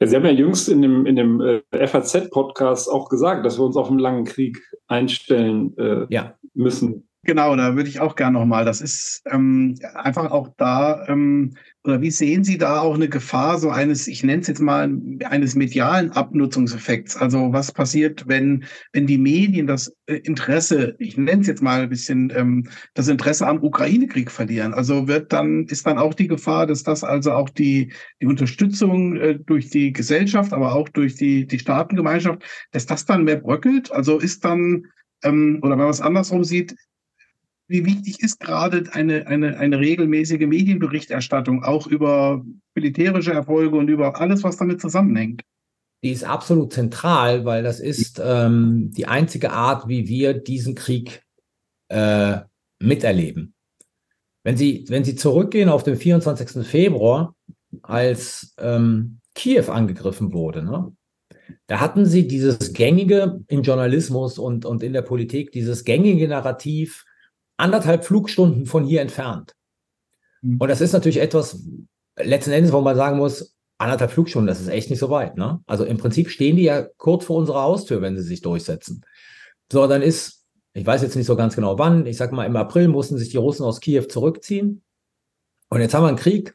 Ja, 0.01 0.07
Sie 0.07 0.14
haben 0.14 0.25
ja 0.25 0.31
jüngst 0.31 0.68
in 0.68 0.81
dem, 0.81 1.07
in 1.07 1.16
dem 1.16 1.40
äh, 1.40 1.87
FAZ-Podcast 1.88 2.88
auch 2.88 3.09
gesagt, 3.09 3.44
dass 3.44 3.59
wir 3.59 3.64
uns 3.64 3.77
auf 3.77 3.90
einen 3.90 3.99
langen 3.99 4.25
Krieg 4.25 4.62
einstellen 4.87 5.77
äh, 5.77 6.07
ja. 6.09 6.35
müssen. 6.55 7.09
Genau, 7.25 7.57
da 7.57 7.75
würde 7.75 7.88
ich 7.88 7.99
auch 7.99 8.14
gerne 8.14 8.38
nochmal. 8.38 8.64
Das 8.64 8.81
ist 8.81 9.22
ähm, 9.29 9.77
einfach 9.94 10.31
auch 10.31 10.51
da, 10.57 11.05
ähm, 11.09 11.57
oder 11.87 12.01
wie 12.01 12.11
sehen 12.11 12.42
Sie 12.42 12.59
da 12.59 12.81
auch 12.81 12.96
eine 12.96 13.09
Gefahr 13.09 13.59
so 13.59 13.70
eines, 13.70 14.09
ich 14.09 14.25
nenne 14.25 14.42
es 14.42 14.49
jetzt 14.49 14.61
mal, 14.61 14.90
eines 15.25 15.55
medialen 15.55 16.11
Abnutzungseffekts? 16.11 17.16
Also 17.16 17.53
was 17.53 17.70
passiert, 17.70 18.27
wenn, 18.27 18.64
wenn 18.92 19.07
die 19.07 19.18
Medien 19.18 19.68
das 19.68 19.94
äh, 20.07 20.16
Interesse, 20.16 20.96
ich 20.99 21.16
nenne 21.16 21.42
es 21.42 21.46
jetzt 21.46 21.62
mal 21.62 21.83
ein 21.83 21.88
bisschen, 21.88 22.33
ähm, 22.35 22.68
das 22.94 23.07
Interesse 23.07 23.46
am 23.46 23.62
Ukraine-Krieg 23.62 24.33
verlieren? 24.33 24.75
Also 24.75 25.07
wird 25.07 25.33
dann, 25.33 25.66
ist 25.66 25.87
dann 25.87 25.99
auch 25.99 26.14
die 26.14 26.27
Gefahr, 26.27 26.66
dass 26.66 26.83
das 26.83 27.05
also 27.05 27.33
auch 27.33 27.51
die, 27.51 27.92
die 28.20 28.27
Unterstützung 28.27 29.16
äh, 29.16 29.38
durch 29.38 29.70
die 29.70 29.92
Gesellschaft, 29.92 30.53
aber 30.53 30.75
auch 30.75 30.88
durch 30.88 31.14
die, 31.14 31.46
die 31.46 31.59
Staatengemeinschaft, 31.61 32.42
dass 32.72 32.87
das 32.87 33.07
dann 33.07 33.22
mehr 33.22 33.37
bröckelt? 33.37 33.92
Also 33.92 34.18
ist 34.18 34.44
dann, 34.44 34.87
ähm, 35.22 35.61
oder 35.62 35.72
wenn 35.72 35.85
man 35.85 35.90
es 35.90 36.01
andersrum 36.01 36.42
sieht, 36.42 36.75
wie 37.69 37.85
wichtig 37.85 38.21
ist 38.21 38.39
gerade 38.39 38.85
eine, 38.93 39.27
eine, 39.27 39.59
eine 39.59 39.79
regelmäßige 39.79 40.47
Medienberichterstattung 40.47 41.65
auch 41.65 41.87
über 41.87 42.45
militärische 42.75 43.33
Erfolge 43.33 43.77
und 43.77 43.89
über 43.89 44.21
alles, 44.21 44.45
was 44.45 44.57
damit 44.57 44.81
zusammenhängt? 44.81 45.43
Die 46.05 46.11
ist 46.11 46.25
absolut 46.25 46.73
zentral, 46.73 47.45
weil 47.45 47.63
das 47.63 47.81
ist 47.81 48.21
ähm, 48.25 48.93
die 48.97 49.07
einzige 49.07 49.51
Art, 49.53 49.89
wie 49.89 50.07
wir 50.07 50.35
diesen 50.35 50.75
Krieg 50.75 51.23
äh, 51.89 52.39
miterleben. 52.79 53.55
Wenn 54.45 54.57
Sie, 54.57 54.85
wenn 54.89 55.03
Sie 55.03 55.17
zurückgehen 55.17 55.69
auf 55.69 55.83
den 55.83 55.97
24. 55.97 56.65
Februar, 56.65 57.35
als 57.83 58.55
ähm, 58.59 59.19
Kiew 59.35 59.71
angegriffen 59.73 60.33
wurde, 60.33 60.63
ne? 60.63 60.93
da 61.67 61.81
hatten 61.81 62.07
Sie 62.07 62.29
dieses 62.29 62.73
gängige 62.73 63.41
im 63.49 63.63
Journalismus 63.63 64.39
und, 64.39 64.65
und 64.65 64.85
in 64.85 64.93
der 64.93 65.03
Politik, 65.03 65.51
dieses 65.51 65.85
gängige 65.85 66.29
Narrativ, 66.29 67.05
anderthalb 67.57 68.05
Flugstunden 68.05 68.66
von 68.66 68.85
hier 68.85 69.01
entfernt. 69.01 69.55
Mhm. 70.42 70.59
Und 70.59 70.69
das 70.69 70.81
ist 70.81 70.92
natürlich 70.92 71.21
etwas, 71.21 71.62
letzten 72.19 72.53
Endes, 72.53 72.73
wo 72.73 72.81
man 72.81 72.97
sagen 72.97 73.19
muss, 73.19 73.57
anderthalb 73.79 74.11
Flugstunden, 74.11 74.47
das 74.47 74.61
ist 74.61 74.69
echt 74.69 74.90
nicht 74.90 74.99
so 74.99 75.11
weit. 75.11 75.37
Ne? 75.37 75.61
Also 75.66 75.85
im 75.85 75.99
Prinzip 75.99 76.31
stehen 76.31 76.57
die 76.57 76.64
ja 76.64 76.83
kurz 76.97 77.25
vor 77.25 77.37
unserer 77.37 77.62
Haustür, 77.62 78.01
wenn 78.01 78.16
sie 78.16 78.23
sich 78.23 78.40
durchsetzen. 78.40 79.05
So, 79.71 79.87
dann 79.87 80.03
ist, 80.03 80.45
ich 80.73 80.87
weiß 80.87 81.03
jetzt 81.03 81.16
nicht 81.16 81.27
so 81.27 81.37
ganz 81.37 81.55
genau 81.55 81.79
wann, 81.79 82.07
ich 82.07 82.16
sag 82.16 82.33
mal, 82.33 82.47
im 82.47 82.57
April 82.57 82.88
mussten 82.88 83.19
sich 83.19 83.31
die 83.31 83.37
Russen 83.37 83.64
aus 83.64 83.81
Kiew 83.81 84.05
zurückziehen. 84.05 84.83
Und 85.69 85.81
jetzt 85.81 85.95
haben 85.95 86.05
wir 86.05 86.09
einen 86.09 86.16
Krieg, 86.16 86.55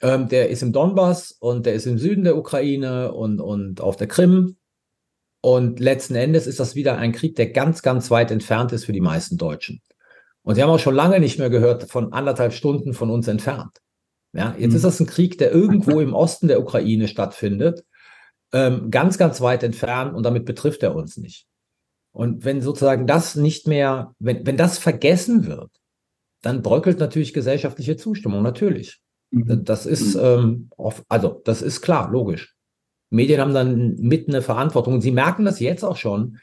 ähm, 0.00 0.28
der 0.28 0.48
ist 0.48 0.62
im 0.62 0.72
Donbass 0.72 1.32
und 1.32 1.66
der 1.66 1.74
ist 1.74 1.86
im 1.86 1.98
Süden 1.98 2.24
der 2.24 2.36
Ukraine 2.36 3.12
und, 3.12 3.40
und 3.40 3.80
auf 3.80 3.96
der 3.96 4.08
Krim. 4.08 4.56
Und 5.40 5.80
letzten 5.80 6.14
Endes 6.14 6.46
ist 6.46 6.60
das 6.60 6.74
wieder 6.74 6.98
ein 6.98 7.12
Krieg, 7.12 7.36
der 7.36 7.50
ganz, 7.50 7.82
ganz 7.82 8.10
weit 8.10 8.30
entfernt 8.30 8.72
ist 8.72 8.84
für 8.84 8.92
die 8.92 9.00
meisten 9.00 9.36
Deutschen. 9.36 9.82
Und 10.42 10.54
sie 10.54 10.62
haben 10.62 10.70
auch 10.70 10.78
schon 10.78 10.94
lange 10.94 11.20
nicht 11.20 11.38
mehr 11.38 11.50
gehört 11.50 11.84
von 11.84 12.12
anderthalb 12.12 12.52
Stunden 12.52 12.94
von 12.94 13.10
uns 13.10 13.28
entfernt. 13.28 13.78
Ja, 14.32 14.54
jetzt 14.58 14.70
mhm. 14.70 14.76
ist 14.76 14.84
das 14.84 15.00
ein 15.00 15.06
Krieg, 15.06 15.38
der 15.38 15.52
irgendwo 15.52 16.00
im 16.00 16.14
Osten 16.14 16.48
der 16.48 16.60
Ukraine 16.60 17.06
stattfindet, 17.06 17.84
ähm, 18.52 18.90
ganz, 18.90 19.18
ganz 19.18 19.40
weit 19.40 19.62
entfernt 19.62 20.14
und 20.14 20.24
damit 20.24 20.44
betrifft 20.44 20.82
er 20.82 20.94
uns 20.94 21.16
nicht. 21.16 21.46
Und 22.12 22.44
wenn 22.44 22.60
sozusagen 22.60 23.06
das 23.06 23.36
nicht 23.36 23.66
mehr, 23.66 24.14
wenn, 24.18 24.46
wenn 24.46 24.56
das 24.56 24.78
vergessen 24.78 25.46
wird, 25.46 25.70
dann 26.42 26.62
bröckelt 26.62 26.98
natürlich 26.98 27.32
gesellschaftliche 27.32 27.96
Zustimmung, 27.96 28.42
natürlich. 28.42 29.00
Mhm. 29.30 29.64
Das 29.64 29.86
ist, 29.86 30.14
mhm. 30.14 30.20
ähm, 30.22 30.70
auf, 30.76 31.04
also, 31.08 31.40
das 31.44 31.62
ist 31.62 31.80
klar, 31.80 32.10
logisch. 32.10 32.54
Medien 33.10 33.40
haben 33.40 33.54
dann 33.54 33.96
mit 33.96 34.28
eine 34.28 34.42
Verantwortung. 34.42 34.94
Und 34.94 35.00
sie 35.02 35.10
merken 35.10 35.44
das 35.44 35.60
jetzt 35.60 35.84
auch 35.84 35.96
schon, 35.96 36.38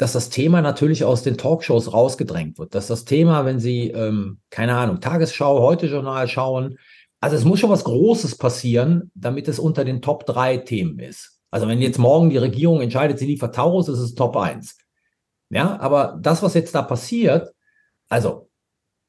dass 0.00 0.12
das 0.14 0.30
Thema 0.30 0.62
natürlich 0.62 1.04
aus 1.04 1.22
den 1.22 1.36
Talkshows 1.36 1.92
rausgedrängt 1.92 2.58
wird. 2.58 2.74
Dass 2.74 2.86
das 2.86 3.04
Thema, 3.04 3.44
wenn 3.44 3.60
Sie, 3.60 3.90
ähm, 3.90 4.38
keine 4.48 4.74
Ahnung, 4.74 5.00
Tagesschau, 5.00 5.60
Heute-Journal 5.60 6.26
schauen, 6.26 6.78
also 7.20 7.36
es 7.36 7.44
muss 7.44 7.60
schon 7.60 7.68
was 7.68 7.84
Großes 7.84 8.38
passieren, 8.38 9.10
damit 9.14 9.46
es 9.46 9.58
unter 9.58 9.84
den 9.84 10.00
Top 10.00 10.24
3 10.24 10.56
Themen 10.56 10.98
ist. 11.00 11.38
Also 11.50 11.68
wenn 11.68 11.82
jetzt 11.82 11.98
morgen 11.98 12.30
die 12.30 12.38
Regierung 12.38 12.80
entscheidet, 12.80 13.18
sie 13.18 13.26
liefert 13.26 13.54
Taurus, 13.54 13.88
ist 13.88 13.98
es 13.98 14.14
Top 14.14 14.38
1. 14.38 14.78
Ja, 15.50 15.78
aber 15.78 16.18
das, 16.22 16.42
was 16.42 16.54
jetzt 16.54 16.74
da 16.74 16.80
passiert, 16.80 17.52
also 18.08 18.48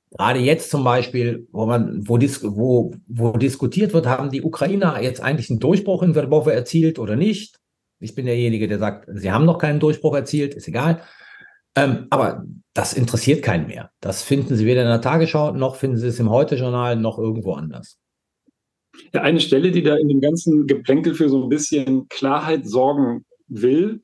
gerade 0.10 0.42
jetzt 0.42 0.72
zum 0.72 0.84
Beispiel, 0.84 1.48
wo 1.54 1.68
man, 1.68 2.06
wo, 2.06 2.18
dis 2.18 2.44
wo, 2.44 2.94
wo 3.08 3.32
diskutiert 3.32 3.94
wird, 3.94 4.08
haben 4.08 4.30
die 4.30 4.42
Ukrainer 4.42 5.02
jetzt 5.02 5.22
eigentlich 5.22 5.50
einen 5.50 5.60
Durchbruch 5.60 6.04
in 6.04 6.16
Verbowe 6.16 6.52
erzielt 6.52 7.00
oder 7.00 7.16
nicht? 7.16 7.61
Ich 8.02 8.16
bin 8.16 8.26
derjenige, 8.26 8.68
der 8.68 8.80
sagt, 8.80 9.08
sie 9.14 9.32
haben 9.32 9.46
noch 9.46 9.60
keinen 9.60 9.80
Durchbruch 9.80 10.16
erzielt, 10.16 10.56
ist 10.56 10.68
egal. 10.68 11.02
Ähm, 11.76 12.08
aber 12.10 12.44
das 12.74 12.94
interessiert 12.94 13.44
keinen 13.44 13.68
mehr. 13.68 13.92
Das 14.02 14.24
finden 14.24 14.56
Sie 14.56 14.66
weder 14.66 14.82
in 14.82 14.88
der 14.88 15.02
Tagesschau, 15.02 15.52
noch 15.52 15.76
finden 15.76 15.98
Sie 15.98 16.08
es 16.08 16.20
im 16.20 16.30
Heute-Journal, 16.30 16.98
noch 16.98 17.18
irgendwo 17.18 17.54
anders. 17.54 17.98
Ja, 19.14 19.22
eine 19.22 19.40
Stelle, 19.40 19.72
die 19.72 19.84
da 19.84 19.96
in 19.96 20.10
dem 20.10 20.20
ganzen 20.20 20.68
Geplänkel 20.68 21.16
für 21.16 21.30
so 21.30 21.44
ein 21.44 21.50
bisschen 21.50 22.08
Klarheit 22.10 22.68
sorgen 22.68 23.26
will, 23.48 24.02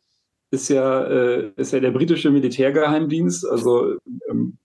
ist 0.52 0.70
ja, 0.70 1.04
äh, 1.06 1.52
ist 1.58 1.74
ja 1.74 1.80
der 1.80 1.92
britische 1.92 2.32
Militärgeheimdienst. 2.32 3.46
Also 3.46 3.98
ähm, 4.30 4.58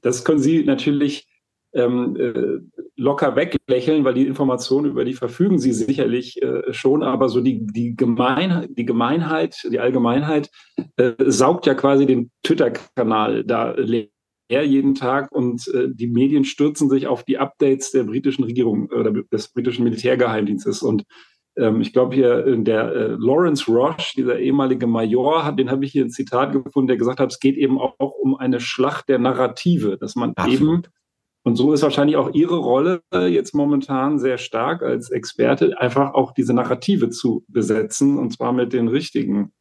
das 0.00 0.24
können 0.24 0.40
Sie 0.40 0.64
natürlich 0.64 1.26
ähm, 1.74 2.16
äh, 2.16 2.80
locker 2.96 3.36
weglächeln, 3.36 4.04
weil 4.04 4.14
die 4.14 4.26
Informationen, 4.26 4.90
über 4.90 5.04
die 5.04 5.14
verfügen 5.14 5.58
sie 5.58 5.72
sicherlich 5.72 6.40
äh, 6.42 6.72
schon, 6.72 7.02
aber 7.02 7.28
so 7.28 7.40
die, 7.40 7.66
die, 7.66 7.96
Gemeinheit, 7.96 8.70
die 8.76 8.84
Gemeinheit, 8.84 9.56
die 9.70 9.80
Allgemeinheit 9.80 10.50
äh, 10.96 11.12
saugt 11.26 11.66
ja 11.66 11.74
quasi 11.74 12.06
den 12.06 12.30
Twitter-Kanal 12.44 13.44
da 13.44 13.72
leer 13.72 14.08
jeden 14.48 14.94
Tag 14.94 15.32
und 15.32 15.66
äh, 15.74 15.88
die 15.92 16.06
Medien 16.06 16.44
stürzen 16.44 16.88
sich 16.88 17.06
auf 17.06 17.24
die 17.24 17.38
Updates 17.38 17.90
der 17.90 18.04
britischen 18.04 18.44
Regierung 18.44 18.90
oder 18.90 19.10
des 19.10 19.48
britischen 19.48 19.84
Militärgeheimdienstes 19.84 20.82
und 20.82 21.04
ähm, 21.56 21.80
ich 21.80 21.92
glaube 21.92 22.14
hier 22.14 22.46
äh, 22.46 22.62
der 22.62 22.92
äh, 22.92 23.16
Lawrence 23.18 23.70
Roche, 23.70 24.12
dieser 24.16 24.38
ehemalige 24.38 24.86
Major, 24.86 25.44
hat, 25.44 25.58
den 25.58 25.70
habe 25.70 25.84
ich 25.84 25.92
hier 25.92 26.04
ein 26.04 26.10
Zitat 26.10 26.52
gefunden, 26.52 26.88
der 26.88 26.96
gesagt 26.96 27.20
hat, 27.20 27.32
es 27.32 27.40
geht 27.40 27.56
eben 27.56 27.80
auch, 27.80 27.94
auch 27.98 28.12
um 28.12 28.36
eine 28.36 28.60
Schlacht 28.60 29.08
der 29.08 29.18
Narrative, 29.18 29.96
dass 29.96 30.14
man 30.14 30.32
Absolut. 30.36 30.60
eben 30.60 30.82
und 31.44 31.56
so 31.56 31.72
ist 31.72 31.82
wahrscheinlich 31.82 32.16
auch 32.16 32.32
Ihre 32.32 32.56
Rolle 32.56 33.02
jetzt 33.12 33.54
momentan 33.54 34.18
sehr 34.18 34.38
stark 34.38 34.82
als 34.82 35.10
Experte, 35.10 35.78
einfach 35.78 36.14
auch 36.14 36.32
diese 36.32 36.54
Narrative 36.54 37.10
zu 37.10 37.44
besetzen 37.48 38.18
und 38.18 38.32
zwar 38.32 38.52
mit 38.52 38.72
den 38.72 38.88
richtigen 38.88 39.52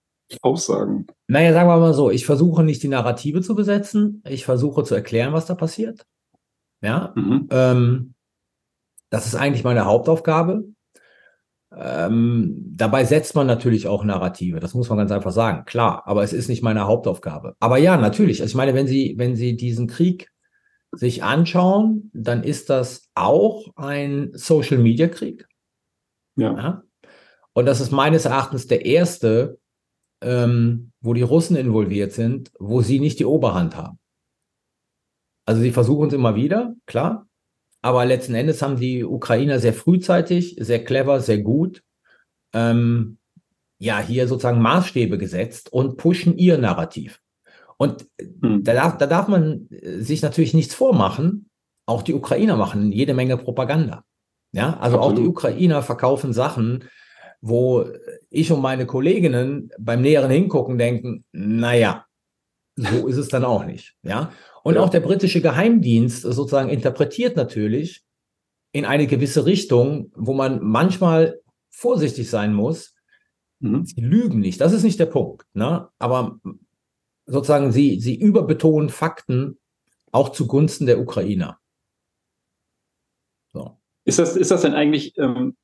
Aussagen. 0.42 1.08
Naja, 1.28 1.54
sagen 1.54 1.70
wir 1.70 1.78
mal 1.78 1.94
so, 1.94 2.10
ich 2.10 2.26
versuche 2.26 2.64
nicht 2.64 2.82
die 2.84 2.88
Narrative 2.88 3.42
zu 3.42 3.56
besetzen, 3.56 4.24
ich 4.28 4.46
versuche 4.46 4.84
zu 4.84 4.96
erklären, 4.96 5.34
was 5.34 5.46
da 5.46 5.56
passiert. 5.56 6.06
Ja, 6.82 7.14
mhm. 7.16 7.48
ähm, 7.52 8.14
das 9.10 9.28
ist 9.28 9.36
eigentlich 9.36 9.64
meine 9.64 9.86
Hauptaufgabe. 9.86 10.66
Ähm, 11.76 12.74
dabei 12.76 13.04
setzt 13.04 13.36
man 13.36 13.48
natürlich 13.48 13.88
auch 13.88 14.04
Narrative, 14.04 14.60
das 14.60 14.74
muss 14.74 14.90
man 14.90 15.00
ganz 15.00 15.12
einfach 15.12 15.32
sagen, 15.32 15.66
klar, 15.66 16.04
aber 16.06 16.24
es 16.24 16.32
ist 16.32 16.48
nicht 16.48 16.62
meine 16.62 16.86
Hauptaufgabe. 16.86 17.56
Aber 17.60 17.78
ja, 17.78 17.98
natürlich, 17.98 18.42
also 18.42 18.52
ich 18.52 18.56
meine, 18.56 18.74
wenn 18.76 18.88
Sie, 18.88 19.16
wenn 19.18 19.36
Sie 19.36 19.56
diesen 19.56 19.88
Krieg 19.88 20.33
sich 20.94 21.24
anschauen, 21.24 22.12
dann 22.14 22.44
ist 22.44 22.70
das 22.70 23.10
auch 23.16 23.76
ein 23.76 24.32
Social-Media-Krieg. 24.34 25.48
Ja. 26.36 26.56
Ja? 26.56 26.84
Und 27.54 27.66
das 27.66 27.82
ist 27.82 27.92
meines 27.92 28.26
Erachtens 28.26 28.68
der 28.68 28.86
erste, 28.86 29.60
ähm, 30.22 30.92
wo 31.02 31.14
die 31.14 31.22
Russen 31.22 31.56
involviert 31.56 32.14
sind, 32.14 32.52
wo 32.60 32.82
sie 32.82 33.00
nicht 33.00 33.20
die 33.20 33.26
Oberhand 33.26 33.76
haben. 33.76 34.00
Also 35.46 35.62
sie 35.62 35.72
versuchen 35.72 36.08
es 36.08 36.14
immer 36.14 36.36
wieder, 36.36 36.76
klar. 36.86 37.28
Aber 37.82 38.06
letzten 38.06 38.34
Endes 38.34 38.62
haben 38.62 38.78
die 38.78 39.04
Ukrainer 39.04 39.60
sehr 39.60 39.74
frühzeitig, 39.74 40.56
sehr 40.58 40.84
clever, 40.84 41.20
sehr 41.20 41.40
gut, 41.40 41.84
ähm, 42.54 43.18
ja, 43.78 44.00
hier 44.00 44.28
sozusagen 44.28 44.62
Maßstäbe 44.62 45.18
gesetzt 45.18 45.74
und 45.74 45.98
pushen 45.98 46.38
ihr 46.38 46.58
Narrativ. 46.58 47.23
Und 47.78 48.08
Hm. 48.42 48.64
da 48.64 48.74
darf, 48.74 48.98
da 48.98 49.08
darf 49.08 49.28
man 49.28 49.68
äh, 49.70 50.00
sich 50.00 50.22
natürlich 50.22 50.54
nichts 50.54 50.74
vormachen. 50.76 51.50
Auch 51.86 52.02
die 52.02 52.14
Ukrainer 52.14 52.56
machen 52.56 52.92
jede 52.92 53.14
Menge 53.14 53.38
Propaganda. 53.38 54.04
Ja, 54.54 54.78
also 54.80 55.00
auch 55.00 55.10
die 55.10 55.14
Absolut. 55.22 55.30
Ukrainer 55.30 55.82
verkaufen 55.82 56.32
Sachen, 56.32 56.86
wo 57.42 57.86
ich 58.30 58.52
und 58.52 58.62
meine 58.62 58.86
Kolleginnen 58.86 59.70
beim 59.80 60.02
näheren 60.02 60.30
Hingucken 60.32 60.78
denken, 60.78 61.26
naja, 61.34 62.06
so 62.76 63.08
ist 63.08 63.18
es 63.18 63.28
dann 63.30 63.44
auch 63.46 63.66
nicht. 63.66 63.96
Ja, 64.04 64.32
und 64.64 64.76
Ja. 64.76 64.82
auch 64.82 64.90
der 64.90 65.02
britische 65.02 65.42
Geheimdienst 65.42 66.22
sozusagen 66.22 66.70
interpretiert 66.70 67.36
natürlich 67.36 68.04
in 68.72 68.86
eine 68.86 69.08
gewisse 69.08 69.46
Richtung, 69.46 70.12
wo 70.16 70.34
man 70.34 70.60
manchmal 70.64 71.40
vorsichtig 71.70 72.30
sein 72.30 72.54
muss. 72.54 72.96
Mhm. 73.60 73.86
Sie 73.86 74.02
lügen 74.02 74.40
nicht, 74.40 74.62
das 74.62 74.72
ist 74.74 74.84
nicht 74.84 75.00
der 75.00 75.06
Punkt. 75.08 75.46
Ne? 75.54 75.88
Aber 76.00 76.40
sozusagen 77.26 77.72
sie, 77.72 78.00
sie 78.00 78.16
überbetonen 78.16 78.90
Fakten 78.90 79.60
auch 80.12 80.30
zugunsten 80.30 80.86
der 80.86 81.00
Ukrainer. 81.00 81.60
So. 83.52 83.78
Ist 84.06 84.20
das, 84.20 84.36
ist 84.36 84.52
das 84.52 84.62
denn 84.62 84.74
eigentlich 84.74 85.18
ähm, 85.18 85.56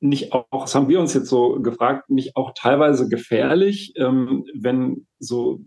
nicht 0.00 0.32
auch, 0.32 0.46
das 0.52 0.74
haben 0.74 0.88
wir 0.88 1.00
uns 1.00 1.14
jetzt 1.14 1.28
so 1.28 1.60
gefragt, 1.60 2.10
nicht 2.10 2.36
auch 2.36 2.52
teilweise 2.54 3.08
gefährlich, 3.08 3.94
ähm, 3.96 4.44
wenn 4.54 5.06
so 5.18 5.60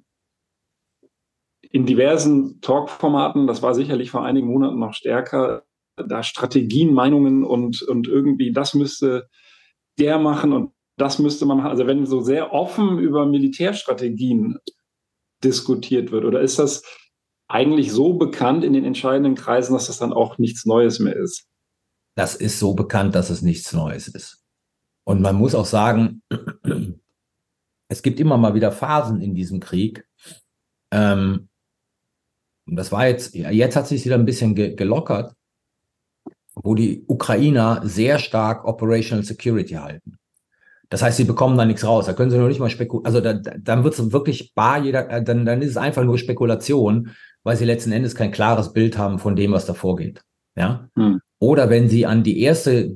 in 1.61 1.85
diversen 1.85 2.61
Talk-Formaten, 2.61 3.47
das 3.47 3.61
war 3.61 3.75
sicherlich 3.75 4.11
vor 4.11 4.23
einigen 4.23 4.47
Monaten 4.47 4.79
noch 4.79 4.93
stärker, 4.93 5.63
da 5.97 6.23
Strategien, 6.23 6.93
Meinungen 6.93 7.43
und, 7.43 7.81
und 7.81 8.07
irgendwie 8.07 8.51
das 8.51 8.73
müsste 8.73 9.27
der 9.99 10.19
machen 10.19 10.53
und 10.53 10.71
das 10.97 11.19
müsste 11.19 11.45
man. 11.45 11.59
Also 11.61 11.87
wenn 11.87 12.05
so 12.05 12.21
sehr 12.21 12.53
offen 12.53 12.99
über 12.99 13.25
Militärstrategien 13.25 14.59
diskutiert 15.43 16.11
wird, 16.11 16.25
oder 16.25 16.41
ist 16.41 16.59
das 16.59 16.83
eigentlich 17.47 17.91
so 17.91 18.13
bekannt 18.13 18.63
in 18.63 18.73
den 18.73 18.83
entscheidenden 18.83 19.35
Kreisen, 19.35 19.73
dass 19.73 19.87
das 19.87 19.99
dann 19.99 20.13
auch 20.13 20.37
nichts 20.37 20.65
Neues 20.65 20.99
mehr 20.99 21.15
ist? 21.15 21.47
Das 22.15 22.35
ist 22.35 22.59
so 22.59 22.73
bekannt, 22.73 23.15
dass 23.15 23.29
es 23.29 23.41
nichts 23.41 23.71
Neues 23.73 24.07
ist. 24.07 24.43
Und 25.07 25.21
man 25.21 25.35
muss 25.35 25.55
auch 25.55 25.65
sagen, 25.65 26.21
es 27.89 28.01
gibt 28.01 28.19
immer 28.19 28.37
mal 28.37 28.55
wieder 28.55 28.71
Phasen 28.71 29.21
in 29.21 29.35
diesem 29.35 29.59
Krieg. 29.59 30.05
Ähm, 30.91 31.49
das 32.65 32.91
war 32.91 33.07
jetzt, 33.07 33.33
jetzt 33.33 33.75
hat 33.75 33.87
sich 33.87 34.03
wieder 34.03 34.15
ein 34.15 34.25
bisschen 34.25 34.55
ge 34.55 34.75
gelockert, 34.75 35.33
wo 36.55 36.75
die 36.75 37.05
Ukrainer 37.07 37.81
sehr 37.85 38.19
stark 38.19 38.65
Operational 38.65 39.23
Security 39.23 39.75
halten. 39.75 40.16
Das 40.89 41.01
heißt, 41.01 41.17
sie 41.17 41.25
bekommen 41.25 41.57
da 41.57 41.65
nichts 41.65 41.85
raus. 41.85 42.05
Da 42.05 42.13
können 42.13 42.31
sie 42.31 42.37
noch 42.37 42.47
nicht 42.47 42.59
mal 42.59 42.69
spekulieren. 42.69 43.05
Also 43.05 43.21
da, 43.21 43.33
da, 43.33 43.55
dann 43.57 43.83
wird 43.83 43.97
es 43.97 44.11
wirklich 44.11 44.53
bar, 44.53 44.83
jeder, 44.83 45.09
äh, 45.09 45.23
dann, 45.23 45.45
dann 45.45 45.61
ist 45.61 45.71
es 45.71 45.77
einfach 45.77 46.03
nur 46.03 46.17
Spekulation, 46.17 47.11
weil 47.43 47.57
sie 47.57 47.65
letzten 47.65 47.91
Endes 47.91 48.15
kein 48.15 48.31
klares 48.31 48.73
Bild 48.73 48.97
haben 48.97 49.19
von 49.19 49.35
dem, 49.35 49.51
was 49.51 49.65
da 49.65 49.73
vorgeht. 49.73 50.21
Ja. 50.55 50.89
Hm. 50.95 51.19
Oder 51.39 51.69
wenn 51.69 51.89
sie 51.89 52.05
an 52.05 52.23
die 52.23 52.41
erste 52.41 52.95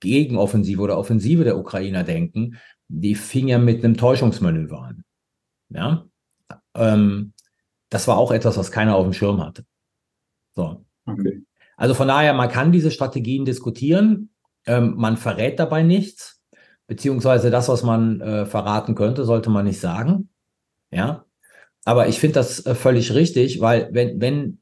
Gegenoffensive 0.00 0.80
oder 0.80 0.98
Offensive 0.98 1.44
der 1.44 1.58
Ukrainer 1.58 2.04
denken, 2.04 2.58
die 2.88 3.14
fing 3.14 3.48
ja 3.48 3.58
mit 3.58 3.84
einem 3.84 3.96
Täuschungsmanöver 3.96 4.82
an. 4.82 5.04
Ja. 5.70 6.06
Ähm, 6.74 7.32
das 7.88 8.06
war 8.08 8.18
auch 8.18 8.32
etwas, 8.32 8.56
was 8.56 8.70
keiner 8.70 8.96
auf 8.96 9.04
dem 9.04 9.12
Schirm 9.12 9.42
hatte. 9.42 9.64
So. 10.54 10.84
Okay. 11.06 11.42
Also 11.76 11.94
von 11.94 12.08
daher, 12.08 12.34
man 12.34 12.48
kann 12.48 12.72
diese 12.72 12.90
Strategien 12.90 13.44
diskutieren. 13.44 14.30
Ähm, 14.66 14.94
man 14.96 15.16
verrät 15.16 15.58
dabei 15.58 15.82
nichts, 15.82 16.41
beziehungsweise 16.92 17.50
das, 17.50 17.70
was 17.70 17.82
man 17.82 18.20
äh, 18.20 18.44
verraten 18.44 18.94
könnte, 18.94 19.24
sollte 19.24 19.48
man 19.48 19.64
nicht 19.64 19.80
sagen. 19.80 20.28
Ja. 20.90 21.24
Aber 21.86 22.06
ich 22.08 22.20
finde 22.20 22.34
das 22.34 22.66
äh, 22.66 22.74
völlig 22.74 23.14
richtig, 23.14 23.62
weil 23.62 23.88
wenn, 23.92 24.20
wenn, 24.20 24.58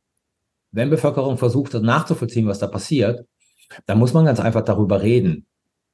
wenn 0.70 0.91
Bevölkerung 0.91 1.39
versucht, 1.39 1.74
das 1.74 1.83
nachzuvollziehen, 1.83 2.47
was 2.47 2.61
da 2.61 2.68
passiert, 2.68 3.26
dann 3.87 3.99
muss 3.99 4.12
man 4.12 4.26
ganz 4.26 4.39
einfach 4.39 4.62
darüber 4.62 5.03
reden, 5.03 5.49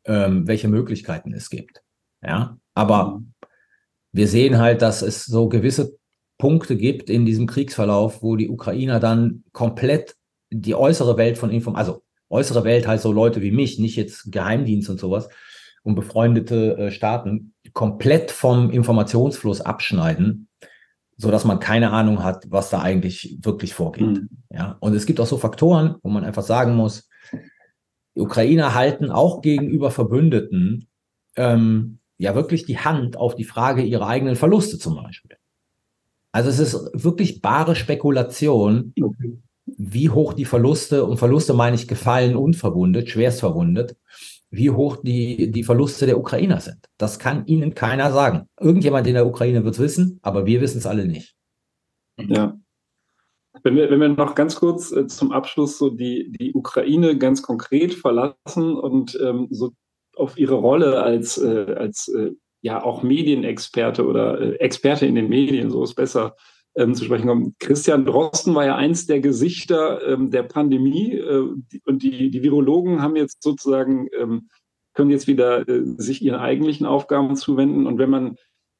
ähm, 0.05 0.47
welche 0.47 0.69
Möglichkeiten 0.69 1.33
es 1.33 1.49
gibt. 1.49 1.83
Ja. 2.23 2.59
Aber 2.75 3.23
wir 4.13 4.29
sehen 4.29 4.59
halt, 4.59 4.83
dass 4.83 5.01
es 5.01 5.25
so 5.25 5.49
gewisse 5.49 5.97
Punkte 6.37 6.77
gibt 6.77 7.09
in 7.09 7.25
diesem 7.25 7.47
Kriegsverlauf, 7.47 8.23
wo 8.23 8.37
die 8.37 8.51
Ukrainer 8.51 9.01
dann 9.01 9.43
komplett 9.53 10.17
die 10.51 10.75
äußere 10.75 11.17
Welt 11.17 11.39
von 11.39 11.49
Inform, 11.49 11.77
also 11.77 12.03
äußere 12.29 12.63
Welt 12.65 12.87
heißt 12.87 13.05
so 13.05 13.11
Leute 13.13 13.41
wie 13.41 13.53
mich, 13.53 13.79
nicht 13.79 13.97
jetzt 13.97 14.31
Geheimdienst 14.31 14.91
und 14.91 15.01
sowas 15.01 15.31
und 15.87 15.95
befreundete 15.95 16.77
äh, 16.77 16.91
Staaten, 16.91 17.55
komplett 17.73 18.33
vom 18.33 18.71
Informationsfluss 18.71 19.61
abschneiden, 19.61 20.49
so 21.17 21.31
dass 21.31 21.45
man 21.45 21.61
keine 21.61 21.93
Ahnung 21.93 22.25
hat, 22.25 22.45
was 22.49 22.71
da 22.71 22.81
eigentlich 22.81 23.39
wirklich 23.43 23.73
vorgeht. 23.73 24.07
Mhm. 24.07 24.29
Ja, 24.51 24.77
und 24.81 24.95
es 24.95 25.07
gibt 25.07 25.21
auch 25.21 25.27
so 25.27 25.39
Faktoren, 25.39 25.95
wo 26.03 26.11
man 26.11 26.25
einfach 26.25 26.43
sagen 26.43 26.75
muss, 26.75 27.09
die 28.17 28.21
Ukrainer 28.21 28.75
halten 28.75 29.11
auch 29.11 29.43
gegenüber 29.43 29.93
Verbündeten 29.93 30.89
ähm, 31.37 31.99
ja 32.19 32.35
wirklich 32.35 32.65
die 32.65 32.79
Hand 32.79 33.17
auf 33.17 33.37
die 33.37 33.45
Frage 33.45 33.83
ihrer 33.83 34.09
eigenen 34.09 34.35
Verluste 34.35 34.79
zum 34.79 34.97
Beispiel. 34.97 35.37
Also 36.33 36.51
es 36.51 36.59
ist 36.59 36.75
wirklich 36.95 37.43
bare 37.43 37.77
Spekulation, 37.77 38.93
wie 39.67 40.11
hoch 40.11 40.33
die 40.33 40.45
Verluste, 40.45 41.05
und 41.05 41.19
Verluste 41.19 41.55
meine 41.55 41.77
ich 41.77 41.87
gefallen 41.87 42.35
und 42.35 42.57
verwundet, 42.57 43.09
schwerst 43.09 43.41
verwundet, 43.41 43.97
wie 44.57 44.71
hoch 44.71 44.97
die, 45.03 45.51
die 45.51 45.65
Verluste 45.65 46.07
der 46.07 46.19
Ukrainer 46.19 46.61
sind. 46.61 46.79
Das 46.99 47.19
kann 47.19 47.47
Ihnen 47.47 47.75
keiner 47.75 48.13
sagen. 48.13 48.49
Irgendjemand 48.61 49.07
in 49.07 49.15
der 49.15 49.27
Ukraine 49.27 49.65
wird 49.65 49.75
es 49.75 49.81
wissen, 49.81 50.19
aber 50.23 50.47
wir 50.47 50.61
wissen 50.61 50.79
es 50.79 50.87
alle 50.87 51.07
nicht. 51.07 51.35
Ja. 52.19 52.59
Wenn 53.63 53.77
wir, 53.77 53.91
wenn 53.91 54.01
wir 54.01 54.09
noch 54.09 54.35
ganz 54.35 54.57
kurz 54.57 54.93
äh, 54.93 55.07
zum 55.07 55.33
Abschluss 55.33 55.79
so 55.79 55.91
die, 55.91 56.33
die 56.39 56.53
Ukraine 56.55 57.17
ganz 57.17 57.43
konkret 57.43 57.95
verlassen 57.95 58.77
und 58.77 59.19
ähm, 59.23 59.49
so 59.51 59.73
auf 60.15 60.39
ihre 60.39 60.55
Rolle 60.55 61.03
als, 61.03 61.39
äh, 61.39 61.75
als 61.77 62.09
äh, 62.09 62.33
ja 62.63 62.83
auch 62.83 63.03
Medienexperte 63.03 64.07
oder 64.07 64.41
äh, 64.41 64.55
Experte 64.57 65.07
in 65.07 65.15
den 65.15 65.29
Medien, 65.29 65.71
so 65.71 65.83
ist 65.85 65.95
besser 65.95 66.37
ähm, 66.77 66.95
zu 66.95 67.05
sprechen 67.05 67.27
kommen. 67.27 67.55
Christian 67.59 68.05
Drosten 68.05 68.55
war 68.55 68.67
ja 68.67 68.77
eins 68.77 69.07
der 69.07 69.21
Gesichter 69.21 70.07
ähm, 70.07 70.31
der 70.31 70.43
Pandemie 70.43 71.15
äh, 71.15 71.49
und 71.85 72.03
die, 72.03 72.31
die 72.31 72.43
Virologen 72.43 73.03
haben 73.03 73.17
jetzt 73.17 73.43
sozusagen, 73.43 74.09
ähm, 74.19 74.49
können 74.95 75.11
jetzt 75.11 75.27
wieder 75.27 75.69
äh, 75.69 75.83
sich 75.97 76.23
ihren 76.23 76.39
eigentlichen 76.39 76.87
Aufgaben 76.87 77.37
zuwenden 77.37 77.87
und 77.87 77.99
wenn 77.99 78.11
man 78.11 78.37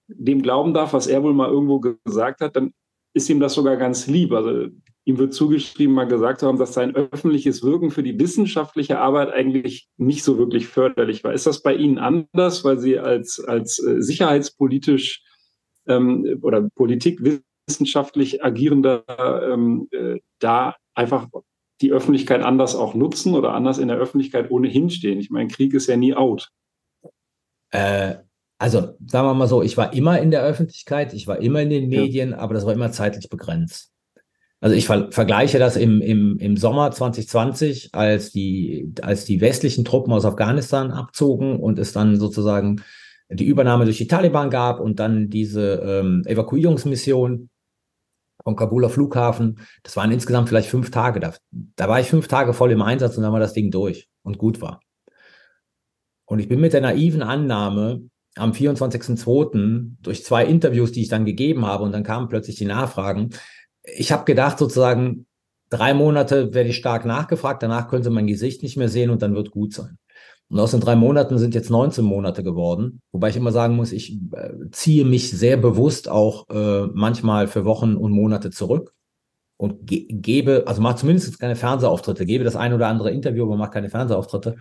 dem 0.09 0.43
glauben 0.43 0.73
darf, 0.73 0.93
was 0.93 1.07
er 1.07 1.23
wohl 1.23 1.35
mal 1.35 1.51
irgendwo 1.51 1.81
gesagt 1.81 2.41
hat, 2.41 2.55
dann 2.55 2.73
ist 3.13 3.31
ihm 3.31 3.41
das 3.41 3.55
sogar 3.55 3.77
ganz 3.77 4.07
lieb. 4.07 4.33
Also 4.33 4.69
ihm 5.05 5.19
wird 5.19 5.33
zugeschrieben, 5.33 5.95
mal 5.95 6.07
gesagt 6.07 6.43
haben, 6.43 6.59
dass 6.59 6.75
sein 6.75 6.95
öffentliches 6.95 7.63
Wirken 7.63 7.91
für 7.91 8.03
die 8.03 8.19
wissenschaftliche 8.21 8.99
Arbeit 8.99 9.31
eigentlich 9.33 9.89
nicht 9.97 10.23
so 10.23 10.37
wirklich 10.37 10.69
förderlich 10.69 11.25
war. 11.25 11.33
Ist 11.33 11.47
das 11.47 11.63
bei 11.63 11.75
Ihnen 11.75 11.99
anders, 11.99 12.65
weil 12.65 12.79
Sie 12.79 12.99
als, 12.99 13.41
als 13.41 13.83
äh, 13.83 14.03
sicherheitspolitisch 14.03 15.23
ähm, 15.87 16.41
oder 16.43 16.69
politikwissenschaftlich 17.67 18.45
agierender 18.45 19.05
ähm, 19.53 19.89
äh, 19.91 20.21
da 20.39 20.77
einfach 20.95 21.29
die 21.81 21.93
Öffentlichkeit 21.93 22.43
anders 22.43 22.75
auch 22.75 22.95
nutzen 22.95 23.35
oder 23.35 23.53
anders 23.53 23.79
in 23.79 23.89
der 23.89 23.99
Öffentlichkeit 23.99 24.51
ohnehin 24.51 24.91
stehen? 24.91 25.19
Ich 25.19 25.31
meine, 25.31 25.49
Krieg 25.49 25.75
ist 25.75 25.89
ja 25.89 25.97
nie 25.97 26.15
out. 26.15 26.49
Äh, 27.71 28.17
also 28.59 28.79
sagen 29.07 29.27
wir 29.29 29.35
mal 29.35 29.49
so, 29.49 29.63
ich 29.63 29.77
war 29.77 29.93
immer 29.93 30.19
in 30.21 30.31
der 30.31 30.43
Öffentlichkeit, 30.43 31.13
ich 31.13 31.27
war 31.27 31.41
immer 31.41 31.61
in 31.61 31.71
den 31.71 31.91
Ja. 31.91 32.01
Medien, 32.01 32.33
aber 32.33 32.55
das 32.55 32.65
war 32.65 32.73
immer 32.73 32.91
zeitlich 32.93 33.29
begrenzt. 33.29 33.93
Also 34.61 34.75
ich 34.75 34.87
ver 34.87 35.13
vergleiche 35.13 35.59
das 35.59 35.77
im, 35.77 36.01
im, 36.01 36.39
im 36.39 36.57
Sommer 36.57 36.91
2020, 36.91 37.91
als 37.93 38.33
die, 38.33 38.91
als 39.03 39.27
die 39.27 39.43
westlichen 39.43 39.85
Truppen 39.85 40.15
aus 40.15 40.25
Afghanistan 40.25 40.93
abzogen 40.93 41.61
und 41.61 41.79
es 41.79 41.93
dann 41.93 42.17
sozusagen 42.17 42.83
die 43.29 43.45
Übernahme 43.45 43.85
durch 43.85 43.99
die 43.99 44.07
Taliban 44.07 44.49
gab 44.49 44.81
und 44.81 44.99
dann 44.99 45.29
diese 45.29 45.83
ähm, 45.85 46.23
Evakuierungsmission 46.25 47.51
vom 48.47 48.55
Kabuler 48.55 48.89
Flughafen. 48.89 49.59
Das 49.83 49.97
waren 49.97 50.13
insgesamt 50.13 50.49
vielleicht 50.49 50.69
fünf 50.69 50.93
Tage. 50.93 51.19
Da, 51.19 51.35
da 51.51 51.89
war 51.89 51.99
ich 51.99 52.07
fünf 52.07 52.29
Tage 52.29 52.55
voll 52.55 52.71
im 52.71 52.81
Einsatz 52.81 53.17
und 53.17 53.25
dann 53.25 53.33
war 53.33 53.41
das 53.41 53.55
Ding 53.55 53.73
durch 53.73 54.09
und 54.23 54.39
gut 54.39 54.61
war. 54.61 54.81
Und 56.27 56.39
ich 56.39 56.47
bin 56.47 56.61
mit 56.61 56.73
der 56.73 56.81
naiven 56.81 57.23
Annahme 57.23 58.09
am 58.37 58.53
24.02. 58.53 59.97
durch 60.01 60.25
zwei 60.25 60.45
Interviews, 60.45 60.93
die 60.93 61.03
ich 61.03 61.09
dann 61.09 61.25
gegeben 61.25 61.67
habe, 61.67 61.83
und 61.83 61.91
dann 61.91 62.05
kamen 62.05 62.29
plötzlich 62.29 62.55
die 62.55 62.67
Nachfragen. 62.67 63.31
Ich 63.83 64.13
habe 64.13 64.25
gedacht, 64.25 64.59
sozusagen, 64.59 65.27
drei 65.71 65.95
Monate 65.95 66.55
werde 66.55 66.71
ich 66.71 66.77
stark 66.77 67.05
nachgefragt, 67.05 67.63
danach 67.63 67.89
können 67.89 68.03
Sie 68.03 68.11
mein 68.11 68.27
Gesicht 68.27 68.63
nicht 68.63 68.77
mehr 68.77 68.89
sehen 68.89 69.11
und 69.11 69.23
dann 69.23 69.35
wird 69.35 69.51
gut 69.51 69.73
sein. 69.73 69.99
Und 70.49 70.61
aus 70.61 70.71
den 70.71 70.81
drei 70.81 70.95
Monaten 70.95 71.39
sind 71.39 71.55
jetzt 71.55 71.71
19 71.71 72.05
Monate 72.05 72.45
geworden, 72.45 73.01
wobei 73.11 73.31
ich 73.31 73.37
immer 73.37 73.51
sagen 73.51 73.75
muss, 73.75 73.93
ich 73.93 74.17
äh, 74.33 74.51
ziehe 74.71 75.05
mich 75.05 75.31
sehr 75.31 75.57
bewusst 75.57 76.09
auch 76.09 76.49
äh, 76.49 76.87
manchmal 76.95 77.49
für 77.49 77.65
Wochen 77.65 77.97
und 77.97 78.13
Monate 78.13 78.51
zurück 78.51 78.95
und 79.57 79.87
ge 79.87 80.07
gebe, 80.09 80.65
also 80.67 80.81
mache 80.81 80.97
zumindest 80.97 81.39
keine 81.41 81.57
Fernsehauftritte, 81.57 82.27
gebe 82.27 82.45
das 82.45 82.57
ein 82.57 82.73
oder 82.73 82.87
andere 82.87 83.11
Interview, 83.11 83.45
aber 83.45 83.57
mache 83.57 83.71
keine 83.71 83.91
Fernsehauftritte. 83.91 84.57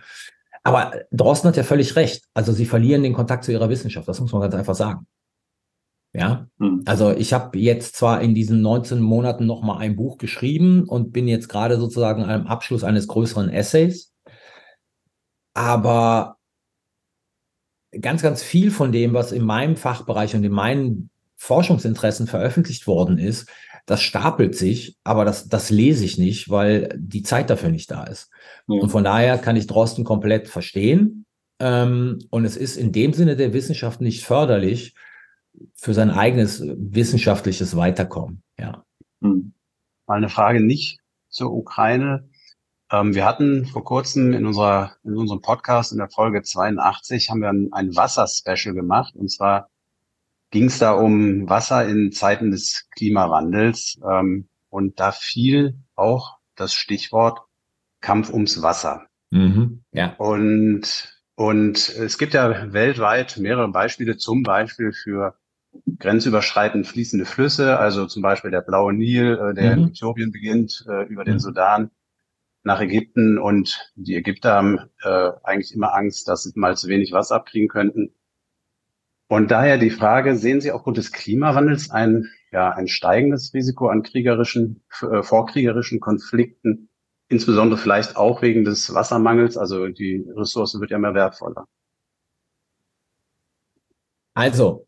Aber 0.64 0.92
Drosten 1.12 1.48
hat 1.48 1.56
ja 1.56 1.62
völlig 1.62 1.94
recht. 1.94 2.24
Also 2.34 2.50
sie 2.52 2.66
verlieren 2.66 3.04
den 3.04 3.12
Kontakt 3.12 3.44
zu 3.44 3.52
ihrer 3.52 3.68
Wissenschaft, 3.68 4.08
das 4.08 4.20
muss 4.20 4.32
man 4.32 4.42
ganz 4.42 4.54
einfach 4.54 4.74
sagen. 4.74 5.06
Ja, 6.12 6.48
hm. 6.58 6.82
also 6.86 7.12
ich 7.12 7.32
habe 7.32 7.58
jetzt 7.58 7.96
zwar 7.96 8.22
in 8.22 8.34
diesen 8.34 8.62
19 8.62 9.00
Monaten 9.00 9.44
noch 9.44 9.62
mal 9.62 9.78
ein 9.78 9.96
Buch 9.96 10.16
geschrieben 10.16 10.84
und 10.84 11.12
bin 11.12 11.28
jetzt 11.28 11.48
gerade 11.48 11.78
sozusagen 11.78 12.24
am 12.24 12.46
Abschluss 12.46 12.84
eines 12.84 13.06
größeren 13.06 13.50
Essays, 13.50 14.14
aber 15.52 16.36
ganz, 18.00 18.22
ganz 18.22 18.42
viel 18.42 18.70
von 18.70 18.92
dem, 18.92 19.14
was 19.14 19.32
in 19.32 19.44
meinem 19.44 19.76
Fachbereich 19.76 20.34
und 20.34 20.44
in 20.44 20.52
meinen 20.52 21.10
Forschungsinteressen 21.36 22.26
veröffentlicht 22.26 22.86
worden 22.86 23.18
ist, 23.18 23.48
das 23.86 24.02
stapelt 24.02 24.56
sich, 24.56 24.96
aber 25.04 25.24
das, 25.24 25.48
das 25.48 25.70
lese 25.70 26.04
ich 26.04 26.18
nicht, 26.18 26.50
weil 26.50 26.94
die 26.98 27.22
Zeit 27.22 27.50
dafür 27.50 27.68
nicht 27.68 27.90
da 27.90 28.04
ist. 28.04 28.30
Ja. 28.66 28.80
Und 28.80 28.90
von 28.90 29.04
daher 29.04 29.38
kann 29.38 29.56
ich 29.56 29.68
Drosten 29.68 30.04
komplett 30.04 30.48
verstehen. 30.48 31.24
Ähm, 31.60 32.18
und 32.30 32.44
es 32.44 32.56
ist 32.56 32.76
in 32.76 32.90
dem 32.90 33.12
Sinne 33.12 33.36
der 33.36 33.52
Wissenschaft 33.52 34.00
nicht 34.00 34.24
förderlich 34.24 34.94
für 35.74 35.94
sein 35.94 36.10
eigenes 36.10 36.62
wissenschaftliches 36.64 37.76
Weiterkommen. 37.76 38.42
Ja. 38.58 38.84
Hm. 39.20 39.52
Mal 40.06 40.16
eine 40.16 40.28
Frage 40.28 40.60
nicht 40.60 41.00
zur 41.28 41.52
Ukraine, 41.52 42.28
ähm, 42.90 43.14
wir 43.14 43.24
hatten 43.24 43.66
vor 43.66 43.84
kurzem 43.84 44.32
in 44.32 44.46
unserer, 44.46 44.92
in 45.02 45.16
unserem 45.16 45.40
Podcast 45.40 45.92
in 45.92 45.98
der 45.98 46.08
Folge 46.08 46.42
82 46.42 47.30
haben 47.30 47.40
wir 47.40 47.48
ein, 47.48 47.68
ein 47.72 47.96
Wasser-Special 47.96 48.74
gemacht. 48.74 49.14
Und 49.16 49.30
zwar 49.30 49.68
ging 50.50 50.66
es 50.66 50.78
da 50.78 50.92
um 50.92 51.48
Wasser 51.48 51.86
in 51.88 52.12
Zeiten 52.12 52.50
des 52.50 52.86
Klimawandels. 52.96 53.98
Ähm, 54.08 54.48
und 54.68 55.00
da 55.00 55.12
fiel 55.12 55.78
auch 55.94 56.38
das 56.54 56.74
Stichwort 56.74 57.40
Kampf 58.00 58.30
ums 58.30 58.62
Wasser. 58.62 59.06
Mhm, 59.30 59.82
ja. 59.90 60.14
Und, 60.18 61.12
und 61.34 61.88
es 61.88 62.18
gibt 62.18 62.34
ja 62.34 62.72
weltweit 62.72 63.36
mehrere 63.38 63.68
Beispiele, 63.68 64.16
zum 64.16 64.44
Beispiel 64.44 64.92
für 64.92 65.34
grenzüberschreitend 65.98 66.86
fließende 66.86 67.24
Flüsse, 67.24 67.78
also 67.78 68.06
zum 68.06 68.22
Beispiel 68.22 68.50
der 68.50 68.60
Blaue 68.60 68.92
Nil, 68.92 69.38
äh, 69.38 69.54
der 69.54 69.76
mhm. 69.76 69.82
in 69.82 69.88
Äthiopien 69.90 70.32
beginnt, 70.32 70.84
äh, 70.88 71.04
über 71.04 71.24
den 71.24 71.34
mhm. 71.34 71.40
Sudan 71.40 71.90
nach 72.62 72.80
Ägypten 72.80 73.38
und 73.38 73.92
die 73.94 74.16
Ägypter 74.16 74.54
haben 74.54 74.78
äh, 75.02 75.30
eigentlich 75.44 75.72
immer 75.72 75.94
Angst, 75.94 76.26
dass 76.28 76.42
sie 76.42 76.52
mal 76.56 76.76
zu 76.76 76.88
wenig 76.88 77.12
Wasser 77.12 77.36
abkriegen 77.36 77.68
könnten. 77.68 78.12
Und 79.28 79.50
daher 79.50 79.78
die 79.78 79.90
Frage, 79.90 80.36
sehen 80.36 80.60
Sie 80.60 80.72
aufgrund 80.72 80.96
des 80.96 81.12
Klimawandels 81.12 81.90
ein, 81.90 82.28
ja, 82.52 82.70
ein 82.70 82.88
steigendes 82.88 83.54
Risiko 83.54 83.88
an 83.88 84.02
kriegerischen, 84.02 84.82
äh, 85.00 85.22
vorkriegerischen 85.22 86.00
Konflikten, 86.00 86.88
insbesondere 87.28 87.78
vielleicht 87.78 88.16
auch 88.16 88.42
wegen 88.42 88.64
des 88.64 88.92
Wassermangels, 88.94 89.56
also 89.56 89.86
die 89.88 90.24
Ressource 90.36 90.80
wird 90.80 90.90
ja 90.90 90.98
mehr 90.98 91.14
wertvoller. 91.14 91.66
Also, 94.34 94.85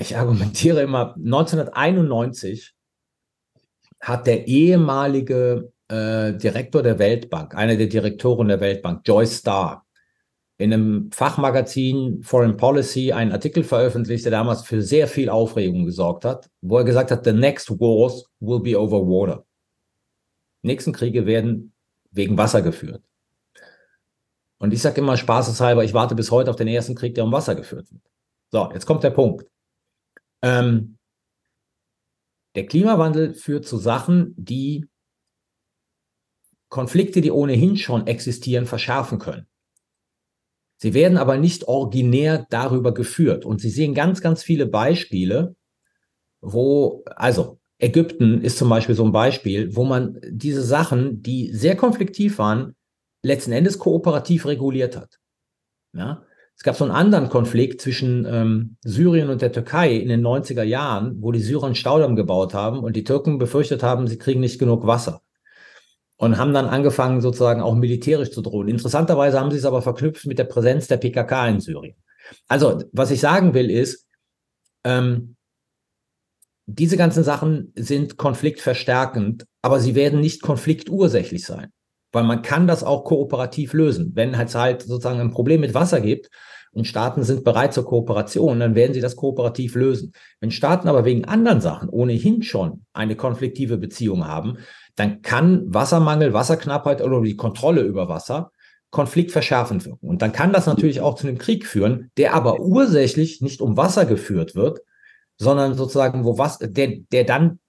ich 0.00 0.16
argumentiere 0.16 0.82
immer, 0.82 1.14
1991 1.16 2.74
hat 4.00 4.26
der 4.26 4.46
ehemalige 4.46 5.72
äh, 5.88 6.34
Direktor 6.34 6.82
der 6.82 6.98
Weltbank, 6.98 7.54
einer 7.54 7.76
der 7.76 7.86
Direktoren 7.86 8.48
der 8.48 8.60
Weltbank, 8.60 9.02
Joyce 9.06 9.38
Starr, 9.38 9.86
in 10.58 10.72
einem 10.72 11.10
Fachmagazin 11.12 12.22
Foreign 12.22 12.56
Policy 12.56 13.12
einen 13.12 13.32
Artikel 13.32 13.62
veröffentlicht, 13.62 14.24
der 14.24 14.32
damals 14.32 14.62
für 14.62 14.82
sehr 14.82 15.06
viel 15.06 15.30
Aufregung 15.30 15.84
gesorgt 15.84 16.24
hat, 16.24 16.50
wo 16.60 16.78
er 16.78 16.84
gesagt 16.84 17.10
hat, 17.10 17.24
the 17.24 17.32
next 17.32 17.70
wars 17.70 18.24
will 18.40 18.60
be 18.60 18.78
over 18.78 19.00
water. 19.00 19.44
nächsten 20.62 20.92
Kriege 20.92 21.26
werden 21.26 21.72
wegen 22.10 22.36
Wasser 22.36 22.62
geführt. 22.62 23.02
Und 24.58 24.72
ich 24.72 24.82
sage 24.82 25.00
immer 25.00 25.16
spaßeshalber, 25.16 25.84
ich 25.84 25.94
warte 25.94 26.16
bis 26.16 26.32
heute 26.32 26.50
auf 26.50 26.56
den 26.56 26.66
ersten 26.66 26.96
Krieg, 26.96 27.14
der 27.14 27.24
um 27.24 27.32
Wasser 27.32 27.54
geführt 27.54 27.92
wird. 27.92 28.02
So, 28.50 28.70
jetzt 28.72 28.86
kommt 28.86 29.04
der 29.04 29.10
Punkt. 29.10 29.46
Ähm, 30.42 30.98
der 32.54 32.66
Klimawandel 32.66 33.34
führt 33.34 33.66
zu 33.66 33.76
Sachen, 33.76 34.34
die 34.36 34.86
Konflikte, 36.68 37.20
die 37.20 37.30
ohnehin 37.30 37.76
schon 37.76 38.06
existieren, 38.06 38.66
verschärfen 38.66 39.18
können. 39.18 39.46
Sie 40.80 40.94
werden 40.94 41.18
aber 41.18 41.38
nicht 41.38 41.66
originär 41.66 42.46
darüber 42.50 42.94
geführt. 42.94 43.44
Und 43.44 43.60
Sie 43.60 43.70
sehen 43.70 43.94
ganz, 43.94 44.20
ganz 44.20 44.42
viele 44.42 44.66
Beispiele, 44.66 45.56
wo, 46.40 47.02
also 47.06 47.58
Ägypten 47.78 48.42
ist 48.42 48.58
zum 48.58 48.68
Beispiel 48.68 48.94
so 48.94 49.04
ein 49.04 49.12
Beispiel, 49.12 49.74
wo 49.74 49.84
man 49.84 50.20
diese 50.28 50.62
Sachen, 50.62 51.22
die 51.22 51.52
sehr 51.52 51.76
konfliktiv 51.76 52.38
waren, 52.38 52.76
letzten 53.22 53.52
Endes 53.52 53.78
kooperativ 53.78 54.46
reguliert 54.46 54.96
hat. 54.96 55.18
Ja? 55.92 56.24
Es 56.58 56.64
gab 56.64 56.74
so 56.74 56.84
einen 56.84 56.92
anderen 56.92 57.28
Konflikt 57.28 57.80
zwischen 57.80 58.26
ähm, 58.26 58.76
Syrien 58.82 59.30
und 59.30 59.42
der 59.42 59.52
Türkei 59.52 59.94
in 59.94 60.08
den 60.08 60.26
90er 60.26 60.64
Jahren, 60.64 61.22
wo 61.22 61.30
die 61.30 61.40
Syrer 61.40 61.66
einen 61.66 61.76
Staudamm 61.76 62.16
gebaut 62.16 62.52
haben 62.52 62.80
und 62.80 62.96
die 62.96 63.04
Türken 63.04 63.38
befürchtet 63.38 63.84
haben, 63.84 64.08
sie 64.08 64.18
kriegen 64.18 64.40
nicht 64.40 64.58
genug 64.58 64.84
Wasser 64.84 65.22
und 66.16 66.36
haben 66.36 66.52
dann 66.52 66.66
angefangen, 66.66 67.20
sozusagen 67.20 67.62
auch 67.62 67.76
militärisch 67.76 68.32
zu 68.32 68.42
drohen. 68.42 68.66
Interessanterweise 68.66 69.38
haben 69.38 69.52
sie 69.52 69.58
es 69.58 69.64
aber 69.64 69.82
verknüpft 69.82 70.26
mit 70.26 70.40
der 70.40 70.44
Präsenz 70.44 70.88
der 70.88 70.96
PKK 70.96 71.48
in 71.48 71.60
Syrien. 71.60 71.94
Also, 72.48 72.82
was 72.92 73.12
ich 73.12 73.20
sagen 73.20 73.54
will, 73.54 73.70
ist, 73.70 74.06
ähm, 74.82 75.36
diese 76.66 76.96
ganzen 76.96 77.22
Sachen 77.22 77.72
sind 77.76 78.16
konfliktverstärkend, 78.16 79.46
aber 79.62 79.78
sie 79.78 79.94
werden 79.94 80.20
nicht 80.20 80.42
konfliktursächlich 80.42 81.46
sein, 81.46 81.72
weil 82.12 82.24
man 82.24 82.42
kann 82.42 82.66
das 82.66 82.84
auch 82.84 83.04
kooperativ 83.04 83.72
lösen. 83.72 84.12
Wenn 84.14 84.34
es 84.34 84.54
halt 84.54 84.82
sozusagen 84.82 85.20
ein 85.20 85.30
Problem 85.30 85.60
mit 85.60 85.74
Wasser 85.74 86.00
gibt 86.00 86.30
und 86.72 86.86
Staaten 86.86 87.22
sind 87.22 87.44
bereit 87.44 87.74
zur 87.74 87.84
Kooperation, 87.84 88.60
dann 88.60 88.74
werden 88.74 88.94
sie 88.94 89.00
das 89.00 89.16
kooperativ 89.16 89.74
lösen. 89.74 90.12
Wenn 90.40 90.50
Staaten 90.50 90.88
aber 90.88 91.04
wegen 91.04 91.24
anderen 91.24 91.60
Sachen 91.60 91.88
ohnehin 91.88 92.42
schon 92.42 92.84
eine 92.92 93.16
konfliktive 93.16 93.78
Beziehung 93.78 94.26
haben, 94.26 94.58
dann 94.96 95.22
kann 95.22 95.62
Wassermangel, 95.66 96.32
Wasserknappheit 96.32 97.02
oder 97.02 97.20
die 97.22 97.36
Kontrolle 97.36 97.82
über 97.82 98.08
Wasser 98.08 98.52
konfliktverschärfend 98.90 99.84
wirken. 99.84 100.08
Und 100.08 100.22
dann 100.22 100.32
kann 100.32 100.52
das 100.52 100.66
natürlich 100.66 101.00
auch 101.00 101.14
zu 101.14 101.26
einem 101.26 101.38
Krieg 101.38 101.66
führen, 101.66 102.10
der 102.16 102.34
aber 102.34 102.60
ursächlich 102.60 103.42
nicht 103.42 103.60
um 103.60 103.76
Wasser 103.76 104.06
geführt 104.06 104.54
wird, 104.54 104.80
sondern 105.36 105.74
sozusagen, 105.74 106.24
wo 106.24 106.38
was, 106.38 106.58
der, 106.58 106.96
der 107.12 107.24
dann, 107.24 107.60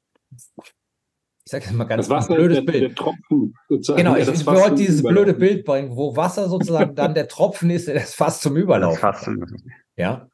ich 1.50 1.52
sage 1.52 1.66
jetzt 1.66 1.74
mal 1.74 1.86
ganz 1.86 2.08
das 2.08 2.28
blödes 2.28 2.58
der, 2.58 2.64
Bild. 2.64 2.82
Der 2.84 2.94
Tropfen, 2.94 3.56
genau, 3.96 4.16
ich, 4.16 4.28
ich 4.28 4.46
wollte 4.46 4.76
dieses 4.76 5.02
blöde 5.02 5.34
Bild 5.34 5.66
bringen, 5.66 5.96
wo 5.96 6.16
Wasser 6.16 6.48
sozusagen 6.48 6.94
dann 6.94 7.16
der 7.16 7.28
Tropfen 7.28 7.72
ist, 7.72 7.88
der 7.88 7.96
das 7.96 8.14
fast 8.14 8.44
zum 8.44 8.56
Überlauf. 8.56 9.00
Fast. 9.00 9.28
Ja. 9.98 10.28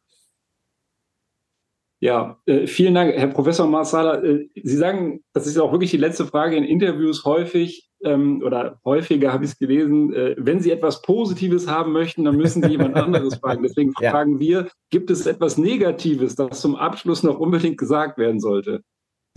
Ja, 2.01 2.37
äh, 2.45 2.67
vielen 2.67 2.95
Dank, 2.95 3.15
Herr 3.15 3.27
Professor 3.27 3.65
Marsala. 3.65 4.21
Äh, 4.25 4.49
Sie 4.61 4.75
sagen, 4.75 5.21
das 5.31 5.47
ist 5.47 5.57
auch 5.57 5.71
wirklich 5.71 5.91
die 5.91 5.97
letzte 5.97 6.25
Frage 6.25 6.57
in 6.57 6.65
Interviews 6.65 7.23
häufig 7.23 7.89
ähm, 8.03 8.43
oder 8.45 8.81
häufiger 8.83 9.31
habe 9.31 9.45
ich 9.45 9.51
es 9.51 9.57
gelesen, 9.57 10.13
äh, 10.13 10.35
wenn 10.37 10.59
Sie 10.59 10.71
etwas 10.71 11.01
Positives 11.01 11.69
haben 11.69 11.93
möchten, 11.93 12.25
dann 12.25 12.35
müssen 12.35 12.61
Sie 12.61 12.71
jemand 12.71 12.95
anderes 12.95 13.35
fragen. 13.41 13.63
Deswegen 13.63 13.93
ja. 14.01 14.11
fragen 14.11 14.37
wir, 14.37 14.67
gibt 14.89 15.09
es 15.09 15.25
etwas 15.25 15.57
Negatives, 15.57 16.35
das 16.35 16.59
zum 16.59 16.75
Abschluss 16.75 17.23
noch 17.23 17.39
unbedingt 17.39 17.77
gesagt 17.77 18.17
werden 18.17 18.41
sollte? 18.41 18.81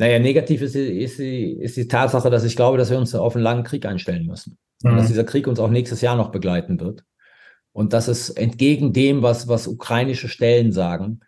Naja, 0.01 0.21
negativ 0.21 0.63
ist 0.63 0.77
die, 0.77 1.03
ist, 1.03 1.19
die, 1.19 1.53
ist 1.55 1.77
die 1.77 1.89
Tatsache, 1.89 2.31
dass 2.31 2.45
ich 2.45 2.55
glaube, 2.55 2.79
dass 2.79 2.91
wir 2.91 2.99
uns 2.99 3.15
auf 3.17 3.35
einen 3.35 3.43
langen 3.43 3.65
Krieg 3.65 3.85
einstellen 3.85 4.27
müssen. 4.27 4.57
Mhm. 4.83 4.91
Und 4.91 4.97
dass 4.97 5.09
dieser 5.09 5.25
Krieg 5.25 5.49
uns 5.49 5.59
auch 5.59 5.71
nächstes 5.71 6.01
Jahr 6.01 6.17
noch 6.17 6.31
begleiten 6.31 6.79
wird. 6.79 7.05
Und 7.73 7.93
dass 7.93 8.07
es 8.07 8.31
entgegen 8.31 8.93
dem, 8.93 9.23
was, 9.23 9.49
was 9.49 9.67
ukrainische 9.67 10.29
Stellen 10.29 10.73
sagen, 10.73 11.21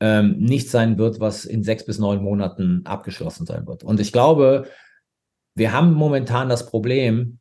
ähm, 0.00 0.36
nicht 0.38 0.68
sein 0.68 0.98
wird, 0.98 1.20
was 1.20 1.44
in 1.44 1.62
sechs 1.62 1.84
bis 1.84 1.98
neun 1.98 2.22
Monaten 2.22 2.84
abgeschlossen 2.84 3.46
sein 3.46 3.66
wird. 3.66 3.84
Und 3.84 4.00
ich 4.00 4.12
glaube, 4.12 4.68
wir 5.54 5.72
haben 5.72 5.92
momentan 5.92 6.48
das 6.48 6.66
Problem, 6.66 7.38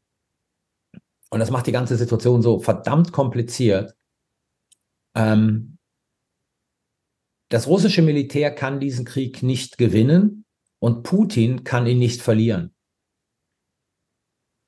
und 1.31 1.39
das 1.39 1.51
macht 1.51 1.67
die 1.67 1.71
ganze 1.71 1.97
Situation 1.97 2.41
so 2.43 2.59
verdammt 2.59 3.11
kompliziert, 3.11 3.95
ähm, 5.15 5.77
das 7.49 7.67
russische 7.67 8.01
Militär 8.01 8.51
kann 8.51 8.79
diesen 8.79 9.05
Krieg 9.05 9.41
nicht 9.41 9.77
gewinnen 9.77 10.45
und 10.79 11.03
Putin 11.03 11.63
kann 11.63 11.87
ihn 11.87 11.99
nicht 11.99 12.21
verlieren. 12.21 12.73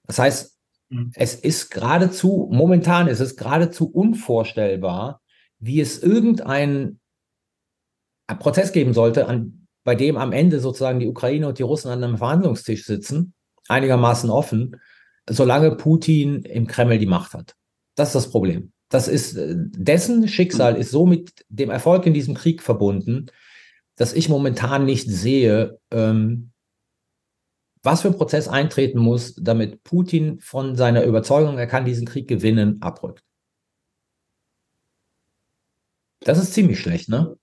Das 0.07 0.19
heißt, 0.19 0.57
mhm. 0.89 1.11
es 1.15 1.35
ist 1.35 1.69
geradezu, 1.69 2.49
momentan 2.51 3.07
ist 3.07 3.19
es 3.19 3.35
geradezu 3.35 3.89
unvorstellbar, 3.89 5.21
wie 5.59 5.81
es 5.81 6.01
irgendein 6.01 6.99
Prozess 8.39 8.71
geben 8.71 8.93
sollte, 8.93 9.27
an, 9.27 9.67
bei 9.83 9.95
dem 9.95 10.17
am 10.17 10.31
Ende 10.31 10.59
sozusagen 10.59 10.99
die 10.99 11.07
Ukraine 11.07 11.47
und 11.47 11.59
die 11.59 11.63
Russen 11.63 11.91
an 11.91 12.03
einem 12.03 12.17
Verhandlungstisch 12.17 12.85
sitzen 12.85 13.33
einigermaßen 13.69 14.29
offen, 14.29 14.81
solange 15.29 15.75
Putin 15.75 16.43
im 16.43 16.67
Kreml 16.67 16.97
die 16.97 17.05
Macht 17.05 17.33
hat. 17.33 17.55
Das 17.95 18.09
ist 18.09 18.15
das 18.15 18.31
Problem. 18.31 18.73
Das 18.89 19.07
ist, 19.07 19.35
äh, 19.35 19.55
dessen 19.55 20.27
Schicksal 20.27 20.75
ist 20.75 20.91
so 20.91 21.05
mit 21.05 21.45
dem 21.49 21.69
Erfolg 21.69 22.05
in 22.05 22.13
diesem 22.13 22.33
Krieg 22.33 22.63
verbunden, 22.63 23.27
dass 23.99 24.13
ich 24.13 24.29
momentan 24.29 24.85
nicht 24.85 25.09
sehe, 25.09 25.77
ähm, 25.91 26.51
was 27.83 28.01
für 28.01 28.07
ein 28.07 28.15
Prozess 28.15 28.47
eintreten 28.47 28.97
muss, 28.97 29.35
damit 29.35 29.83
Putin 29.83 30.39
von 30.39 30.77
seiner 30.77 31.03
Überzeugung, 31.03 31.57
er 31.57 31.67
kann 31.67 31.83
diesen 31.83 32.07
Krieg 32.07 32.25
gewinnen, 32.25 32.81
abrückt. 32.81 33.23
Das 36.21 36.41
ist 36.41 36.53
ziemlich 36.53 36.79
schlecht, 36.79 37.09
ne? 37.09 37.37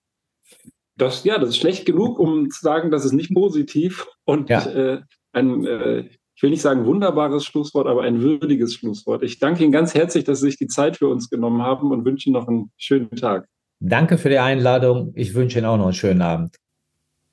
Das, 0.96 1.24
ja, 1.24 1.38
das 1.38 1.50
ist 1.50 1.58
schlecht 1.58 1.84
genug, 1.84 2.18
um 2.18 2.48
zu 2.50 2.62
sagen, 2.62 2.90
das 2.90 3.04
ist 3.04 3.12
nicht 3.12 3.34
positiv 3.34 4.06
und 4.24 4.48
ja. 4.48 4.64
äh, 4.64 5.02
ein, 5.32 5.66
äh, 5.66 6.08
ich 6.34 6.42
will 6.42 6.50
nicht 6.50 6.62
sagen 6.62 6.86
wunderbares 6.86 7.44
Schlusswort, 7.44 7.86
aber 7.86 8.02
ein 8.02 8.22
würdiges 8.22 8.72
Schlusswort. 8.72 9.22
Ich 9.22 9.38
danke 9.38 9.62
Ihnen 9.62 9.72
ganz 9.72 9.94
herzlich, 9.94 10.24
dass 10.24 10.40
Sie 10.40 10.46
sich 10.46 10.56
die 10.56 10.68
Zeit 10.68 10.96
für 10.96 11.08
uns 11.08 11.28
genommen 11.28 11.60
haben 11.60 11.90
und 11.90 12.06
wünsche 12.06 12.30
Ihnen 12.30 12.38
noch 12.38 12.48
einen 12.48 12.72
schönen 12.78 13.10
Tag. 13.10 13.46
Danke 13.80 14.18
für 14.18 14.28
die 14.28 14.38
Einladung. 14.38 15.12
Ich 15.14 15.34
wünsche 15.34 15.58
Ihnen 15.58 15.66
auch 15.66 15.76
noch 15.76 15.84
einen 15.84 15.94
schönen 15.94 16.22
Abend. 16.22 16.56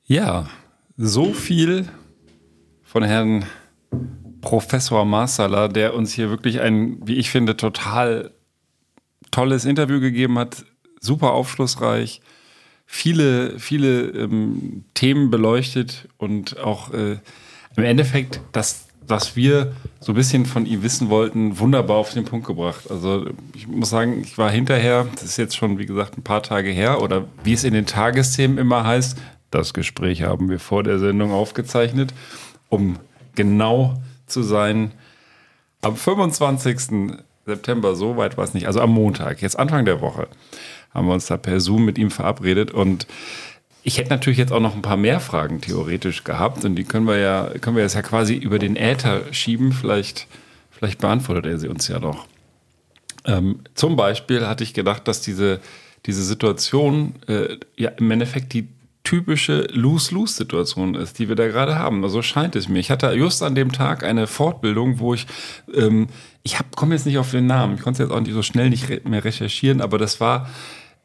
Ja, 0.06 0.50
so 0.98 1.34
viel 1.34 1.88
von 2.84 3.04
Herrn 3.04 3.46
Professor 4.41 5.06
Marsala, 5.06 5.70
der 5.70 5.96
uns 5.96 6.14
hier 6.14 6.30
wirklich 6.30 6.60
ein, 6.60 7.00
wie 7.08 7.16
ich 7.16 7.30
finde, 7.30 7.56
total 7.56 8.32
tolles 9.32 9.66
Interview 9.66 10.00
gegeben 10.00 10.38
hat. 10.38 10.66
Super 11.00 11.32
aufschlussreich, 11.32 12.22
viele, 12.86 13.58
viele 13.60 14.02
ähm, 14.10 14.86
Themen 14.94 15.30
beleuchtet 15.30 16.10
und 16.18 16.60
auch 16.60 16.94
äh, 16.94 17.18
im 17.76 17.84
Endeffekt 17.84 18.41
das, 18.52 18.88
was 19.08 19.36
wir 19.36 19.74
so 19.99 20.12
ein 20.12 20.16
bisschen 20.16 20.45
von 20.45 20.66
ihm 20.66 20.84
wissen 20.84 21.10
wollten, 21.10 21.60
wunderbar 21.60 21.97
auf 21.97 22.14
den 22.14 22.26
Punkt 22.26 22.47
gebracht. 22.47 22.89
Also 22.89 23.28
ich 23.56 23.68
muss 23.68 23.89
sagen, 23.89 24.22
ich 24.22 24.38
war 24.38 24.49
hinterher, 24.49 25.08
das 25.14 25.24
ist 25.24 25.38
jetzt 25.38 25.56
schon, 25.56 25.78
wie 25.78 25.86
gesagt, 25.86 26.18
ein 26.18 26.24
paar 26.24 26.43
Tage 26.43 26.70
her, 26.70 27.01
oder 27.01 27.26
wie 27.43 27.54
es 27.54 27.64
in 27.64 27.74
den 27.74 27.86
Tagesthemen 27.86 28.58
immer 28.58 28.86
heißt, 28.86 29.18
das 29.51 29.74
Gespräch 29.74 30.24
haben 30.24 30.49
wir 30.49 30.60
vor 30.60 30.84
der 30.84 30.99
Sendung 30.99 31.32
aufgezeichnet 31.32 32.14
um 32.74 32.97
genau 33.36 34.01
zu 34.26 34.41
sein. 34.41 34.93
Am 35.82 35.95
25. 35.95 37.14
September, 37.45 37.95
so 37.95 38.18
weit 38.18 38.36
war 38.38 38.45
es 38.45 38.56
nicht, 38.56 38.66
also 38.66 38.82
am 38.82 38.91
Montag, 38.91 39.41
jetzt 39.41 39.60
Anfang 39.60 39.86
der 39.86 40.01
Woche, 40.01 40.28
haben 40.91 41.08
wir 41.08 41.14
uns 41.14 41.28
da 41.28 41.38
per 41.38 41.60
Zoom 41.60 41.86
mit 41.86 41.99
ihm 41.99 42.10
verabredet 42.10 42.72
und 42.72 43.06
ich 43.84 43.97
hätte 43.97 44.09
natürlich 44.09 44.39
jetzt 44.39 44.51
auch 44.51 44.61
noch 44.61 44.75
ein 44.75 44.81
paar 44.81 44.97
mehr 44.97 45.19
Fragen 45.19 45.59
theoretisch 45.59 46.23
gehabt 46.23 46.63
und 46.63 46.75
die 46.75 46.86
können 46.86 47.05
wir 47.05 47.17
ja, 47.17 47.49
können 47.59 47.75
wir 47.75 47.84
jetzt 47.84 47.95
ja 47.95 48.01
quasi 48.01 48.36
über 48.36 48.57
den 48.57 48.77
Äther 48.77 49.21
schieben. 49.31 49.73
Vielleicht, 49.73 50.27
vielleicht 50.71 50.99
beantwortet 50.99 51.45
er 51.45 51.57
sie 51.59 51.67
uns 51.67 51.88
ja 51.89 51.99
noch. 51.99 52.25
Ähm, 53.25 53.59
zum 53.75 53.95
Beispiel 53.95 54.47
hatte 54.47 54.63
ich 54.63 54.73
gedacht, 54.73 55.07
dass 55.07 55.21
diese, 55.21 55.59
diese 56.05 56.23
Situation 56.23 57.15
äh, 57.27 57.57
ja 57.75 57.89
im 57.89 58.09
Endeffekt 58.09 58.53
die 58.53 58.69
typische 59.03 59.67
Lose-Lose-Situation 59.71 60.95
ist, 60.95 61.19
die 61.19 61.27
wir 61.27 61.36
da 61.36 61.47
gerade 61.47 61.77
haben. 61.77 62.03
Also 62.03 62.21
scheint 62.21 62.55
es 62.55 62.69
mir. 62.69 62.79
Ich 62.79 62.89
hatte 62.89 63.11
just 63.13 63.43
an 63.43 63.53
dem 63.53 63.73
Tag 63.73 64.03
eine 64.03 64.27
Fortbildung, 64.27 64.99
wo 64.99 65.13
ich, 65.13 65.27
ähm, 65.73 66.07
ich 66.43 66.57
komme 66.75 66.95
jetzt 66.95 67.05
nicht 67.05 67.17
auf 67.17 67.31
den 67.31 67.45
Namen, 67.45 67.75
ich 67.75 67.81
konnte 67.81 68.01
jetzt 68.01 68.13
auch 68.13 68.21
nicht 68.21 68.34
so 68.34 68.43
schnell 68.43 68.69
nicht 68.69 69.05
mehr 69.05 69.25
recherchieren, 69.25 69.81
aber 69.81 69.97
das 69.97 70.21
war 70.21 70.49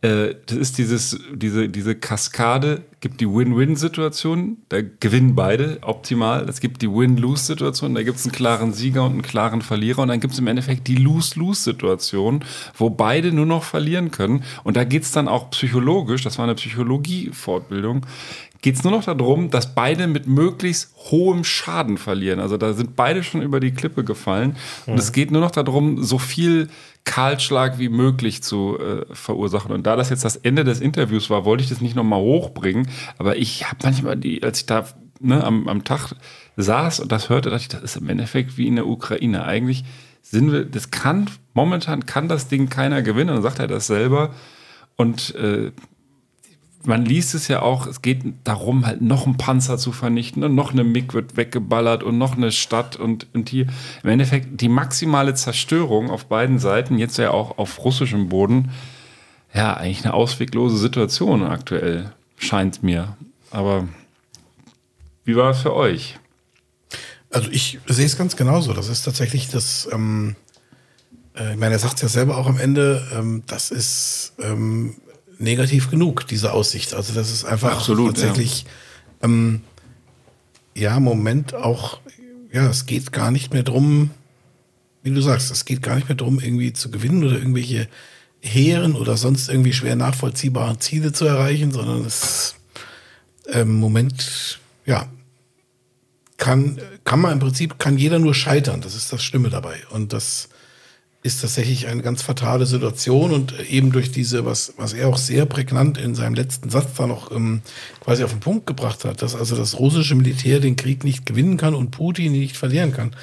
äh, 0.01 0.36
das 0.46 0.57
ist 0.57 0.78
dieses, 0.78 1.18
diese, 1.34 1.68
diese 1.68 1.96
Kaskade, 1.96 2.84
gibt 3.01 3.20
die 3.20 3.28
Win-Win-Situation, 3.28 4.59
da 4.68 4.78
gewinnen 4.80 5.34
beide 5.34 5.78
optimal. 5.82 6.49
Es 6.49 6.61
gibt 6.61 6.82
die 6.82 6.88
Win-Lose-Situation, 6.88 7.94
da 7.94 8.03
gibt 8.03 8.18
es 8.18 8.24
einen 8.24 8.32
klaren 8.32 8.72
Sieger 8.72 9.05
und 9.05 9.12
einen 9.12 9.22
klaren 9.22 9.62
Verlierer. 9.62 10.03
Und 10.03 10.09
dann 10.09 10.20
gibt 10.20 10.34
es 10.34 10.38
im 10.38 10.46
Endeffekt 10.46 10.86
die 10.86 10.96
Lose-Lose-Situation, 10.96 12.44
wo 12.76 12.90
beide 12.90 13.32
nur 13.32 13.46
noch 13.46 13.64
verlieren 13.64 14.11
können. 14.11 14.44
Und 14.62 14.76
da 14.76 14.84
geht 14.84 15.03
es 15.03 15.12
dann 15.12 15.26
auch 15.26 15.51
psychologisch, 15.51 16.22
das 16.22 16.38
war 16.38 16.44
eine 16.44 16.55
Psychologie-Fortbildung, 16.55 18.07
geht 18.61 18.74
es 18.74 18.84
nur 18.84 18.92
noch 18.92 19.04
darum, 19.04 19.50
dass 19.50 19.74
beide 19.74 20.06
mit 20.06 20.26
möglichst 20.26 20.92
hohem 21.11 21.44
Schaden 21.44 21.96
verlieren. 21.96 22.40
Also 22.40 22.56
da 22.56 22.72
sind 22.72 22.96
beide 22.96 23.22
schon 23.22 23.42
über 23.42 23.61
die 23.61 23.72
Klippe 23.72 24.04
gefallen. 24.04 24.56
Und 24.86 24.94
mhm. 24.94 24.98
es 24.98 25.12
geht 25.12 25.30
nur 25.30 25.40
noch 25.40 25.50
darum, 25.50 26.02
so 26.02 26.18
viel 26.18 26.68
Kahlschlag 27.04 27.78
wie 27.78 27.88
möglich 27.88 28.42
zu 28.42 28.78
äh, 28.78 29.06
verursachen. 29.14 29.72
Und 29.72 29.86
da 29.86 29.96
das 29.96 30.11
jetzt 30.11 30.24
das 30.24 30.36
Ende 30.36 30.64
des 30.64 30.80
Interviews 30.80 31.30
war, 31.30 31.44
wollte 31.44 31.62
ich 31.62 31.70
das 31.70 31.80
nicht 31.80 31.94
nochmal 31.94 32.20
hochbringen. 32.20 32.88
Aber 33.16 33.36
ich 33.36 33.66
habe 33.66 33.78
manchmal, 33.82 34.16
die, 34.16 34.42
als 34.42 34.61
ich 34.61 34.66
da 34.66 34.86
ne, 35.20 35.42
am, 35.42 35.68
am 35.68 35.84
Tag 35.84 36.14
saß 36.56 37.00
und 37.00 37.12
das 37.12 37.28
hörte, 37.28 37.50
dachte 37.50 37.62
ich, 37.62 37.68
das 37.68 37.82
ist 37.82 37.96
im 37.96 38.09
Endeffekt 38.09 38.59
wie 38.59 38.66
in 38.66 38.76
der 38.76 38.86
Ukraine. 38.86 39.44
Eigentlich 39.44 39.84
sind 40.22 40.52
wir, 40.52 40.64
das 40.64 40.90
kann, 40.90 41.30
momentan 41.54 42.06
kann 42.06 42.28
das 42.28 42.48
Ding 42.48 42.68
keiner 42.68 43.02
gewinnen. 43.02 43.28
dann 43.28 43.42
sagt 43.42 43.61
er 43.61 43.68
das 43.68 43.86
selber. 43.86 44.34
Und 44.96 45.34
äh, 45.36 45.70
man 46.89 47.05
liest 47.05 47.34
es 47.34 47.49
ja 47.49 47.61
auch, 47.61 47.86
es 47.86 48.01
geht 48.01 48.22
darum, 48.45 48.86
halt 48.86 49.03
noch 49.03 49.26
einen 49.26 49.36
Panzer 49.36 49.76
zu 49.76 49.93
vernichten 49.93 50.43
und 50.43 50.55
noch 50.55 50.72
eine 50.72 50.84
MiG 50.84 51.12
wird 51.12 51.36
weggeballert 51.36 52.03
und 52.03 52.16
noch 52.16 52.36
eine 52.36 52.51
Stadt 52.51 52.97
und, 52.97 53.26
und 53.34 53.51
hier. 53.51 53.66
Im 54.03 54.11
Endeffekt 54.11 54.61
die 54.61 54.70
maximale 54.70 55.34
Zerstörung 55.34 56.11
auf 56.11 56.26
beiden 56.26 56.59
Seiten, 56.59 56.99
jetzt 56.99 57.18
ja 57.18 57.30
auch 57.30 57.59
auf 57.59 57.84
russischem 57.84 58.30
Boden. 58.30 58.70
Ja, 59.53 59.74
eigentlich 59.74 60.05
eine 60.05 60.14
ausweglose 60.14 60.78
Situation 60.78 61.43
aktuell, 61.45 62.12
scheint 62.39 62.82
mir. 62.82 63.16
Aber 63.51 63.86
wie 65.24 65.36
war 65.36 65.51
es 65.51 65.61
für 65.61 65.74
euch? 65.74 66.18
Also 67.30 67.51
ich 67.51 67.78
sehe 67.86 68.07
es 68.07 68.16
ganz 68.16 68.34
genauso. 68.34 68.72
Das 68.72 68.89
ist 68.89 69.03
tatsächlich 69.03 69.51
das, 69.51 69.89
ähm, 69.93 70.36
äh, 71.36 71.53
ich 71.53 71.59
meine, 71.59 71.74
er 71.74 71.78
sagt 71.78 71.97
es 71.97 72.03
ja 72.03 72.09
selber 72.09 72.39
auch 72.39 72.47
am 72.47 72.59
Ende, 72.59 73.07
ähm, 73.14 73.43
das 73.47 73.70
ist 73.70 74.32
ähm, 74.41 74.97
negativ 75.39 75.91
genug, 75.91 76.26
diese 76.26 76.53
Aussicht. 76.53 76.95
Also 76.95 77.14
das 77.14 77.32
ist 77.32 77.45
einfach 77.45 77.72
Absolut, 77.72 78.16
tatsächlich, 78.16 78.64
ja. 78.64 79.28
Ähm, 79.28 79.62
ja, 80.74 80.97
im 80.97 81.03
Moment 81.03 81.55
auch, 81.55 82.01
ja, 82.53 82.68
es 82.68 82.86
geht 82.86 83.12
gar 83.12 83.30
nicht 83.30 83.53
mehr 83.53 83.64
drum, 83.64 84.11
wie 85.03 85.11
du 85.11 85.20
sagst, 85.20 85.51
es 85.51 85.64
geht 85.64 85.82
gar 85.82 85.97
nicht 85.97 86.09
mehr 86.09 86.16
drum, 86.16 86.41
irgendwie 86.41 86.72
zu 86.72 86.91
gewinnen 86.91 87.24
oder 87.24 87.36
irgendwelche 87.36 87.89
hehren 88.41 88.95
oder 88.95 89.16
sonst 89.16 89.49
irgendwie 89.49 89.72
schwer 89.72 89.97
nachvollziehbare 89.97 90.78
Ziele 90.78 91.12
zu 91.12 91.24
erreichen, 91.24 91.72
sondern 91.72 92.05
es 92.05 92.55
im 93.47 93.61
ähm, 93.61 93.76
Moment, 93.76 94.61
ja, 94.84 95.09
kann, 96.36 96.78
kann 97.05 97.20
man 97.20 97.32
im 97.32 97.39
Prinzip, 97.41 97.78
kann 97.78 97.99
jeder 97.99 98.18
nur 98.18 98.34
scheitern. 98.34 98.80
Das 98.80 98.95
ist 98.95 99.12
das 99.12 99.24
Schlimme 99.24 99.51
dabei. 99.51 99.78
Und 99.91 100.12
das 100.12 100.49
ist 101.28 101.42
tatsächlich 101.42 101.86
eine 101.86 102.02
ganz 102.02 102.22
fatale 102.22 102.66
Situation 102.66 103.32
und 103.32 103.54
eben 103.68 103.92
durch 103.92 104.10
diese, 104.10 104.44
was, 104.44 104.72
was 104.78 104.94
er 104.94 105.08
auch 105.08 105.18
sehr 105.18 105.44
prägnant 105.44 105.98
in 105.98 106.14
seinem 106.14 106.34
letzten 106.34 106.70
Satz 106.70 106.94
da 106.96 107.06
noch 107.06 107.30
ähm, 107.30 107.60
quasi 108.00 108.24
auf 108.24 108.30
den 108.30 108.40
Punkt 108.40 108.66
gebracht 108.66 109.04
hat, 109.04 109.20
dass 109.20 109.36
also 109.36 109.54
das 109.54 109.78
russische 109.78 110.14
Militär 110.14 110.58
den 110.58 110.76
Krieg 110.76 111.04
nicht 111.04 111.26
gewinnen 111.26 111.58
kann 111.58 111.74
und 111.74 111.90
Putin 111.90 112.32
nicht 112.32 112.56
verlieren 112.56 112.92
kann. 112.92 113.14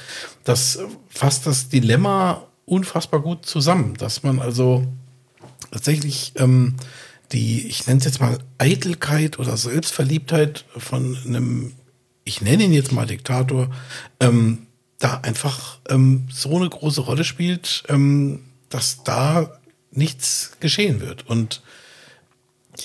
Das 0.44 0.80
fasst 1.10 1.48
das 1.48 1.68
Dilemma 1.68 2.44
unfassbar 2.66 3.22
gut 3.22 3.46
zusammen, 3.46 3.96
dass 3.98 4.22
man 4.22 4.40
also 4.40 4.86
tatsächlich 5.72 6.34
ähm, 6.36 6.76
die, 7.32 7.68
ich 7.68 7.88
nenne 7.88 7.98
es 8.00 8.06
jetzt 8.06 8.22
mal 8.22 8.38
Eitelkeit 8.60 9.40
oder 9.40 9.58
Selbstverliebtheit 9.58 10.66
von 10.78 11.18
einem, 11.26 11.74
ich 12.24 12.42
nenne 12.42 12.64
ihn 12.66 12.74
jetzt 12.74 12.92
mal 12.92 13.08
Diktator, 13.08 13.72
ähm, 14.20 14.65
da 15.06 15.20
einfach 15.22 15.78
ähm, 15.90 16.28
so 16.32 16.56
eine 16.56 16.68
große 16.68 17.02
Rolle 17.02 17.24
spielt, 17.24 17.84
ähm, 17.90 18.42
dass 18.70 19.04
da 19.04 19.52
nichts 19.92 20.58
geschehen 20.60 21.00
wird. 21.00 21.30
Und 21.30 21.62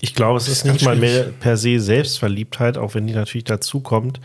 ich 0.02 0.14
glaube, 0.14 0.36
es 0.36 0.46
ist, 0.46 0.64
nicht 0.64 0.84
mal 0.84 0.96
mehr 0.96 1.24
per 1.40 1.56
se 1.56 1.80
Selbstverliebtheit, 1.80 2.76
auch 2.78 2.94
wenn 2.94 3.06
die 3.06 3.14
natürlich 3.14 3.44
dazukommt. 3.44 4.20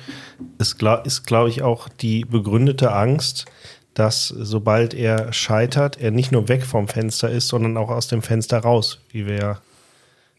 Es 0.59 0.75
ist, 1.05 1.25
glaube 1.25 1.49
ich, 1.49 1.63
auch 1.63 1.87
die 1.89 2.25
begründete 2.25 2.91
Angst, 2.91 3.45
dass 3.93 4.27
sobald 4.27 4.93
er 4.93 5.31
scheitert, 5.31 5.99
er 5.99 6.11
nicht 6.11 6.33
nur 6.33 6.49
weg 6.49 6.65
vom 6.65 6.87
Fenster 6.89 7.29
ist, 7.29 7.47
sondern 7.47 7.77
auch 7.77 7.89
aus 7.89 8.07
dem 8.07 8.21
Fenster 8.21 8.59
raus, 8.59 8.99
wie 9.09 9.25
wir 9.25 9.37
ja 9.37 9.61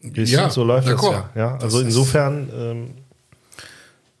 wissen. 0.01 0.35
Ja, 0.35 0.49
so 0.51 0.63
läuft 0.63 0.87
das 0.87 1.01
ja. 1.01 1.29
ja. 1.35 1.57
Also 1.57 1.81
insofern 1.81 2.49
ähm, 2.55 2.93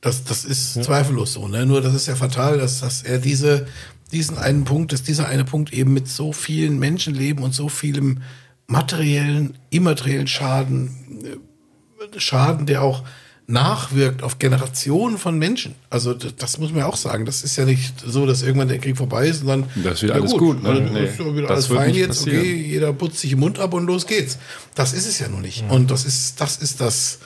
das, 0.01 0.23
das 0.23 0.45
ist 0.45 0.75
ja. 0.75 0.81
zweifellos 0.83 1.33
so. 1.33 1.47
Ne? 1.47 1.65
Nur 1.65 1.81
das 1.81 1.93
ist 1.93 2.07
ja 2.07 2.15
fatal, 2.15 2.57
dass, 2.57 2.81
dass 2.81 3.03
er 3.03 3.17
diese, 3.17 3.67
diesen 4.11 4.37
einen 4.37 4.63
Punkt, 4.63 4.93
dass 4.93 5.03
dieser 5.03 5.27
eine 5.27 5.43
Punkt 5.43 5.73
eben 5.73 5.93
mit 5.93 6.07
so 6.07 6.33
vielen 6.33 6.79
Menschenleben 6.79 7.43
und 7.43 7.53
so 7.53 7.69
vielem 7.69 8.21
materiellen, 8.67 9.57
immateriellen 9.69 10.27
Schaden, 10.27 10.89
äh, 11.23 12.19
Schaden, 12.19 12.65
der 12.65 12.83
auch 12.83 13.03
nachwirkt 13.49 14.23
auf 14.23 14.39
Generationen 14.39 15.17
von 15.17 15.39
Menschen. 15.39 15.73
Also 15.89 16.13
das, 16.13 16.35
das, 16.35 16.57
muss 16.57 16.71
man 16.71 16.79
ja 16.79 16.85
auch 16.85 16.97
sagen. 16.97 17.25
Das 17.25 17.43
ist 17.43 17.55
ja 17.55 17.63
nicht 17.63 17.93
so, 18.05 18.25
dass 18.25 18.43
irgendwann 18.43 18.67
der 18.67 18.77
Krieg 18.77 18.97
vorbei 18.97 19.27
ist 19.27 19.41
und 19.41 19.47
dann 19.47 19.63
das 19.83 20.01
wird 20.01 20.11
alles 20.11 20.31
gut. 20.31 20.39
gut 20.39 20.63
ne? 20.63 20.73
Dann 20.73 20.93
nee, 20.93 21.05
ist 21.05 21.17
wieder 21.17 21.49
alles 21.49 21.67
fein 21.67 21.93
jetzt. 21.93 22.25
Passieren. 22.25 22.39
Okay, 22.39 22.55
jeder 22.55 22.91
putzt 22.91 23.19
sich 23.19 23.29
den 23.31 23.39
Mund 23.39 23.57
ab 23.59 23.73
und 23.73 23.87
los 23.87 24.05
geht's. 24.05 24.37
Das 24.75 24.91
ist 24.91 25.07
es 25.07 25.19
ja 25.19 25.29
nur 25.29 25.39
nicht. 25.39 25.61
Ja. 25.61 25.69
Und 25.69 25.91
das 25.91 26.03
ist 26.03 26.41
das 26.41 26.57
ist 26.57 26.81
das 26.81 27.19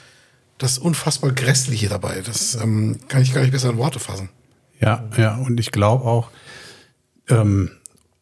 das 0.62 0.78
unfassbar 0.78 1.32
Grässliche 1.32 1.90
dabei. 1.90 2.22
Das 2.22 2.56
ähm, 2.56 3.00
kann 3.08 3.22
ich 3.22 3.34
gar 3.34 3.42
nicht 3.42 3.52
besser 3.52 3.70
in 3.70 3.78
Worte 3.78 4.00
fassen. 4.00 4.30
Ja, 4.80 5.04
ja, 5.18 5.36
und 5.36 5.60
ich 5.60 5.72
glaube 5.72 6.06
auch, 6.06 6.30
ähm, 7.30 7.72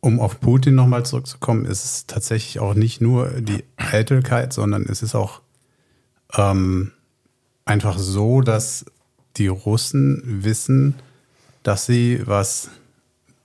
um 0.02 0.20
auf 0.20 0.40
Putin 0.40 0.76
nochmal 0.76 1.06
zurückzukommen, 1.06 1.66
ist 1.66 1.84
es 1.84 2.06
tatsächlich 2.06 2.60
auch 2.60 2.74
nicht 2.74 3.02
nur 3.02 3.30
die 3.42 3.64
Eitelkeit, 3.76 4.54
sondern 4.54 4.84
es 4.84 5.02
ist 5.02 5.16
auch 5.16 5.42
ähm, 6.38 6.92
einfach 7.66 7.98
so, 7.98 8.42
dass 8.42 8.86
die 9.38 9.48
Russen 9.48 10.44
wissen, 10.44 10.96
dass 11.64 11.86
sie, 11.86 12.22
was 12.26 12.70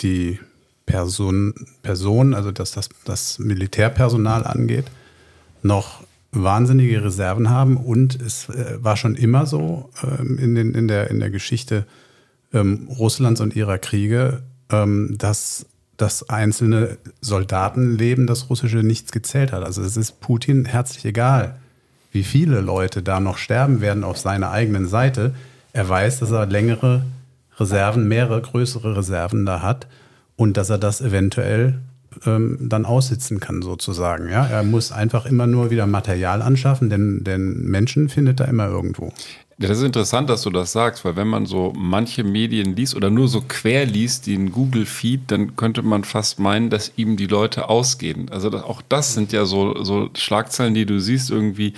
die 0.00 0.38
Person, 0.86 1.54
Person 1.82 2.34
also 2.34 2.52
dass 2.52 2.72
das, 2.72 2.88
das 3.04 3.38
Militärpersonal 3.38 4.46
angeht, 4.46 4.86
noch 5.62 6.03
wahnsinnige 6.34 7.04
Reserven 7.04 7.50
haben. 7.50 7.76
Und 7.76 8.20
es 8.20 8.48
äh, 8.48 8.78
war 8.78 8.96
schon 8.96 9.14
immer 9.14 9.46
so 9.46 9.90
ähm, 10.02 10.38
in, 10.38 10.54
den, 10.54 10.74
in, 10.74 10.88
der, 10.88 11.10
in 11.10 11.20
der 11.20 11.30
Geschichte 11.30 11.86
ähm, 12.52 12.88
Russlands 12.98 13.40
und 13.40 13.56
ihrer 13.56 13.78
Kriege, 13.78 14.42
ähm, 14.70 15.16
dass 15.18 15.66
das 15.96 16.28
einzelne 16.28 16.98
Soldatenleben, 17.20 18.26
das 18.26 18.50
russische, 18.50 18.78
nichts 18.78 19.12
gezählt 19.12 19.52
hat. 19.52 19.62
Also 19.62 19.82
es 19.82 19.96
ist 19.96 20.20
Putin 20.20 20.64
herzlich 20.64 21.04
egal, 21.04 21.56
wie 22.12 22.24
viele 22.24 22.60
Leute 22.60 23.02
da 23.02 23.20
noch 23.20 23.38
sterben 23.38 23.80
werden 23.80 24.04
auf 24.04 24.18
seiner 24.18 24.50
eigenen 24.50 24.88
Seite. 24.88 25.34
Er 25.72 25.88
weiß, 25.88 26.20
dass 26.20 26.30
er 26.30 26.46
längere 26.46 27.04
Reserven, 27.58 28.08
mehrere 28.08 28.40
größere 28.40 28.96
Reserven 28.96 29.46
da 29.46 29.62
hat 29.62 29.86
und 30.36 30.56
dass 30.56 30.70
er 30.70 30.78
das 30.78 31.00
eventuell 31.00 31.80
ähm, 32.26 32.58
dann 32.60 32.84
aussitzen 32.84 33.40
kann, 33.40 33.62
sozusagen. 33.62 34.28
Ja? 34.28 34.46
Er 34.46 34.62
muss 34.62 34.92
einfach 34.92 35.26
immer 35.26 35.46
nur 35.46 35.70
wieder 35.70 35.86
Material 35.86 36.42
anschaffen, 36.42 36.90
denn, 36.90 37.24
denn 37.24 37.64
Menschen 37.64 38.08
findet 38.08 38.40
er 38.40 38.48
immer 38.48 38.66
irgendwo. 38.66 39.12
Das 39.56 39.78
ist 39.78 39.84
interessant, 39.84 40.28
dass 40.30 40.42
du 40.42 40.50
das 40.50 40.72
sagst, 40.72 41.04
weil 41.04 41.14
wenn 41.14 41.28
man 41.28 41.46
so 41.46 41.72
manche 41.76 42.24
Medien 42.24 42.74
liest 42.74 42.96
oder 42.96 43.10
nur 43.10 43.28
so 43.28 43.40
quer 43.46 43.86
liest, 43.86 44.26
den 44.26 44.50
Google-Feed, 44.50 45.30
dann 45.30 45.54
könnte 45.54 45.82
man 45.82 46.02
fast 46.02 46.40
meinen, 46.40 46.70
dass 46.70 46.92
ihm 46.96 47.16
die 47.16 47.28
Leute 47.28 47.68
ausgehen. 47.68 48.28
Also 48.30 48.50
auch 48.50 48.82
das 48.88 49.14
sind 49.14 49.32
ja 49.32 49.44
so, 49.44 49.84
so 49.84 50.10
Schlagzeilen, 50.14 50.74
die 50.74 50.86
du 50.86 50.98
siehst 50.98 51.30
irgendwie. 51.30 51.74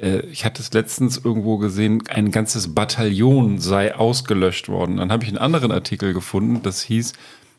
Äh, 0.00 0.20
ich 0.26 0.44
hatte 0.44 0.62
es 0.62 0.72
letztens 0.72 1.18
irgendwo 1.18 1.58
gesehen, 1.58 2.04
ein 2.08 2.30
ganzes 2.30 2.72
Bataillon 2.72 3.58
sei 3.58 3.96
ausgelöscht 3.96 4.68
worden. 4.68 4.98
Dann 4.98 5.10
habe 5.10 5.24
ich 5.24 5.28
einen 5.28 5.38
anderen 5.38 5.72
Artikel 5.72 6.14
gefunden, 6.14 6.60
das 6.62 6.82
hieß, 6.82 7.14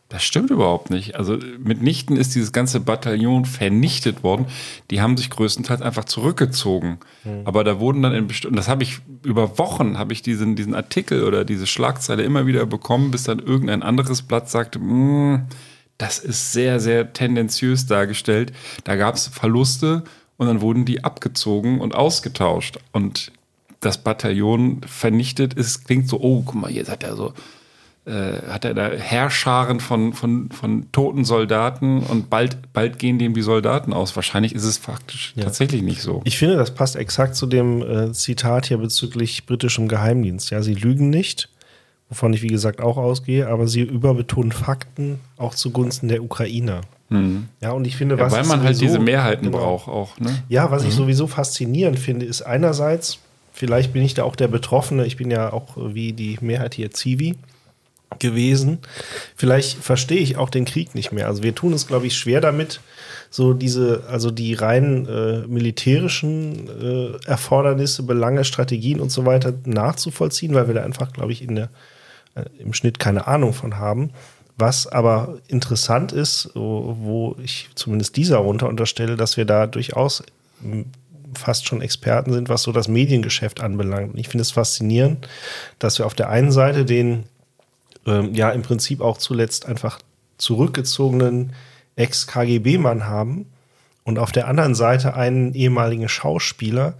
das 0.09 0.23
stimmt 0.23 0.49
überhaupt 0.49 0.89
nicht. 0.89 1.15
Also 1.15 1.37
mitnichten 1.59 2.17
ist 2.17 2.33
dieses 2.33 2.51
ganze 2.51 2.79
Bataillon 2.79 3.45
vernichtet 3.45 4.23
worden. 4.23 4.47
Die 4.89 5.01
haben 5.01 5.15
sich 5.15 5.29
größtenteils 5.29 5.83
einfach 5.83 6.05
zurückgezogen. 6.05 6.97
Mhm. 7.23 7.41
Aber 7.45 7.63
da 7.63 7.79
wurden 7.79 8.01
dann 8.01 8.15
in 8.15 8.25
bestimmten, 8.25 8.57
das 8.57 8.67
habe 8.67 8.81
ich 8.81 9.01
über 9.23 9.59
Wochen, 9.59 9.99
habe 9.99 10.11
ich 10.11 10.23
diesen, 10.23 10.55
diesen 10.55 10.73
Artikel 10.73 11.23
oder 11.23 11.45
diese 11.45 11.67
Schlagzeile 11.67 12.23
immer 12.23 12.47
wieder 12.47 12.65
bekommen, 12.65 13.11
bis 13.11 13.23
dann 13.23 13.37
irgendein 13.37 13.83
anderes 13.83 14.23
Blatt 14.23 14.49
sagte, 14.49 14.79
mm, 14.79 15.47
das 15.99 16.17
ist 16.17 16.53
sehr, 16.53 16.79
sehr 16.79 17.13
tendenziös 17.13 17.85
dargestellt. 17.85 18.51
Da 18.85 18.95
gab 18.95 19.13
es 19.13 19.27
Verluste 19.27 20.03
und 20.37 20.47
dann 20.47 20.61
wurden 20.61 20.85
die 20.85 21.03
abgezogen 21.03 21.81
und 21.81 21.93
ausgetauscht. 21.93 22.79
Und 22.93 23.31
das 23.79 23.99
Bataillon 23.99 24.81
vernichtet 24.87 25.53
ist, 25.53 25.85
klingt 25.85 26.09
so, 26.09 26.19
oh, 26.19 26.41
guck 26.43 26.55
mal, 26.55 26.71
jetzt 26.71 26.89
hat 26.89 27.03
er 27.03 27.15
so 27.15 27.33
hat 28.05 28.65
er 28.65 28.73
da 28.73 28.89
Herrscharen 28.89 29.79
von, 29.79 30.13
von, 30.13 30.49
von 30.51 30.91
toten 30.91 31.25
Soldaten 31.25 31.99
und 31.99 32.29
bald, 32.29 32.73
bald 32.73 32.97
gehen 32.97 33.19
dem 33.19 33.33
die 33.33 33.41
Soldaten 33.41 33.93
aus. 33.93 34.15
Wahrscheinlich 34.15 34.55
ist 34.55 34.63
es 34.63 34.77
faktisch 34.77 35.33
ja. 35.35 35.43
tatsächlich 35.43 35.81
nicht 35.83 36.01
so. 36.01 36.21
Ich 36.23 36.37
finde, 36.37 36.55
das 36.55 36.73
passt 36.73 36.95
exakt 36.95 37.35
zu 37.35 37.45
dem 37.45 37.81
äh, 37.81 38.11
Zitat 38.13 38.67
hier 38.67 38.77
bezüglich 38.77 39.45
britischem 39.45 39.87
Geheimdienst. 39.87 40.49
Ja, 40.49 40.63
sie 40.63 40.73
lügen 40.73 41.09
nicht, 41.09 41.49
wovon 42.09 42.33
ich 42.33 42.41
wie 42.41 42.47
gesagt 42.47 42.81
auch 42.81 42.97
ausgehe, 42.97 43.47
aber 43.47 43.67
sie 43.67 43.81
überbetonen 43.81 44.53
Fakten 44.53 45.19
auch 45.37 45.53
zugunsten 45.53 46.07
der 46.07 46.23
Ukrainer. 46.23 46.81
Mhm. 47.09 47.49
Ja, 47.61 47.71
und 47.71 47.85
ich 47.85 47.95
finde, 47.95 48.17
was. 48.17 48.31
Ja, 48.31 48.39
weil 48.39 48.47
man 48.47 48.63
halt 48.63 48.77
sowieso, 48.77 48.93
halt 48.93 49.01
diese 49.01 49.11
Mehrheiten 49.11 49.45
genau, 49.45 49.57
braucht 49.57 49.87
auch. 49.87 50.19
Ne? 50.19 50.43
Ja, 50.47 50.71
was 50.71 50.83
mhm. 50.83 50.89
ich 50.89 50.95
sowieso 50.95 51.27
faszinierend 51.27 51.99
finde, 51.99 52.25
ist 52.25 52.41
einerseits, 52.41 53.19
vielleicht 53.53 53.93
bin 53.93 54.03
ich 54.03 54.15
da 54.15 54.23
auch 54.23 54.35
der 54.35 54.47
Betroffene, 54.47 55.05
ich 55.05 55.17
bin 55.17 55.29
ja 55.29 55.51
auch 55.53 55.77
wie 55.77 56.13
die 56.13 56.37
Mehrheit 56.41 56.73
hier 56.73 56.91
Zivi 56.91 57.35
gewesen. 58.17 58.79
Vielleicht 59.35 59.77
verstehe 59.83 60.19
ich 60.19 60.37
auch 60.37 60.49
den 60.49 60.65
Krieg 60.65 60.95
nicht 60.95 61.11
mehr. 61.11 61.27
Also 61.27 61.43
wir 61.43 61.53
tun 61.53 61.73
es, 61.73 61.85
glaube 61.85 62.07
ich, 62.07 62.17
schwer 62.17 62.41
damit, 62.41 62.81
so 63.29 63.53
diese, 63.53 64.03
also 64.09 64.31
die 64.31 64.55
rein 64.55 65.05
äh, 65.05 65.47
militärischen 65.47 66.67
äh, 66.67 67.29
Erfordernisse, 67.29 68.03
Belange, 68.03 68.43
Strategien 68.43 68.99
und 68.99 69.11
so 69.11 69.25
weiter 69.25 69.53
nachzuvollziehen, 69.65 70.55
weil 70.55 70.67
wir 70.67 70.73
da 70.73 70.81
einfach, 70.81 71.13
glaube 71.13 71.31
ich, 71.31 71.43
in 71.43 71.55
der, 71.55 71.69
äh, 72.33 72.45
im 72.57 72.73
Schnitt 72.73 72.97
keine 72.97 73.27
Ahnung 73.27 73.53
von 73.53 73.77
haben. 73.77 74.11
Was 74.57 74.87
aber 74.87 75.37
interessant 75.47 76.11
ist, 76.11 76.49
wo 76.53 77.37
ich 77.41 77.69
zumindest 77.75 78.17
dieser 78.17 78.39
runter 78.39 78.67
unterstelle, 78.67 79.15
dass 79.15 79.37
wir 79.37 79.45
da 79.45 79.67
durchaus 79.67 80.21
fast 81.33 81.65
schon 81.65 81.81
Experten 81.81 82.33
sind, 82.33 82.49
was 82.49 82.63
so 82.63 82.73
das 82.73 82.89
Mediengeschäft 82.89 83.61
anbelangt. 83.61 84.13
Und 84.13 84.19
ich 84.19 84.27
finde 84.27 84.41
es 84.41 84.51
faszinierend, 84.51 85.29
dass 85.77 85.97
wir 85.97 86.05
auf 86.05 86.13
der 86.13 86.29
einen 86.29 86.51
Seite 86.51 86.83
den 86.83 87.23
ähm, 88.05 88.33
ja 88.33 88.49
im 88.51 88.61
Prinzip 88.61 89.01
auch 89.01 89.17
zuletzt 89.17 89.65
einfach 89.65 89.99
zurückgezogenen 90.37 91.53
Ex-KGB-Mann 91.95 93.05
haben 93.05 93.45
und 94.03 94.19
auf 94.19 94.31
der 94.31 94.47
anderen 94.47 94.75
Seite 94.75 95.15
einen 95.15 95.53
ehemaligen 95.53 96.09
Schauspieler, 96.09 96.95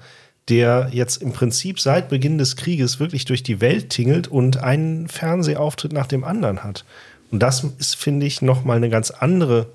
der 0.50 0.90
jetzt 0.92 1.18
im 1.18 1.32
Prinzip 1.32 1.80
seit 1.80 2.10
Beginn 2.10 2.38
des 2.38 2.56
Krieges 2.56 3.00
wirklich 3.00 3.26
durch 3.26 3.44
die 3.44 3.62
Welt 3.62 3.90
tingelt 3.90 4.28
und 4.28 4.58
einen 4.58 5.08
Fernsehauftritt 5.08 5.94
nach 5.94 6.08
dem 6.08 6.24
anderen 6.24 6.64
hat. 6.64 6.86
Und 7.32 7.40
das 7.40 7.64
ist, 7.78 7.96
finde 7.96 8.26
ich, 8.26 8.42
nochmal 8.42 8.78
eine 8.78 8.90
ganz 8.90 9.12
andere 9.12 9.68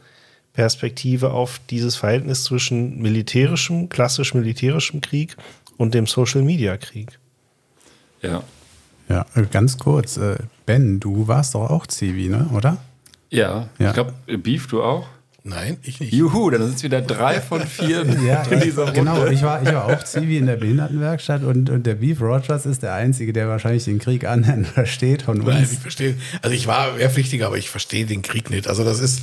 Perspektive 0.52 1.32
auf 1.32 1.60
dieses 1.70 1.96
Verhältnis 1.96 2.44
zwischen 2.44 3.00
militärischem, 3.00 3.88
klassisch 3.88 4.34
militärischem 4.34 5.00
Krieg 5.00 5.36
und 5.76 5.94
dem 5.94 6.06
Social-Media-Krieg. 6.06 7.18
Ja. 8.22 8.42
Ja, 9.08 9.26
ganz 9.50 9.78
kurz. 9.78 10.18
Ben, 10.66 11.00
du 11.00 11.28
warst 11.28 11.54
doch 11.54 11.70
auch 11.70 11.86
Zivi, 11.86 12.28
ne? 12.28 12.48
oder? 12.52 12.78
Ja, 13.30 13.68
ja. 13.78 13.88
ich 13.88 13.94
glaube, 13.94 14.14
Beef, 14.38 14.66
du 14.68 14.82
auch? 14.82 15.06
Nein, 15.46 15.76
ich 15.82 16.00
nicht. 16.00 16.14
Juhu, 16.14 16.48
dann 16.48 16.62
sind 16.62 16.76
es 16.76 16.82
wieder 16.84 17.02
drei 17.02 17.38
von 17.38 17.66
vier 17.66 18.06
ja, 18.26 18.42
in 18.44 18.60
dieser 18.60 18.84
Runde. 18.84 18.98
Genau, 18.98 19.26
ich 19.26 19.42
war, 19.42 19.62
ich 19.62 19.70
war 19.74 19.84
auch 19.84 20.02
Zivi 20.02 20.38
in 20.38 20.46
der 20.46 20.56
Behindertenwerkstatt 20.56 21.42
und, 21.42 21.68
und 21.68 21.84
der 21.84 21.96
Beef 21.96 22.22
Rogers 22.22 22.64
ist 22.64 22.82
der 22.82 22.94
Einzige, 22.94 23.34
der 23.34 23.48
wahrscheinlich 23.48 23.84
den 23.84 23.98
Krieg 23.98 24.24
annähernd 24.24 24.66
versteht 24.74 25.20
von 25.20 25.40
uns. 25.40 25.48
Nein, 25.48 25.68
ich 25.70 25.78
verstehe. 25.78 26.16
Also 26.40 26.54
ich 26.54 26.66
war 26.66 26.96
Wehrpflichtiger, 26.96 27.48
aber 27.48 27.58
ich 27.58 27.68
verstehe 27.68 28.06
den 28.06 28.22
Krieg 28.22 28.48
nicht. 28.48 28.68
Also 28.68 28.84
das 28.84 29.00
ist, 29.00 29.20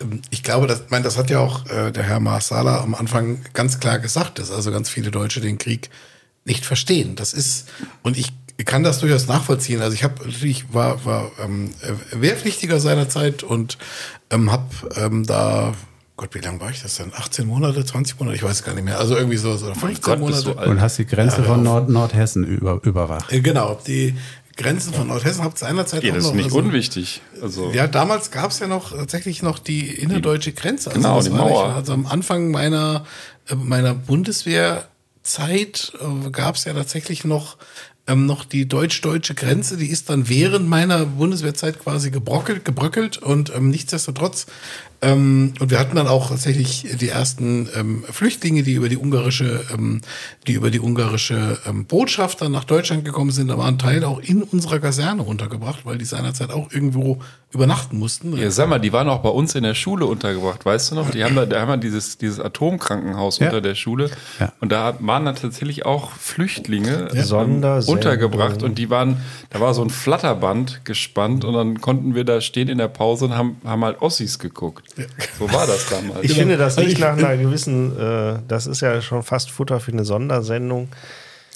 ähm, 0.00 0.22
ich 0.30 0.42
glaube, 0.42 0.66
das, 0.66 0.86
mein, 0.88 1.04
das 1.04 1.16
hat 1.16 1.30
ja 1.30 1.38
auch 1.38 1.64
äh, 1.66 1.92
der 1.92 2.02
Herr 2.02 2.18
Marsala 2.18 2.80
am 2.80 2.96
Anfang 2.96 3.38
ganz 3.52 3.78
klar 3.78 4.00
gesagt, 4.00 4.40
dass 4.40 4.50
also 4.50 4.72
ganz 4.72 4.88
viele 4.88 5.12
Deutsche 5.12 5.40
den 5.40 5.58
Krieg 5.58 5.88
nicht 6.44 6.66
verstehen. 6.66 7.14
Das 7.14 7.32
ist, 7.32 7.68
und 8.02 8.18
ich 8.18 8.32
kann 8.62 8.84
das 8.84 9.00
durchaus 9.00 9.26
nachvollziehen. 9.26 9.82
Also 9.82 9.94
ich 9.94 10.04
habe 10.04 10.24
natürlich 10.24 10.72
war 10.72 11.04
war 11.04 11.32
ähm, 11.42 11.70
wehrpflichtiger 12.12 12.78
seinerzeit 12.78 13.42
und 13.42 13.78
ähm, 14.30 14.52
habe 14.52 14.68
ähm, 14.96 15.26
da 15.26 15.74
Gott, 16.16 16.32
wie 16.32 16.38
lange 16.38 16.60
war 16.60 16.70
ich 16.70 16.80
das 16.80 16.96
denn? 16.96 17.12
18 17.12 17.44
Monate, 17.44 17.84
20 17.84 18.20
Monate? 18.20 18.36
Ich 18.36 18.44
weiß 18.44 18.62
gar 18.62 18.72
nicht 18.74 18.84
mehr. 18.84 19.00
Also 19.00 19.16
irgendwie 19.16 19.36
so, 19.36 19.56
so 19.56 19.74
15 19.74 20.00
Gott, 20.00 20.20
Monate. 20.20 20.54
und 20.70 20.80
hast 20.80 20.96
die 20.98 21.06
Grenze 21.06 21.38
ja, 21.38 21.42
von 21.42 21.64
Nord 21.64 21.88
Nordhessen 21.88 22.44
über, 22.44 22.78
überwacht. 22.84 23.32
Äh, 23.32 23.40
genau, 23.40 23.80
die 23.84 24.14
Grenzen 24.56 24.94
von 24.94 25.08
Nordhessen 25.08 25.42
habt 25.42 25.56
ihr 25.56 25.66
seinerzeit 25.66 26.04
ja, 26.04 26.12
auch 26.12 26.14
das 26.14 26.24
noch. 26.24 26.30
Das 26.30 26.38
ist 26.38 26.44
nicht 26.44 26.54
also, 26.54 26.68
unwichtig. 26.68 27.22
Also 27.42 27.72
ja, 27.72 27.88
damals 27.88 28.30
gab 28.30 28.52
es 28.52 28.60
ja 28.60 28.68
noch 28.68 28.92
tatsächlich 28.92 29.42
noch 29.42 29.58
die 29.58 29.88
innerdeutsche 29.88 30.52
Grenze. 30.52 30.90
Also 30.90 31.00
genau, 31.00 31.20
die 31.20 31.30
Mauer. 31.30 31.66
Nicht, 31.66 31.76
also 31.76 31.92
am 31.92 32.06
Anfang 32.06 32.52
meiner, 32.52 33.04
äh, 33.48 33.56
meiner 33.56 33.94
Bundeswehrzeit 33.94 35.92
äh, 36.00 36.30
gab 36.30 36.54
es 36.54 36.64
ja 36.64 36.74
tatsächlich 36.74 37.24
noch 37.24 37.56
ähm, 38.06 38.26
noch 38.26 38.44
die 38.44 38.68
deutsch-deutsche 38.68 39.34
Grenze, 39.34 39.76
die 39.76 39.88
ist 39.88 40.10
dann 40.10 40.28
während 40.28 40.68
meiner 40.68 41.06
Bundeswehrzeit 41.06 41.78
quasi 41.78 42.10
gebrockelt, 42.10 42.64
gebröckelt 42.64 43.18
und 43.18 43.54
ähm, 43.54 43.70
nichtsdestotrotz 43.70 44.46
ähm, 45.04 45.52
und 45.60 45.70
wir 45.70 45.78
hatten 45.78 45.96
dann 45.96 46.06
auch 46.06 46.30
tatsächlich 46.30 46.86
die 46.98 47.08
ersten 47.08 47.68
ähm, 47.76 48.04
Flüchtlinge, 48.10 48.62
die 48.62 48.72
über 48.72 48.88
die 48.88 48.96
ungarische, 48.96 49.64
ähm, 49.72 50.00
die 50.46 50.54
über 50.54 50.70
die 50.70 50.80
ungarische 50.80 51.58
ähm, 51.66 51.84
Botschaft 51.84 52.40
dann 52.40 52.52
nach 52.52 52.64
Deutschland 52.64 53.04
gekommen 53.04 53.30
sind. 53.30 53.48
Da 53.48 53.58
waren 53.58 53.78
Teil 53.78 54.04
auch 54.04 54.20
in 54.20 54.42
unserer 54.42 54.78
Kaserne 54.78 55.22
untergebracht, 55.22 55.84
weil 55.84 55.98
die 55.98 56.06
seinerzeit 56.06 56.50
auch 56.50 56.72
irgendwo 56.72 57.20
übernachten 57.54 57.98
mussten. 57.98 58.36
Ja, 58.36 58.50
sag 58.50 58.68
mal, 58.68 58.80
die 58.80 58.92
waren 58.92 59.08
auch 59.08 59.20
bei 59.20 59.28
uns 59.28 59.54
in 59.54 59.62
der 59.62 59.74
Schule 59.74 60.06
untergebracht, 60.06 60.64
weißt 60.64 60.90
du 60.90 60.94
noch? 60.96 61.10
Die 61.10 61.22
haben 61.22 61.36
da, 61.36 61.46
da 61.46 61.60
haben 61.60 61.68
wir 61.68 61.76
dieses, 61.76 62.18
dieses 62.18 62.40
Atomkrankenhaus 62.40 63.38
ja. 63.38 63.46
unter 63.46 63.60
der 63.60 63.74
Schule. 63.74 64.10
Ja. 64.40 64.52
Und 64.60 64.72
da 64.72 64.96
waren 64.98 65.24
dann 65.24 65.36
tatsächlich 65.36 65.86
auch 65.86 66.10
Flüchtlinge 66.12 67.10
ja. 67.14 67.38
untergebracht 67.86 68.62
und 68.62 68.76
die 68.76 68.90
waren, 68.90 69.18
da 69.50 69.60
war 69.60 69.72
so 69.72 69.82
ein 69.82 69.90
Flatterband 69.90 70.84
gespannt 70.84 71.44
und 71.44 71.54
dann 71.54 71.80
konnten 71.80 72.14
wir 72.14 72.24
da 72.24 72.40
stehen 72.40 72.68
in 72.68 72.78
der 72.78 72.88
Pause 72.88 73.26
und 73.26 73.36
haben, 73.36 73.56
haben 73.64 73.84
halt 73.84 74.02
Ossis 74.02 74.38
geguckt. 74.38 74.88
So 75.38 75.52
war 75.52 75.66
das 75.66 75.88
damals. 75.88 76.20
Ich 76.22 76.28
genau. 76.28 76.40
finde 76.40 76.56
das 76.56 76.76
nicht 76.76 76.98
nach 76.98 77.16
einer 77.16 77.36
gewissen, 77.36 77.98
äh, 77.98 78.38
das 78.48 78.66
ist 78.66 78.80
ja 78.80 79.00
schon 79.02 79.22
fast 79.22 79.50
Futter 79.50 79.80
für 79.80 79.92
eine 79.92 80.04
Sondersendung. 80.04 80.88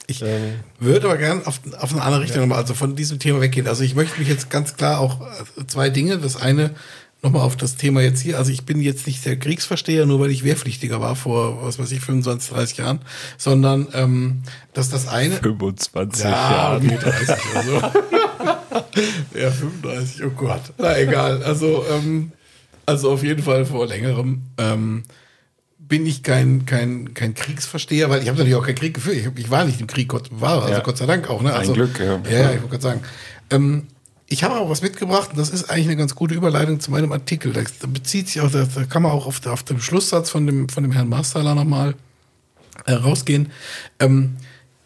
Ich 0.07 0.23
Ähm. 0.23 0.55
würde 0.81 1.07
aber 1.07 1.19
gerne 1.19 1.47
auf, 1.47 1.61
auf 1.79 1.93
eine 1.93 2.03
andere 2.03 2.23
Richtung 2.23 2.41
nochmal, 2.41 2.59
also 2.59 2.75
von 2.75 2.97
diesem 2.97 3.19
Thema 3.19 3.41
weggehen. 3.41 3.67
Also 3.69 3.85
ich 3.85 3.95
möchte 3.95 4.19
mich 4.19 4.29
jetzt 4.29 4.49
ganz 4.51 4.75
klar 4.77 5.01
auch 5.01 5.21
äh, 5.21 5.67
zwei 5.67 5.91
Dinge. 5.91 6.19
Das 6.19 6.37
eine 6.41 6.71
nochmal 7.23 7.43
auf 7.43 7.57
das 7.57 7.77
Thema 7.77 8.01
jetzt 8.01 8.21
hier. 8.21 8.39
Also 8.39 8.51
ich 8.51 8.65
bin 8.65 8.81
jetzt 8.81 9.07
nicht 9.07 9.25
der 9.27 9.39
Kriegsversteher, 9.39 10.07
nur 10.07 10.21
weil 10.21 10.31
ich 10.31 10.45
Wehrpflichtiger 10.45 11.01
war 11.01 11.15
vor, 11.17 11.63
was 11.65 11.79
weiß 11.79 11.91
ich, 11.93 12.01
25, 12.01 12.51
30 12.51 12.77
Jahren, 12.79 13.01
sondern 13.37 13.89
ähm, 13.93 14.43
dass 14.73 14.89
das 14.89 15.09
eine. 15.09 15.35
25 15.37 16.25
Ja, 16.25 16.31
Jahre. 16.31 16.77
okay, 16.77 16.99
30 17.01 17.29
oder 17.53 17.63
so. 17.63 19.39
ja, 19.39 19.51
35, 19.51 20.25
oh 20.25 20.31
Gott. 20.31 20.63
Na 20.79 20.99
egal. 20.99 21.43
Also, 21.43 21.85
ähm, 21.91 22.33
also 22.89 23.11
auf 23.13 23.23
jeden 23.23 23.43
Fall 23.43 23.67
vor 23.67 23.87
längerem 23.87 24.43
ähm, 24.57 25.03
bin 25.79 26.07
ich 26.07 26.23
kein, 26.23 26.67
kein, 26.67 27.15
kein 27.15 27.35
Kriegsversteher, 27.35 28.11
weil 28.11 28.23
ich 28.23 28.29
habe 28.29 28.39
natürlich 28.39 28.57
auch 28.57 28.65
keinen 28.65 28.77
Krieg 28.77 28.95
geführt. 28.95 29.17
Ich, 29.17 29.45
ich 29.45 29.51
war 29.51 29.65
nicht 29.65 29.81
im 29.81 29.87
Krieg, 29.87 30.09
Gott 30.09 30.31
bewahre, 30.31 30.63
also 30.63 30.75
Ja. 30.75 30.81
Gott 30.81 30.99
sei 30.99 31.07
Dank 31.07 31.29
auch. 31.31 31.43
Ne? 31.43 31.53
Ein 31.53 31.61
Also, 31.61 31.75
Glück, 31.75 31.99
ja. 31.99 32.21
Ja, 32.25 32.31
ja 32.31 32.51
ich 32.53 32.63
wollte 32.63 32.69
gerade 32.69 32.83
sagen. 32.83 33.01
Ähm, 33.51 33.87
ich 34.27 34.43
habe 34.45 34.57
auch 34.57 34.69
was 34.69 34.83
mitgebracht 34.83 35.31
und 35.31 35.39
das 35.39 35.51
ist 35.51 35.71
eigentlich 35.71 35.87
eine 35.87 35.97
ganz 35.97 36.15
gute 36.15 36.35
Überleitung 36.35 36.81
zu 36.81 36.91
meinem 36.91 37.13
Artikel. 37.13 37.53
Da 37.53 37.63
bezieht 37.87 38.29
sich 38.29 38.41
auch, 38.41 38.51
da, 38.51 38.65
da 38.65 38.85
kann 38.85 39.03
man 39.03 39.13
auch 39.13 39.27
auf, 39.27 39.45
auf 39.47 39.63
den 39.63 39.81
Schlusssatz 39.81 40.29
von 40.31 40.47
dem, 40.47 40.69
von 40.69 40.83
dem 40.83 40.93
Herrn 40.93 41.09
Marstaler 41.09 41.55
nochmal 41.55 41.95
äh, 42.85 42.93
rausgehen. 42.93 43.51
Ähm, 44.01 44.37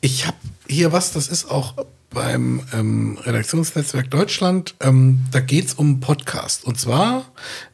ich 0.00 0.26
habe 0.26 0.36
hier 0.68 0.92
was, 0.92 1.12
das 1.12 1.28
ist 1.28 1.50
auch 1.50 1.74
beim 2.12 2.62
ähm, 2.72 3.18
Redaktionsnetzwerk 3.22 4.10
Deutschland. 4.10 4.74
Ähm, 4.80 5.20
da 5.30 5.40
geht's 5.40 5.74
um 5.74 6.00
Podcast. 6.00 6.64
Und 6.64 6.78
zwar 6.78 7.24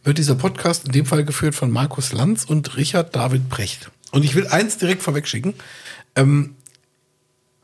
wird 0.04 0.18
dieser 0.18 0.34
Podcast 0.34 0.86
in 0.86 0.92
dem 0.92 1.06
Fall 1.06 1.24
geführt 1.24 1.54
von 1.54 1.70
Markus 1.70 2.12
Lanz 2.12 2.44
und 2.44 2.76
Richard 2.76 3.14
David 3.14 3.48
Brecht. 3.48 3.90
Und 4.10 4.24
ich 4.24 4.34
will 4.34 4.46
eins 4.46 4.78
direkt 4.78 5.02
vorwegschicken. 5.02 5.54
Ähm, 6.16 6.54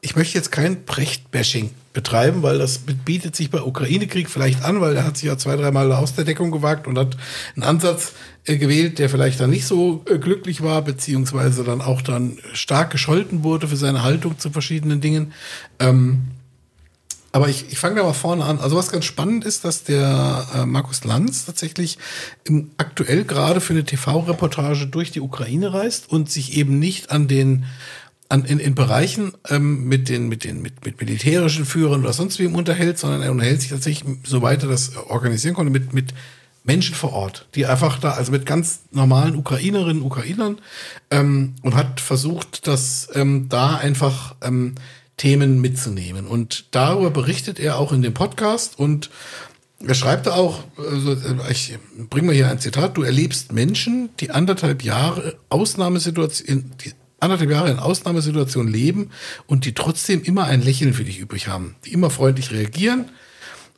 ich 0.01 0.17
möchte 0.17 0.37
jetzt 0.37 0.53
kein 0.53 0.85
Brecht-Bashing 0.85 1.71
betreiben, 1.95 2.43
weil 2.43 2.59
das 2.59 2.79
bietet 2.79 3.35
sich 3.35 3.51
bei 3.51 3.63
Ukraine-Krieg 3.63 4.29
vielleicht 4.29 4.63
an, 4.63 4.83
weil 4.83 4.97
er 4.97 5.05
hat 5.07 5.17
sich 5.17 5.29
ja 5.29 5.39
zwei, 5.39 5.57
dreimal 5.57 5.91
aus 5.93 6.15
der 6.15 6.25
Deckung 6.25 6.51
gewagt 6.51 6.87
und 6.87 6.99
hat 6.99 7.17
einen 7.55 7.63
Ansatz 7.63 8.13
äh, 8.45 8.59
gewählt, 8.59 8.99
der 8.99 9.09
vielleicht 9.09 9.41
dann 9.41 9.49
nicht 9.49 9.67
so 9.67 10.05
äh, 10.11 10.19
glücklich 10.19 10.63
war, 10.63 10.83
beziehungsweise 10.83 11.65
dann 11.65 11.81
auch 11.81 12.03
dann 12.03 12.37
stark 12.53 12.91
gescholten 12.91 13.45
wurde 13.45 13.69
für 13.69 13.77
seine 13.77 14.03
Haltung 14.03 14.39
zu 14.39 14.51
verschiedenen 14.51 15.01
Dingen. 15.01 15.33
Ähm, 15.79 16.25
aber 17.35 17.49
ich, 17.49 17.73
ich 17.73 17.81
fange 17.81 17.97
da 17.97 18.05
mal 18.05 18.13
vorne 18.13 18.45
an. 18.45 18.61
Also 18.61 18.77
was 18.77 18.93
ganz 18.93 19.07
spannend 19.07 19.45
ist, 19.45 19.65
dass 19.65 19.83
der 19.83 20.47
äh, 20.55 20.67
Markus 20.67 21.03
Lanz 21.03 21.47
tatsächlich 21.47 21.99
im, 22.45 22.71
aktuell 22.77 23.25
gerade 23.25 23.61
für 23.61 23.73
eine 23.73 23.83
TV-Reportage 23.83 24.87
durch 24.87 25.11
die 25.11 25.21
Ukraine 25.21 25.75
reist 25.75 26.09
und 26.09 26.31
sich 26.31 26.57
eben 26.57 26.79
nicht 26.79 27.11
an 27.11 27.27
den 27.27 27.65
an, 28.29 28.45
in, 28.45 28.61
in 28.61 28.77
Bereichen 28.77 29.33
ähm, 29.51 29.89
mit 29.89 30.09
den 30.09 30.29
mit 30.29 30.45
den 30.45 30.63
mit, 30.63 30.87
mit 30.87 31.01
militärischen 31.01 31.65
Führern 31.65 32.03
oder 32.03 32.13
sonst 32.13 32.39
wem 32.39 32.55
unterhält, 32.55 33.01
sondern 33.01 33.23
er 33.23 33.33
unterhält 33.33 33.63
sich 33.63 33.71
tatsächlich, 33.71 34.17
soweit 34.23 34.63
er 34.63 34.69
das 34.69 34.97
organisieren 34.97 35.55
konnte, 35.55 35.73
mit 35.73 35.93
mit 35.93 36.15
Menschen 36.63 36.95
vor 36.95 37.13
Ort, 37.13 37.49
die 37.57 37.67
einfach 37.67 37.99
da, 37.99 38.13
also 38.13 38.31
mit 38.31 38.47
ganz 38.47 38.83
normalen 38.93 39.35
Ukrainerinnen 39.35 40.05
Ukrainern 40.05 40.61
ähm, 41.11 41.57
und 41.63 41.75
hat 41.75 42.01
versucht, 42.01 42.69
das 42.69 43.09
ähm, 43.13 43.49
da 43.49 43.75
einfach 43.75 44.37
ähm, 44.41 44.77
Themen 45.17 45.61
mitzunehmen. 45.61 46.27
Und 46.27 46.67
darüber 46.73 47.11
berichtet 47.11 47.59
er 47.61 47.79
auch 47.79 47.93
in 47.93 48.03
dem 48.03 48.15
Podcast 48.15 48.79
und 48.79 49.11
er 49.87 49.95
schreibt 49.95 50.29
auch, 50.29 50.65
also 50.79 51.17
ich 51.51 51.77
bringe 52.09 52.29
mal 52.29 52.35
hier 52.35 52.49
ein 52.49 52.59
Zitat, 52.59 52.97
du 52.97 53.03
erlebst 53.03 53.53
Menschen, 53.53 54.09
die 54.21 54.31
anderthalb 54.31 54.83
Jahre 54.83 55.37
Ausnahmesituation, 55.51 56.73
die 56.85 56.93
anderthalb 57.21 57.51
Jahre 57.51 57.71
in 57.71 57.79
Ausnahmesituationen 57.79 58.73
leben 58.73 59.11
und 59.47 59.65
die 59.65 59.75
trotzdem 59.75 60.23
immer 60.23 60.45
ein 60.45 60.63
Lächeln 60.63 60.95
für 60.95 61.05
dich 61.05 61.19
übrig 61.19 61.49
haben, 61.49 61.77
die 61.85 61.93
immer 61.93 62.11
freundlich 62.11 62.51
reagieren 62.51 63.11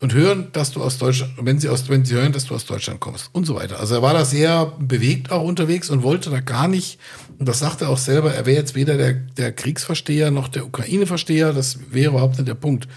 und 0.00 0.12
hören, 0.12 0.48
dass 0.52 0.72
du 0.72 0.82
aus 0.82 0.98
Deutschland, 0.98 1.32
wenn 1.40 1.58
sie 1.58 1.68
aus, 1.68 1.88
wenn 1.88 2.04
sie 2.04 2.14
hören, 2.14 2.32
dass 2.32 2.46
du 2.46 2.54
aus 2.54 2.66
Deutschland 2.66 3.00
kommst 3.00 3.30
und 3.32 3.46
so 3.46 3.54
weiter. 3.54 3.80
Also 3.80 3.94
er 3.94 4.02
war 4.02 4.12
da 4.12 4.24
sehr 4.24 4.66
bewegt 4.78 5.30
auch 5.30 5.42
unterwegs 5.42 5.90
und 5.90 6.02
wollte 6.02 6.30
da 6.30 6.40
gar 6.40 6.68
nicht, 6.68 6.98
das 7.38 7.58
sagte 7.58 7.84
er 7.84 7.90
auch 7.90 7.98
selber, 7.98 8.32
er 8.32 8.46
wäre 8.46 8.58
jetzt 8.58 8.74
weder 8.74 8.96
der, 8.96 9.12
der 9.14 9.52
Kriegsversteher 9.52 10.30
noch 10.30 10.48
der 10.48 10.66
Ukraine-Versteher, 10.66 11.52
das 11.52 11.78
wäre 11.90 12.10
überhaupt 12.10 12.38
nicht 12.38 12.48
der 12.48 12.54
Punkt. 12.54 12.88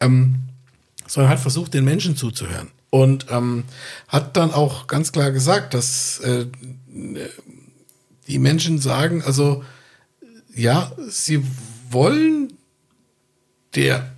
Ähm, 0.00 0.36
sondern 1.06 1.32
hat 1.32 1.40
versucht, 1.40 1.74
den 1.74 1.84
Menschen 1.84 2.16
zuzuhören. 2.16 2.68
Und 2.90 3.26
ähm, 3.30 3.64
hat 4.06 4.36
dann 4.36 4.52
auch 4.52 4.86
ganz 4.86 5.12
klar 5.12 5.32
gesagt, 5.32 5.74
dass 5.74 6.20
äh, 6.20 6.46
die 8.28 8.38
Menschen 8.38 8.78
sagen, 8.78 9.22
also 9.24 9.64
ja, 10.54 10.92
sie 11.08 11.42
wollen 11.90 12.52
der 13.74 14.14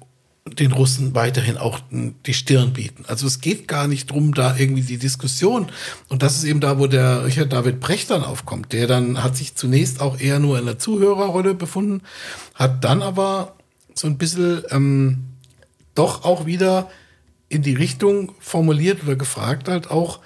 den 0.59 0.73
Russen 0.73 1.15
weiterhin 1.15 1.57
auch 1.57 1.81
die 1.91 2.35
Stirn 2.35 2.73
bieten. 2.73 3.05
Also 3.07 3.27
es 3.27 3.41
geht 3.41 3.69
gar 3.69 3.89
nicht 3.89 4.11
drum, 4.11 4.35
da 4.35 4.57
irgendwie 4.57 4.83
die 4.83 4.99
Diskussion. 4.99 5.67
Und 6.09 6.23
das 6.23 6.37
ist 6.37 6.45
eben 6.45 6.61
da, 6.61 6.79
wo 6.79 6.87
der 6.87 7.25
Richard 7.25 7.53
David 7.53 7.81
Brecht 7.81 8.11
dann 8.11 8.23
aufkommt. 8.23 8.73
Der 8.73 8.87
dann 8.87 9.23
hat 9.23 9.37
sich 9.37 9.55
zunächst 9.55 10.01
auch 10.01 10.19
eher 10.19 10.39
nur 10.39 10.59
in 10.59 10.67
der 10.67 10.79
Zuhörerrolle 10.79 11.55
befunden, 11.55 12.03
hat 12.55 12.85
dann 12.85 13.03
aber 13.03 13.55
so 13.95 14.07
ein 14.07 14.19
bisschen 14.19 14.63
ähm, 14.71 15.25
doch 15.95 16.25
auch 16.25 16.47
wieder 16.47 16.91
in 17.49 17.63
die 17.63 17.75
Richtung 17.75 18.33
formuliert 18.39 19.03
oder 19.03 19.17
gefragt 19.17 19.69
halt 19.69 19.91
auch, 19.91 20.21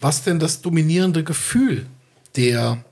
was 0.00 0.22
denn 0.24 0.38
das 0.38 0.62
dominierende 0.62 1.24
Gefühl 1.24 1.86
der 2.36 2.82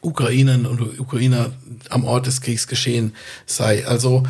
Ukrainerinnen 0.00 0.66
und 0.66 1.00
Ukrainer 1.00 1.52
am 1.90 2.04
Ort 2.04 2.26
des 2.26 2.40
Kriegsgeschehen 2.40 3.14
sei. 3.46 3.86
Also, 3.86 4.22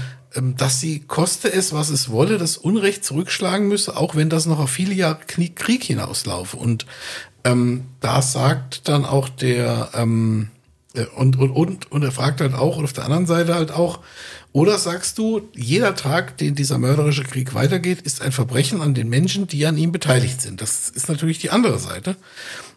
dass 0.57 0.81
sie, 0.81 1.01
koste 1.01 1.53
es, 1.53 1.73
was 1.73 1.91
es 1.91 2.11
wolle, 2.11 2.39
das 2.39 2.57
Unrecht 2.57 3.05
zurückschlagen 3.05 3.69
müsse, 3.69 3.97
auch 3.97 4.15
wenn 4.15 4.31
das 4.31 4.47
noch 4.47 4.59
auf 4.59 4.71
viele 4.71 4.95
Jahre 4.95 5.21
Krieg 5.27 5.85
hinauslaufe. 5.85 6.57
Und 6.57 6.87
ähm, 7.45 7.85
da 8.01 8.23
sagt 8.23 8.89
dann 8.89 9.05
auch 9.05 9.29
der, 9.29 9.91
ähm, 9.95 10.49
äh, 10.95 11.07
und, 11.17 11.37
und, 11.39 11.51
und, 11.51 11.93
und 11.93 12.03
er 12.03 12.13
fragt 12.13 12.41
halt 12.41 12.55
auch, 12.55 12.77
und 12.77 12.85
auf 12.85 12.93
der 12.93 13.05
anderen 13.05 13.27
Seite 13.27 13.55
halt 13.55 13.71
auch, 13.71 14.01
oder 14.53 14.79
sagst 14.79 15.19
du, 15.19 15.43
jeder 15.55 15.95
Tag, 15.95 16.39
den 16.39 16.55
dieser 16.55 16.79
mörderische 16.79 17.25
Krieg 17.25 17.55
weitergeht, 17.55 18.01
ist 18.01 18.23
ein 18.23 18.33
Verbrechen 18.33 18.81
an 18.81 18.95
den 18.95 19.09
Menschen, 19.09 19.47
die 19.47 19.67
an 19.67 19.77
ihm 19.77 19.93
beteiligt 19.93 20.41
sind. 20.41 20.63
Das 20.63 20.89
ist 20.89 21.09
natürlich 21.09 21.39
die 21.39 21.51
andere 21.51 21.79
Seite. 21.79 22.17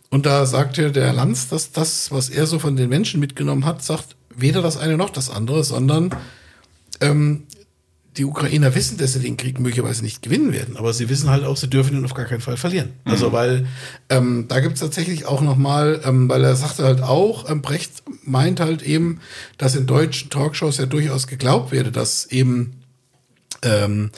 Und 0.09 0.25
da 0.25 0.45
sagte 0.45 0.91
der 0.91 1.13
Lanz, 1.13 1.47
dass 1.47 1.71
das, 1.71 2.11
was 2.11 2.29
er 2.29 2.47
so 2.47 2.59
von 2.59 2.75
den 2.75 2.89
Menschen 2.89 3.19
mitgenommen 3.19 3.65
hat, 3.65 3.83
sagt 3.83 4.15
weder 4.35 4.61
das 4.61 4.77
eine 4.77 4.97
noch 4.97 5.09
das 5.09 5.29
andere, 5.29 5.63
sondern 5.63 6.09
ähm, 7.01 7.43
die 8.17 8.25
Ukrainer 8.25 8.75
wissen, 8.75 8.97
dass 8.97 9.13
sie 9.13 9.19
den 9.19 9.37
Krieg 9.37 9.59
möglicherweise 9.59 10.03
nicht 10.03 10.21
gewinnen 10.21 10.51
werden, 10.51 10.77
aber 10.77 10.93
sie 10.93 11.09
wissen 11.09 11.29
halt 11.29 11.45
auch, 11.45 11.55
sie 11.55 11.69
dürfen 11.69 11.95
ihn 11.95 12.05
auf 12.05 12.13
gar 12.13 12.25
keinen 12.25 12.41
Fall 12.41 12.57
verlieren. 12.57 12.91
Also 13.05 13.31
weil 13.31 13.67
ähm, 14.09 14.45
da 14.47 14.59
gibt's 14.59 14.81
tatsächlich 14.81 15.25
auch 15.25 15.41
nochmal, 15.41 16.01
ähm, 16.03 16.27
weil 16.27 16.43
er 16.43 16.55
sagte 16.55 16.83
halt 16.83 17.01
auch, 17.01 17.49
ähm, 17.49 17.61
Brecht 17.61 18.03
meint 18.23 18.59
halt 18.59 18.81
eben, 18.81 19.19
dass 19.57 19.75
in 19.75 19.85
deutschen 19.85 20.29
Talkshows 20.29 20.77
ja 20.77 20.85
durchaus 20.85 21.27
geglaubt 21.27 21.71
werde, 21.71 21.91
dass 21.91 22.25
eben 22.25 22.81
ähm, 23.61 24.11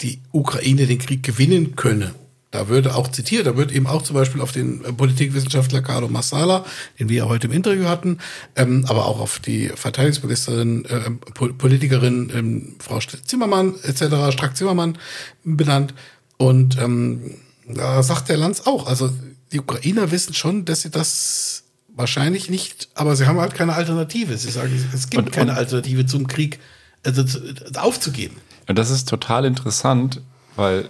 die 0.00 0.20
Ukraine 0.32 0.86
den 0.86 0.98
Krieg 0.98 1.22
gewinnen 1.22 1.76
könne. 1.76 2.14
Da 2.56 2.68
würde 2.68 2.94
auch 2.94 3.08
zitiert, 3.12 3.46
da 3.46 3.56
wird 3.56 3.70
eben 3.70 3.86
auch 3.86 4.00
zum 4.02 4.14
Beispiel 4.14 4.40
auf 4.40 4.50
den 4.50 4.82
äh, 4.84 4.92
Politikwissenschaftler 4.92 5.82
Carlo 5.82 6.08
Massala, 6.08 6.64
den 6.98 7.08
wir 7.10 7.16
ja 7.18 7.24
heute 7.28 7.48
im 7.48 7.52
Interview 7.52 7.84
hatten, 7.84 8.18
ähm, 8.56 8.84
aber 8.88 9.04
auch 9.06 9.20
auf 9.20 9.38
die 9.40 9.68
Verteidigungsministerin, 9.74 10.84
äh, 10.86 11.10
Po- 11.34 11.52
Politikerin 11.52 12.32
ähm, 12.34 12.76
Frau 12.78 12.98
Zimmermann 13.00 13.74
etc., 13.82 14.32
Strack-Zimmermann 14.32 14.96
benannt. 15.44 15.92
Und 16.38 16.78
ähm, 16.78 17.34
da 17.68 18.02
sagt 18.02 18.28
der 18.30 18.38
Lanz 18.38 18.62
auch, 18.62 18.86
also 18.86 19.10
die 19.52 19.60
Ukrainer 19.60 20.10
wissen 20.10 20.32
schon, 20.34 20.64
dass 20.64 20.82
sie 20.82 20.90
das 20.90 21.64
wahrscheinlich 21.94 22.48
nicht, 22.50 22.88
aber 22.94 23.16
sie 23.16 23.26
haben 23.26 23.38
halt 23.38 23.54
keine 23.54 23.74
Alternative. 23.74 24.36
Sie 24.38 24.50
sagen, 24.50 24.72
es 24.94 25.10
gibt 25.10 25.26
Und- 25.26 25.32
keine 25.32 25.52
und- 25.52 25.58
Alternative 25.58 26.06
zum 26.06 26.26
Krieg 26.26 26.58
also 27.04 27.22
zu, 27.22 27.38
aufzugeben. 27.76 28.36
Und 28.66 28.78
das 28.78 28.90
ist 28.90 29.08
total 29.08 29.44
interessant, 29.44 30.22
weil 30.56 30.88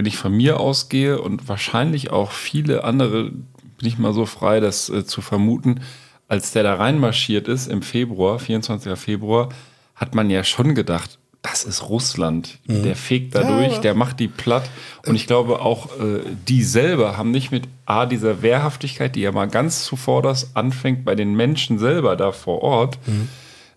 wenn 0.00 0.06
ich 0.06 0.16
von 0.16 0.32
mir 0.32 0.58
ausgehe 0.58 1.20
und 1.20 1.46
wahrscheinlich 1.46 2.10
auch 2.10 2.32
viele 2.32 2.84
andere, 2.84 3.24
bin 3.24 3.86
ich 3.86 3.98
mal 3.98 4.14
so 4.14 4.24
frei, 4.24 4.58
das 4.58 4.88
äh, 4.88 5.04
zu 5.04 5.20
vermuten, 5.20 5.80
als 6.26 6.52
der 6.52 6.62
da 6.62 6.76
reinmarschiert 6.76 7.48
ist 7.48 7.66
im 7.66 7.82
Februar, 7.82 8.38
24. 8.38 8.98
Februar, 8.98 9.50
hat 9.94 10.14
man 10.14 10.30
ja 10.30 10.42
schon 10.42 10.74
gedacht, 10.74 11.18
das 11.42 11.64
ist 11.64 11.90
Russland. 11.90 12.60
Der 12.82 12.96
fegt 12.96 13.34
da 13.34 13.42
Ja, 13.74 13.78
der 13.80 13.94
macht 13.94 14.20
die 14.20 14.28
platt. 14.28 14.70
Und 15.04 15.16
ich 15.16 15.26
glaube 15.26 15.60
auch, 15.60 15.88
äh, 16.00 16.20
die 16.48 16.62
selber 16.62 17.18
haben 17.18 17.30
nicht 17.30 17.50
mit 17.50 17.64
A, 17.84 18.06
dieser 18.06 18.40
Wehrhaftigkeit, 18.40 19.14
die 19.16 19.20
ja 19.20 19.32
mal 19.32 19.48
ganz 19.48 19.84
zuvorderst 19.84 20.56
anfängt 20.56 21.04
bei 21.04 21.14
den 21.14 21.34
Menschen 21.34 21.78
selber 21.78 22.16
da 22.16 22.32
vor 22.32 22.62
Ort, 22.62 22.96
äh, 23.06 23.10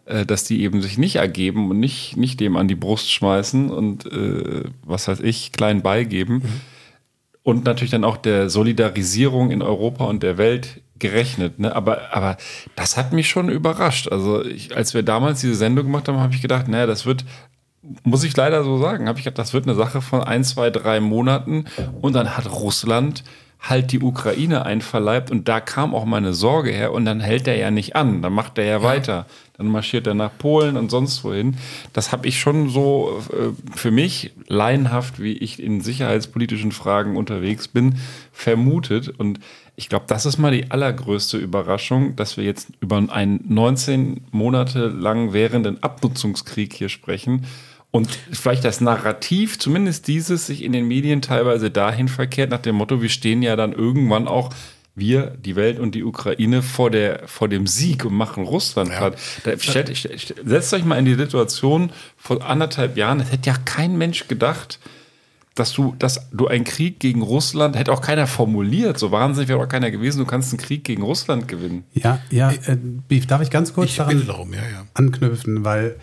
dass 0.06 0.44
die 0.44 0.62
eben 0.62 0.82
sich 0.82 0.98
nicht 0.98 1.16
ergeben 1.16 1.70
und 1.70 1.80
nicht, 1.80 2.18
nicht 2.18 2.40
dem 2.40 2.58
an 2.58 2.68
die 2.68 2.76
Brust 2.76 3.12
schmeißen 3.12 3.70
und 3.70 4.06
äh, 4.12 4.64
was 4.84 5.08
weiß 5.08 5.22
ich, 5.22 5.52
klein 5.52 5.82
beigeben. 5.82 6.42
Und 7.44 7.66
natürlich 7.66 7.92
dann 7.92 8.04
auch 8.04 8.18
der 8.18 8.50
Solidarisierung 8.50 9.52
in 9.52 9.62
Europa 9.62 10.06
und 10.06 10.24
der 10.24 10.38
Welt 10.38 10.82
gerechnet. 11.00 11.60
Ne? 11.60 11.76
Aber, 11.76 12.14
aber 12.14 12.38
das 12.76 12.98
hat 12.98 13.14
mich 13.14 13.30
schon 13.30 13.50
überrascht. 13.50 14.08
Also 14.10 14.44
ich, 14.44 14.76
als 14.76 14.94
wir 14.94 15.04
damals 15.04 15.42
diese 15.42 15.56
Sendung 15.56 15.86
gemacht 15.86 16.08
haben, 16.08 16.20
habe 16.20 16.34
ich 16.34 16.42
gedacht, 16.42 16.68
naja, 16.68 16.86
das 16.86 17.06
wird, 17.06 17.26
muss 18.04 18.24
ich 18.24 18.36
leider 18.36 18.64
so 18.64 18.78
sagen, 18.78 19.08
habe 19.08 19.20
ich 19.20 19.26
gedacht, 19.26 19.40
das 19.40 19.54
wird 19.54 19.66
eine 19.66 19.76
Sache 19.76 20.02
von 20.02 20.22
ein, 20.22 20.44
zwei, 20.44 20.70
drei 20.70 21.02
Monaten. 21.02 21.66
Und 22.02 22.14
dann 22.14 22.38
hat 22.38 22.50
Russland 22.50 23.24
halt 23.64 23.94
die 23.94 24.02
Ukraine 24.02 24.66
einverleibt 24.66 25.32
und 25.32 25.48
da 25.48 25.62
kam 25.62 25.96
auch 25.96 26.04
meine 26.04 26.34
Sorge 26.34 26.72
her 26.72 26.92
und 26.92 27.06
dann 27.06 27.22
hält 27.22 27.48
er 27.48 27.56
ja 27.58 27.72
nicht 27.72 27.96
an, 27.96 28.22
dann 28.22 28.34
macht 28.34 28.58
er 28.58 28.66
ja, 28.66 28.72
ja. 28.72 28.84
weiter, 28.84 29.26
dann 29.58 29.68
marschiert 29.68 30.06
er 30.06 30.14
nach 30.14 30.32
Polen 30.38 30.76
und 30.76 30.92
sonst 30.92 31.24
wohin. 31.24 31.56
Das 31.94 32.12
habe 32.12 32.28
ich 32.28 32.40
schon 32.40 32.70
so 32.70 33.22
äh, 33.32 33.76
für 33.76 33.92
mich 33.92 34.34
laienhaft, 34.48 35.22
wie 35.22 35.34
ich 35.34 35.64
in 35.64 35.80
sicherheitspolitischen 35.80 36.74
Fragen 36.74 37.16
unterwegs 37.16 37.70
bin, 37.70 37.96
vermutet 38.34 39.08
und 39.08 39.40
ich 39.76 39.90
glaube, 39.90 40.06
das 40.08 40.28
ist 40.28 40.38
mal 40.38 40.52
die 40.52 40.70
allergrößte 40.70 41.38
Überraschung, 41.38 42.16
dass 42.16 42.38
wir 42.38 42.44
jetzt 42.44 42.68
über 42.80 42.98
einen 43.10 43.44
19 43.48 44.26
Monate 44.32 44.88
lang 44.88 45.34
währenden 45.34 45.82
Abnutzungskrieg 45.82 46.74
hier 46.74 46.90
sprechen 46.90 47.48
und 47.96 48.10
vielleicht 48.32 48.66
das 48.66 48.82
Narrativ, 48.82 49.60
zumindest 49.60 50.08
dieses, 50.08 50.48
sich 50.48 50.64
in 50.64 50.72
den 50.72 50.88
Medien 50.88 51.22
teilweise 51.22 51.70
dahin 51.70 52.08
verkehrt, 52.08 52.50
nach 52.50 52.60
dem 52.60 52.76
Motto, 52.76 53.04
wir 53.04 53.10
stehen 53.10 53.44
ja 53.44 53.56
dann 53.56 53.72
irgendwann 53.72 54.28
auch 54.28 54.50
wir, 54.96 55.38
die 55.38 55.56
Welt 55.56 55.78
und 55.78 55.94
die 55.94 56.04
Ukraine 56.04 56.64
vor, 56.64 56.90
der, 56.90 57.28
vor 57.28 57.50
dem 57.50 57.68
Sieg 57.68 58.04
und 58.04 58.16
machen 58.16 58.46
Russland 58.46 58.90
ja. 58.90 58.98
platt. 58.98 59.20
stellt, 59.62 59.96
stellt, 59.96 60.36
setzt 60.44 60.74
euch 60.74 60.84
mal 60.86 60.98
in 60.98 61.06
die 61.06 61.14
Situation 61.14 61.92
vor 62.18 62.44
anderthalb 62.44 62.98
Jahren, 62.98 63.20
es 63.20 63.32
hätte 63.32 63.52
ja 63.52 63.58
kein 63.64 63.96
Mensch 63.96 64.28
gedacht, 64.28 64.80
dass 65.54 65.72
du, 65.72 65.94
dass 66.00 66.32
du 66.32 66.48
einen 66.48 66.64
Krieg 66.64 67.00
gegen 67.00 67.22
Russland, 67.22 67.78
hätte 67.78 67.92
auch 67.92 68.02
keiner 68.02 68.26
formuliert, 68.26 68.98
so 68.98 69.12
wahnsinnig 69.12 69.50
wäre 69.50 69.60
auch 69.60 69.70
keiner 69.70 69.92
gewesen, 69.92 70.18
du 70.18 70.26
kannst 70.26 70.52
einen 70.52 70.60
Krieg 70.60 70.84
gegen 70.84 71.04
Russland 71.04 71.48
gewinnen. 71.48 71.84
Ja, 71.94 72.18
ja, 72.32 72.52
äh, 72.52 72.76
Beef, 73.08 73.28
darf 73.28 73.44
ich 73.44 73.52
ganz 73.52 73.72
kurz 73.72 73.92
ich 73.92 73.98
daran 73.98 74.26
darum, 74.26 74.52
ja, 74.52 74.62
ja. 74.62 74.88
anknüpfen, 74.96 75.64
weil 75.64 75.98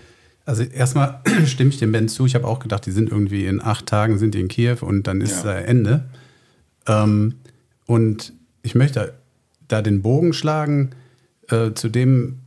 also 0.50 0.64
erstmal 0.64 1.20
stimme 1.46 1.70
ich 1.70 1.78
dem 1.78 1.92
Ben 1.92 2.08
zu. 2.08 2.26
Ich 2.26 2.34
habe 2.34 2.46
auch 2.46 2.58
gedacht, 2.58 2.84
die 2.84 2.90
sind 2.90 3.10
irgendwie 3.10 3.46
in 3.46 3.62
acht 3.62 3.86
Tagen 3.86 4.18
sind 4.18 4.34
die 4.34 4.40
in 4.40 4.48
Kiew 4.48 4.78
und 4.80 5.06
dann 5.06 5.20
ist 5.20 5.44
ja. 5.44 5.54
Ende. 5.54 6.04
Ähm, 6.86 7.36
und 7.86 8.32
ich 8.62 8.74
möchte 8.74 9.14
da 9.68 9.80
den 9.80 10.02
Bogen 10.02 10.32
schlagen 10.32 10.90
äh, 11.48 11.72
zu 11.72 11.88
dem, 11.88 12.40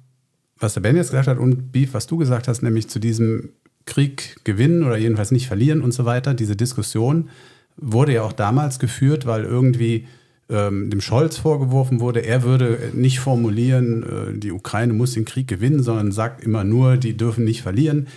was 0.59 0.73
der 0.73 0.81
Ben 0.81 0.95
jetzt 0.95 1.11
gesagt 1.11 1.27
hat 1.27 1.37
und 1.37 1.71
Beef, 1.71 1.93
was 1.93 2.05
du 2.05 2.17
gesagt 2.17 2.47
hast, 2.47 2.61
nämlich 2.61 2.89
zu 2.89 2.99
diesem 2.99 3.49
Krieg 3.85 4.37
gewinnen 4.43 4.83
oder 4.83 4.97
jedenfalls 4.97 5.31
nicht 5.31 5.47
verlieren 5.47 5.81
und 5.81 5.93
so 5.93 6.05
weiter. 6.05 6.33
Diese 6.33 6.55
Diskussion 6.55 7.29
wurde 7.77 8.13
ja 8.13 8.23
auch 8.23 8.33
damals 8.33 8.79
geführt, 8.79 9.25
weil 9.25 9.43
irgendwie 9.43 10.07
ähm, 10.49 10.89
dem 10.89 11.01
Scholz 11.01 11.37
vorgeworfen 11.37 11.99
wurde, 11.99 12.19
er 12.21 12.43
würde 12.43 12.91
nicht 12.93 13.19
formulieren, 13.19 14.03
äh, 14.03 14.37
die 14.37 14.51
Ukraine 14.51 14.93
muss 14.93 15.13
den 15.13 15.25
Krieg 15.25 15.47
gewinnen, 15.47 15.81
sondern 15.83 16.11
sagt 16.11 16.43
immer 16.43 16.63
nur, 16.63 16.97
die 16.97 17.15
dürfen 17.15 17.45
nicht 17.45 17.61
verlieren. 17.61 18.07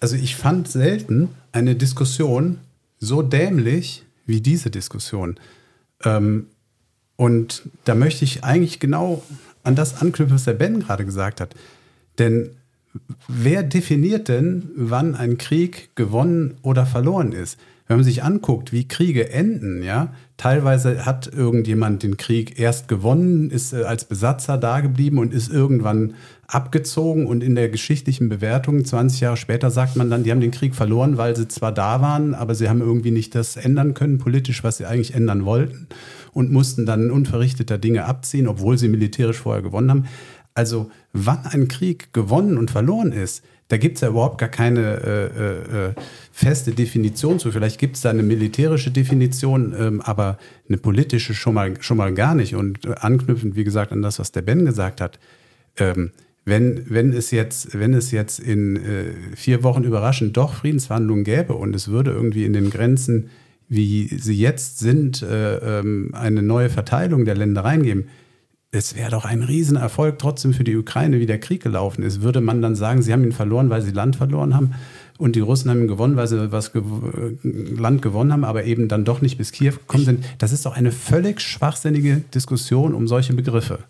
Also 0.00 0.16
ich 0.16 0.36
fand 0.36 0.68
selten 0.68 1.28
eine 1.52 1.74
Diskussion 1.74 2.58
so 2.98 3.22
dämlich 3.22 4.04
wie 4.26 4.40
diese 4.40 4.70
Diskussion. 4.70 5.38
Ähm, 6.04 6.46
und 7.16 7.62
da 7.84 7.94
möchte 7.94 8.24
ich 8.24 8.44
eigentlich 8.44 8.80
genau 8.80 9.22
an 9.64 9.74
das 9.74 10.00
anknüpfen, 10.00 10.34
was 10.34 10.44
der 10.44 10.54
Ben 10.54 10.80
gerade 10.80 11.04
gesagt 11.04 11.40
hat. 11.40 11.54
Denn 12.18 12.50
wer 13.26 13.62
definiert 13.62 14.28
denn, 14.28 14.70
wann 14.76 15.14
ein 15.14 15.36
Krieg 15.36 15.90
gewonnen 15.96 16.56
oder 16.62 16.86
verloren 16.86 17.32
ist? 17.32 17.58
Wenn 17.88 17.96
man 17.96 18.04
sich 18.04 18.22
anguckt, 18.22 18.70
wie 18.70 18.86
Kriege 18.86 19.30
enden, 19.30 19.82
ja, 19.82 20.12
teilweise 20.36 21.06
hat 21.06 21.26
irgendjemand 21.26 22.02
den 22.02 22.18
Krieg 22.18 22.60
erst 22.60 22.86
gewonnen, 22.86 23.50
ist 23.50 23.72
äh, 23.72 23.84
als 23.84 24.04
Besatzer 24.04 24.58
dageblieben 24.58 25.18
und 25.18 25.32
ist 25.32 25.50
irgendwann 25.50 26.14
abgezogen 26.46 27.26
und 27.26 27.42
in 27.42 27.54
der 27.54 27.70
geschichtlichen 27.70 28.28
Bewertung 28.28 28.84
20 28.84 29.20
Jahre 29.20 29.36
später 29.38 29.70
sagt 29.70 29.96
man 29.96 30.10
dann, 30.10 30.22
die 30.22 30.30
haben 30.30 30.40
den 30.40 30.50
Krieg 30.50 30.74
verloren, 30.74 31.16
weil 31.16 31.34
sie 31.34 31.48
zwar 31.48 31.72
da 31.72 32.02
waren, 32.02 32.34
aber 32.34 32.54
sie 32.54 32.68
haben 32.68 32.80
irgendwie 32.80 33.10
nicht 33.10 33.34
das 33.34 33.56
ändern 33.56 33.94
können 33.94 34.18
politisch, 34.18 34.62
was 34.62 34.76
sie 34.76 34.86
eigentlich 34.86 35.14
ändern 35.14 35.46
wollten 35.46 35.88
und 36.32 36.52
mussten 36.52 36.84
dann 36.84 37.10
unverrichteter 37.10 37.78
Dinge 37.78 38.04
abziehen, 38.04 38.48
obwohl 38.48 38.76
sie 38.76 38.88
militärisch 38.88 39.38
vorher 39.38 39.62
gewonnen 39.62 39.90
haben. 39.90 40.04
Also 40.54 40.90
wann 41.12 41.46
ein 41.46 41.68
Krieg 41.68 42.12
gewonnen 42.12 42.58
und 42.58 42.70
verloren 42.70 43.12
ist, 43.12 43.44
da 43.68 43.76
gibt 43.76 43.96
es 43.96 44.00
ja 44.00 44.08
überhaupt 44.08 44.38
gar 44.38 44.48
keine 44.48 44.80
äh, 44.80 45.26
äh, 45.26 45.88
äh, 45.88 45.94
feste 46.32 46.72
Definition 46.72 47.38
zu. 47.38 47.52
Vielleicht 47.52 47.78
gibt 47.78 47.96
es 47.96 48.02
da 48.02 48.10
eine 48.10 48.22
militärische 48.22 48.90
Definition, 48.90 49.74
ähm, 49.78 50.00
aber 50.00 50.38
eine 50.68 50.78
politische 50.78 51.34
schon 51.34 51.54
mal, 51.54 51.74
schon 51.80 51.98
mal 51.98 52.14
gar 52.14 52.34
nicht. 52.34 52.54
Und 52.54 52.86
anknüpfend, 53.02 53.56
wie 53.56 53.64
gesagt, 53.64 53.92
an 53.92 54.00
das, 54.00 54.18
was 54.18 54.32
der 54.32 54.42
Ben 54.42 54.64
gesagt 54.64 55.02
hat, 55.02 55.18
ähm, 55.76 56.12
wenn, 56.46 56.84
wenn, 56.88 57.12
es 57.12 57.30
jetzt, 57.30 57.78
wenn 57.78 57.92
es 57.92 58.10
jetzt 58.10 58.40
in 58.40 58.76
äh, 58.76 59.36
vier 59.36 59.62
Wochen 59.62 59.84
überraschend 59.84 60.36
doch 60.38 60.54
Friedensverhandlungen 60.54 61.24
gäbe 61.24 61.52
und 61.52 61.76
es 61.76 61.88
würde 61.88 62.10
irgendwie 62.10 62.46
in 62.46 62.54
den 62.54 62.70
Grenzen, 62.70 63.28
wie 63.68 64.06
sie 64.18 64.34
jetzt 64.34 64.78
sind, 64.78 65.20
äh, 65.20 65.80
ähm, 65.80 66.10
eine 66.14 66.42
neue 66.42 66.70
Verteilung 66.70 67.26
der 67.26 67.36
Länder 67.36 67.64
reingeben, 67.64 68.08
es 68.70 68.94
wäre 68.94 69.10
doch 69.10 69.24
ein 69.24 69.42
Riesenerfolg 69.42 70.18
trotzdem 70.18 70.52
für 70.52 70.64
die 70.64 70.76
Ukraine, 70.76 71.20
wie 71.20 71.26
der 71.26 71.40
Krieg 71.40 71.62
gelaufen 71.62 72.02
ist. 72.02 72.20
Würde 72.20 72.40
man 72.40 72.60
dann 72.60 72.74
sagen, 72.74 73.02
sie 73.02 73.12
haben 73.12 73.24
ihn 73.24 73.32
verloren, 73.32 73.70
weil 73.70 73.80
sie 73.80 73.92
Land 73.92 74.16
verloren 74.16 74.54
haben 74.54 74.74
und 75.16 75.36
die 75.36 75.40
Russen 75.40 75.70
haben 75.70 75.80
ihn 75.80 75.88
gewonnen, 75.88 76.16
weil 76.16 76.28
sie 76.28 76.52
was 76.52 76.72
gew 76.72 76.84
Land 77.42 78.02
gewonnen 78.02 78.32
haben, 78.32 78.44
aber 78.44 78.64
eben 78.64 78.88
dann 78.88 79.04
doch 79.04 79.20
nicht 79.22 79.38
bis 79.38 79.52
Kiew 79.52 79.72
gekommen 79.72 80.04
sind. 80.04 80.24
Das 80.38 80.52
ist 80.52 80.66
doch 80.66 80.74
eine 80.74 80.92
völlig 80.92 81.40
schwachsinnige 81.40 82.22
Diskussion 82.34 82.94
um 82.94 83.08
solche 83.08 83.32
Begriffe. 83.32 83.80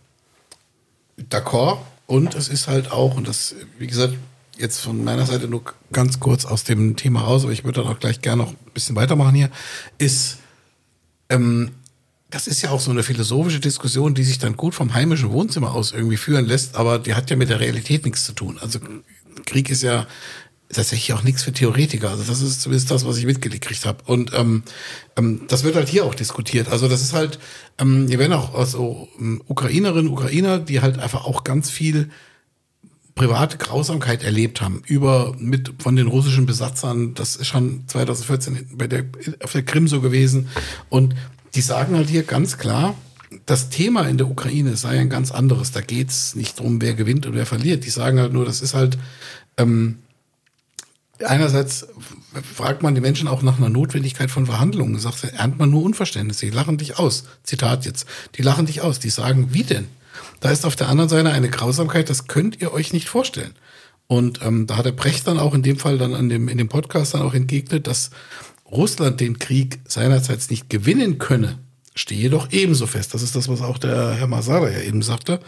D'accord. 1.31 1.79
Und 2.07 2.35
es 2.35 2.49
ist 2.49 2.69
halt 2.69 2.93
auch, 2.93 3.17
und 3.17 3.29
das, 3.29 3.55
wie 3.79 3.87
gesagt, 3.87 4.15
jetzt 4.57 4.81
von 4.81 5.05
meiner 5.05 5.27
Seite 5.27 5.49
nur 5.49 5.63
ganz 5.93 6.21
kurz 6.21 6.45
aus 6.45 6.65
dem 6.65 6.97
Thema 6.97 7.21
raus, 7.21 7.45
aber 7.45 7.53
ich 7.53 7.65
würde 7.65 7.83
dann 7.83 7.93
auch 7.93 7.99
gleich 7.99 8.23
gerne 8.23 8.45
noch 8.45 8.51
ein 8.51 8.57
bisschen 8.73 8.97
weitermachen 8.97 9.35
hier, 9.35 9.51
ist, 9.99 10.39
ähm, 11.29 11.71
das 12.31 12.47
ist 12.47 12.63
ja 12.63 12.71
auch 12.71 12.81
so 12.81 12.91
eine 12.91 13.03
philosophische 13.03 13.61
Diskussion, 13.61 14.15
die 14.15 14.25
sich 14.25 14.39
dann 14.39 14.57
gut 14.57 14.75
vom 14.75 14.93
heimischen 14.95 15.31
Wohnzimmer 15.31 15.73
aus 15.73 15.93
irgendwie 15.93 16.19
führen 16.19 16.47
lässt, 16.47 16.77
aber 16.77 16.99
die 16.99 17.15
hat 17.15 17.31
ja 17.31 17.37
mit 17.37 17.49
der 17.49 17.61
Realität 17.61 18.05
nichts 18.05 18.25
zu 18.25 18.33
tun. 18.33 18.59
Also 18.61 18.81
Krieg 19.47 19.71
ist 19.71 19.83
ja 19.83 20.07
tatsächlich 20.71 21.15
auch 21.15 21.23
nichts 21.23 21.43
für 21.43 21.53
Theoretiker. 21.53 22.11
Also 22.11 22.25
das 22.25 22.43
ist 22.43 22.61
zumindest 22.61 22.91
das, 22.91 23.07
was 23.07 23.17
ich 23.17 23.25
mitgekriegt 23.25 23.87
habe. 23.87 24.05
Und 24.05 24.33
ähm, 24.35 24.63
ähm, 25.17 25.43
das 25.49 25.65
wird 25.65 25.77
halt 25.77 25.89
hier 25.89 26.05
auch 26.05 26.15
diskutiert. 26.15 26.69
Also 26.69 26.89
das 26.89 27.01
ist 27.01 27.15
halt, 27.15 27.39
ähm, 27.79 28.07
hier 28.09 28.19
werden 28.19 28.35
auch 28.35 28.55
also, 28.55 29.09
ähm, 29.19 29.43
Ukrainerinnen, 29.47 30.13
Ukrainer, 30.13 30.59
die 30.59 30.83
halt 30.83 30.99
einfach 30.99 31.25
auch 31.25 31.45
ganz 31.45 31.71
viel 31.71 32.11
private 33.15 33.57
Grausamkeit 33.57 34.23
erlebt 34.23 34.61
haben 34.61 34.83
über 34.87 35.35
mit 35.39 35.75
von 35.83 35.97
den 35.97 36.07
russischen 36.07 36.47
Besatzern. 36.47 37.15
Das 37.15 37.35
ist 37.35 37.49
schon 37.49 37.85
2014 37.89 38.71
bei 38.75 38.87
der 38.87 39.07
auf 39.43 39.53
der 39.53 39.65
Krim 39.65 39.89
so 39.89 40.01
gewesen 40.01 40.49
und 40.89 41.17
die 41.55 41.61
sagen 41.61 41.97
halt 41.97 42.09
hier 42.09 42.23
ganz 42.23 42.59
klar, 42.59 42.95
das 43.47 43.69
Thema 43.69 44.09
in 44.09 44.17
der 44.17 44.29
Ukraine 44.29 44.77
sei 44.77 44.99
ein 44.99 45.11
ganz 45.11 45.31
anderes. 45.31 45.73
Da 45.73 45.81
geht's 45.81 46.35
nicht 46.35 46.59
drum, 46.59 46.81
wer 46.81 46.95
gewinnt 46.95 47.27
und 47.27 47.35
wer 47.35 47.47
verliert. 47.47 47.85
Die 47.85 47.91
sagen 47.91 48.19
halt 48.19 48.33
nur, 48.33 48.45
das 48.45 48.63
ist 48.63 48.75
halt 48.75 48.99
ähm, 49.59 49.99
einerseits 51.25 51.87
fragt 52.55 52.83
man 52.83 52.95
die 52.95 53.01
Menschen 53.01 53.29
auch 53.29 53.43
nach 53.43 53.59
einer 53.59 53.69
Notwendigkeit 53.69 54.31
von 54.31 54.47
Verhandlungen. 54.47 54.99
Sagt, 54.99 55.25
ernt 55.25 55.59
man 55.59 55.71
nur 55.71 55.83
Unverständnis. 55.83 56.39
Die 56.39 56.51
lachen 56.51 56.79
dich 56.79 56.99
aus. 56.99 57.25
Zitat 57.43 57.85
jetzt. 57.85 58.07
Die 58.37 58.43
lachen 58.43 58.67
dich 58.67 58.81
aus. 58.81 58.99
Die 58.99 59.11
sagen, 59.11 59.49
wie 59.53 59.65
denn? 59.65 59.89
Da 60.41 60.51
ist 60.51 60.65
auf 60.65 60.77
der 60.77 60.89
anderen 60.89 61.09
Seite 61.09 61.31
eine 61.31 61.51
Grausamkeit, 61.51 62.11
das 62.11 62.27
könnt 62.27 62.61
ihr 62.61 62.73
euch 62.73 62.93
nicht 62.93 63.09
vorstellen. 63.09 63.55
Und 64.07 64.41
ähm, 64.43 64.67
da 64.67 64.77
hat 64.77 64.87
der 64.87 64.93
Brecht 64.93 65.27
dann 65.27 65.39
auch 65.39 65.55
in 65.55 65.63
dem 65.63 65.77
Fall 65.77 65.99
dann 65.99 66.15
an 66.15 66.29
dem, 66.29 66.49
in 66.49 66.59
dem 66.59 66.69
Podcast 66.69 67.15
dann 67.15 67.23
auch 67.23 67.35
entgegnet, 67.35 67.87
dass 67.87 68.11
Russland 68.71 69.21
den 69.21 69.39
Krieg 69.39 69.79
seinerseits 69.87 70.51
nicht 70.51 70.71
gewinnen 70.71 71.19
könne, 71.19 71.59
stehe 71.95 72.21
jedoch 72.21 72.53
ebenso 72.53 72.87
fest. 72.87 73.15
Das 73.15 73.23
ist 73.23 73.35
das, 73.35 73.49
was 73.49 73.63
auch 73.63 73.79
der 73.79 74.13
Herr 74.15 74.27
Masada 74.27 74.69
ja 74.69 74.81
eben 74.81 75.03
sagte. 75.03 75.41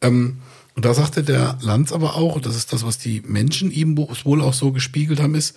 Ähm, 0.00 0.38
und 0.74 0.84
da 0.84 0.92
sagte 0.92 1.22
der 1.22 1.58
Lanz 1.62 1.90
aber 1.90 2.16
auch, 2.16 2.36
und 2.36 2.44
das 2.44 2.54
ist 2.54 2.72
das, 2.72 2.84
was 2.84 2.98
die 2.98 3.22
Menschen 3.22 3.70
ihm 3.70 3.96
wohl 3.96 4.42
auch 4.42 4.52
so 4.52 4.72
gespiegelt 4.72 5.20
haben, 5.20 5.34
ist, 5.34 5.56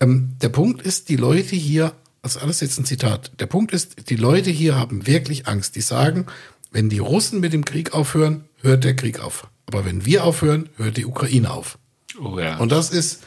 ähm, 0.00 0.36
der 0.42 0.50
Punkt 0.50 0.82
ist, 0.82 1.08
die 1.08 1.16
Leute 1.16 1.56
hier, 1.56 1.94
also 2.22 2.40
alles 2.40 2.60
jetzt 2.60 2.78
ein 2.78 2.84
Zitat, 2.84 3.32
der 3.40 3.46
Punkt 3.46 3.72
ist, 3.72 4.10
die 4.10 4.16
Leute 4.16 4.50
hier 4.50 4.76
haben 4.76 5.06
wirklich 5.06 5.48
Angst. 5.48 5.76
Die 5.76 5.80
sagen, 5.80 6.26
wenn 6.70 6.90
die 6.90 6.98
Russen 6.98 7.40
mit 7.40 7.52
dem 7.52 7.64
Krieg 7.64 7.94
aufhören, 7.94 8.44
hört 8.60 8.84
der 8.84 8.96
Krieg 8.96 9.20
auf. 9.20 9.48
Aber 9.66 9.84
wenn 9.84 10.04
wir 10.04 10.24
aufhören, 10.24 10.68
hört 10.76 10.96
die 10.96 11.06
Ukraine 11.06 11.50
auf. 11.50 11.78
Oh 12.20 12.38
ja. 12.38 12.58
Und 12.58 12.72
das 12.72 12.90
ist, 12.90 13.20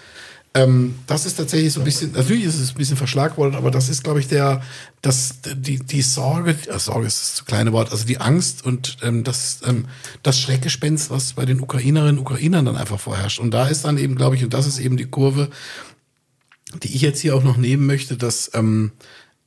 ähm, 0.56 0.96
das 1.08 1.26
ist 1.26 1.36
tatsächlich 1.36 1.74
so 1.74 1.82
ein 1.82 1.84
bisschen, 1.84 2.12
natürlich 2.12 2.46
ist 2.46 2.60
es 2.60 2.72
ein 2.72 2.78
bisschen 2.78 2.98
verschlagwortet, 2.98 3.58
aber 3.58 3.72
das 3.72 3.90
ist, 3.90 4.04
glaube 4.04 4.20
ich, 4.20 4.28
der, 4.28 4.62
das, 5.02 5.40
die, 5.56 5.80
die 5.80 6.04
Sorge, 6.04 6.56
äh, 6.68 6.78
Sorge 6.78 7.08
ist 7.08 7.22
das 7.22 7.36
zu 7.36 7.46
kleine 7.46 7.74
Wort, 7.74 7.92
also 7.92 8.06
die 8.06 8.20
Angst 8.20 8.64
und 8.64 8.98
ähm, 9.02 9.24
das, 9.24 9.62
ähm, 9.66 9.86
das 10.22 10.40
Schreckgespenst, 10.40 11.10
was 11.10 11.34
bei 11.34 11.46
den 11.46 11.60
Ukrainerinnen 11.60 12.20
und 12.20 12.22
Ukrainern 12.22 12.66
dann 12.66 12.78
einfach 12.78 13.00
vorherrscht. 13.00 13.40
Und 13.40 13.52
da 13.52 13.68
ist 13.68 13.84
dann 13.84 13.98
eben, 13.98 14.16
glaube 14.16 14.36
ich, 14.36 14.44
und 14.44 14.54
das 14.54 14.68
ist 14.68 14.78
eben 14.78 14.96
die 14.96 15.06
Kurve, 15.06 15.50
die 16.84 16.94
ich 16.96 17.02
jetzt 17.02 17.22
hier 17.22 17.36
auch 17.36 17.44
noch 17.44 17.58
nehmen 17.58 17.88
möchte, 17.88 18.16
dass 18.16 18.52
ähm, 18.54 18.92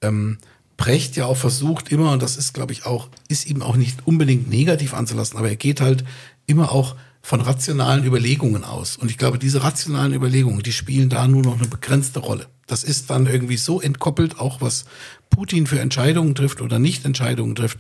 ähm, 0.03 0.39
Precht 0.77 1.17
ja 1.17 1.27
auch 1.27 1.37
versucht 1.37 1.91
immer, 1.91 2.13
und 2.13 2.21
das 2.21 2.37
ist, 2.37 2.53
glaube 2.53 2.73
ich, 2.73 2.85
auch, 2.85 3.09
ist 3.29 3.47
ihm 3.47 3.63
auch 3.63 3.77
nicht 3.77 4.07
unbedingt 4.07 4.51
negativ 4.51 4.93
anzulassen, 4.93 5.39
aber 5.39 5.49
er 5.49 5.57
geht 5.57 5.81
halt 5.81 6.05
immer 6.47 6.73
auch 6.73 6.97
von 7.27 7.41
rationalen 7.41 8.05
Überlegungen 8.05 8.63
aus. 8.63 8.97
Und 8.97 9.11
ich 9.11 9.19
glaube, 9.19 9.37
diese 9.37 9.65
rationalen 9.65 10.15
Überlegungen, 10.15 10.63
die 10.63 10.71
spielen 10.71 11.09
da 11.09 11.27
nur 11.27 11.43
noch 11.43 11.59
eine 11.59 11.67
begrenzte 11.67 12.21
Rolle. 12.21 12.47
Das 12.69 12.85
ist 12.85 13.11
dann 13.11 13.27
irgendwie 13.27 13.57
so 13.57 13.81
entkoppelt, 13.81 14.39
auch 14.39 14.61
was 14.61 14.85
Putin 15.29 15.67
für 15.67 15.81
Entscheidungen 15.81 16.37
trifft 16.37 16.61
oder 16.61 16.79
nicht 16.79 17.05
Entscheidungen 17.05 17.57
trifft 17.57 17.79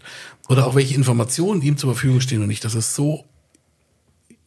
oder 0.48 0.66
auch 0.66 0.74
welche 0.74 0.96
Informationen 0.96 1.62
ihm 1.62 1.76
zur 1.76 1.92
Verfügung 1.92 2.20
stehen 2.20 2.42
und 2.42 2.48
nicht. 2.48 2.64
Das 2.64 2.74
ist 2.74 2.96
so 2.96 3.24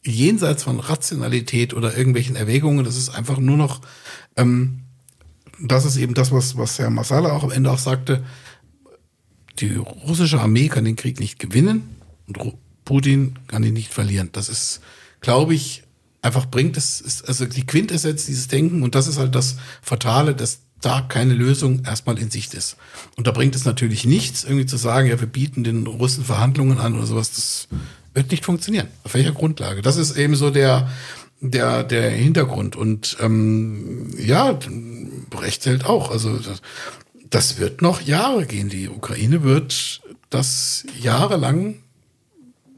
jenseits 0.04 0.64
von 0.64 0.80
Rationalität 0.80 1.72
oder 1.72 1.96
irgendwelchen 1.96 2.36
Erwägungen. 2.36 2.84
Das 2.84 2.98
ist 2.98 3.08
einfach 3.08 3.38
nur 3.38 3.56
noch, 3.56 3.80
ähm, 4.36 4.80
das 5.62 5.86
ist 5.86 5.96
eben 5.96 6.12
das, 6.12 6.30
was, 6.30 6.58
was 6.58 6.78
Herr 6.78 6.90
Masala 6.90 7.32
auch 7.32 7.44
am 7.44 7.52
Ende 7.52 7.70
auch 7.70 7.78
sagte. 7.78 8.22
Die 9.60 9.76
russische 9.76 10.42
Armee 10.42 10.68
kann 10.68 10.84
den 10.84 10.96
Krieg 10.96 11.20
nicht 11.20 11.38
gewinnen 11.38 11.88
und 12.26 12.58
Putin 12.90 13.38
kann 13.46 13.62
ihn 13.62 13.74
nicht 13.74 13.94
verlieren. 13.94 14.30
Das 14.32 14.48
ist, 14.48 14.80
glaube 15.20 15.54
ich, 15.54 15.84
einfach 16.22 16.46
bringt 16.46 16.76
es, 16.76 17.00
ist 17.00 17.28
also 17.28 17.46
die 17.46 17.64
Quintessenz 17.64 18.26
dieses 18.26 18.48
Denken 18.48 18.82
und 18.82 18.96
das 18.96 19.06
ist 19.06 19.16
halt 19.16 19.36
das 19.36 19.58
Fatale, 19.80 20.34
dass 20.34 20.62
da 20.80 21.00
keine 21.00 21.34
Lösung 21.34 21.84
erstmal 21.84 22.18
in 22.18 22.32
Sicht 22.32 22.52
ist. 22.52 22.76
Und 23.16 23.28
da 23.28 23.30
bringt 23.30 23.54
es 23.54 23.64
natürlich 23.64 24.06
nichts, 24.06 24.42
irgendwie 24.42 24.66
zu 24.66 24.76
sagen, 24.76 25.06
ja, 25.06 25.20
wir 25.20 25.28
bieten 25.28 25.62
den 25.62 25.86
Russen 25.86 26.24
Verhandlungen 26.24 26.78
an 26.78 26.96
oder 26.96 27.06
sowas. 27.06 27.30
Das 27.30 27.68
wird 28.12 28.32
nicht 28.32 28.44
funktionieren. 28.44 28.88
Auf 29.04 29.14
welcher 29.14 29.30
Grundlage? 29.30 29.82
Das 29.82 29.96
ist 29.96 30.16
eben 30.16 30.34
so 30.34 30.50
der, 30.50 30.90
der, 31.40 31.84
der 31.84 32.10
Hintergrund. 32.10 32.74
Und 32.74 33.16
ähm, 33.20 34.10
ja, 34.18 34.58
Brecht 35.30 35.64
hält 35.64 35.86
auch. 35.86 36.10
Also 36.10 36.38
das, 36.38 36.60
das 37.28 37.58
wird 37.60 37.82
noch 37.82 38.00
Jahre 38.00 38.46
gehen. 38.46 38.68
Die 38.68 38.88
Ukraine 38.88 39.44
wird 39.44 40.00
das 40.28 40.84
jahrelang 41.00 41.76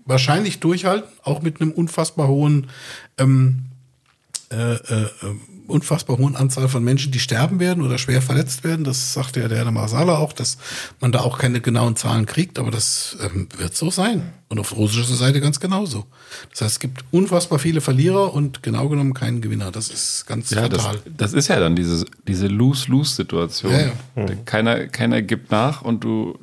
wahrscheinlich 0.04 0.60
durchhalten, 0.60 1.08
auch 1.22 1.42
mit 1.42 1.60
einem 1.60 1.72
unfassbar 1.72 2.28
hohen 2.28 2.68
ähm, 3.18 3.66
äh, 4.50 4.74
äh, 4.74 5.08
unfassbar 5.66 6.18
hohen 6.18 6.36
Anzahl 6.36 6.68
von 6.68 6.84
Menschen, 6.84 7.12
die 7.12 7.18
sterben 7.18 7.58
werden 7.60 7.82
oder 7.82 7.96
schwer 7.96 8.20
verletzt 8.20 8.64
werden. 8.64 8.84
Das 8.84 9.14
sagte 9.14 9.40
ja 9.40 9.48
der 9.48 9.58
Herr 9.58 9.70
Masala 9.70 10.18
auch, 10.18 10.32
dass 10.32 10.58
man 11.00 11.12
da 11.12 11.20
auch 11.20 11.38
keine 11.38 11.60
genauen 11.60 11.96
Zahlen 11.96 12.26
kriegt, 12.26 12.58
aber 12.58 12.70
das 12.70 13.16
ähm, 13.22 13.48
wird 13.56 13.74
so 13.74 13.90
sein. 13.90 14.32
Und 14.48 14.58
auf 14.58 14.76
russischer 14.76 15.14
Seite 15.14 15.40
ganz 15.40 15.60
genauso. 15.60 16.04
Das 16.50 16.60
heißt, 16.60 16.72
es 16.72 16.80
gibt 16.80 17.04
unfassbar 17.10 17.58
viele 17.58 17.80
Verlierer 17.80 18.34
und 18.34 18.62
genau 18.62 18.88
genommen 18.88 19.14
keinen 19.14 19.40
Gewinner. 19.40 19.70
Das 19.70 19.88
ist 19.88 20.26
ganz 20.26 20.50
ja, 20.50 20.62
fatal. 20.62 21.00
Das, 21.04 21.14
das 21.16 21.32
ist 21.32 21.48
ja 21.48 21.58
dann 21.58 21.74
diese, 21.74 22.04
diese 22.28 22.48
Lose-Lose-Situation. 22.48 23.72
Ja, 23.72 23.92
ja. 24.16 24.34
Keiner, 24.44 24.88
keiner 24.88 25.22
gibt 25.22 25.50
nach 25.50 25.80
und 25.80 26.04
du 26.04 26.38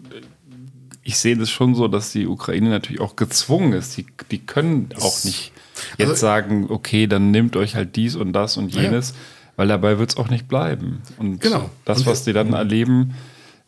ich 1.09 1.17
sehe 1.17 1.35
das 1.35 1.49
schon 1.49 1.73
so, 1.73 1.87
dass 1.87 2.11
die 2.11 2.27
Ukraine 2.27 2.69
natürlich 2.69 3.01
auch 3.01 3.15
gezwungen 3.15 3.73
ist. 3.73 3.97
Die, 3.97 4.05
die 4.29 4.37
können 4.37 4.89
auch 4.99 5.23
nicht 5.23 5.51
jetzt 5.97 6.09
also, 6.09 6.21
sagen, 6.21 6.67
okay, 6.69 7.07
dann 7.07 7.31
nehmt 7.31 7.55
euch 7.55 7.73
halt 7.73 7.95
dies 7.95 8.15
und 8.15 8.31
das 8.31 8.57
und 8.57 8.75
jenes, 8.75 9.09
ja. 9.09 9.15
weil 9.55 9.67
dabei 9.69 9.97
wird 9.97 10.11
es 10.11 10.17
auch 10.17 10.29
nicht 10.29 10.47
bleiben. 10.47 11.01
Und 11.17 11.41
genau. 11.41 11.71
das, 11.83 12.05
was 12.05 12.25
die 12.25 12.33
dann 12.33 12.53
erleben, 12.53 13.15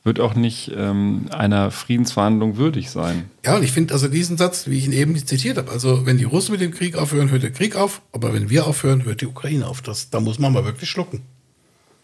wird 0.03 0.19
auch 0.19 0.35
nicht 0.35 0.71
ähm, 0.77 1.29
einer 1.31 1.71
Friedensverhandlung 1.71 2.57
würdig 2.57 2.91
sein. 2.91 3.31
Ja, 3.43 3.55
und 3.55 3.63
ich 3.63 3.71
finde 3.71 3.95
also 3.95 4.07
diesen 4.07 4.37
Satz, 4.37 4.67
wie 4.67 4.77
ich 4.77 4.85
ihn 4.85 4.93
eben 4.93 5.17
zitiert 5.17 5.57
habe, 5.57 5.71
also 5.71 6.05
wenn 6.05 6.19
die 6.19 6.25
Russen 6.25 6.51
mit 6.51 6.61
dem 6.61 6.71
Krieg 6.71 6.95
aufhören, 6.95 7.31
hört 7.31 7.41
der 7.41 7.51
Krieg 7.51 7.75
auf, 7.75 8.03
aber 8.11 8.35
wenn 8.35 8.51
wir 8.51 8.67
aufhören, 8.67 9.03
hört 9.03 9.21
die 9.21 9.27
Ukraine 9.27 9.65
auf. 9.65 9.81
Das, 9.81 10.11
da 10.11 10.19
muss 10.19 10.37
man 10.37 10.53
mal 10.53 10.63
wirklich 10.63 10.91
schlucken. 10.91 11.23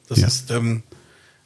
Das 0.10 0.20
ja. 0.20 0.26
ist 0.26 0.50
ähm, 0.50 0.82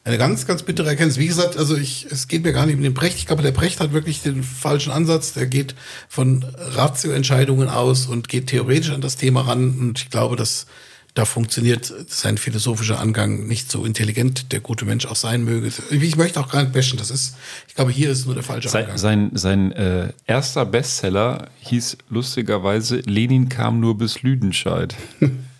eine 0.03 0.17
ganz, 0.17 0.47
ganz 0.47 0.63
bittere 0.63 0.89
Erkenntnis. 0.89 1.19
Wie 1.19 1.27
gesagt, 1.27 1.57
also 1.57 1.77
ich, 1.77 2.07
es 2.09 2.27
geht 2.27 2.43
mir 2.43 2.53
gar 2.53 2.65
nicht 2.65 2.75
um 2.75 2.81
den 2.81 2.93
Brecht. 2.93 3.17
Ich 3.17 3.27
glaube, 3.27 3.43
der 3.43 3.51
Brecht 3.51 3.79
hat 3.79 3.93
wirklich 3.93 4.21
den 4.21 4.43
falschen 4.43 4.91
Ansatz. 4.91 5.33
Der 5.33 5.45
geht 5.45 5.75
von 6.09 6.43
Ratio-Entscheidungen 6.57 7.69
aus 7.69 8.07
und 8.07 8.27
geht 8.27 8.47
theoretisch 8.47 8.91
an 8.91 9.01
das 9.01 9.15
Thema 9.15 9.41
ran. 9.41 9.77
Und 9.79 9.99
ich 9.99 10.09
glaube, 10.09 10.35
dass 10.35 10.65
da 11.13 11.25
funktioniert 11.25 11.93
sein 12.07 12.37
philosophischer 12.37 12.99
Angang 12.99 13.45
nicht 13.45 13.69
so 13.69 13.85
intelligent, 13.85 14.53
der 14.53 14.61
gute 14.61 14.85
Mensch 14.85 15.05
auch 15.05 15.17
sein 15.17 15.43
möge. 15.43 15.69
Ich 15.89 16.15
möchte 16.15 16.39
auch 16.39 16.49
gar 16.49 16.63
nicht 16.63 16.73
bashen. 16.73 16.97
Das 16.97 17.11
ist, 17.11 17.35
ich 17.67 17.75
glaube, 17.75 17.91
hier 17.91 18.09
ist 18.09 18.25
nur 18.25 18.33
der 18.33 18.43
falsche 18.43 18.73
Angang. 18.73 18.97
Sein, 18.97 19.31
sein 19.33 19.71
äh, 19.73 20.13
erster 20.25 20.65
Bestseller 20.65 21.49
hieß 21.59 21.97
lustigerweise 22.09 23.01
Lenin 23.01 23.49
kam 23.49 23.81
nur 23.81 23.97
bis 23.97 24.23
Lüdenscheid. 24.23 24.95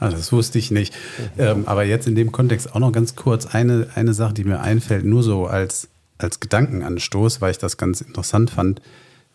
Ah, 0.00 0.10
das 0.10 0.32
wusste 0.32 0.58
ich 0.58 0.70
nicht. 0.70 0.94
Ähm, 1.38 1.66
aber 1.66 1.84
jetzt 1.84 2.06
in 2.06 2.14
dem 2.14 2.32
Kontext 2.32 2.74
auch 2.74 2.80
noch 2.80 2.92
ganz 2.92 3.16
kurz 3.16 3.46
eine, 3.46 3.88
eine 3.94 4.14
Sache, 4.14 4.34
die 4.34 4.44
mir 4.44 4.60
einfällt, 4.60 5.04
nur 5.04 5.22
so 5.22 5.46
als, 5.46 5.88
als 6.18 6.40
Gedankenanstoß, 6.40 7.40
weil 7.40 7.50
ich 7.50 7.58
das 7.58 7.76
ganz 7.76 8.00
interessant 8.00 8.50
fand. 8.50 8.80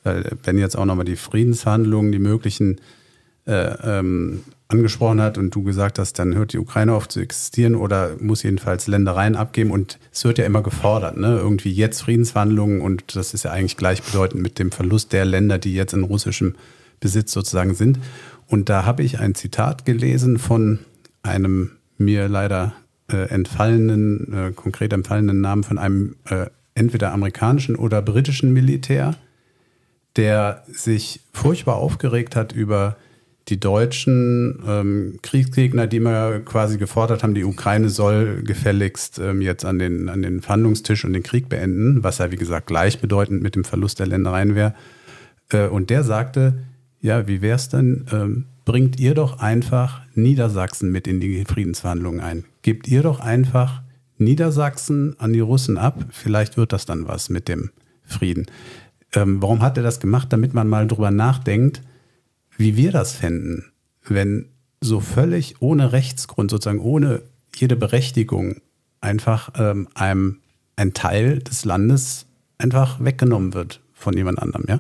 Weil, 0.04 0.38
wenn 0.44 0.58
jetzt 0.58 0.78
auch 0.78 0.86
nochmal 0.86 1.06
die 1.06 1.16
Friedensverhandlungen, 1.16 2.12
die 2.12 2.20
möglichen 2.20 2.80
äh, 3.46 4.00
ähm, 4.00 4.44
angesprochen 4.70 5.20
hat 5.20 5.40
und 5.40 5.54
du 5.56 5.64
gesagt 5.64 5.98
hast, 5.98 6.20
dann 6.20 6.36
hört 6.36 6.54
die 6.54 6.60
Ukraine 6.60 6.94
auf 6.94 7.08
zu 7.08 7.20
existieren 7.20 7.76
oder 7.76 8.12
muss 8.20 8.44
jedenfalls 8.44 8.86
Ländereien 8.86 9.36
abgeben 9.36 9.72
und 9.72 9.98
es 10.12 10.24
wird 10.24 10.38
ja 10.38 10.46
immer 10.46 10.62
gefordert, 10.62 11.18
ne? 11.18 11.40
irgendwie 11.40 11.72
jetzt 11.72 12.04
Friedensverhandlungen 12.04 12.80
und 12.80 13.16
das 13.16 13.34
ist 13.34 13.44
ja 13.44 13.52
eigentlich 13.52 13.78
gleichbedeutend 13.78 14.44
mit 14.44 14.60
dem 14.60 14.72
Verlust 14.72 15.12
der 15.12 15.26
Länder, 15.26 15.58
die 15.58 15.74
jetzt 15.74 15.94
in 15.94 16.04
russischem 16.04 16.54
Besitz 17.00 17.32
sozusagen 17.32 17.74
sind. 17.74 17.98
Und 18.50 18.68
da 18.68 18.84
habe 18.84 19.04
ich 19.04 19.20
ein 19.20 19.36
Zitat 19.36 19.86
gelesen 19.86 20.40
von 20.40 20.80
einem 21.22 21.72
mir 22.00 22.28
leider 22.28 22.74
äh, 23.08 23.30
entfallenen, 23.30 24.34
äh, 24.34 24.52
konkret 24.54 24.92
entfallenen 24.92 25.40
Namen 25.40 25.64
von 25.64 25.78
einem 25.78 26.16
äh, 26.26 26.48
entweder 26.74 27.14
amerikanischen 27.14 27.76
oder 27.76 28.02
britischen 28.02 28.52
Militär, 28.52 29.16
der 30.16 30.64
sich 30.68 31.22
furchtbar 31.32 31.76
aufgeregt 31.76 32.36
hat 32.36 32.52
über 32.52 32.98
die 33.50 33.60
deutschen 33.60 34.64
ähm, 34.68 35.20
Kriegsgegner, 35.22 35.86
die 35.86 35.98
immer 35.98 36.40
quasi 36.40 36.80
gefordert 36.80 37.22
haben, 37.22 37.36
die 37.36 37.44
Ukraine 37.44 37.90
soll 37.90 38.42
gefälligst 38.42 39.20
ähm, 39.20 39.42
jetzt 39.42 39.64
an 39.64 39.78
den, 39.78 40.10
an 40.10 40.24
den 40.24 40.42
Verhandlungstisch 40.42 41.06
und 41.06 41.14
den 41.14 41.24
Krieg 41.24 41.50
beenden, 41.50 42.04
was 42.04 42.18
ja 42.18 42.32
wie 42.32 42.36
gesagt 42.36 42.66
gleichbedeutend 42.66 43.44
mit 43.44 43.56
dem 43.56 43.64
Verlust 43.64 44.00
der 44.00 44.08
Ländereien 44.08 44.56
wäre. 44.56 44.74
Äh, 45.52 45.68
und 45.68 45.92
der 45.92 46.04
sagte, 46.04 46.56
ja, 47.02 47.28
wie 47.28 47.42
wäre 47.42 47.56
es 47.56 47.70
denn? 47.70 48.06
Ähm, 48.12 48.46
bringt 48.66 49.00
ihr 49.00 49.16
doch 49.16 49.40
einfach 49.40 50.02
Niedersachsen 50.16 50.92
mit 50.92 51.08
in 51.08 51.20
die 51.20 51.46
Friedensverhandlungen 51.46 52.20
ein. 52.20 52.46
Gebt 52.62 52.88
ihr 52.88 53.02
doch 53.04 53.20
einfach 53.20 53.82
Niedersachsen 54.18 55.16
an 55.20 55.34
die 55.34 55.40
Russen 55.40 55.78
ab. 55.78 56.06
Vielleicht 56.12 56.58
wird 56.58 56.74
das 56.74 56.86
dann 56.86 57.08
was 57.08 57.30
mit 57.30 57.48
dem 57.48 57.72
Frieden. 58.04 58.48
Ähm, 59.14 59.42
warum 59.42 59.62
hat 59.62 59.78
er 59.78 59.84
das 59.84 60.00
gemacht? 60.00 60.28
Damit 60.32 60.54
man 60.54 60.68
mal 60.68 60.88
drüber 60.88 61.10
nachdenkt, 61.10 61.82
wie 62.58 62.76
wir 62.76 62.92
das 62.92 63.14
fänden, 63.14 63.72
wenn 64.04 64.50
so 64.82 65.00
völlig 65.00 65.62
ohne 65.62 65.94
Rechtsgrund, 65.94 66.52
sozusagen 66.52 66.80
ohne 66.80 67.22
jede 67.56 67.76
Berechtigung, 67.76 68.58
einfach 69.02 69.52
ähm, 69.58 69.88
einem 69.94 70.40
ein 70.76 70.94
Teil 70.94 71.40
des 71.40 71.66
Landes 71.66 72.26
einfach 72.58 73.04
weggenommen 73.04 73.54
wird 73.54 73.82
von 74.00 74.16
jemand 74.16 74.40
anderem. 74.40 74.66
Ja? 74.68 74.80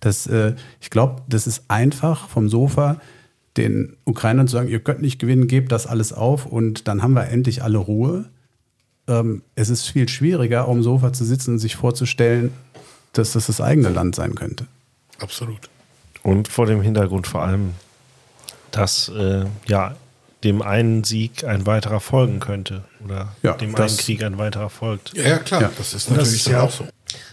Das, 0.00 0.26
äh, 0.26 0.54
ich 0.80 0.90
glaube, 0.90 1.22
das 1.28 1.46
ist 1.46 1.64
einfach 1.68 2.28
vom 2.28 2.48
Sofa 2.48 3.00
den 3.56 3.96
Ukrainern 4.04 4.46
zu 4.46 4.52
sagen, 4.52 4.68
ihr 4.68 4.80
könnt 4.80 5.02
nicht 5.02 5.18
gewinnen, 5.18 5.48
gebt 5.48 5.72
das 5.72 5.86
alles 5.86 6.12
auf 6.12 6.46
und 6.46 6.86
dann 6.88 7.02
haben 7.02 7.14
wir 7.14 7.28
endlich 7.28 7.62
alle 7.62 7.78
Ruhe. 7.78 8.26
Ähm, 9.08 9.42
es 9.56 9.70
ist 9.70 9.88
viel 9.88 10.08
schwieriger, 10.08 10.66
auf 10.66 10.74
dem 10.74 10.82
Sofa 10.82 11.12
zu 11.12 11.24
sitzen 11.24 11.52
und 11.52 11.58
sich 11.58 11.76
vorzustellen, 11.76 12.52
dass 13.12 13.32
das 13.32 13.46
das 13.46 13.60
eigene 13.60 13.88
Land 13.88 14.14
sein 14.14 14.34
könnte. 14.36 14.66
Absolut. 15.18 15.68
Und 16.22 16.48
vor 16.48 16.66
dem 16.66 16.80
Hintergrund 16.80 17.26
vor 17.26 17.42
allem, 17.42 17.74
dass 18.70 19.08
äh, 19.08 19.44
ja 19.66 19.96
dem 20.44 20.62
einen 20.62 21.04
Sieg 21.04 21.44
ein 21.44 21.66
weiterer 21.66 22.00
folgen 22.00 22.40
könnte 22.40 22.84
oder 23.04 23.34
ja, 23.42 23.54
dem 23.54 23.74
einen 23.74 23.96
Krieg 23.96 24.22
ein 24.22 24.38
weiterer 24.38 24.70
folgt. 24.70 25.14
Ja, 25.14 25.28
ja 25.28 25.38
klar, 25.38 25.62
ja. 25.62 25.70
das 25.76 25.92
ist 25.92 26.10
natürlich 26.10 26.30
das 26.30 26.40
ist 26.40 26.48
ja 26.48 26.62
auch 26.62 26.70
so. 26.70 26.86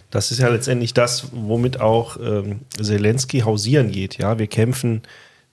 Das 0.10 0.32
ist 0.32 0.40
ja 0.40 0.48
letztendlich 0.48 0.94
das, 0.94 1.28
womit 1.34 1.82
auch 1.82 2.18
ähm, 2.18 2.62
Zelensky 2.82 3.42
hausieren 3.42 3.92
geht. 3.92 4.18
Ja, 4.18 4.40
wir 4.40 4.48
kämpfen 4.48 5.02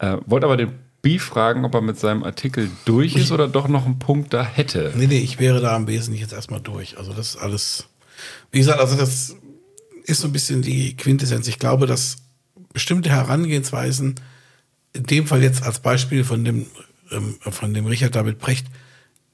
Äh, 0.00 0.12
äh, 0.12 0.18
wollte 0.26 0.44
aber 0.44 0.58
den 0.58 0.72
B 1.02 1.18
fragen, 1.18 1.64
ob 1.64 1.74
er 1.74 1.80
mit 1.80 1.98
seinem 1.98 2.24
Artikel 2.24 2.70
durch 2.84 3.14
ist 3.14 3.30
oder 3.30 3.46
doch 3.46 3.68
noch 3.68 3.86
einen 3.86 3.98
Punkt 3.98 4.34
da 4.34 4.44
hätte. 4.44 4.92
Nee, 4.96 5.06
nee, 5.06 5.18
ich 5.18 5.38
wäre 5.38 5.60
da 5.60 5.76
am 5.76 5.86
Wesentlichen 5.86 6.24
jetzt 6.24 6.32
erstmal 6.32 6.60
durch. 6.60 6.98
Also 6.98 7.12
das 7.12 7.34
ist 7.34 7.36
alles, 7.36 7.88
wie 8.50 8.58
gesagt, 8.58 8.80
also 8.80 8.96
das 8.96 9.36
ist 10.04 10.20
so 10.20 10.28
ein 10.28 10.32
bisschen 10.32 10.62
die 10.62 10.96
Quintessenz. 10.96 11.46
Ich 11.46 11.58
glaube, 11.58 11.86
dass 11.86 12.16
bestimmte 12.72 13.10
Herangehensweisen, 13.10 14.16
in 14.92 15.04
dem 15.04 15.26
Fall 15.26 15.42
jetzt 15.42 15.62
als 15.62 15.80
Beispiel 15.80 16.24
von 16.24 16.44
dem, 16.44 16.66
ähm, 17.10 17.36
von 17.40 17.74
dem 17.74 17.86
Richard 17.86 18.14
David 18.14 18.38
Brecht, 18.38 18.66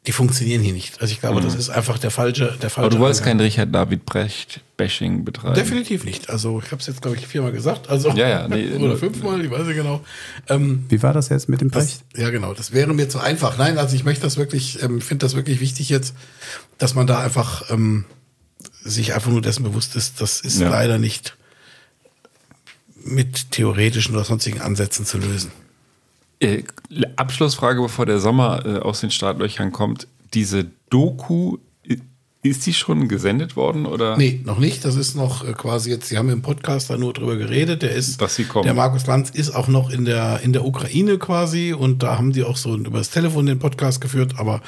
die 0.06 0.12
funktionieren 0.12 0.60
hier 0.60 0.74
nicht. 0.74 1.01
Also 1.01 1.12
ich 1.12 1.20
glaube, 1.20 1.40
mhm. 1.40 1.44
das 1.44 1.55
ist 1.55 1.70
einfach 1.70 1.98
der 1.98 2.10
falsche, 2.10 2.56
der 2.60 2.68
falsche. 2.68 2.86
Aber 2.86 2.90
du 2.90 2.98
wolltest 2.98 3.24
kein 3.24 3.40
Richard 3.40 3.74
David 3.74 4.05
Brecht 4.05 4.60
Bashing 4.76 5.24
betreiben. 5.24 5.55
Definitiv 5.55 6.05
nicht. 6.05 6.28
Also 6.28 6.60
ich 6.62 6.70
habe 6.72 6.81
es 6.81 6.86
jetzt 6.86 7.01
glaube 7.01 7.16
ich 7.16 7.26
viermal 7.26 7.52
gesagt. 7.52 7.89
Also 7.89 8.10
ja, 8.10 8.28
ja, 8.28 8.48
nee, 8.48 8.70
oder 8.78 8.98
fünfmal, 8.98 9.43
ich 9.43 9.51
weiß 9.51 9.66
nicht 9.66 9.76
genau. 9.76 10.05
Ähm, 10.48 10.85
Wie 10.89 11.02
war 11.02 11.14
das 11.14 11.31
jetzt 11.31 11.48
mit 11.48 11.62
dem 11.62 11.70
Brecht? 11.70 12.05
Das, 12.12 12.20
ja, 12.20 12.28
genau. 12.28 12.52
Das 12.52 12.72
wäre 12.72 12.93
mir 12.93 13.09
zu 13.09 13.18
einfach. 13.18 13.56
Nein, 13.56 13.78
also 13.78 13.97
ich 13.97 14.05
möchte 14.05 14.22
das 14.22 14.36
wirklich, 14.36 14.82
ähm, 14.82 15.01
finde 15.01 15.24
das 15.24 15.35
wirklich 15.36 15.60
wichtig 15.60 15.89
jetzt, 15.89 16.14
dass 16.76 16.94
man 16.94 17.06
da 17.06 17.20
einfach 17.20 17.70
ähm, 17.70 18.05
sich 18.82 19.14
einfach 19.14 19.31
nur 19.31 19.40
dessen 19.40 19.62
bewusst 19.62 19.97
ist. 19.97 20.20
Das 20.20 20.40
ist 20.43 20.60
ja. 20.60 20.68
leider 20.68 20.98
nicht 20.98 21.35
mit 23.05 23.52
theoretischen 23.52 24.14
oder 24.14 24.24
sonstigen 24.24 24.60
Ansätzen 24.60 25.06
zu 25.06 25.16
lösen. 25.16 25.51
Äh, 26.40 26.62
Abschlussfrage, 27.16 27.81
bevor 27.81 28.06
der 28.06 28.19
Sommer 28.19 28.65
äh, 28.66 28.78
aus 28.78 29.01
den 29.01 29.11
Startlöchern 29.11 29.73
kommt. 29.73 30.09
Diese 30.32 30.66
Doku, 30.90 31.59
ist 32.44 32.66
die 32.66 32.74
schon 32.74 33.09
gesendet 33.09 33.56
worden 33.56 33.86
oder? 33.86 34.19
Nee, 34.19 34.43
noch 34.44 34.59
nicht. 34.59 34.85
Das 34.85 34.97
ist 34.97 35.15
noch 35.15 35.48
äh, 35.48 35.55
quasi 35.55 35.90
jetzt, 35.90 36.09
Sie 36.11 36.19
haben 36.19 36.28
im 36.28 36.43
Podcast 36.43 36.90
da 36.90 36.98
nur 36.98 37.15
drüber 37.15 37.36
geredet. 37.36 37.81
Der 37.81 37.93
ist, 37.93 38.20
Dass 38.20 38.35
sie 38.35 38.44
kommen. 38.44 38.65
der 38.65 38.74
Markus 38.74 39.06
Lanz 39.06 39.31
ist 39.31 39.55
auch 39.55 39.66
noch 39.66 39.89
in 39.89 40.05
der, 40.05 40.40
in 40.43 40.52
der 40.52 40.66
Ukraine 40.66 41.16
quasi 41.16 41.73
und 41.73 42.02
da 42.02 42.19
haben 42.19 42.32
die 42.32 42.44
auch 42.44 42.59
so 42.59 42.77
über 42.77 42.98
das 42.98 43.09
Telefon 43.09 43.47
den 43.47 43.59
Podcast 43.59 44.02
geführt. 44.02 44.35
Aber 44.36 44.61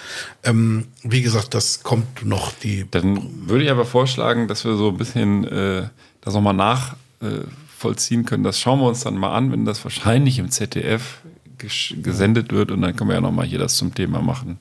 ähm, 0.42 0.86
wie 1.02 1.20
gesagt, 1.20 1.52
das 1.52 1.82
kommt 1.82 2.24
noch. 2.24 2.52
Die 2.54 2.86
Dann 2.90 3.20
würde 3.46 3.64
ich 3.64 3.70
aber 3.70 3.84
vorschlagen, 3.84 4.48
dass 4.48 4.64
wir 4.64 4.76
so 4.76 4.88
ein 4.88 4.96
bisschen 4.96 5.44
äh, 5.44 5.88
das 6.22 6.32
nochmal 6.32 6.54
nachvollziehen 6.54 8.24
können. 8.24 8.42
Das 8.42 8.58
schauen 8.58 8.80
wir 8.80 8.88
uns 8.88 9.00
dann 9.00 9.16
mal 9.16 9.34
an, 9.36 9.52
wenn 9.52 9.66
das 9.66 9.84
wahrscheinlich 9.84 10.38
im 10.38 10.50
ZDF 10.50 11.18
gesendet 11.58 12.52
wird 12.52 12.70
und 12.70 12.82
dann 12.82 12.94
können 12.96 13.10
wir 13.10 13.14
ja 13.14 13.20
nochmal 13.20 13.46
hier 13.46 13.58
das 13.58 13.76
zum 13.76 13.94
Thema 13.94 14.20
machen. 14.20 14.58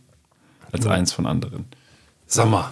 Als 0.72 0.88
eins 0.88 1.14
von 1.14 1.26
anderen. 1.26 1.66
Sommer. 2.28 2.72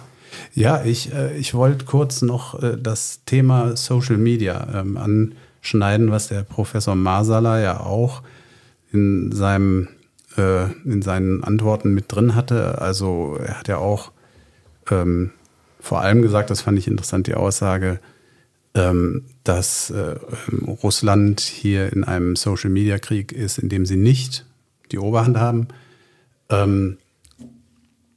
Ja, 0.52 0.84
ich, 0.84 1.12
äh, 1.12 1.36
ich 1.36 1.54
wollte 1.54 1.84
kurz 1.84 2.22
noch 2.22 2.62
äh, 2.62 2.76
das 2.80 3.20
Thema 3.24 3.76
Social 3.76 4.16
Media 4.16 4.66
ähm, 4.74 4.96
anschneiden, 4.96 6.10
was 6.10 6.28
der 6.28 6.42
Professor 6.42 6.94
Masala 6.94 7.60
ja 7.60 7.80
auch 7.80 8.22
in, 8.92 9.32
seinem, 9.32 9.88
äh, 10.36 10.70
in 10.84 11.02
seinen 11.02 11.44
Antworten 11.44 11.94
mit 11.94 12.06
drin 12.08 12.34
hatte. 12.34 12.80
Also 12.80 13.38
er 13.40 13.58
hat 13.58 13.68
ja 13.68 13.78
auch 13.78 14.12
ähm, 14.90 15.30
vor 15.80 16.00
allem 16.00 16.22
gesagt, 16.22 16.50
das 16.50 16.62
fand 16.62 16.78
ich 16.78 16.88
interessant, 16.88 17.26
die 17.26 17.34
Aussage, 17.34 18.00
dass 18.74 19.90
äh, 19.90 20.16
Russland 20.82 21.40
hier 21.40 21.92
in 21.92 22.02
einem 22.02 22.34
Social-Media-Krieg 22.34 23.30
ist, 23.30 23.58
in 23.58 23.68
dem 23.68 23.86
sie 23.86 23.96
nicht 23.96 24.46
die 24.90 24.98
Oberhand 24.98 25.36
haben. 25.36 25.68
Ähm, 26.50 26.98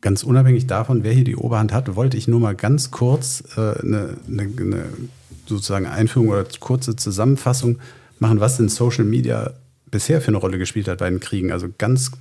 ganz 0.01 0.23
unabhängig 0.23 0.67
davon, 0.67 1.03
wer 1.03 1.13
hier 1.13 1.23
die 1.23 1.35
Oberhand 1.35 1.73
hat, 1.73 1.95
wollte 1.95 2.17
ich 2.17 2.27
nur 2.27 2.39
mal 2.39 2.55
ganz 2.55 2.91
kurz 2.91 3.43
äh, 3.55 3.79
eine, 3.81 4.17
eine, 4.27 4.85
sozusagen 5.45 5.85
Einführung 5.85 6.29
oder 6.29 6.45
kurze 6.59 6.95
Zusammenfassung 6.95 7.79
machen, 8.19 8.39
was 8.39 8.57
denn 8.57 8.69
Social 8.69 9.05
Media 9.05 9.53
bisher 9.91 10.21
für 10.21 10.29
eine 10.29 10.38
Rolle 10.38 10.57
gespielt 10.57 10.88
hat 10.88 10.99
bei 10.99 11.09
den 11.09 11.19
Kriegen. 11.19 11.51
Also 11.51 11.67
ganz 11.77 12.11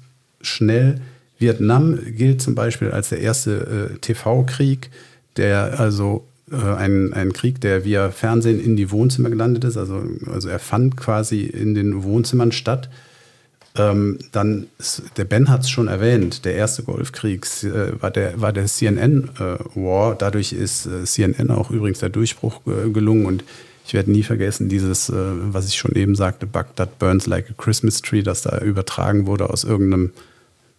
schnell. 0.41 1.01
Vietnam 1.39 1.99
gilt 2.17 2.41
zum 2.41 2.55
Beispiel 2.55 2.91
als 2.91 3.11
der 3.11 3.21
erste 3.21 3.93
äh, 3.95 3.99
TV-Krieg, 3.99 4.91
der 5.37 5.79
also 5.79 6.27
ein, 6.51 7.13
ein 7.13 7.33
Krieg, 7.33 7.61
der 7.61 7.85
via 7.85 8.11
Fernsehen 8.11 8.61
in 8.61 8.77
die 8.77 8.91
Wohnzimmer 8.91 9.31
gelandet 9.31 9.65
ist. 9.65 9.77
Also, 9.77 10.03
also 10.33 10.49
er 10.49 10.59
fand 10.61 10.97
quasi 10.97 11.43
in 11.43 11.75
den 11.75 12.05
Wohnzimmern 12.05 12.53
statt. 12.53 12.89
Ähm, 13.79 14.19
dann, 14.33 14.69
der 15.17 15.25
Ben 15.25 15.49
hat 15.51 15.63
es 15.63 15.71
schon 15.71 15.89
erwähnt, 15.89 16.45
der 16.45 16.55
erste 16.55 16.83
Golfkrieg 16.83 17.47
äh, 17.63 18.01
war 18.01 18.11
der, 18.11 18.41
war 18.41 18.53
der 18.53 18.67
CNN-War. 18.67 20.13
Äh, 20.13 20.17
Dadurch 20.19 20.53
ist 20.53 20.87
äh, 20.87 21.05
CNN 21.05 21.51
auch 21.51 21.71
übrigens 21.71 21.99
der 21.99 22.09
Durchbruch 22.09 22.61
äh, 22.67 22.91
gelungen. 22.91 23.27
Und 23.27 23.45
ich 23.85 23.95
werde 23.95 24.11
nie 24.11 24.23
vergessen, 24.23 24.69
dieses, 24.69 25.09
äh, 25.11 25.15
was 25.15 25.69
ich 25.69 25.77
schon 25.77 25.95
eben 25.95 26.15
sagte, 26.15 26.47
Baghdad 26.47 26.99
burns 26.99 27.27
like 27.27 27.51
a 27.51 27.55
Christmas 27.57 28.03
tree, 28.03 28.23
das 28.23 28.43
da 28.43 28.59
übertragen 28.59 29.27
wurde 29.27 29.51
aus 29.51 29.65
irgendeinem, 29.65 30.13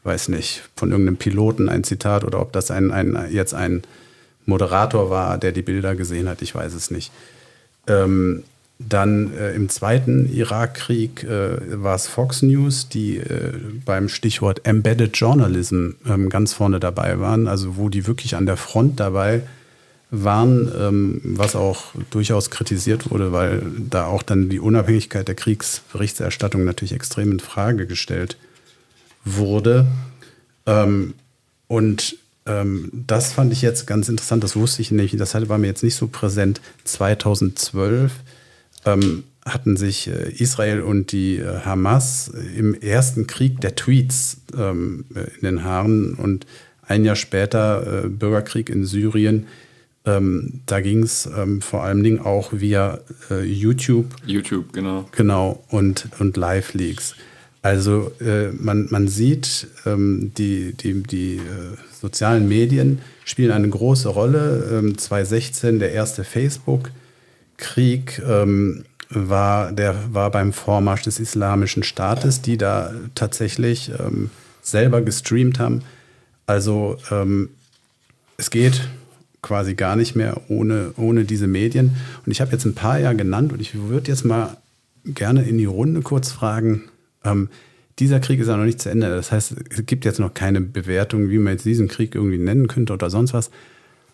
weiß 0.04 0.30
nicht, 0.30 0.64
von 0.76 0.92
irgendeinem 0.92 1.18
Piloten 1.18 1.70
ein 1.70 1.84
Zitat 1.84 2.24
oder 2.24 2.42
ob 2.42 2.52
das 2.52 2.72
ein, 2.72 2.92
ein 2.92 3.28
jetzt 3.32 3.54
ein 3.54 3.84
Moderator 4.48 5.10
war, 5.10 5.38
der 5.38 5.52
die 5.52 5.62
Bilder 5.62 5.96
gesehen 5.96 6.28
hat, 6.28 6.42
ich 6.42 6.56
weiß 6.56 6.74
es 6.74 6.90
nicht. 6.90 7.12
Ähm, 7.88 8.44
dann 8.80 9.34
äh, 9.34 9.54
im 9.54 9.70
zweiten 9.70 10.32
Irakkrieg 10.32 11.24
äh, 11.24 11.82
war 11.82 11.96
es 11.96 12.08
Fox 12.08 12.44
News, 12.44 12.90
die 12.90 13.18
äh, 13.18 13.54
beim 13.86 14.08
Stichwort 14.08 14.68
Embedded 14.68 15.18
Journalism 15.18 15.92
ähm, 16.08 16.30
ganz 16.30 16.54
vorne 16.54 16.80
dabei 16.80 17.20
waren, 17.20 17.48
also 17.48 17.78
wo 17.78 17.90
die 17.90 18.06
wirklich 18.06 18.36
an 18.36 18.46
der 18.46 18.58
Front 18.58 19.00
dabei 19.00 19.42
waren, 20.12 20.72
ähm, 20.80 21.22
was 21.24 21.56
auch 21.56 21.86
durchaus 22.12 22.52
kritisiert 22.52 23.10
wurde, 23.10 23.32
weil 23.32 23.64
da 23.90 24.06
auch 24.06 24.22
dann 24.22 24.48
die 24.48 24.60
Unabhängigkeit 24.60 25.28
der 25.28 25.36
Kriegsberichterstattung 25.36 26.64
natürlich 26.64 26.94
extrem 26.94 27.32
in 27.32 27.40
Frage 27.40 27.88
gestellt 27.88 28.38
wurde. 29.26 29.88
Ähm, 30.68 31.16
und 31.68 32.16
ähm, 32.48 32.90
das 32.94 33.34
fand 33.34 33.52
ich 33.54 33.62
jetzt 33.62 33.86
ganz 33.88 34.10
interessant, 34.10 34.44
das 34.44 34.56
wusste 34.56 34.82
ich 34.82 34.92
nämlich, 34.92 35.16
das 35.16 35.34
war 35.50 35.58
mir 35.58 35.68
jetzt 35.68 35.84
nicht 35.84 35.96
so 35.96 36.08
präsent. 36.08 36.62
2012 36.86 38.12
ähm, 38.86 39.24
hatten 39.46 39.78
sich 39.78 40.08
äh, 40.08 40.32
Israel 40.32 40.82
und 40.82 41.12
die 41.12 41.38
äh, 41.38 41.62
Hamas 41.62 42.32
im 42.56 42.74
ersten 42.74 43.28
Krieg 43.28 43.62
der 43.62 43.76
Tweets 43.76 44.42
ähm, 44.58 45.06
in 45.16 45.46
den 45.46 45.64
Haaren 45.64 46.14
und 46.14 46.46
ein 46.88 47.06
Jahr 47.06 47.16
später 47.16 48.06
äh, 48.06 48.08
Bürgerkrieg 48.08 48.70
in 48.70 48.86
Syrien. 48.86 49.48
Ähm, 50.06 50.62
da 50.66 50.80
ging 50.80 51.04
es 51.04 51.26
ähm, 51.26 51.62
vor 51.62 51.84
allen 51.84 52.02
Dingen 52.02 52.20
auch 52.20 52.54
via 52.54 53.00
äh, 53.30 53.44
YouTube. 53.44 54.06
YouTube, 54.26 54.72
genau. 54.72 55.08
Genau, 55.12 55.64
und, 55.70 56.08
und 56.20 56.38
Live-Leaks. 56.38 57.16
Also 57.62 58.14
äh, 58.22 58.52
man, 58.54 58.88
man 58.90 59.10
sieht, 59.10 59.68
ähm, 59.86 60.32
die, 60.38 60.72
die, 60.74 61.04
die 61.04 61.36
äh, 61.36 61.42
sozialen 62.00 62.48
Medien 62.48 63.00
spielen 63.26 63.52
eine 63.52 63.70
große 63.70 64.10
Rolle. 64.10 64.70
Ähm, 64.72 64.98
2016 64.98 65.80
der 65.80 65.92
erste 65.92 66.24
Facebook-Krieg 66.24 68.22
ähm, 68.28 68.86
war, 69.10 69.72
der 69.72 69.96
war 70.14 70.32
beim 70.32 70.54
Vormarsch 70.54 71.04
des 71.04 71.20
Islamischen 71.20 71.84
Staates, 71.84 72.42
die 72.42 72.58
da 72.58 72.94
tatsächlich 73.16 73.92
ähm, 74.00 74.30
selber 74.62 75.02
gestreamt 75.02 75.60
haben. 75.60 75.82
Also 76.46 76.98
ähm, 77.12 77.50
es 78.38 78.50
geht 78.50 78.88
quasi 79.42 79.76
gar 79.76 79.96
nicht 79.96 80.16
mehr 80.16 80.42
ohne, 80.50 80.94
ohne 80.98 81.24
diese 81.24 81.48
Medien. 81.48 81.96
Und 82.26 82.32
ich 82.32 82.42
habe 82.42 82.52
jetzt 82.52 82.66
ein 82.66 82.76
paar 82.76 83.00
ja 83.00 83.14
genannt 83.14 83.54
und 83.54 83.62
ich 83.62 83.76
würde 83.76 84.12
jetzt 84.12 84.26
mal 84.26 84.58
gerne 85.06 85.44
in 85.44 85.58
die 85.58 85.66
Runde 85.66 86.02
kurz 86.02 86.32
fragen, 86.32 86.84
ähm, 87.24 87.50
dieser 88.00 88.20
Krieg 88.20 88.40
ist 88.40 88.48
ja 88.48 88.58
noch 88.58 88.66
nicht 88.66 88.82
zu 88.82 88.90
Ende. 88.90 89.10
Das 89.10 89.32
heißt, 89.32 89.56
es 89.70 89.86
gibt 89.86 90.06
jetzt 90.06 90.20
noch 90.20 90.34
keine 90.34 90.62
Bewertung, 90.62 91.30
wie 91.30 91.40
man 91.40 91.54
jetzt 91.54 91.66
diesen 91.66 91.88
Krieg 91.88 92.16
irgendwie 92.16 92.38
nennen 92.38 92.68
könnte 92.68 92.94
oder 92.94 93.10
sonst 93.10 93.34
was. 93.34 93.50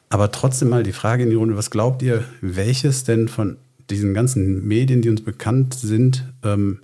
Aber 0.10 0.32
trotzdem 0.32 0.70
mal 0.70 0.84
die 0.84 0.94
Frage 0.94 1.24
in 1.24 1.30
die 1.30 1.36
Runde, 1.36 1.58
was 1.58 1.72
glaubt 1.72 2.02
ihr, 2.02 2.24
welches 2.42 3.04
denn 3.04 3.28
von 3.28 3.58
diesen 3.90 4.14
ganzen 4.14 4.66
Medien, 4.66 5.02
die 5.02 5.10
uns 5.10 5.24
bekannt 5.24 5.74
sind, 5.74 6.26
ähm, 6.44 6.80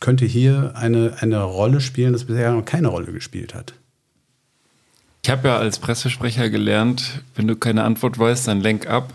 könnte 0.00 0.26
hier 0.26 0.72
eine, 0.74 1.16
eine 1.20 1.42
Rolle 1.42 1.80
spielen, 1.80 2.12
das 2.12 2.24
bisher 2.24 2.52
noch 2.52 2.64
keine 2.64 2.88
Rolle 2.88 3.12
gespielt 3.12 3.54
hat? 3.54 3.74
Ich 5.22 5.30
habe 5.30 5.48
ja 5.48 5.58
als 5.58 5.78
Pressesprecher 5.78 6.50
gelernt, 6.50 7.22
wenn 7.34 7.46
du 7.46 7.54
keine 7.54 7.84
Antwort 7.84 8.18
weißt, 8.18 8.48
dann 8.48 8.60
lenk 8.60 8.86
ab. 8.86 9.12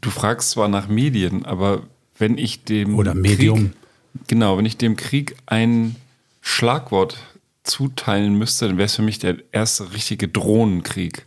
Du 0.00 0.10
fragst 0.10 0.50
zwar 0.50 0.68
nach 0.68 0.88
Medien, 0.88 1.44
aber 1.44 1.82
wenn 2.16 2.38
ich 2.38 2.64
dem 2.64 2.96
Oder 2.96 3.14
Medium. 3.14 3.70
Krieg, 3.70 3.79
genau, 4.26 4.58
wenn 4.58 4.66
ich 4.66 4.76
dem 4.76 4.96
Krieg 4.96 5.36
ein 5.46 5.96
Schlagwort 6.40 7.18
zuteilen 7.62 8.34
müsste, 8.34 8.68
dann 8.68 8.76
wäre 8.76 8.86
es 8.86 8.96
für 8.96 9.02
mich 9.02 9.18
der 9.18 9.36
erste 9.52 9.92
richtige 9.92 10.28
Drohnenkrieg. 10.28 11.26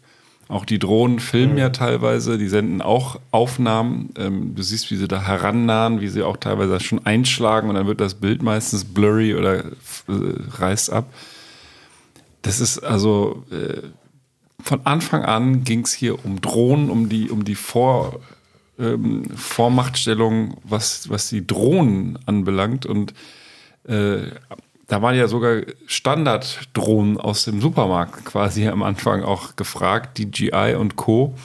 Auch 0.50 0.66
die 0.66 0.78
Drohnen 0.78 1.20
filmen 1.20 1.58
ja 1.58 1.70
teilweise, 1.70 2.38
die 2.38 2.50
senden 2.50 2.82
auch 2.82 3.20
Aufnahmen. 3.32 4.10
Ähm, 4.18 4.56
du 4.56 4.62
siehst, 4.62 4.92
wie 4.92 4.98
sie 4.98 5.08
da 5.08 5.22
herannahen, 5.22 6.02
wie 6.02 6.10
sie 6.10 6.22
auch 6.22 6.38
teilweise 6.38 6.80
schon 6.80 7.06
einschlagen 7.06 7.70
und 7.70 7.76
dann 7.76 7.88
wird 7.88 8.02
das 8.02 8.16
Bild 8.16 8.44
meistens 8.44 8.84
blurry 8.84 9.36
oder 9.36 9.64
äh, 9.66 9.72
reißt 10.08 10.92
ab. 10.92 11.12
Das 12.42 12.60
ist 12.60 12.80
also 12.80 13.46
äh, 13.52 13.88
von 14.62 14.86
Anfang 14.86 15.24
an 15.24 15.64
ging 15.64 15.82
es 15.82 15.94
hier 15.94 16.24
um 16.26 16.42
Drohnen, 16.42 16.90
um 16.90 17.10
die, 17.10 17.30
um 17.30 17.46
die 17.46 17.56
Vor, 17.56 18.20
ähm, 18.80 19.26
Vormachtstellung, 19.36 20.58
was, 20.64 21.10
was 21.10 21.30
die 21.30 21.46
Drohnen 21.46 22.20
anbelangt. 22.26 22.86
Und 22.86 23.14
äh, 23.86 24.24
da 24.88 25.02
waren 25.02 25.16
ja 25.16 25.28
sogar 25.28 25.62
Standarddrohnen 25.88 27.18
aus 27.18 27.46
dem 27.46 27.62
Supermarkt 27.62 28.26
quasi 28.26 28.68
am 28.68 28.84
Anfang 28.84 29.24
auch 29.24 29.56
gefragt, 29.56 30.18
DJI 30.18 30.76
und 30.78 30.96
Co. 30.96 31.36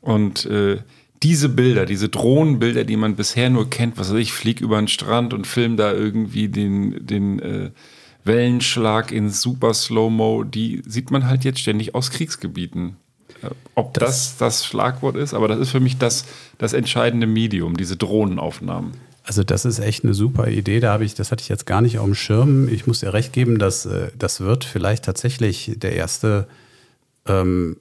Und 0.00 0.46
äh, 0.46 0.78
diese 1.22 1.50
Bilder, 1.50 1.84
diese 1.84 2.08
Drohnenbilder, 2.08 2.84
die 2.84 2.96
man 2.96 3.14
bisher 3.14 3.50
nur 3.50 3.68
kennt, 3.68 3.98
was 3.98 4.10
weiß 4.10 4.18
ich, 4.18 4.32
flieg 4.32 4.60
über 4.60 4.78
den 4.78 4.88
Strand 4.88 5.34
und 5.34 5.46
film 5.46 5.76
da 5.76 5.92
irgendwie 5.92 6.48
den, 6.48 7.06
den 7.06 7.38
äh, 7.40 7.70
Wellenschlag 8.24 9.12
in 9.12 9.30
super 9.30 9.74
Slow-Mo, 9.74 10.44
die 10.44 10.82
sieht 10.86 11.10
man 11.10 11.26
halt 11.26 11.44
jetzt 11.44 11.60
ständig 11.60 11.94
aus 11.94 12.10
Kriegsgebieten. 12.10 12.96
Ob 13.74 13.94
das, 13.94 14.36
das 14.36 14.66
Schlagwort 14.66 15.16
ist, 15.16 15.34
aber 15.34 15.48
das 15.48 15.58
ist 15.58 15.70
für 15.70 15.80
mich 15.80 15.98
das, 15.98 16.24
das 16.58 16.72
entscheidende 16.72 17.26
Medium, 17.26 17.76
diese 17.76 17.96
Drohnenaufnahmen. 17.96 18.92
Also 19.24 19.44
das 19.44 19.64
ist 19.64 19.78
echt 19.78 20.04
eine 20.04 20.14
super 20.14 20.48
Idee. 20.48 20.80
Da 20.80 20.92
habe 20.92 21.04
ich, 21.04 21.14
das 21.14 21.30
hatte 21.30 21.42
ich 21.42 21.48
jetzt 21.48 21.66
gar 21.66 21.82
nicht 21.82 21.98
auf 21.98 22.04
dem 22.04 22.14
Schirm. 22.14 22.68
Ich 22.68 22.86
muss 22.86 23.00
dir 23.00 23.12
recht 23.12 23.32
geben, 23.32 23.58
dass 23.58 23.86
äh, 23.86 24.08
das 24.18 24.40
wird 24.40 24.64
vielleicht 24.64 25.04
tatsächlich 25.04 25.72
der 25.76 25.92
erste 25.92 26.48
ähm, 27.26 27.76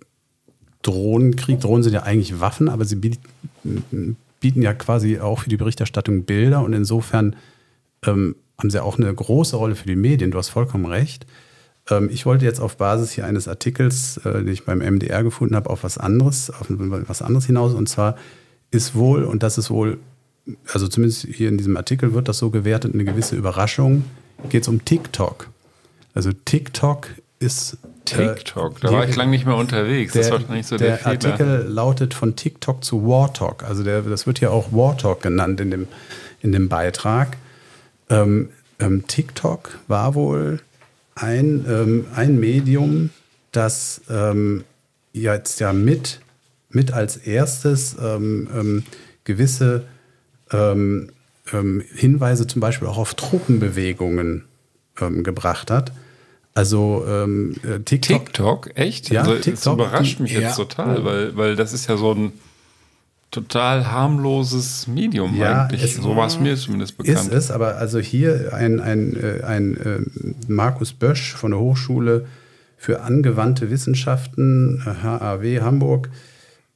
Drohnenkrieg. 0.82 1.60
Drohnen 1.60 1.84
sind 1.84 1.94
ja 1.94 2.04
eigentlich 2.04 2.40
Waffen, 2.40 2.70
aber 2.70 2.86
sie 2.86 2.96
bieten, 2.96 4.16
bieten 4.40 4.62
ja 4.62 4.74
quasi 4.74 5.20
auch 5.20 5.40
für 5.40 5.50
die 5.50 5.58
Berichterstattung 5.58 6.24
Bilder 6.24 6.64
und 6.64 6.74
insofern 6.74 7.36
ähm, 8.06 8.36
haben 8.58 8.70
sie 8.70 8.84
auch 8.84 8.98
eine 8.98 9.14
große 9.14 9.56
Rolle 9.56 9.76
für 9.76 9.88
die 9.88 9.96
Medien. 9.96 10.32
Du 10.32 10.38
hast 10.38 10.50
vollkommen 10.50 10.86
recht. 10.86 11.26
Ähm, 11.90 12.10
ich 12.12 12.26
wollte 12.26 12.46
jetzt 12.46 12.60
auf 12.60 12.78
Basis 12.78 13.12
hier 13.12 13.26
eines 13.26 13.48
Artikels, 13.48 14.18
äh, 14.18 14.44
den 14.44 14.48
ich 14.48 14.66
beim 14.66 14.80
MDR 14.80 15.24
gefunden 15.24 15.56
habe, 15.56 15.70
auf 15.70 15.84
was 15.84 15.98
anderes, 15.98 16.50
auf 16.50 16.68
was 16.70 17.22
anderes 17.22 17.46
hinaus. 17.46 17.74
Und 17.74 17.88
zwar 17.88 18.16
ist 18.72 18.96
wohl, 18.96 19.24
und 19.24 19.44
das 19.44 19.58
ist 19.58 19.70
wohl, 19.70 19.98
also 20.72 20.88
zumindest 20.88 21.28
hier 21.28 21.50
in 21.50 21.58
diesem 21.58 21.78
Artikel 21.78 22.14
wird 22.14 22.28
das 22.28 22.38
so 22.38 22.50
gewertet, 22.50 22.94
eine 22.94 23.04
gewisse 23.04 23.36
Überraschung, 23.36 24.04
geht 24.50 24.64
es 24.64 24.68
um 24.68 24.84
TikTok. 24.86 25.50
Also 26.14 26.32
TikTok 26.34 27.08
ist 27.40 27.78
TikTok, 28.06 28.82
da 28.82 28.92
war 28.92 29.08
ich 29.08 29.16
lange 29.16 29.32
nicht 29.32 29.46
mehr 29.46 29.56
unterwegs. 29.56 30.14
Der, 30.14 30.24
das 30.24 30.32
war 30.32 30.40
wahrscheinlich 30.42 30.68
so 30.68 30.78
der, 30.78 30.98
der. 30.98 31.08
Artikel 31.08 31.66
lautet 31.68 32.14
von 32.14 32.36
TikTok 32.36 32.84
zu 32.84 33.08
War 33.08 33.34
Talk. 33.34 33.64
Also 33.64 33.84
der, 33.84 34.02
das 34.02 34.26
wird 34.28 34.40
hier 34.40 34.52
auch 34.52 34.72
War 34.72 34.98
Talk 34.98 35.22
genannt 35.22 35.62
in 35.62 35.72
dem, 35.72 35.88
in 36.42 36.52
dem 36.52 36.70
Beitrag. 36.70 37.38
Ähm, 38.10 38.50
ähm, 38.80 39.06
TikTok 39.08 39.78
war 39.88 40.16
wohl 40.16 40.60
ein, 41.22 41.66
ähm, 41.68 42.06
ein 42.16 42.40
Medium, 42.40 43.10
das 43.52 44.02
ähm, 44.10 44.64
jetzt 45.14 45.60
ja 45.60 45.74
mit, 45.74 46.22
mit 46.70 46.94
als 46.94 47.18
erstes 47.18 47.96
ähm, 48.02 48.48
ähm, 48.56 48.84
gewisse 49.24 49.86
ähm, 50.52 51.12
ähm, 51.52 51.84
Hinweise 51.94 52.48
zum 52.48 52.62
Beispiel 52.62 52.88
auch 52.88 52.98
auf 52.98 53.14
Truppenbewegungen 53.16 54.46
gebracht 55.24 55.72
hat. 55.72 55.94
Also 56.54 57.06
äh, 57.06 57.80
TikTok, 57.86 58.26
TikTok, 58.26 58.72
echt? 58.76 59.10
Ja, 59.10 59.22
also, 59.22 59.36
Das 59.36 59.44
TikTok, 59.46 59.76
überrascht 59.76 60.20
mich 60.20 60.34
ja. 60.34 60.42
jetzt 60.42 60.58
total, 60.58 61.06
weil, 61.06 61.38
weil 61.38 61.56
das 61.56 61.72
ist 61.72 61.88
ja 61.88 61.96
so 61.96 62.14
ein 62.14 62.34
total 63.32 63.92
harmloses 63.92 64.88
Medium 64.88 65.36
Ja, 65.36 65.66
eigentlich. 65.66 65.96
So 65.96 66.16
war 66.16 66.28
es 66.28 66.40
mir 66.40 66.56
zumindest 66.56 66.98
bekannt. 66.98 67.28
Ist 67.28 67.34
es, 67.34 67.52
aber 67.52 67.78
also 67.78 68.00
hier 68.00 68.54
ein, 68.54 68.80
ein, 68.80 69.16
äh, 69.16 69.44
ein 69.44 69.78
äh, 69.78 70.00
Markus 70.48 70.94
Bösch 70.94 71.34
von 71.34 71.52
der 71.52 71.60
Hochschule 71.60 72.26
für 72.78 73.02
angewandte 73.02 73.70
Wissenschaften, 73.70 74.84
HAW 74.86 75.62
Hamburg, 75.62 76.10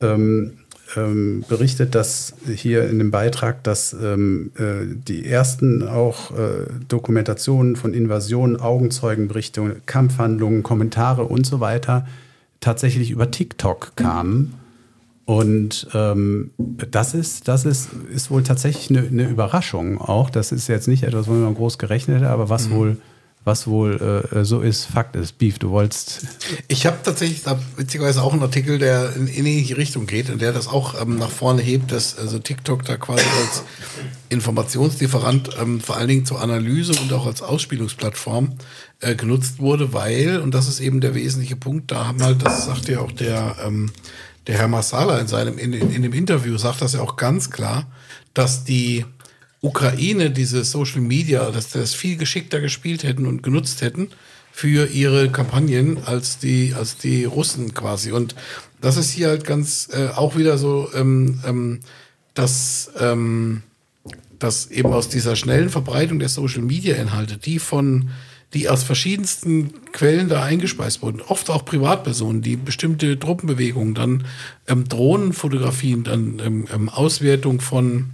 ähm, 0.01 0.53
ähm, 0.95 1.43
berichtet, 1.47 1.95
dass 1.95 2.35
hier 2.53 2.88
in 2.89 2.99
dem 2.99 3.09
Beitrag, 3.09 3.63
dass 3.63 3.93
ähm, 3.93 4.51
äh, 4.57 4.85
die 4.85 5.25
ersten 5.25 5.88
auch 5.88 6.31
äh, 6.31 6.65
Dokumentationen 6.88 7.75
von 7.75 7.93
Invasionen, 7.93 8.59
Augenzeugenberichte, 8.59 9.81
Kampfhandlungen, 9.85 10.61
Kommentare 10.61 11.23
und 11.23 11.45
so 11.45 11.59
weiter 11.59 12.05
tatsächlich 12.59 13.11
über 13.11 13.31
TikTok 13.31 13.93
kamen. 13.95 14.55
Und 15.25 15.87
ähm, 15.93 16.51
das 16.57 17.13
ist, 17.13 17.47
das 17.47 17.63
ist, 17.65 17.89
ist 18.13 18.29
wohl 18.29 18.43
tatsächlich 18.43 18.89
eine, 18.89 19.07
eine 19.07 19.29
Überraschung 19.29 20.01
auch. 20.01 20.29
Das 20.29 20.51
ist 20.51 20.67
jetzt 20.67 20.87
nicht 20.87 21.03
etwas, 21.03 21.27
womit 21.27 21.43
man 21.43 21.55
groß 21.55 21.77
gerechnet 21.77 22.17
hätte, 22.17 22.29
aber 22.29 22.49
was 22.49 22.69
wohl, 22.71 22.97
was 23.45 23.65
wohl 23.65 24.27
äh, 24.33 24.43
so 24.43 24.59
ist, 24.59 24.83
Fakt 24.83 25.15
ist. 25.15 25.37
Beef, 25.37 25.59
du 25.59 25.69
wolltest. 25.69 26.27
Ich 26.67 26.85
habe 26.85 26.97
tatsächlich 27.01 27.43
da 27.43 27.57
witzigerweise 27.77 28.21
auch 28.21 28.33
einen 28.33 28.41
Artikel, 28.41 28.79
der 28.79 29.15
in, 29.15 29.27
in 29.27 29.45
ähnliche 29.45 29.77
Richtung 29.77 30.07
geht 30.07 30.29
und 30.29 30.41
der 30.41 30.51
das 30.51 30.67
auch 30.67 31.01
ähm, 31.01 31.17
nach 31.17 31.31
vorne 31.31 31.61
hebt, 31.61 31.93
dass 31.93 32.17
also 32.17 32.39
TikTok 32.39 32.83
da 32.83 32.97
quasi 32.97 33.23
als 33.45 33.63
Informationslieferant 34.27 35.51
ähm, 35.61 35.79
vor 35.79 35.95
allen 35.95 36.09
Dingen 36.09 36.25
zur 36.25 36.41
Analyse 36.41 36.99
und 37.01 37.13
auch 37.13 37.27
als 37.27 37.41
Ausspielungsplattform 37.41 38.57
äh, 38.99 39.15
genutzt 39.15 39.59
wurde, 39.59 39.93
weil, 39.93 40.39
und 40.39 40.53
das 40.53 40.67
ist 40.67 40.81
eben 40.81 40.99
der 40.99 41.15
wesentliche 41.15 41.55
Punkt, 41.55 41.91
da 41.91 42.07
haben 42.07 42.21
halt, 42.21 42.45
das 42.45 42.65
sagt 42.65 42.89
ja 42.89 42.99
auch 42.99 43.11
der, 43.13 43.55
ähm, 43.65 43.89
der 44.47 44.57
Herr 44.57 44.67
Marsala 44.67 45.19
in 45.19 45.27
seinem, 45.27 45.57
in, 45.57 45.73
in, 45.73 46.01
dem 46.01 46.13
Interview, 46.13 46.57
sagt 46.57 46.81
das 46.81 46.93
ja 46.93 47.01
auch 47.01 47.15
ganz 47.15 47.49
klar, 47.49 47.87
dass 48.33 48.63
die 48.63 49.05
Ukraine 49.61 50.31
diese 50.31 50.63
Social 50.65 51.01
Media, 51.01 51.49
dass 51.51 51.69
das 51.69 51.93
viel 51.93 52.17
geschickter 52.17 52.59
gespielt 52.59 53.03
hätten 53.03 53.25
und 53.25 53.43
genutzt 53.43 53.81
hätten 53.81 54.09
für 54.51 54.87
ihre 54.87 55.31
Kampagnen 55.31 56.03
als 56.03 56.37
die, 56.37 56.73
als 56.77 56.97
die 56.97 57.23
Russen 57.23 57.73
quasi. 57.73 58.11
Und 58.11 58.35
das 58.81 58.97
ist 58.97 59.11
hier 59.11 59.29
halt 59.29 59.45
ganz 59.45 59.89
äh, 59.93 60.09
auch 60.09 60.35
wieder 60.35 60.57
so, 60.57 60.89
ähm, 60.93 61.39
ähm, 61.45 61.79
dass, 62.33 62.91
ähm, 62.99 63.63
dass 64.37 64.69
eben 64.69 64.91
aus 64.91 65.07
dieser 65.07 65.37
schnellen 65.37 65.69
Verbreitung 65.69 66.19
der 66.19 66.29
Social 66.29 66.61
Media 66.61 66.97
Inhalte, 66.97 67.37
die 67.37 67.59
von 67.59 68.09
die 68.53 68.69
aus 68.69 68.84
verschiedensten 68.84 69.73
Quellen 69.91 70.30
da 70.30 70.43
eingespeist 70.43 71.01
wurden, 71.01 71.21
oft 71.21 71.49
auch 71.49 71.65
Privatpersonen, 71.65 72.41
die 72.41 72.55
bestimmte 72.55 73.17
Truppenbewegungen, 73.17 73.95
dann 73.95 74.25
ähm, 74.67 74.88
Drohnenfotografien, 74.88 76.03
dann 76.03 76.41
ähm, 76.43 76.67
ähm, 76.73 76.89
Auswertung 76.89 77.61
von 77.61 78.11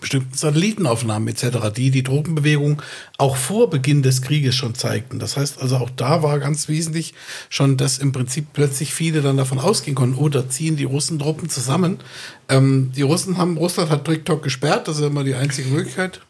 bestimmten 0.00 0.34
Satellitenaufnahmen 0.34 1.28
etc., 1.28 1.70
die 1.74 1.90
die 1.90 2.02
Truppenbewegung 2.02 2.80
auch 3.18 3.36
vor 3.36 3.68
Beginn 3.68 4.02
des 4.02 4.22
Krieges 4.22 4.54
schon 4.54 4.74
zeigten. 4.74 5.18
Das 5.18 5.36
heißt 5.36 5.60
also 5.60 5.76
auch 5.76 5.90
da 5.90 6.22
war 6.22 6.38
ganz 6.38 6.68
wesentlich 6.68 7.14
schon, 7.50 7.76
dass 7.76 7.98
im 7.98 8.12
Prinzip 8.12 8.46
plötzlich 8.52 8.94
viele 8.94 9.20
dann 9.20 9.36
davon 9.36 9.58
ausgehen 9.58 9.94
konnten, 9.94 10.16
oh, 10.18 10.28
da 10.28 10.48
ziehen 10.48 10.76
die 10.76 10.84
Russen 10.84 11.18
Truppen 11.18 11.48
zusammen. 11.48 11.98
Ähm, 12.48 12.92
die 12.96 13.02
Russen 13.02 13.38
haben, 13.38 13.56
Russland 13.56 13.90
hat 13.90 14.04
TikTok 14.04 14.42
gesperrt, 14.42 14.88
das 14.88 14.98
ist 14.98 15.04
immer 15.04 15.24
die 15.24 15.34
einzige 15.34 15.68
Möglichkeit. 15.68 16.20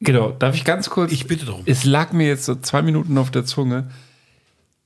Genau, 0.00 0.30
darf 0.30 0.54
ich 0.54 0.64
ganz 0.64 0.88
kurz? 0.90 1.12
Ich 1.12 1.26
bitte 1.26 1.44
darum. 1.46 1.62
Es 1.66 1.84
lag 1.84 2.12
mir 2.12 2.26
jetzt 2.26 2.44
so 2.46 2.54
zwei 2.54 2.82
Minuten 2.82 3.18
auf 3.18 3.30
der 3.30 3.44
Zunge. 3.44 3.90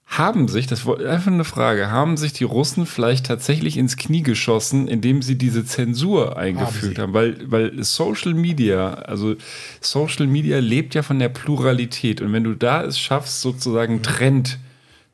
Haben 0.06 0.48
sich, 0.48 0.66
das 0.66 0.84
war 0.86 0.98
einfach 1.00 1.32
eine 1.32 1.44
Frage, 1.44 1.90
haben 1.90 2.16
sich 2.18 2.32
die 2.34 2.44
Russen 2.44 2.84
vielleicht 2.84 3.24
tatsächlich 3.26 3.78
ins 3.78 3.96
Knie 3.96 4.22
geschossen, 4.22 4.86
indem 4.86 5.22
sie 5.22 5.36
diese 5.38 5.64
Zensur 5.64 6.36
eingefügt 6.36 6.98
haben? 6.98 7.14
Weil, 7.14 7.50
weil 7.50 7.82
Social 7.82 8.34
Media, 8.34 8.94
also 8.94 9.34
Social 9.80 10.26
Media 10.26 10.58
lebt 10.58 10.94
ja 10.94 11.02
von 11.02 11.18
der 11.18 11.30
Pluralität. 11.30 12.20
Und 12.20 12.32
wenn 12.32 12.44
du 12.44 12.54
da 12.54 12.82
es 12.84 12.98
schaffst, 12.98 13.40
sozusagen 13.40 14.02
Trend 14.02 14.58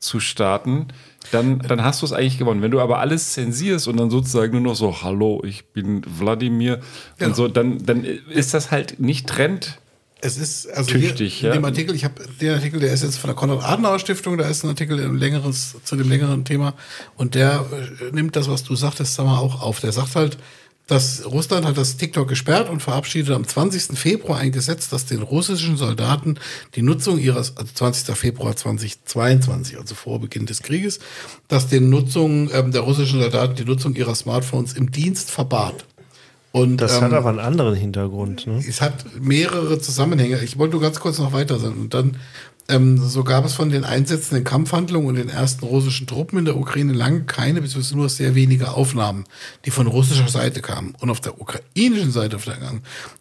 zu 0.01 0.19
starten, 0.19 0.89
dann, 1.31 1.61
dann 1.61 1.85
hast 1.85 2.03
du 2.03 2.07
es 2.07 2.13
eigentlich 2.13 2.39
gewonnen. 2.39 2.61
Wenn 2.63 2.71
du 2.73 2.81
aber 2.81 2.99
alles 2.99 3.33
zensierst 3.35 3.87
und 3.87 3.97
dann 3.97 4.11
sozusagen 4.11 4.53
nur 4.53 4.63
noch 4.73 4.75
so, 4.75 5.03
hallo, 5.03 5.43
ich 5.45 5.67
bin 5.67 6.03
Wladimir 6.19 6.81
Genau. 7.19 7.29
und 7.29 7.37
so, 7.37 7.49
dann, 7.49 7.85
dann 7.87 8.05
ist 8.05 8.55
das 8.55 8.71
halt 8.71 8.99
nicht 8.99 9.29
Trend. 9.29 9.79
Es 10.23 10.37
ist 10.37 10.67
also 10.69 10.91
Tüchtig, 10.91 11.35
hier, 11.35 11.49
in 11.49 11.55
ja. 11.55 11.61
dem 11.61 11.65
Artikel, 11.65 11.95
ich 11.95 12.05
habe 12.05 12.23
den 12.41 12.53
Artikel, 12.53 12.81
der 12.81 12.93
ist 12.93 13.03
jetzt 13.03 13.19
von 13.19 13.29
der 13.29 13.35
Konrad-Adenauer-Stiftung, 13.37 14.37
da 14.37 14.49
ist 14.49 14.65
ein 14.65 14.69
Artikel 14.69 15.03
ein 15.03 15.17
längeres, 15.17 15.77
zu 15.85 15.97
dem 15.97 16.09
längeren 16.09 16.45
Thema 16.45 16.75
und 17.17 17.35
der 17.35 17.65
äh, 17.73 18.15
nimmt 18.15 18.37
das, 18.37 18.49
was 18.49 18.63
du 18.63 18.75
sagtest, 18.77 19.15
sag 19.15 19.25
mal, 19.25 19.39
auch 19.39 19.63
auf. 19.63 19.81
Der 19.81 19.93
sagt 19.93 20.17
halt, 20.17 20.37
dass 20.91 21.25
Russland 21.25 21.65
hat 21.65 21.79
das 21.79 21.97
TikTok 21.97 22.27
gesperrt 22.27 22.69
und 22.69 22.83
verabschiedet 22.83 23.33
am 23.33 23.47
20. 23.47 23.97
Februar 23.97 24.41
ein 24.41 24.51
Gesetz, 24.51 24.89
das 24.89 25.07
den 25.07 25.23
russischen 25.23 25.77
Soldaten 25.77 26.35
die 26.75 26.83
Nutzung 26.83 27.19
ihres, 27.19 27.57
also 27.57 27.73
20. 27.73 28.17
Februar 28.17 28.57
2022, 28.57 29.79
also 29.79 29.95
vor 29.95 30.21
Beginn 30.21 30.47
des 30.47 30.63
Krieges, 30.63 30.99
dass 31.47 31.69
den 31.69 31.91
Nutzung 31.91 32.51
ähm, 32.53 32.73
der 32.73 32.81
russischen 32.81 33.21
Soldaten 33.21 33.55
die 33.55 33.65
Nutzung 33.65 33.95
ihrer 33.95 34.17
Smartphones 34.17 34.73
im 34.73 34.91
Dienst 34.91 35.31
verbat. 35.31 35.85
Und, 36.53 36.79
Das 36.79 36.97
ähm, 36.97 37.03
hat 37.03 37.13
aber 37.13 37.29
einen 37.29 37.39
anderen 37.39 37.75
Hintergrund. 37.75 38.47
Ne? 38.47 38.63
es 38.67 38.81
hat 38.81 39.05
mehrere 39.21 39.79
Zusammenhänge. 39.79 40.43
Ich 40.43 40.59
wollte 40.59 40.73
nur 40.73 40.83
ganz 40.83 40.99
kurz 40.99 41.19
noch 41.19 41.33
weiter 41.33 41.59
sein. 41.59 41.73
Und 41.73 41.95
dann, 41.95 42.17
ähm, 42.69 42.99
so 42.99 43.23
gab 43.23 43.45
es 43.45 43.55
von 43.55 43.71
den 43.71 43.85
Einsätzen 43.85 44.37
in 44.37 44.45
Kampfhandlungen 44.45 45.09
und 45.09 45.15
den 45.17 45.29
ersten 45.29 45.65
russischen 45.65 46.07
Truppen 46.07 46.39
in 46.41 46.45
der 46.45 46.57
Ukraine 46.57 46.93
lange 46.93 47.25
keine, 47.25 47.61
beziehungsweise 47.61 47.97
nur 47.97 48.09
sehr 48.09 48.35
wenige 48.35 48.73
Aufnahmen, 48.73 49.25
die 49.65 49.71
von 49.71 49.87
russischer 49.87 50.29
Seite 50.29 50.61
kamen. 50.61 50.95
Und 51.01 51.11
auf 51.11 51.21
der 51.21 51.41
ukrainischen 51.41 52.11
Seite 52.11 52.37
auf 52.37 52.45
der. 52.45 52.59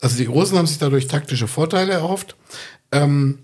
Also 0.01 0.17
die 0.17 0.25
Russen 0.25 0.57
haben 0.57 0.67
sich 0.67 0.79
dadurch 0.79 1.07
taktische 1.07 1.47
Vorteile 1.47 1.93
erhofft. 1.93 2.35
Ähm, 2.91 3.39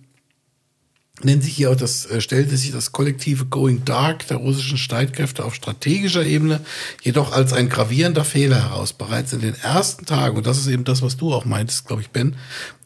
nennt 1.23 1.43
sich 1.43 1.55
hier 1.55 1.71
auch 1.71 1.75
das, 1.75 2.05
äh, 2.05 2.19
stellte 2.19 2.57
sich 2.57 2.71
das 2.71 2.91
kollektive 2.91 3.45
Going 3.45 3.85
Dark 3.85 4.27
der 4.27 4.37
russischen 4.37 4.77
Streitkräfte 4.77 5.45
auf 5.45 5.55
strategischer 5.55 6.25
Ebene 6.25 6.61
jedoch 7.01 7.31
als 7.31 7.53
ein 7.53 7.69
gravierender 7.69 8.25
Fehler 8.25 8.69
heraus. 8.69 8.93
Bereits 8.93 9.33
in 9.33 9.41
den 9.41 9.55
ersten 9.55 10.05
Tagen, 10.05 10.37
und 10.37 10.45
das 10.45 10.57
ist 10.57 10.67
eben 10.67 10.83
das, 10.83 11.01
was 11.01 11.17
du 11.17 11.33
auch 11.33 11.45
meintest, 11.45 11.87
glaube 11.87 12.01
ich, 12.01 12.09
Ben, 12.09 12.35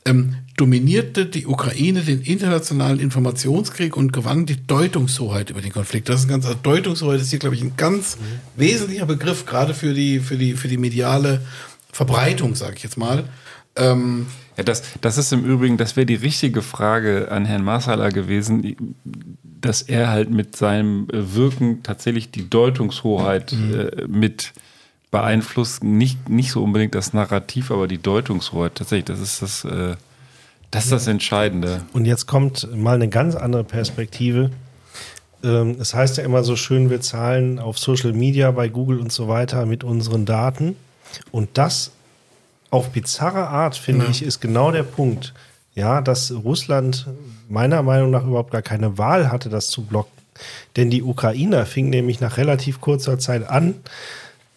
ähm, 0.06 0.36
dominierte 0.58 1.26
die 1.26 1.48
Ukraine 1.48 2.02
den 2.02 2.22
internationalen 2.22 3.00
Informationskrieg 3.00 3.98
und 3.98 4.14
gewann 4.14 4.46
die 4.46 4.66
Deutungshoheit 4.66 5.50
über 5.50 5.62
den 5.62 5.72
Konflikt. 5.72 6.10
Das 6.10 6.22
ist 6.22 6.26
ein 6.26 6.30
ganz, 6.30 6.46
also 6.46 6.58
Deutungshoheit 6.62 7.22
ist 7.22 7.30
hier, 7.30 7.40
glaube 7.40 7.56
ich, 7.56 7.62
ein 7.62 7.76
ganz 7.78 8.18
wesentlicher 8.56 9.06
Begriff, 9.06 9.46
gerade 9.46 9.74
für 9.74 9.94
die, 9.94 10.20
für 10.20 10.38
die, 10.38 10.54
für 10.54 10.68
die 10.68 10.78
mediale 10.78 11.42
Verbreitung, 11.92 12.56
sage 12.56 12.76
ich 12.78 12.84
jetzt 12.84 12.98
mal. 12.98 13.26
Ähm, 13.76 14.28
Ja, 14.60 14.64
das, 14.64 14.84
das 15.00 15.18
ist 15.18 15.32
im 15.32 15.46
Übrigen, 15.46 15.78
das 15.78 15.96
wäre 15.96 16.06
die 16.06 16.16
richtige 16.16 16.62
Frage 16.62 17.32
an 17.32 17.46
Herrn 17.46 17.64
Marsala 17.64 18.10
gewesen, 18.10 18.76
dass 19.62 19.82
er 19.82 20.10
halt 20.10 20.32
mit 20.32 20.58
seinem 20.58 21.08
äh, 21.14 21.34
Wirken 21.34 21.82
tatsächlich 21.82 22.30
die 22.30 22.50
Deutungshoheit 22.50 23.54
äh, 23.54 24.06
mit 24.10 24.52
beeinflusst. 25.12 25.82
Nicht, 25.86 26.28
nicht 26.28 26.52
so 26.52 26.62
unbedingt 26.62 26.94
das 26.94 27.14
Narrativ, 27.14 27.72
aber 27.72 27.88
die 27.88 28.00
Deutungshoheit. 28.00 28.76
Tatsächlich, 28.76 29.06
das 29.06 29.22
ist 29.22 29.42
das, 29.42 29.64
äh, 29.64 29.96
das, 30.72 30.84
ist 30.84 30.92
das 30.92 31.08
Entscheidende. 31.08 31.84
Und 31.94 32.04
jetzt 32.04 32.26
kommt 32.26 32.68
mal 32.76 32.96
eine 32.96 33.08
ganz 33.08 33.36
andere 33.36 33.64
Perspektive. 33.64 34.52
Ähm, 35.42 35.78
Es 35.80 35.94
heißt 35.94 36.18
ja 36.18 36.26
immer 36.26 36.44
so 36.44 36.58
schön, 36.58 36.90
wir 36.90 37.00
zahlen 37.00 37.60
auf 37.60 37.80
Social 37.80 38.12
Media, 38.12 38.52
bei 38.52 38.68
Google 38.68 39.00
und 39.00 39.14
so 39.14 39.30
weiter 39.30 39.66
mit 39.66 39.86
unseren 39.86 40.26
Daten. 40.26 40.76
Und 41.32 41.52
das 41.54 41.94
auf 42.72 42.90
bizarre 42.90 43.48
Art, 43.48 43.76
finde 43.76 44.06
Ja. 44.06 44.12
ich, 44.12 44.22
ist 44.24 44.40
genau 44.40 44.72
der 44.72 44.84
Punkt. 44.84 45.34
Ja, 45.76 46.02
dass 46.02 46.32
Russland 46.32 47.08
meiner 47.48 47.82
Meinung 47.84 48.12
nach 48.12 48.26
überhaupt 48.26 48.52
gar 48.52 48.62
keine 48.62 48.98
Wahl 48.98 49.32
hatte, 49.32 49.50
das 49.50 49.70
zu 49.70 49.84
blocken. 49.84 50.12
Denn 50.76 50.90
die 50.90 51.04
Ukrainer 51.04 51.66
fingen 51.66 51.90
nämlich 51.90 52.20
nach 52.22 52.38
relativ 52.38 52.82
kurzer 52.82 53.20
Zeit 53.20 53.48
an, 53.50 53.76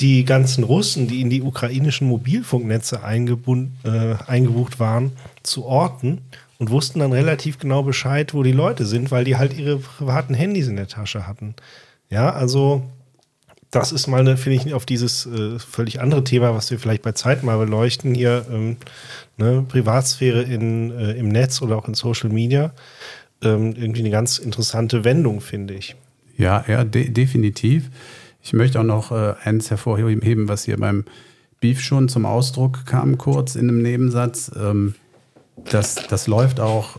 die 0.01 0.25
ganzen 0.25 0.65
Russen, 0.65 1.07
die 1.07 1.21
in 1.21 1.31
die 1.31 1.43
ukrainischen 1.43 2.09
Mobilfunknetze 2.09 3.01
äh, 3.05 4.15
eingebucht 4.27 4.81
waren, 4.81 5.13
zu 5.43 5.65
orten 5.65 6.23
und 6.59 6.71
wussten 6.71 7.01
dann 7.01 7.13
relativ 7.13 7.59
genau 7.59 7.83
Bescheid, 7.83 8.35
wo 8.35 8.43
die 8.43 8.53
Leute 8.53 8.85
sind, 8.87 9.11
weil 9.11 9.25
die 9.25 9.37
halt 9.37 9.57
ihre 9.57 9.77
privaten 9.79 10.35
Handys 10.35 10.67
in 10.69 10.77
der 10.77 10.89
Tasche 10.89 11.27
hatten. 11.27 11.55
Ja, 12.11 12.31
also 12.31 12.83
das 13.73 13.91
ist 13.91 14.07
mal, 14.07 14.21
eine, 14.21 14.37
finde 14.37 14.59
ich, 14.59 14.75
auf 14.75 14.85
dieses 14.85 15.27
äh, 15.27 15.59
völlig 15.59 16.01
andere 16.01 16.23
Thema, 16.23 16.55
was 16.55 16.71
wir 16.71 16.79
vielleicht 16.79 17.03
bei 17.03 17.13
Zeit 17.13 17.43
mal 17.43 17.59
beleuchten, 17.59 18.15
hier 18.15 18.45
ähm, 18.53 18.77
ne, 19.39 19.65
Privatsphäre 19.67 20.43
in, 20.43 20.91
äh, 20.91 21.13
im 21.13 21.29
Netz 21.29 21.63
oder 21.63 21.79
auch 21.79 21.89
in 21.89 21.95
Social 21.95 22.29
Media, 22.29 22.73
ähm, 23.43 23.75
irgendwie 23.75 24.01
eine 24.01 24.11
ganz 24.11 24.39
interessante 24.39 25.05
Wendung, 25.05 25.41
finde 25.41 25.75
ich. 25.75 25.97
Ja, 26.37 26.65
ja, 26.69 26.85
de 26.85 27.09
definitiv. 27.09 27.91
Ich 28.43 28.53
möchte 28.53 28.79
auch 28.79 28.85
noch 28.85 29.11
äh, 29.11 29.35
eins 29.43 29.71
hervorheben, 29.71 30.49
was 30.49 30.65
hier 30.65 30.77
beim 30.77 31.05
Beef 31.61 31.81
schon 31.81 32.11
zum 32.11 32.27
Ausdruck 32.27 32.85
kam, 32.85 33.17
kurz 33.17 33.55
in 33.55 33.71
einem 33.71 33.81
Nebensatz. 33.81 34.51
Ähm, 34.55 34.97
das, 35.71 35.95
das 35.95 36.27
läuft 36.27 36.61
auch, 36.61 36.99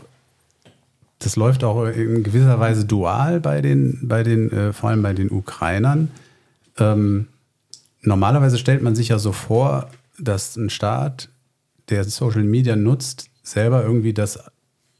das 1.20 1.36
läuft 1.36 1.62
auch 1.62 1.84
in 1.84 2.24
gewisser 2.24 2.58
Weise 2.58 2.84
dual 2.84 3.38
bei 3.38 3.60
den, 3.60 4.00
bei 4.02 4.24
den, 4.24 4.50
äh, 4.50 4.72
vor 4.72 4.90
allem 4.90 5.02
bei 5.02 5.12
den 5.12 5.30
Ukrainern. 5.30 6.10
Ähm, 6.78 7.28
normalerweise 8.02 8.58
stellt 8.58 8.82
man 8.82 8.94
sich 8.94 9.08
ja 9.08 9.18
so 9.18 9.32
vor, 9.32 9.90
dass 10.18 10.56
ein 10.56 10.70
Staat, 10.70 11.28
der 11.90 12.04
Social 12.04 12.44
Media 12.44 12.76
nutzt, 12.76 13.28
selber 13.42 13.82
irgendwie 13.82 14.14
das 14.14 14.38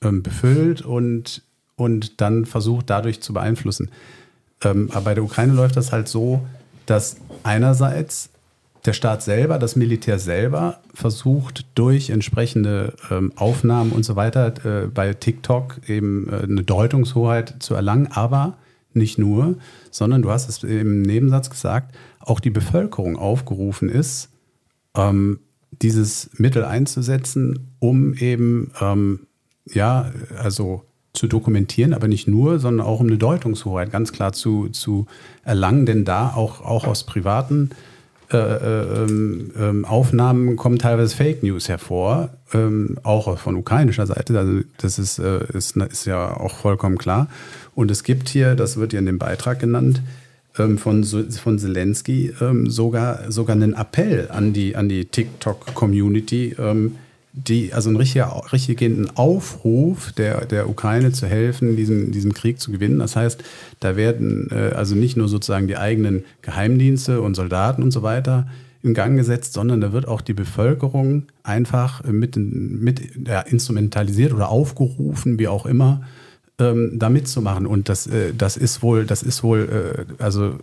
ähm, 0.03 0.23
befüllt 0.23 0.83
und, 0.83 1.43
und 1.77 2.21
dann 2.21 2.45
versucht, 2.45 2.91
dadurch 2.91 3.21
zu 3.23 3.33
beeinflussen. 3.33 3.91
Ähm, 4.63 4.91
aber 4.93 5.07
bei 5.07 5.15
der 5.15 5.25
Ukraine 5.25 5.55
läuft 5.55 5.77
das 5.77 5.93
halt 5.93 6.09
so, 6.09 6.47
dass 6.87 7.17
einerseits 7.43 8.29
der 8.85 8.93
Staat 8.93 9.23
selber, 9.23 9.59
das 9.59 9.77
Militär 9.77 10.19
selber 10.19 10.81
versucht 10.93 11.65
durch 11.75 12.11
entsprechende 12.11 12.93
ähm, 13.11 13.33
Aufnahmen 13.37 13.93
und 13.93 14.05
so 14.05 14.15
weiter 14.15 14.53
äh, 14.65 14.87
bei 14.89 15.15
TikTok 15.15 15.89
eben 15.89 16.29
äh, 16.31 16.43
eine 16.43 16.63
Deutungshoheit 16.63 17.55
zu 17.61 17.75
erlangen, 17.75 18.09
aber 18.13 18.59
nicht 18.93 19.19
nur, 19.19 19.57
sondern 19.95 20.23
du 20.23 20.31
hast 20.31 20.49
es 20.49 20.65
im 20.65 21.03
Nebensatz 21.03 21.51
gesagt, 21.51 21.95
auch 22.19 22.41
die 22.41 22.51
Bevölkerung 22.51 23.17
aufgerufen 23.17 23.89
ist, 23.89 24.29
ähm, 24.97 25.39
dieses 25.71 26.31
Mittel 26.37 26.65
einzusetzen, 26.65 27.71
um 27.79 28.15
eben 28.15 28.73
ähm, 28.81 29.21
ja, 29.67 30.11
also 30.37 30.83
zu 31.13 31.29
dokumentieren, 31.29 31.95
aber 31.95 32.09
nicht 32.09 32.27
nur, 32.27 32.59
sondern 32.59 32.85
auch 32.85 32.99
um 32.99 33.07
eine 33.07 33.19
Deutungshoheit 33.19 33.93
ganz 33.93 34.11
klar 34.11 34.33
zu, 34.33 34.69
zu 34.69 35.07
erlangen, 35.45 35.87
denn 35.87 36.05
da 36.05 36.35
auch, 36.35 36.61
auch 36.61 36.89
aus 36.89 37.05
privaten 37.05 37.71
äh, 37.71 37.94
äh, 38.33 38.37
ähm, 38.37 39.51
ähm, 39.59 39.85
Aufnahmen 39.85 40.57
kommen 40.57 40.79
teilweise 40.79 41.15
Fake 41.15 41.43
News 41.43 41.69
hervor, 41.69 42.31
ähm, 42.53 42.99
auch 43.03 43.39
von 43.39 43.57
ukrainischer 43.57 44.07
Seite. 44.07 44.39
Also 44.39 44.61
das 44.79 44.99
ist, 44.99 45.19
äh, 45.19 45.41
ist, 45.53 45.77
ist 45.77 46.07
ja 46.07 46.37
auch 46.37 46.57
vollkommen 46.57 46.99
klar. 46.99 47.29
Und 47.75 47.91
es 47.91 48.03
gibt 48.03 48.29
hier, 48.29 48.55
das 48.55 48.77
wird 48.77 48.93
ja 48.93 48.99
in 48.99 49.07
dem 49.07 49.19
Beitrag 49.19 49.59
genannt, 49.59 50.03
ähm, 50.59 50.79
von, 50.79 51.05
von 51.05 51.59
Zelensky 51.59 52.33
ähm, 52.41 52.71
sogar, 52.71 53.31
sogar 53.31 53.57
einen 53.57 53.75
Appell 53.75 54.29
an 54.31 54.53
die, 54.53 54.77
an 54.77 54.89
die 54.89 55.05
TikTok-Community, 55.05 56.57
ähm, 56.59 56.97
die, 57.37 57.73
also 57.73 57.89
einen 57.89 57.97
richtiger, 57.97 58.43
richtigen 58.53 59.11
Aufruf 59.17 60.13
der, 60.13 60.47
der 60.47 60.69
Ukraine 60.69 61.11
zu 61.11 61.27
helfen, 61.27 61.77
diesen, 61.77 62.13
diesen 62.13 62.33
Krieg 62.33 62.61
zu 62.61 62.71
gewinnen. 62.71 63.01
Das 63.01 63.17
heißt, 63.17 63.43
da 63.81 63.97
werden 63.97 64.49
äh, 64.53 64.73
also 64.75 64.95
nicht 64.95 65.17
nur 65.17 65.29
sozusagen 65.29 65.67
die 65.67 65.77
eigenen 65.77 66.25
Geheimdienste 66.43 67.21
und 67.21 67.35
Soldaten 67.35 67.83
und 67.83 67.91
so 67.91 68.03
weiter 68.03 68.47
in 68.85 68.95
Gang 68.95 69.17
gesetzt, 69.17 69.55
sondern 69.55 69.81
da 69.81 69.93
wird 69.93 70.07
auch 70.07 70.21
die 70.21 70.35
Bevölkerung 70.35 71.25
einfach 71.43 72.05
mit, 72.05 72.37
mit 72.37 73.27
ja, 73.27 73.41
instrumentalisiert 73.41 74.33
oder 74.33 74.51
aufgerufen, 74.51 75.39
wie 75.39 75.49
auch 75.49 75.67
immer, 75.67 76.03
ähm, 76.61 76.93
da 76.99 77.09
mitzumachen. 77.09 77.67
Und 77.67 77.89
das, 77.89 78.07
äh, 78.07 78.33
das 78.37 78.57
ist 78.57 78.83
wohl, 78.83 79.07
das 79.07 79.25
ist 79.25 79.43
wohl, 79.43 80.07
äh, 80.19 80.23
also 80.23 80.59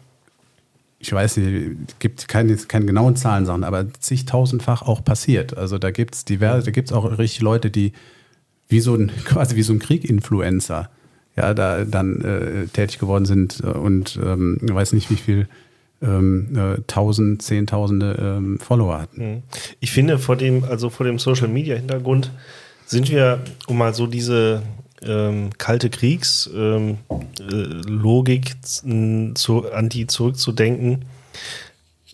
ich 1.01 1.11
weiß 1.11 1.37
es 1.37 1.99
gibt 1.99 2.27
keine, 2.27 2.55
keine 2.55 2.85
genauen 2.85 3.15
Zahlen, 3.15 3.45
sagen, 3.45 3.63
aber 3.63 3.91
zigtausendfach 3.93 4.83
auch 4.83 5.03
passiert. 5.03 5.57
Also 5.57 5.79
da 5.79 5.89
gibt 5.91 6.15
es 6.15 6.25
diverse, 6.25 6.65
da 6.65 6.71
gibt 6.71 6.89
es 6.89 6.95
auch 6.95 7.17
richtig 7.17 7.41
Leute, 7.41 7.71
die 7.71 7.93
wie 8.69 8.79
so 8.79 8.95
ein, 8.95 9.11
quasi 9.25 9.55
wie 9.55 9.63
so 9.63 9.73
ein 9.73 9.79
Krieg-Influencer, 9.79 10.89
ja, 11.35 11.53
da 11.53 11.85
dann 11.85 12.21
äh, 12.21 12.67
tätig 12.67 12.99
geworden 12.99 13.25
sind 13.25 13.61
äh, 13.63 13.67
und 13.67 14.19
ähm, 14.23 14.57
weiß 14.61 14.93
nicht, 14.93 15.09
wie 15.09 15.15
viel 15.15 15.47
ähm, 16.03 16.55
äh, 16.55 16.81
tausend, 16.87 17.41
zehntausende 17.41 18.17
ähm, 18.19 18.59
Follower 18.59 18.99
hatten. 18.99 19.43
Ich 19.79 19.91
finde, 19.91 20.19
vor 20.19 20.35
dem, 20.35 20.63
also 20.63 20.89
vor 20.89 21.05
dem 21.05 21.19
Social 21.19 21.47
Media 21.47 21.75
Hintergrund 21.75 22.31
sind 22.85 23.09
wir, 23.09 23.39
um 23.67 23.77
mal 23.77 23.93
so 23.93 24.07
diese 24.07 24.61
ähm, 25.03 25.49
kalte 25.57 25.89
Kriegslogik 25.89 26.97
äh, 27.39 27.53
Logik 27.87 28.53
z- 28.63 29.37
zu, 29.37 29.71
an 29.71 29.89
die 29.89 30.07
zurückzudenken. 30.07 31.05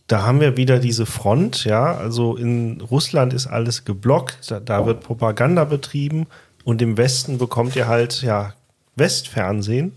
Da 0.08 0.24
haben 0.24 0.40
wir 0.40 0.56
wieder 0.56 0.80
diese 0.80 1.06
Front, 1.06 1.66
ja, 1.66 1.94
also 1.96 2.38
in 2.38 2.80
Russland 2.80 3.34
ist 3.34 3.48
alles 3.48 3.84
geblockt, 3.84 4.50
da, 4.50 4.62
da 4.62 4.86
wird 4.86 5.02
Propaganda 5.02 5.66
betrieben 5.66 6.28
und 6.64 6.82
im 6.82 6.96
Westen 6.96 7.38
bekommt 7.38 7.76
ihr 7.76 7.88
halt, 7.88 8.22
ja, 8.22 8.54
Westfernsehen, 8.96 9.92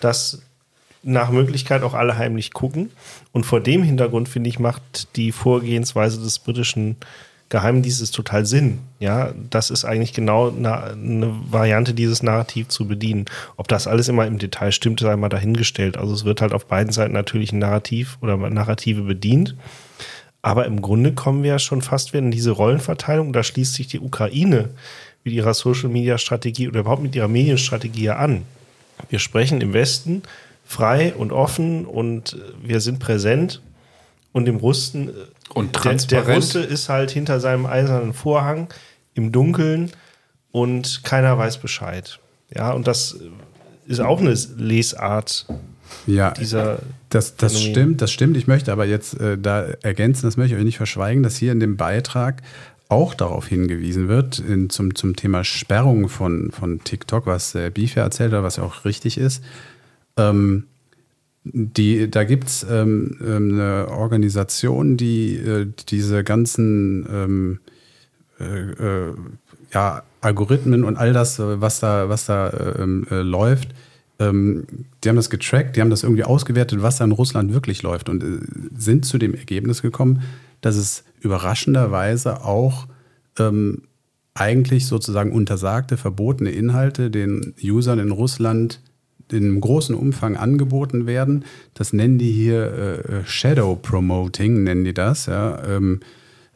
das 0.00 0.40
nach 1.02 1.30
Möglichkeit 1.30 1.82
auch 1.82 1.94
alle 1.94 2.18
heimlich 2.18 2.52
gucken. 2.52 2.90
Und 3.32 3.44
vor 3.46 3.60
dem 3.60 3.82
Hintergrund, 3.82 4.28
finde 4.28 4.50
ich, 4.50 4.58
macht 4.58 5.16
die 5.16 5.30
Vorgehensweise 5.32 6.20
des 6.20 6.38
britischen 6.38 6.96
Geheimdienstes 7.50 8.12
total 8.12 8.46
Sinn. 8.46 8.78
Ja, 9.00 9.32
das 9.50 9.70
ist 9.70 9.84
eigentlich 9.84 10.12
genau 10.12 10.50
eine, 10.50 11.34
Variante, 11.50 11.94
dieses 11.94 12.22
Narrativ 12.22 12.68
zu 12.68 12.86
bedienen. 12.86 13.26
Ob 13.56 13.66
das 13.66 13.88
alles 13.88 14.08
immer 14.08 14.26
im 14.26 14.38
Detail 14.38 14.70
stimmt, 14.70 15.00
sei 15.00 15.16
mal 15.16 15.28
dahingestellt. 15.28 15.98
Also 15.98 16.14
es 16.14 16.24
wird 16.24 16.40
halt 16.40 16.52
auf 16.52 16.66
beiden 16.66 16.92
Seiten 16.92 17.12
natürlich 17.12 17.52
ein 17.52 17.58
Narrativ 17.58 18.18
oder 18.22 18.36
Narrative 18.36 19.02
bedient. 19.02 19.56
Aber 20.42 20.64
im 20.64 20.80
Grunde 20.80 21.12
kommen 21.12 21.42
wir 21.42 21.50
ja 21.50 21.58
schon 21.58 21.82
fast 21.82 22.12
wieder 22.12 22.24
in 22.24 22.30
diese 22.30 22.52
Rollenverteilung. 22.52 23.32
Da 23.32 23.42
schließt 23.42 23.74
sich 23.74 23.88
die 23.88 24.00
Ukraine 24.00 24.70
mit 25.24 25.34
ihrer 25.34 25.52
Social-Media-Strategie 25.52 26.68
oder 26.68 26.80
überhaupt 26.80 27.02
mit 27.02 27.16
ihrer 27.16 27.28
Medienstrategie 27.28 28.10
an. 28.10 28.42
Wir 29.08 29.18
sprechen 29.18 29.60
im 29.60 29.72
Westen 29.72 30.22
frei 30.64 31.14
und 31.14 31.32
offen 31.32 31.84
und 31.84 32.38
wir 32.62 32.80
sind 32.80 33.00
präsent. 33.00 33.60
Und 34.32 34.46
im 34.46 34.56
Russen, 34.56 35.10
Und 35.54 35.74
der, 35.74 35.82
der 35.82 35.90
transparent. 35.92 36.36
Russe 36.36 36.60
ist 36.60 36.88
halt 36.88 37.10
hinter 37.10 37.40
seinem 37.40 37.66
eisernen 37.66 38.12
Vorhang 38.12 38.68
im 39.14 39.32
Dunkeln 39.32 39.90
und 40.52 41.02
keiner 41.04 41.36
weiß 41.36 41.58
Bescheid. 41.58 42.18
Ja, 42.54 42.72
und 42.72 42.86
das 42.86 43.18
ist 43.86 44.00
auch 44.00 44.20
eine 44.20 44.34
Lesart 44.56 45.46
Ja, 46.06 46.30
dieser 46.32 46.78
das, 47.08 47.36
das 47.36 47.54
Phänomen. 47.54 47.72
stimmt, 47.72 48.02
das 48.02 48.12
stimmt. 48.12 48.36
Ich 48.36 48.46
möchte 48.46 48.72
aber 48.72 48.86
jetzt 48.86 49.18
äh, 49.20 49.36
da 49.36 49.62
ergänzen, 49.82 50.26
das 50.26 50.36
möchte 50.36 50.54
ich 50.54 50.60
euch 50.60 50.64
nicht 50.64 50.76
verschweigen, 50.76 51.22
dass 51.22 51.36
hier 51.36 51.52
in 51.52 51.60
dem 51.60 51.76
Beitrag 51.76 52.42
auch 52.88 53.14
darauf 53.14 53.46
hingewiesen 53.46 54.08
wird, 54.08 54.40
in, 54.40 54.68
zum, 54.68 54.94
zum 54.94 55.14
Thema 55.14 55.44
Sperrung 55.44 56.08
von, 56.08 56.50
von 56.50 56.82
TikTok, 56.82 57.26
was 57.26 57.54
äh, 57.54 57.70
Beef 57.70 57.94
ja 57.94 58.02
erzählt 58.02 58.32
hat, 58.32 58.42
was 58.42 58.56
ja 58.56 58.64
auch 58.64 58.84
richtig 58.84 59.16
ist. 59.16 59.44
Ähm, 60.16 60.66
die, 61.52 62.10
da 62.10 62.24
gibt 62.24 62.48
es 62.48 62.66
ähm, 62.68 63.16
ähm, 63.20 63.52
eine 63.52 63.88
Organisation, 63.88 64.96
die 64.96 65.36
äh, 65.36 65.66
diese 65.88 66.24
ganzen 66.24 67.06
ähm, 67.10 67.60
äh, 68.38 69.08
äh, 69.08 69.14
ja, 69.72 70.02
Algorithmen 70.20 70.84
und 70.84 70.96
all 70.96 71.12
das, 71.12 71.38
äh, 71.38 71.60
was 71.60 71.80
da, 71.80 72.08
was 72.08 72.26
da 72.26 72.76
ähm, 72.78 73.06
äh, 73.10 73.22
läuft, 73.22 73.74
ähm, 74.18 74.66
die 75.02 75.08
haben 75.08 75.16
das 75.16 75.30
getrackt, 75.30 75.76
die 75.76 75.80
haben 75.80 75.90
das 75.90 76.02
irgendwie 76.02 76.24
ausgewertet, 76.24 76.82
was 76.82 76.98
da 76.98 77.04
in 77.04 77.12
Russland 77.12 77.52
wirklich 77.52 77.82
läuft 77.82 78.08
und 78.08 78.24
sind 78.76 79.04
zu 79.04 79.18
dem 79.18 79.34
Ergebnis 79.34 79.82
gekommen, 79.82 80.22
dass 80.60 80.76
es 80.76 81.04
überraschenderweise 81.20 82.44
auch 82.44 82.86
ähm, 83.38 83.82
eigentlich 84.34 84.86
sozusagen 84.86 85.32
untersagte, 85.32 85.96
verbotene 85.96 86.50
Inhalte 86.50 87.10
den 87.10 87.54
Usern 87.62 87.98
in 87.98 88.10
Russland 88.10 88.80
in 89.32 89.44
einem 89.44 89.60
großen 89.60 89.94
Umfang 89.94 90.36
angeboten 90.36 91.06
werden. 91.06 91.44
Das 91.74 91.92
nennen 91.92 92.18
die 92.18 92.32
hier 92.32 93.02
äh, 93.08 93.26
Shadow 93.26 93.76
Promoting, 93.76 94.62
nennen 94.62 94.84
die 94.84 94.94
das. 94.94 95.26
Ja. 95.26 95.62
Ähm, 95.64 96.00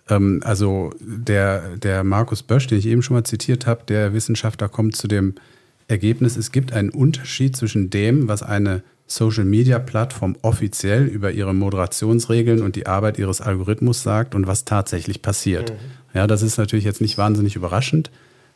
ähm, 0.08 0.40
also 0.44 0.90
der, 1.00 1.76
der 1.76 2.04
Markus 2.04 2.42
Bösch, 2.42 2.66
den 2.66 2.78
ich 2.78 2.86
eben 2.86 3.02
schon 3.02 3.16
mal 3.16 3.24
zitiert 3.24 3.66
habe, 3.66 3.84
der 3.86 4.12
Wissenschaftler 4.12 4.68
kommt 4.68 4.96
zu 4.96 5.08
dem 5.08 5.34
Ergebnis, 5.88 6.36
es 6.36 6.52
gibt 6.52 6.72
einen 6.72 6.90
Unterschied 6.90 7.56
zwischen 7.56 7.90
dem, 7.90 8.28
was 8.28 8.42
eine 8.42 8.82
Social-Media-Plattform 9.06 10.36
offiziell 10.42 11.04
über 11.04 11.30
ihre 11.30 11.54
Moderationsregeln 11.54 12.62
und 12.62 12.74
die 12.76 12.86
Arbeit 12.86 13.18
ihres 13.18 13.40
Algorithmus 13.40 14.02
sagt 14.02 14.34
und 14.34 14.46
was 14.46 14.64
tatsächlich 14.64 15.20
passiert. 15.20 15.74
Ja, 16.14 16.26
das 16.26 16.42
ist 16.42 16.56
natürlich 16.56 16.86
jetzt 16.86 17.02
nicht 17.02 17.18
wahnsinnig 17.18 17.54
überraschend, 17.54 18.10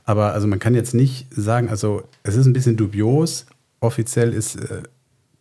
aber 0.04 0.32
also 0.32 0.46
man 0.46 0.58
kann 0.58 0.74
jetzt 0.74 0.94
nicht 0.94 1.26
sagen, 1.30 1.68
also 1.68 2.02
es 2.22 2.34
ist 2.34 2.46
ein 2.46 2.54
bisschen 2.54 2.76
dubios. 2.76 3.44
Offiziell 3.80 4.32
ist 4.32 4.56
äh, 4.56 4.82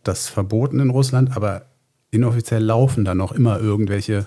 das 0.02 0.28
verboten 0.28 0.80
in 0.80 0.90
Russland, 0.90 1.36
aber 1.36 1.66
inoffiziell 2.10 2.62
laufen 2.62 3.04
da 3.04 3.14
noch 3.14 3.32
immer 3.32 3.58
irgendwelche 3.60 4.26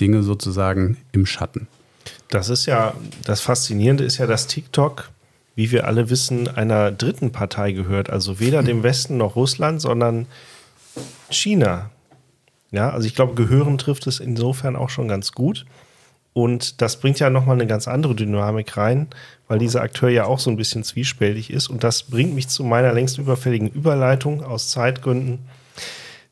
Dinge 0.00 0.22
sozusagen 0.22 0.96
im 1.12 1.26
Schatten. 1.26 1.66
Das 2.28 2.48
ist 2.48 2.66
ja, 2.66 2.94
das 3.24 3.40
Faszinierende 3.40 4.04
ist 4.04 4.18
ja, 4.18 4.26
dass 4.26 4.46
TikTok, 4.46 5.10
wie 5.54 5.70
wir 5.70 5.86
alle 5.86 6.10
wissen, 6.10 6.48
einer 6.48 6.90
dritten 6.92 7.32
Partei 7.32 7.72
gehört. 7.72 8.10
Also 8.10 8.38
weder 8.38 8.62
dem 8.62 8.82
Westen 8.82 9.16
noch 9.16 9.36
Russland, 9.36 9.80
sondern 9.80 10.26
China. 11.30 11.90
Ja, 12.70 12.90
also 12.90 13.06
ich 13.06 13.14
glaube, 13.14 13.34
gehören 13.34 13.78
trifft 13.78 14.06
es 14.06 14.20
insofern 14.20 14.76
auch 14.76 14.90
schon 14.90 15.08
ganz 15.08 15.32
gut. 15.32 15.64
Und 16.32 16.80
das 16.80 17.00
bringt 17.00 17.18
ja 17.18 17.30
nochmal 17.30 17.56
eine 17.56 17.66
ganz 17.66 17.88
andere 17.88 18.14
Dynamik 18.14 18.76
rein, 18.76 19.08
weil 19.48 19.58
dieser 19.58 19.82
Akteur 19.82 20.08
ja 20.08 20.24
auch 20.24 20.38
so 20.38 20.50
ein 20.50 20.56
bisschen 20.56 20.84
zwiespältig 20.84 21.50
ist. 21.50 21.68
Und 21.68 21.82
das 21.82 22.04
bringt 22.04 22.34
mich 22.34 22.48
zu 22.48 22.62
meiner 22.64 22.92
längst 22.92 23.18
überfälligen 23.18 23.68
Überleitung 23.68 24.44
aus 24.44 24.70
Zeitgründen. 24.70 25.40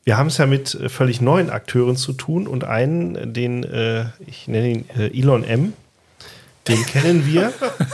Wir 0.04 0.16
haben 0.16 0.28
es 0.28 0.38
ja 0.38 0.46
mit 0.46 0.74
äh, 0.74 0.88
völlig 0.88 1.20
neuen 1.20 1.50
Akteuren 1.50 1.96
zu 1.96 2.12
tun 2.12 2.46
und 2.46 2.62
einen, 2.62 3.34
den, 3.34 3.64
äh, 3.64 4.06
ich 4.24 4.46
nenne 4.46 4.68
ihn 4.70 4.84
äh, 4.96 5.18
Elon 5.18 5.42
M., 5.42 5.72
den 6.68 6.84
kennen 6.86 7.26
wir. 7.26 7.52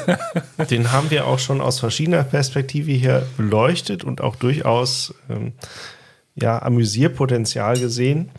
den 0.70 0.92
haben 0.92 1.10
wir 1.10 1.26
auch 1.26 1.38
schon 1.38 1.60
aus 1.60 1.80
verschiedener 1.80 2.24
Perspektive 2.24 2.92
hier 2.92 3.26
beleuchtet 3.36 4.04
und 4.04 4.20
auch 4.20 4.36
durchaus 4.36 5.14
ähm, 5.28 5.52
ja, 6.34 6.60
Amüsierpotenzial 6.60 7.78
gesehen. 7.78 8.30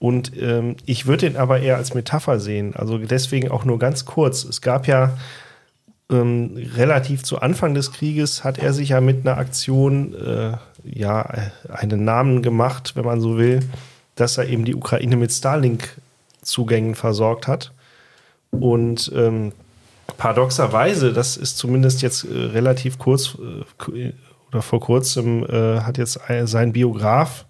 Und 0.00 0.32
ähm, 0.40 0.76
ich 0.86 1.06
würde 1.06 1.26
ihn 1.26 1.36
aber 1.36 1.60
eher 1.60 1.76
als 1.76 1.94
Metapher 1.94 2.40
sehen. 2.40 2.74
Also 2.74 2.98
deswegen 2.98 3.50
auch 3.50 3.64
nur 3.64 3.78
ganz 3.78 4.06
kurz. 4.06 4.44
Es 4.44 4.62
gab 4.62 4.86
ja 4.86 5.16
ähm, 6.10 6.56
relativ 6.74 7.22
zu 7.22 7.40
Anfang 7.40 7.74
des 7.74 7.92
Krieges 7.92 8.42
hat 8.42 8.58
er 8.58 8.72
sich 8.72 8.88
ja 8.88 9.00
mit 9.02 9.26
einer 9.26 9.36
Aktion 9.36 10.14
äh, 10.14 10.56
ja 10.84 11.50
einen 11.68 12.04
Namen 12.04 12.42
gemacht, 12.42 12.92
wenn 12.96 13.04
man 13.04 13.20
so 13.20 13.36
will, 13.36 13.60
dass 14.14 14.38
er 14.38 14.48
eben 14.48 14.64
die 14.64 14.74
Ukraine 14.74 15.16
mit 15.16 15.32
Starlink-Zugängen 15.32 16.94
versorgt 16.94 17.46
hat. 17.46 17.72
Und 18.50 19.12
ähm, 19.14 19.52
paradoxerweise, 20.16 21.12
das 21.12 21.36
ist 21.36 21.58
zumindest 21.58 22.00
jetzt 22.00 22.24
äh, 22.24 22.36
relativ 22.36 22.98
kurz 22.98 23.36
äh, 23.92 24.12
oder 24.50 24.62
vor 24.62 24.80
kurzem 24.80 25.44
äh, 25.44 25.80
hat 25.80 25.98
jetzt 25.98 26.28
ein, 26.28 26.46
sein 26.46 26.72
Biograf 26.72 27.44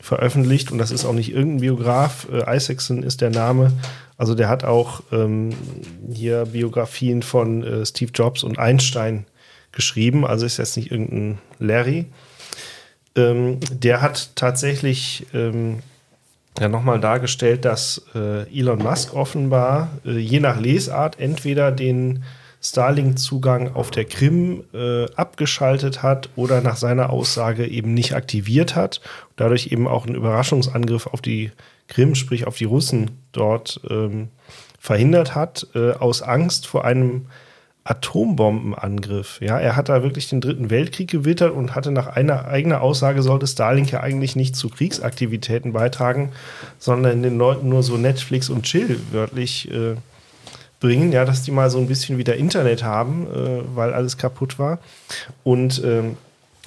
veröffentlicht 0.00 0.70
und 0.70 0.78
das 0.78 0.90
ist 0.90 1.04
auch 1.04 1.12
nicht 1.12 1.32
irgendein 1.32 1.60
Biograf. 1.60 2.28
Äh, 2.30 2.56
Isaacson 2.56 3.02
ist 3.02 3.20
der 3.20 3.30
Name. 3.30 3.72
Also 4.16 4.34
der 4.34 4.48
hat 4.48 4.64
auch 4.64 5.02
ähm, 5.12 5.50
hier 6.12 6.46
Biografien 6.46 7.22
von 7.22 7.62
äh, 7.62 7.86
Steve 7.86 8.10
Jobs 8.14 8.42
und 8.42 8.58
Einstein 8.58 9.26
geschrieben. 9.72 10.26
Also 10.26 10.46
ist 10.46 10.56
jetzt 10.58 10.76
nicht 10.76 10.90
irgendein 10.90 11.38
Larry. 11.58 12.06
Ähm, 13.16 13.58
der 13.70 14.00
hat 14.00 14.30
tatsächlich 14.34 15.26
ähm, 15.34 15.80
ja 16.58 16.68
nochmal 16.68 17.00
dargestellt, 17.00 17.64
dass 17.64 18.02
äh, 18.14 18.42
Elon 18.56 18.78
Musk 18.78 19.14
offenbar 19.14 19.90
äh, 20.04 20.18
je 20.18 20.40
nach 20.40 20.60
Lesart 20.60 21.18
entweder 21.20 21.72
den 21.72 22.24
Starlink-Zugang 22.60 23.74
auf 23.74 23.90
der 23.90 24.04
Krim 24.04 24.64
äh, 24.74 25.06
abgeschaltet 25.14 26.02
hat 26.02 26.30
oder 26.34 26.60
nach 26.60 26.76
seiner 26.76 27.10
Aussage 27.10 27.66
eben 27.66 27.94
nicht 27.94 28.14
aktiviert 28.14 28.74
hat. 28.74 29.00
Dadurch 29.38 29.68
eben 29.68 29.88
auch 29.88 30.04
einen 30.04 30.16
Überraschungsangriff 30.16 31.06
auf 31.06 31.22
die 31.22 31.52
Krim, 31.86 32.14
sprich 32.14 32.46
auf 32.46 32.56
die 32.56 32.64
Russen 32.64 33.22
dort 33.32 33.80
ähm, 33.88 34.28
verhindert 34.78 35.34
hat, 35.34 35.68
äh, 35.74 35.92
aus 35.92 36.22
Angst 36.22 36.66
vor 36.66 36.84
einem 36.84 37.26
Atombombenangriff. 37.84 39.40
Ja, 39.40 39.58
er 39.58 39.76
hat 39.76 39.88
da 39.88 40.02
wirklich 40.02 40.28
den 40.28 40.40
Dritten 40.40 40.70
Weltkrieg 40.70 41.08
gewittert 41.08 41.52
und 41.52 41.74
hatte 41.74 41.90
nach 41.90 42.08
einer 42.08 42.46
eigener 42.46 42.82
Aussage 42.82 43.22
sollte 43.22 43.46
Starlink 43.46 43.90
ja 43.90 44.00
eigentlich 44.00 44.36
nicht 44.36 44.56
zu 44.56 44.68
Kriegsaktivitäten 44.68 45.72
beitragen, 45.72 46.32
sondern 46.78 47.22
den 47.22 47.38
Leuten 47.38 47.68
nur 47.68 47.82
so 47.82 47.96
Netflix 47.96 48.50
und 48.50 48.64
Chill 48.64 49.00
wörtlich 49.10 49.70
äh, 49.70 49.94
bringen, 50.80 51.12
ja, 51.12 51.24
dass 51.24 51.42
die 51.42 51.50
mal 51.50 51.70
so 51.70 51.78
ein 51.78 51.88
bisschen 51.88 52.18
wieder 52.18 52.36
Internet 52.36 52.84
haben, 52.84 53.26
äh, 53.26 53.62
weil 53.74 53.94
alles 53.94 54.18
kaputt 54.18 54.58
war. 54.58 54.80
Und 55.42 55.82
ähm, 55.84 56.16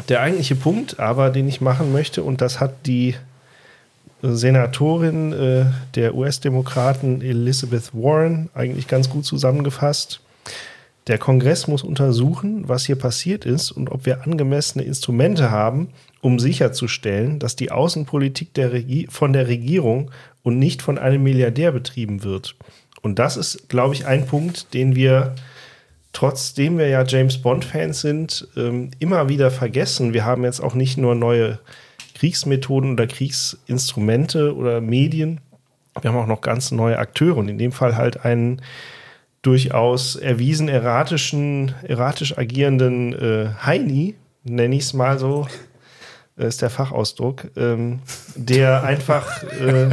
der 0.09 0.21
eigentliche 0.21 0.55
Punkt 0.55 0.99
aber, 0.99 1.29
den 1.29 1.47
ich 1.47 1.61
machen 1.61 1.91
möchte, 1.91 2.23
und 2.23 2.41
das 2.41 2.59
hat 2.59 2.85
die 2.85 3.15
Senatorin 4.21 5.33
äh, 5.33 5.65
der 5.95 6.15
US-Demokraten 6.15 7.21
Elizabeth 7.21 7.93
Warren 7.93 8.49
eigentlich 8.53 8.87
ganz 8.87 9.09
gut 9.09 9.25
zusammengefasst. 9.25 10.21
Der 11.07 11.17
Kongress 11.17 11.67
muss 11.67 11.81
untersuchen, 11.81 12.69
was 12.69 12.85
hier 12.85 12.95
passiert 12.95 13.45
ist 13.45 13.71
und 13.71 13.89
ob 13.89 14.05
wir 14.05 14.21
angemessene 14.23 14.83
Instrumente 14.83 15.49
haben, 15.49 15.89
um 16.21 16.37
sicherzustellen, 16.37 17.39
dass 17.39 17.55
die 17.55 17.71
Außenpolitik 17.71 18.53
der 18.53 18.71
von 19.09 19.33
der 19.33 19.47
Regierung 19.47 20.11
und 20.43 20.59
nicht 20.59 20.83
von 20.83 20.99
einem 20.99 21.23
Milliardär 21.23 21.71
betrieben 21.71 22.23
wird. 22.23 22.55
Und 23.01 23.17
das 23.17 23.35
ist, 23.35 23.67
glaube 23.67 23.95
ich, 23.95 24.05
ein 24.05 24.27
Punkt, 24.27 24.75
den 24.75 24.95
wir, 24.95 25.33
trotzdem 26.13 26.77
wir 26.77 26.87
ja 26.87 27.03
James 27.05 27.37
Bond-Fans 27.37 28.01
sind, 28.01 28.47
ähm, 28.57 28.91
immer 28.99 29.29
wieder 29.29 29.51
vergessen. 29.51 30.13
Wir 30.13 30.25
haben 30.25 30.43
jetzt 30.43 30.59
auch 30.59 30.73
nicht 30.73 30.97
nur 30.97 31.15
neue 31.15 31.59
Kriegsmethoden 32.15 32.93
oder 32.93 33.07
Kriegsinstrumente 33.07 34.55
oder 34.55 34.81
Medien, 34.81 35.41
wir 35.99 36.11
haben 36.11 36.17
auch 36.17 36.27
noch 36.27 36.41
ganz 36.41 36.71
neue 36.71 36.97
Akteure 36.97 37.37
und 37.37 37.49
in 37.49 37.57
dem 37.57 37.71
Fall 37.71 37.97
halt 37.97 38.23
einen 38.23 38.61
durchaus 39.41 40.15
erwiesen 40.15 40.69
erratischen, 40.69 41.73
erratisch 41.83 42.37
agierenden 42.37 43.13
äh, 43.13 43.49
Heini, 43.65 44.15
nenne 44.43 44.75
ich 44.75 44.83
es 44.83 44.93
mal 44.93 45.19
so, 45.19 45.47
ist 46.47 46.61
der 46.61 46.69
Fachausdruck, 46.69 47.51
ähm, 47.55 47.99
der 48.35 48.83
einfach 48.85 49.43
äh, 49.43 49.89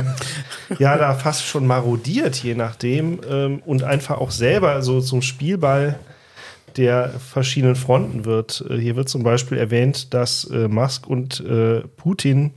ja 0.78 0.96
da 0.96 1.14
fast 1.14 1.44
schon 1.44 1.66
marodiert, 1.66 2.36
je 2.36 2.54
nachdem, 2.54 3.20
ähm, 3.28 3.62
und 3.64 3.84
einfach 3.84 4.18
auch 4.18 4.30
selber 4.30 4.82
so 4.82 5.00
zum 5.00 5.22
Spielball 5.22 5.98
der 6.76 7.10
verschiedenen 7.10 7.76
Fronten 7.76 8.24
wird. 8.24 8.64
Äh, 8.68 8.78
hier 8.78 8.96
wird 8.96 9.08
zum 9.08 9.22
Beispiel 9.22 9.58
erwähnt, 9.58 10.14
dass 10.14 10.44
äh, 10.44 10.68
Musk 10.68 11.06
und 11.06 11.40
äh, 11.40 11.80
Putin 11.96 12.52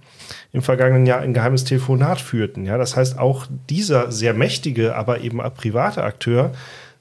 im 0.54 0.62
vergangenen 0.62 1.06
Jahr 1.06 1.20
ein 1.20 1.34
geheimes 1.34 1.64
Telefonat 1.64 2.22
führten. 2.22 2.66
Ja, 2.66 2.78
das 2.78 2.96
heißt, 2.96 3.18
auch 3.18 3.48
dieser 3.70 4.12
sehr 4.12 4.34
mächtige, 4.34 4.96
aber 4.96 5.22
eben 5.22 5.40
private 5.56 6.04
Akteur 6.04 6.52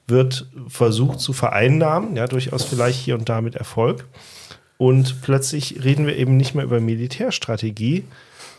wird 0.07 0.47
versucht 0.67 1.21
zu 1.21 1.33
vereinnahmen, 1.33 2.17
ja, 2.17 2.27
durchaus 2.27 2.65
vielleicht 2.65 2.99
hier 2.99 3.15
und 3.15 3.29
da 3.29 3.41
mit 3.41 3.55
Erfolg. 3.55 4.07
Und 4.81 5.21
plötzlich 5.21 5.85
reden 5.85 6.07
wir 6.07 6.17
eben 6.17 6.39
nicht 6.39 6.55
mehr 6.55 6.65
über 6.65 6.81
Militärstrategie, 6.81 8.05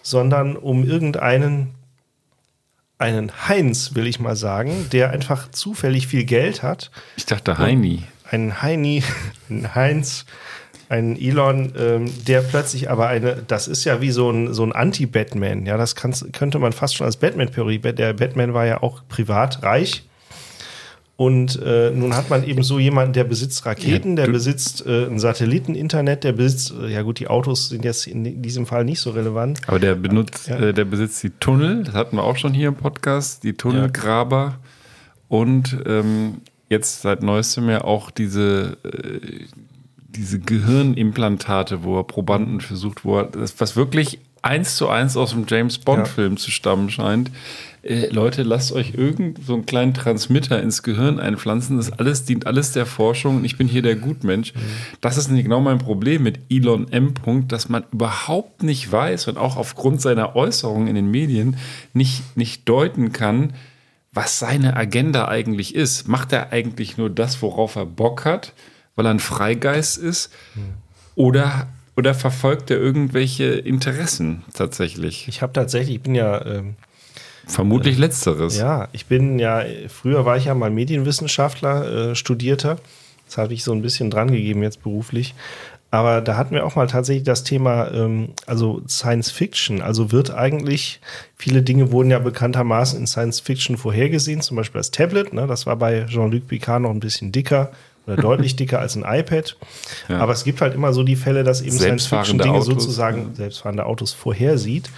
sondern 0.04 0.56
um 0.56 0.84
irgendeinen 0.88 1.74
einen 3.00 3.32
Heinz, 3.50 3.96
will 3.96 4.06
ich 4.06 4.20
mal 4.20 4.36
sagen, 4.36 4.86
der 4.92 5.10
einfach 5.10 5.50
zufällig 5.50 6.06
viel 6.06 6.24
Geld 6.24 6.62
hat. 6.62 6.92
Ich 7.16 7.26
dachte 7.26 7.58
Heini. 7.58 8.04
Ein 8.30 8.62
Heini, 8.62 9.02
ein 9.50 9.74
Heinz, 9.74 10.28
ein 10.90 11.20
Elon, 11.20 11.74
ähm, 11.76 12.12
der 12.28 12.42
plötzlich 12.42 12.92
aber 12.92 13.08
eine, 13.08 13.38
das 13.48 13.68
ist 13.68 13.84
ja 13.86 14.00
wie 14.00 14.12
so 14.12 14.30
ein, 14.30 14.54
so 14.54 14.64
ein 14.64 14.74
Anti-Batman, 14.74 15.66
ja, 15.66 15.76
das 15.76 15.96
könnte 15.96 16.60
man 16.60 16.72
fast 16.72 16.98
schon 16.98 17.06
als 17.06 17.18
Batman-Theorie, 17.18 17.80
der 17.80 18.14
Batman 18.14 18.54
war 18.54 18.68
ja 18.68 18.84
auch 18.84 19.02
privat 19.10 19.64
reich 19.64 20.04
und 21.22 21.62
äh, 21.62 21.92
nun 21.92 22.16
hat 22.16 22.32
man 22.32 22.44
eben 22.44 22.64
so 22.64 22.80
jemanden, 22.80 23.14
der 23.14 23.26
besitzt 23.26 23.64
Raketen, 23.68 24.16
der 24.16 24.26
besitzt 24.26 24.84
äh, 24.88 25.06
ein 25.06 25.20
Satelliteninternet, 25.20 26.24
der 26.24 26.32
besitzt, 26.32 26.74
äh, 26.82 26.88
ja 26.88 27.04
gut, 27.04 27.20
die 27.20 27.28
Autos 27.28 27.70
sind 27.70 27.86
jetzt 27.86 28.08
in 28.08 28.42
diesem 28.42 28.66
Fall 28.66 28.86
nicht 28.86 29.02
so 29.02 29.12
relevant. 29.12 29.62
Aber 29.68 29.78
der 29.78 29.94
benutzt, 29.94 30.48
ja. 30.48 30.58
Äh, 30.58 30.74
der 30.74 30.86
besitzt 30.86 31.22
die 31.22 31.30
Tunnel, 31.30 31.84
das 31.84 31.94
hatten 31.94 32.16
wir 32.16 32.24
auch 32.24 32.38
schon 32.38 32.56
hier 32.56 32.70
im 32.70 32.76
Podcast, 32.76 33.44
die 33.44 33.54
Tunnelgraber 33.54 34.46
ja. 34.46 34.60
und 35.28 35.78
ähm, 35.86 36.38
jetzt 36.70 37.04
seit 37.04 37.22
neuestem 37.22 37.70
ja 37.70 37.84
auch 37.84 38.10
diese, 38.10 38.78
äh, 38.84 39.46
diese 40.10 40.40
Gehirnimplantate, 40.40 41.84
wo 41.84 42.00
er 42.00 42.04
Probanden 42.04 42.62
versucht, 42.62 43.06
wo 43.06 43.20
er, 43.20 43.30
was 43.60 43.76
wirklich 43.76 44.18
eins 44.42 44.76
zu 44.76 44.90
eins 44.90 45.16
aus 45.16 45.30
dem 45.30 45.46
James 45.48 45.78
Bond-Film 45.78 46.34
ja. 46.34 46.40
zu 46.40 46.50
stammen 46.50 46.90
scheint 46.90 47.30
äh, 47.84 48.08
Leute, 48.08 48.44
lasst 48.44 48.72
euch 48.72 48.94
irgend 48.94 49.44
so 49.46 49.54
einen 49.54 49.66
kleinen 49.66 49.94
Transmitter 49.94 50.62
ins 50.62 50.84
Gehirn 50.84 51.20
einpflanzen. 51.20 51.78
Das 51.78 51.92
alles 51.92 52.26
dient 52.26 52.46
alles 52.46 52.74
der 52.74 52.86
Forschung 52.86 53.38
und 53.38 53.46
ich 53.46 53.58
bin 53.58 53.68
hier 53.68 53.82
der 53.82 53.96
Gutmensch. 53.96 54.54
Mhm. 54.54 54.60
Das 55.02 55.18
ist 55.18 55.30
genau 55.30 55.60
mein 55.62 55.80
Problem 55.80 56.24
mit 56.24 56.40
Elon 56.50 56.92
M. 56.92 57.14
dass 57.48 57.70
man 57.70 57.84
überhaupt 57.92 58.64
nicht 58.64 58.92
weiß 58.92 59.28
und 59.28 59.38
auch 59.38 59.58
aufgrund 59.58 60.02
seiner 60.02 60.36
Äußerungen 60.36 60.88
in 60.88 60.96
den 60.96 61.10
Medien 61.10 61.58
nicht, 61.94 62.38
nicht 62.38 62.70
deuten 62.70 63.12
kann, 63.12 63.54
was 64.14 64.40
seine 64.40 64.76
Agenda 64.76 65.28
eigentlich 65.28 65.74
ist. 65.74 66.08
Macht 66.08 66.34
er 66.34 66.52
eigentlich 66.52 66.98
nur 66.98 67.10
das, 67.10 67.42
worauf 67.42 67.76
er 67.76 67.86
Bock 67.86 68.26
hat, 68.26 68.54
weil 68.96 69.06
er 69.08 69.12
ein 69.12 69.20
Freigeist 69.20 69.98
ist? 69.98 70.32
Mhm. 70.56 70.62
Oder 71.16 71.68
oder 71.98 72.14
verfolgt 72.14 72.72
er 72.72 72.78
irgendwelche 72.78 73.46
Interessen 73.46 74.44
tatsächlich? 74.54 75.28
Ich 75.28 75.42
habe 75.42 75.52
tatsächlich, 75.52 75.98
ich 75.98 76.02
bin 76.02 76.16
ja 76.16 76.44
ähm, 76.46 76.76
Vermutlich 77.48 77.98
äh, 77.98 78.02
letzteres. 78.02 78.58
Ja, 78.58 78.88
ich 78.92 79.06
bin 79.06 79.40
ja, 79.40 79.64
früher 79.88 80.26
war 80.26 80.38
ich 80.38 80.46
ja 80.46 80.56
mal 80.56 80.70
Medienwissenschaftler, 80.70 82.12
äh, 82.12 82.16
Studierter. 82.16 82.78
Das 83.26 83.38
habe 83.38 83.54
ich 83.54 83.64
so 83.64 83.72
ein 83.72 83.82
bisschen 83.82 84.10
dran 84.10 84.32
gegeben 84.32 84.64
jetzt 84.64 84.84
beruflich. 84.84 85.34
Aber 85.94 86.22
da 86.22 86.38
hatten 86.38 86.56
wir 86.56 86.66
auch 86.66 86.76
mal 86.76 86.88
tatsächlich 86.88 87.26
das 87.26 87.44
Thema, 87.44 87.92
ähm, 87.92 88.30
also 88.46 88.82
Science 88.88 89.30
Fiction. 89.30 89.82
Also 89.82 90.14
wird 90.14 90.32
eigentlich, 90.32 91.02
viele 91.36 91.62
Dinge 91.62 91.92
wurden 91.92 92.10
ja 92.10 92.20
bekanntermaßen 92.20 92.98
in 92.98 93.06
Science 93.06 93.42
Fiction 93.42 93.78
vorhergesehen, 93.78 94.40
zum 94.40 94.56
Beispiel 94.56 94.80
das 94.80 94.92
Tablet. 94.92 95.34
Ne? 95.34 95.48
Das 95.48 95.66
war 95.66 95.76
bei 95.76 96.06
Jean-Luc 96.06 96.48
Picard 96.48 96.82
noch 96.82 96.92
ein 96.92 97.02
bisschen 97.02 97.34
dicker 97.34 97.72
oder 98.08 98.16
deutlich 98.22 98.56
dicker 98.56 98.80
als 98.80 98.96
ein 98.96 99.04
iPad. 99.06 99.58
Ja. 100.08 100.20
Aber 100.20 100.32
es 100.32 100.46
gibt 100.46 100.62
halt 100.62 100.74
immer 100.74 100.94
so 100.94 101.04
die 101.04 101.18
Fälle, 101.18 101.44
dass 101.44 101.62
eben 101.62 101.78
Science 101.78 102.08
Fiction 102.08 102.40
Dinge 102.40 102.62
sozusagen 102.62 103.30
ja. 103.32 103.36
selbstfahrende 103.36 103.86
Autos 103.86 104.14
vorhersieht. 104.14 104.90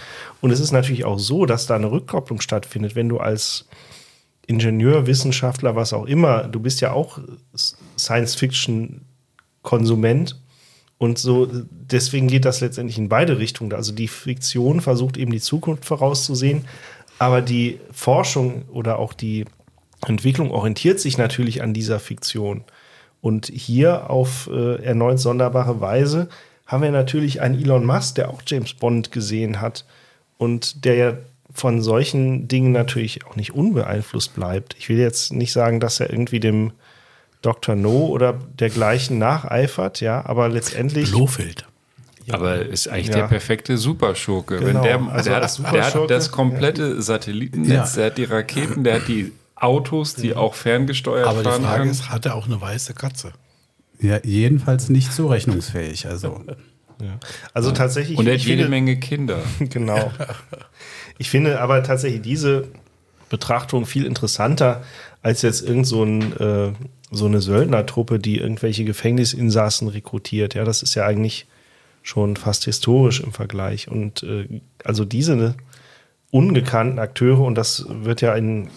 Und 0.44 0.52
es 0.52 0.60
ist 0.60 0.74
natürlich 0.74 1.06
auch 1.06 1.20
so, 1.20 1.46
dass 1.46 1.68
da 1.68 1.76
eine 1.76 1.90
Rückkopplung 1.90 2.42
stattfindet, 2.42 2.96
wenn 2.96 3.08
du 3.08 3.20
als 3.20 3.66
Ingenieur, 4.46 5.08
Wissenschaftler, 5.08 5.78
was 5.78 5.94
auch 5.94 6.06
immer, 6.06 6.50
du 6.50 6.60
bist 6.60 6.82
ja 6.82 6.92
auch 6.92 7.20
Science-Fiction-Konsument. 7.98 10.38
Und 10.98 11.18
so, 11.18 11.48
deswegen 11.72 12.28
geht 12.28 12.44
das 12.44 12.60
letztendlich 12.60 12.98
in 12.98 13.08
beide 13.08 13.40
Richtungen. 13.40 13.72
Also 13.72 13.94
die 13.94 14.10
Fiktion 14.10 14.82
versucht 14.82 15.16
eben 15.16 15.32
die 15.32 15.40
Zukunft 15.40 15.86
vorauszusehen, 15.86 16.66
aber 17.20 17.42
die 17.42 17.80
Forschung 17.94 18.66
oder 18.68 19.00
auch 19.00 19.14
die 19.14 19.46
Entwicklung 20.06 20.52
orientiert 20.52 21.00
sich 21.00 21.18
natürlich 21.18 21.64
an 21.64 21.74
dieser 21.74 22.02
Fiktion. 22.02 22.66
Und 23.22 23.46
hier 23.46 24.10
auf 24.10 24.50
äh, 24.52 24.84
erneut 24.84 25.22
sonderbare 25.22 25.80
Weise 25.80 26.28
haben 26.66 26.84
wir 26.84 26.92
natürlich 26.92 27.40
einen 27.40 27.58
Elon 27.58 27.86
Musk, 27.86 28.16
der 28.16 28.30
auch 28.30 28.42
James 28.46 28.74
Bond 28.74 29.14
gesehen 29.14 29.62
hat 29.62 29.86
und 30.44 30.86
der 30.86 30.96
ja 30.96 31.14
von 31.54 31.82
solchen 31.82 32.48
Dingen 32.48 32.72
natürlich 32.72 33.26
auch 33.26 33.36
nicht 33.36 33.54
unbeeinflusst 33.54 34.34
bleibt. 34.34 34.76
Ich 34.78 34.90
will 34.90 34.98
jetzt 34.98 35.32
nicht 35.34 35.54
sagen, 35.54 35.80
dass 35.80 36.00
er 36.00 36.10
irgendwie 36.10 36.40
dem 36.40 36.72
Dr. 37.44 37.76
No 37.76 38.08
oder 38.08 38.34
dergleichen 38.34 39.20
nacheifert, 39.20 40.02
ja, 40.02 40.26
aber 40.26 40.50
letztendlich. 40.50 41.12
Blofeld. 41.12 41.68
Ja. 42.26 42.36
Aber 42.36 42.66
ist 42.66 42.88
eigentlich 42.88 43.10
ja. 43.10 43.16
der 43.18 43.28
perfekte 43.28 43.78
Superschurke. 43.78 44.58
Genau. 44.58 44.66
Wenn 44.68 44.82
der, 44.82 45.02
also 45.12 45.30
der, 45.30 45.42
hat, 45.42 45.74
der 45.74 45.94
hat 45.94 46.10
das 46.10 46.32
komplette 46.32 46.96
ja. 46.96 47.02
Satellitennetz, 47.02 47.94
der 47.94 48.06
hat 48.08 48.18
die 48.18 48.24
Raketen, 48.24 48.84
der 48.84 48.96
hat 48.96 49.08
die 49.08 49.34
Autos, 49.56 50.16
die 50.16 50.36
auch 50.36 50.56
ferngesteuert 50.56 51.28
Aber 51.28 51.44
fahren. 51.44 51.48
Aber 51.48 51.60
die 51.60 51.66
Frage 51.66 51.90
ist, 51.90 52.10
hat 52.10 52.26
er 52.26 52.36
auch 52.36 52.48
eine 52.48 52.60
weiße 52.60 52.94
Katze? 52.94 53.34
Ja, 54.00 54.20
jedenfalls 54.24 54.90
nicht 54.90 55.14
zurechnungsfähig. 55.14 56.08
Also. 56.08 56.42
Ja. 57.04 57.20
Also 57.54 57.72
tatsächlich. 57.72 58.18
Und 58.18 58.28
er 58.28 58.34
hat 58.34 58.42
jede 58.42 58.64
finde, 58.64 58.70
Menge 58.70 58.98
Kinder. 58.98 59.40
genau. 59.60 60.12
Ich 61.18 61.30
finde 61.30 61.60
aber 61.60 61.84
tatsächlich 61.84 62.22
diese 62.22 62.68
Betrachtung 63.30 63.86
viel 63.86 64.06
interessanter 64.06 64.84
als 65.22 65.42
jetzt 65.42 65.62
irgend 65.68 65.88
so, 65.88 66.04
ein, 66.04 66.38
äh, 66.38 66.74
so 67.12 67.26
eine 67.26 67.42
Söldnertruppe, 67.42 68.20
die 68.20 68.38
irgendwelche 68.38 68.86
Gefängnisinsassen 68.86 69.88
rekrutiert. 69.88 70.54
Ja, 70.54 70.66
das 70.66 70.84
ist 70.84 70.96
ja 70.96 71.06
eigentlich 71.06 71.48
schon 72.04 72.36
fast 72.36 72.66
historisch 72.66 73.22
im 73.22 73.32
Vergleich. 73.32 73.88
Und 73.88 74.24
äh, 74.24 74.62
also 74.84 75.06
diese 75.06 75.56
ungekannten 76.30 77.00
Akteure, 77.00 77.42
und 77.42 77.56
das 77.56 77.86
wird 77.90 78.22
ja 78.22 78.36
in 78.36 78.70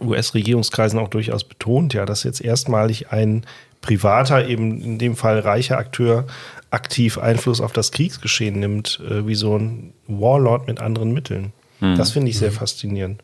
US-Regierungskreisen 0.00 0.98
auch 0.98 1.08
durchaus 1.08 1.44
betont, 1.44 1.94
ja, 1.94 2.06
dass 2.06 2.22
jetzt 2.22 2.40
erstmalig 2.40 3.10
ein 3.10 3.44
privater, 3.82 4.48
eben 4.48 4.80
in 4.80 4.98
dem 4.98 5.16
Fall 5.16 5.40
reicher 5.40 5.76
Akteur 5.76 6.26
aktiv 6.70 7.18
Einfluss 7.18 7.60
auf 7.60 7.72
das 7.72 7.92
Kriegsgeschehen 7.92 8.58
nimmt, 8.58 9.00
äh, 9.06 9.26
wie 9.26 9.34
so 9.34 9.58
ein 9.58 9.92
Warlord 10.06 10.66
mit 10.66 10.80
anderen 10.80 11.12
Mitteln. 11.12 11.52
Mhm. 11.80 11.96
Das 11.96 12.12
finde 12.12 12.30
ich 12.30 12.38
sehr 12.38 12.50
mhm. 12.50 12.54
faszinierend. 12.54 13.22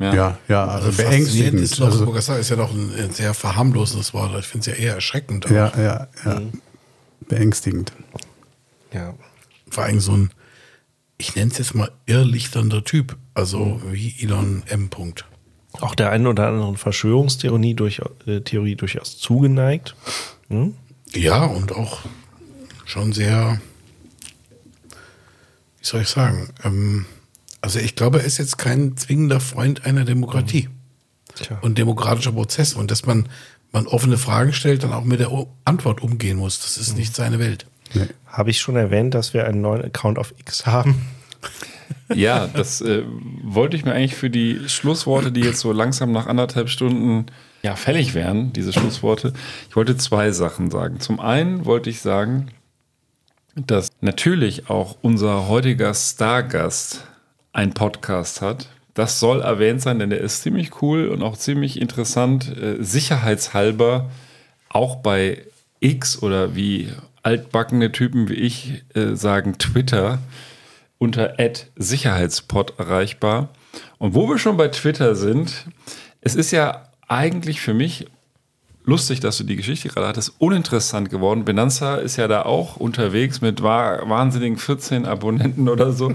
Ja, 0.00 0.14
ja, 0.14 0.38
ja 0.48 0.64
also 0.66 0.90
beängstigend. 0.90 1.60
Ist, 1.60 1.78
noch, 1.78 1.86
also, 1.86 2.34
ist 2.34 2.50
ja 2.50 2.56
doch 2.56 2.72
ein, 2.72 2.90
ein 2.98 3.12
sehr 3.12 3.34
verharmlosendes 3.34 4.14
Wort. 4.14 4.36
Ich 4.40 4.46
finde 4.46 4.70
es 4.70 4.78
ja 4.78 4.82
eher 4.82 4.94
erschreckend. 4.94 5.46
Auch. 5.46 5.50
Ja, 5.50 5.72
ja, 5.76 6.08
ja. 6.24 6.40
Mhm. 6.40 6.52
Beängstigend. 7.28 7.92
Ja. 8.92 9.14
Vor 9.70 9.84
allem 9.84 10.00
so 10.00 10.12
ein, 10.12 10.30
ich 11.18 11.36
nenne 11.36 11.52
es 11.52 11.58
jetzt 11.58 11.74
mal 11.74 11.92
irrlichternder 12.06 12.82
Typ. 12.82 13.16
Also 13.34 13.58
mhm. 13.58 13.92
wie 13.92 14.14
Elon 14.20 14.62
M. 14.66 14.88
Punkt. 14.88 15.26
Auch 15.80 15.94
der 15.94 16.10
einen 16.10 16.26
oder 16.26 16.48
anderen 16.48 16.76
Verschwörungstheorie 16.76 17.74
durch, 17.74 18.00
äh, 18.26 18.40
Theorie 18.40 18.76
durchaus 18.76 19.18
zugeneigt. 19.18 19.94
Hm? 20.48 20.74
Ja, 21.12 21.44
und 21.44 21.72
auch 21.72 22.00
schon 22.84 23.12
sehr, 23.12 23.60
wie 24.90 25.84
soll 25.84 26.02
ich 26.02 26.08
sagen, 26.08 26.50
ähm, 26.64 27.06
also 27.60 27.78
ich 27.78 27.94
glaube, 27.94 28.20
er 28.20 28.24
ist 28.24 28.38
jetzt 28.38 28.58
kein 28.58 28.96
zwingender 28.96 29.40
Freund 29.40 29.84
einer 29.86 30.04
Demokratie 30.04 30.68
mhm. 30.68 31.56
und 31.62 31.78
demokratischer 31.78 32.32
Prozesse 32.32 32.78
und 32.78 32.90
dass 32.90 33.06
man, 33.06 33.28
man 33.72 33.86
offene 33.86 34.18
Fragen 34.18 34.52
stellt, 34.52 34.82
dann 34.82 34.92
auch 34.92 35.04
mit 35.04 35.20
der 35.20 35.30
Antwort 35.64 36.02
umgehen 36.02 36.38
muss. 36.38 36.60
Das 36.60 36.78
ist 36.78 36.92
mhm. 36.92 36.98
nicht 36.98 37.14
seine 37.14 37.38
Welt. 37.38 37.66
Nee. 37.94 38.06
Habe 38.26 38.50
ich 38.50 38.60
schon 38.60 38.76
erwähnt, 38.76 39.14
dass 39.14 39.34
wir 39.34 39.46
einen 39.46 39.60
neuen 39.60 39.84
Account 39.84 40.18
auf 40.18 40.34
X 40.38 40.66
haben? 40.66 41.06
Ja, 42.14 42.48
das 42.48 42.80
äh, 42.80 43.02
wollte 43.42 43.76
ich 43.76 43.84
mir 43.84 43.92
eigentlich 43.92 44.16
für 44.16 44.30
die 44.30 44.68
Schlussworte, 44.68 45.32
die 45.32 45.40
jetzt 45.40 45.60
so 45.60 45.72
langsam 45.72 46.12
nach 46.12 46.26
anderthalb 46.26 46.68
Stunden 46.68 47.26
ja, 47.62 47.76
fällig 47.76 48.14
wären, 48.14 48.52
diese 48.52 48.72
Schlussworte. 48.72 49.32
Ich 49.68 49.76
wollte 49.76 49.96
zwei 49.96 50.30
Sachen 50.32 50.70
sagen. 50.70 51.00
Zum 51.00 51.20
einen 51.20 51.66
wollte 51.66 51.90
ich 51.90 52.00
sagen, 52.00 52.48
dass 53.54 53.90
natürlich 54.00 54.70
auch 54.70 54.96
unser 55.02 55.48
heutiger 55.48 55.92
Stargast 55.94 57.06
ein 57.52 57.72
Podcast 57.74 58.42
hat. 58.42 58.68
Das 58.94 59.20
soll 59.20 59.40
erwähnt 59.40 59.82
sein, 59.82 59.98
denn 59.98 60.10
der 60.10 60.20
ist 60.20 60.42
ziemlich 60.42 60.82
cool 60.82 61.08
und 61.08 61.22
auch 61.22 61.36
ziemlich 61.36 61.80
interessant, 61.80 62.56
äh, 62.56 62.82
sicherheitshalber 62.82 64.10
auch 64.68 64.96
bei 64.96 65.42
X 65.80 66.22
oder 66.22 66.54
wie 66.54 66.90
altbackene 67.22 67.92
Typen 67.92 68.28
wie 68.28 68.34
ich 68.34 68.84
äh, 68.94 69.14
sagen 69.14 69.58
Twitter 69.58 70.18
unter 71.00 71.34
Sicherheitspod 71.76 72.78
erreichbar. 72.78 73.48
Und 73.98 74.14
wo 74.14 74.28
wir 74.28 74.38
schon 74.38 74.56
bei 74.56 74.68
Twitter 74.68 75.14
sind, 75.14 75.66
es 76.20 76.34
ist 76.34 76.50
ja 76.50 76.88
eigentlich 77.08 77.60
für 77.60 77.74
mich 77.74 78.06
lustig, 78.84 79.20
dass 79.20 79.38
du 79.38 79.44
die 79.44 79.56
Geschichte 79.56 79.88
gerade 79.88 80.08
hattest, 80.08 80.34
uninteressant 80.38 81.08
geworden. 81.08 81.44
Benanza 81.46 81.96
ist 81.96 82.16
ja 82.16 82.28
da 82.28 82.42
auch 82.42 82.76
unterwegs 82.76 83.40
mit 83.40 83.62
wa 83.62 84.00
wahnsinnigen 84.04 84.58
14 84.58 85.06
Abonnenten 85.06 85.68
oder 85.70 85.92
so. 85.92 86.12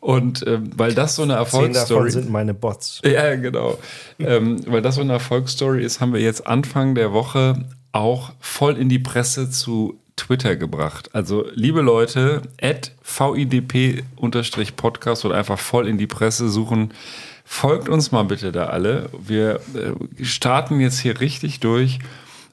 Und 0.00 0.44
ähm, 0.46 0.70
weil 0.76 0.94
das 0.94 1.14
so 1.14 1.22
eine 1.22 1.34
Erfolgsstory 1.34 2.08
davon 2.08 2.10
sind 2.10 2.30
meine 2.30 2.54
Bots. 2.54 3.02
ja, 3.04 3.36
genau. 3.36 3.78
ähm, 4.18 4.60
weil 4.66 4.82
das 4.82 4.96
so 4.96 5.00
eine 5.00 5.12
Erfolgsstory 5.12 5.84
ist, 5.84 6.00
haben 6.00 6.12
wir 6.12 6.20
jetzt 6.20 6.46
Anfang 6.46 6.96
der 6.96 7.12
Woche 7.12 7.64
auch 7.92 8.32
voll 8.40 8.76
in 8.78 8.88
die 8.88 8.98
Presse 8.98 9.48
zu 9.50 10.00
Twitter 10.16 10.56
gebracht. 10.56 11.14
Also, 11.14 11.46
liebe 11.54 11.80
Leute, 11.80 12.42
at 12.60 12.92
VIDP-Podcast 13.02 15.24
oder 15.24 15.36
einfach 15.36 15.58
voll 15.58 15.88
in 15.88 15.98
die 15.98 16.06
Presse 16.06 16.48
suchen. 16.48 16.94
Folgt 17.44 17.88
uns 17.88 18.12
mal 18.12 18.24
bitte 18.24 18.52
da 18.52 18.66
alle. 18.66 19.10
Wir 19.18 19.60
äh, 19.74 20.24
starten 20.24 20.80
jetzt 20.80 21.00
hier 21.00 21.20
richtig 21.20 21.60
durch. 21.60 21.98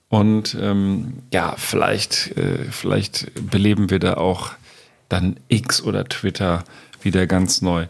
Und 0.09 0.57
ähm, 0.59 1.23
ja, 1.31 1.55
vielleicht, 1.57 2.35
äh, 2.37 2.65
vielleicht 2.69 3.31
beleben 3.49 3.89
wir 3.89 3.99
da 3.99 4.15
auch 4.15 4.51
dann 5.07 5.37
X 5.47 5.81
oder 5.81 6.03
Twitter 6.05 6.65
wieder 7.01 7.27
ganz 7.27 7.61
neu. 7.61 7.87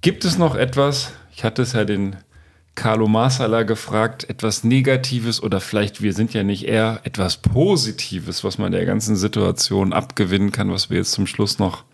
Gibt 0.00 0.24
es 0.24 0.38
noch 0.38 0.56
etwas? 0.56 1.12
Ich 1.34 1.44
hatte 1.44 1.62
es 1.62 1.74
ja 1.74 1.84
den 1.84 2.16
Carlo 2.74 3.06
Marsala 3.06 3.64
gefragt, 3.64 4.28
etwas 4.30 4.64
Negatives 4.64 5.42
oder 5.42 5.60
vielleicht, 5.60 6.00
wir 6.00 6.14
sind 6.14 6.32
ja 6.32 6.42
nicht 6.42 6.64
eher 6.64 7.00
etwas 7.04 7.36
Positives, 7.36 8.44
was 8.44 8.56
man 8.58 8.72
der 8.72 8.86
ganzen 8.86 9.16
Situation 9.16 9.92
abgewinnen 9.92 10.52
kann, 10.52 10.72
was 10.72 10.88
wir 10.88 10.96
jetzt 10.96 11.12
zum 11.12 11.26
Schluss 11.26 11.58
noch, 11.58 11.84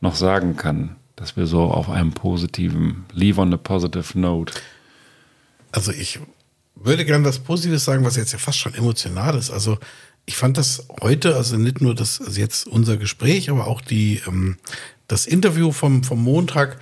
noch 0.00 0.14
sagen 0.14 0.56
kann, 0.56 0.96
dass 1.16 1.36
wir 1.36 1.46
so 1.46 1.64
auf 1.64 1.90
einem 1.90 2.12
positiven, 2.12 3.04
leave 3.12 3.40
on 3.40 3.52
a 3.52 3.56
positive 3.56 4.18
note. 4.18 4.54
Also 5.72 5.90
ich 5.90 6.20
würde 6.76 7.04
gerne 7.04 7.24
was 7.24 7.40
Positives 7.40 7.84
sagen, 7.84 8.04
was 8.04 8.16
jetzt 8.16 8.32
ja 8.32 8.38
fast 8.38 8.58
schon 8.58 8.74
emotional 8.74 9.36
ist. 9.36 9.50
Also 9.50 9.78
ich 10.26 10.36
fand 10.36 10.56
das 10.56 10.86
heute, 11.00 11.34
also 11.34 11.56
nicht 11.56 11.80
nur 11.80 11.94
das, 11.94 12.20
also 12.20 12.40
jetzt 12.40 12.68
unser 12.68 12.96
Gespräch, 12.96 13.50
aber 13.50 13.66
auch 13.66 13.80
die, 13.80 14.22
ähm, 14.28 14.58
das 15.08 15.26
Interview 15.26 15.72
vom, 15.72 16.04
vom 16.04 16.22
Montag, 16.22 16.78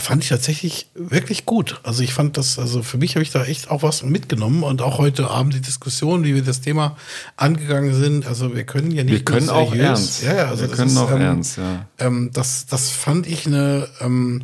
fand 0.00 0.22
ich 0.22 0.30
tatsächlich 0.30 0.86
wirklich 0.94 1.44
gut. 1.44 1.78
Also 1.82 2.02
ich 2.02 2.14
fand 2.14 2.38
das, 2.38 2.58
also 2.58 2.82
für 2.82 2.96
mich 2.96 3.14
habe 3.14 3.22
ich 3.22 3.30
da 3.30 3.44
echt 3.44 3.70
auch 3.70 3.82
was 3.82 4.02
mitgenommen 4.02 4.62
und 4.62 4.80
auch 4.80 4.98
heute 4.98 5.28
Abend 5.30 5.52
die 5.54 5.60
Diskussion, 5.60 6.24
wie 6.24 6.34
wir 6.34 6.42
das 6.42 6.62
Thema 6.62 6.96
angegangen 7.36 7.92
sind. 7.94 8.26
Also 8.26 8.54
wir 8.54 8.64
können 8.64 8.90
ja 8.90 9.04
nicht 9.04 9.12
Wir 9.12 9.24
können 9.24 9.50
auch 9.50 9.72
seriös- 9.72 9.84
ernst. 9.84 10.22
Ja, 10.22 10.34
ja, 10.34 10.44
also 10.48 10.62
wir 10.62 10.68
das 10.68 10.76
können 10.78 10.90
ist, 10.90 10.96
auch 10.96 11.10
ähm, 11.12 11.20
ernst, 11.20 11.58
ja. 11.58 11.86
ähm, 11.98 12.30
das, 12.32 12.64
das 12.66 12.90
fand 12.90 13.26
ich 13.26 13.46
eine, 13.46 13.86
ähm, 14.00 14.42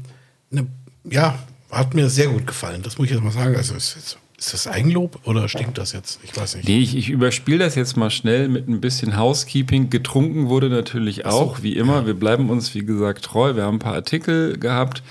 eine, 0.52 0.66
ja, 1.04 1.38
hat 1.70 1.94
mir 1.94 2.10
sehr 2.10 2.28
gut 2.28 2.46
gefallen. 2.46 2.82
Das 2.82 2.98
muss 2.98 3.06
ich 3.06 3.12
jetzt 3.14 3.22
mal 3.24 3.32
sagen. 3.32 3.56
Also 3.56 3.74
ist, 3.74 3.94
jetzt, 3.96 4.18
ist 4.38 4.52
das 4.54 4.66
Eigenlob 4.66 5.18
oder 5.24 5.48
stinkt 5.48 5.78
das 5.78 5.92
jetzt? 5.92 6.20
Ich 6.22 6.36
weiß 6.36 6.56
nicht. 6.56 6.68
Nee, 6.68 6.78
ich, 6.78 6.94
ich 6.96 7.08
überspiele 7.10 7.58
das 7.58 7.74
jetzt 7.74 7.96
mal 7.96 8.10
schnell 8.10 8.48
mit 8.48 8.68
ein 8.68 8.80
bisschen 8.80 9.16
Housekeeping. 9.18 9.90
Getrunken 9.90 10.48
wurde 10.48 10.68
natürlich 10.68 11.26
auch, 11.26 11.62
wie 11.62 11.74
immer. 11.74 12.06
Wir 12.06 12.14
bleiben 12.14 12.48
uns, 12.50 12.74
wie 12.74 12.84
gesagt, 12.84 13.24
treu. 13.24 13.56
Wir 13.56 13.64
haben 13.64 13.76
ein 13.76 13.80
paar 13.80 13.94
Artikel 13.94 14.58
gehabt. 14.58 15.02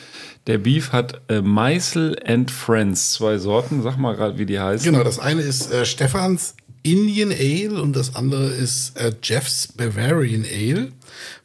Der 0.48 0.58
Beef 0.58 0.94
hat 0.94 1.22
äh, 1.28 1.42
Meißel 1.42 2.18
and 2.26 2.50
Friends, 2.50 3.12
zwei 3.14 3.38
Sorten. 3.38 3.84
Sag 3.84 3.98
mal 3.98 4.16
gerade, 4.16 4.38
wie 4.38 4.46
die 4.46 4.60
heißen. 4.60 4.90
Genau, 4.90 5.04
das 5.04 5.20
eine 5.20 5.42
ist 5.42 5.72
äh, 5.72 5.86
Stefans 5.86 6.56
Indian 6.84 7.32
Ale 7.32 7.82
und 7.82 7.94
das 7.96 8.16
andere 8.16 8.48
ist 8.48 8.98
äh, 8.98 9.12
Jeff's 9.22 9.68
Bavarian 9.68 10.46
Ale 10.46 10.94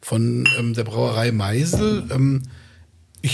von 0.01 0.47
ähm, 0.57 0.73
der 0.73 0.85
Brauerei 0.85 1.33
Meisel. 1.33 2.03
Ähm, 2.11 2.43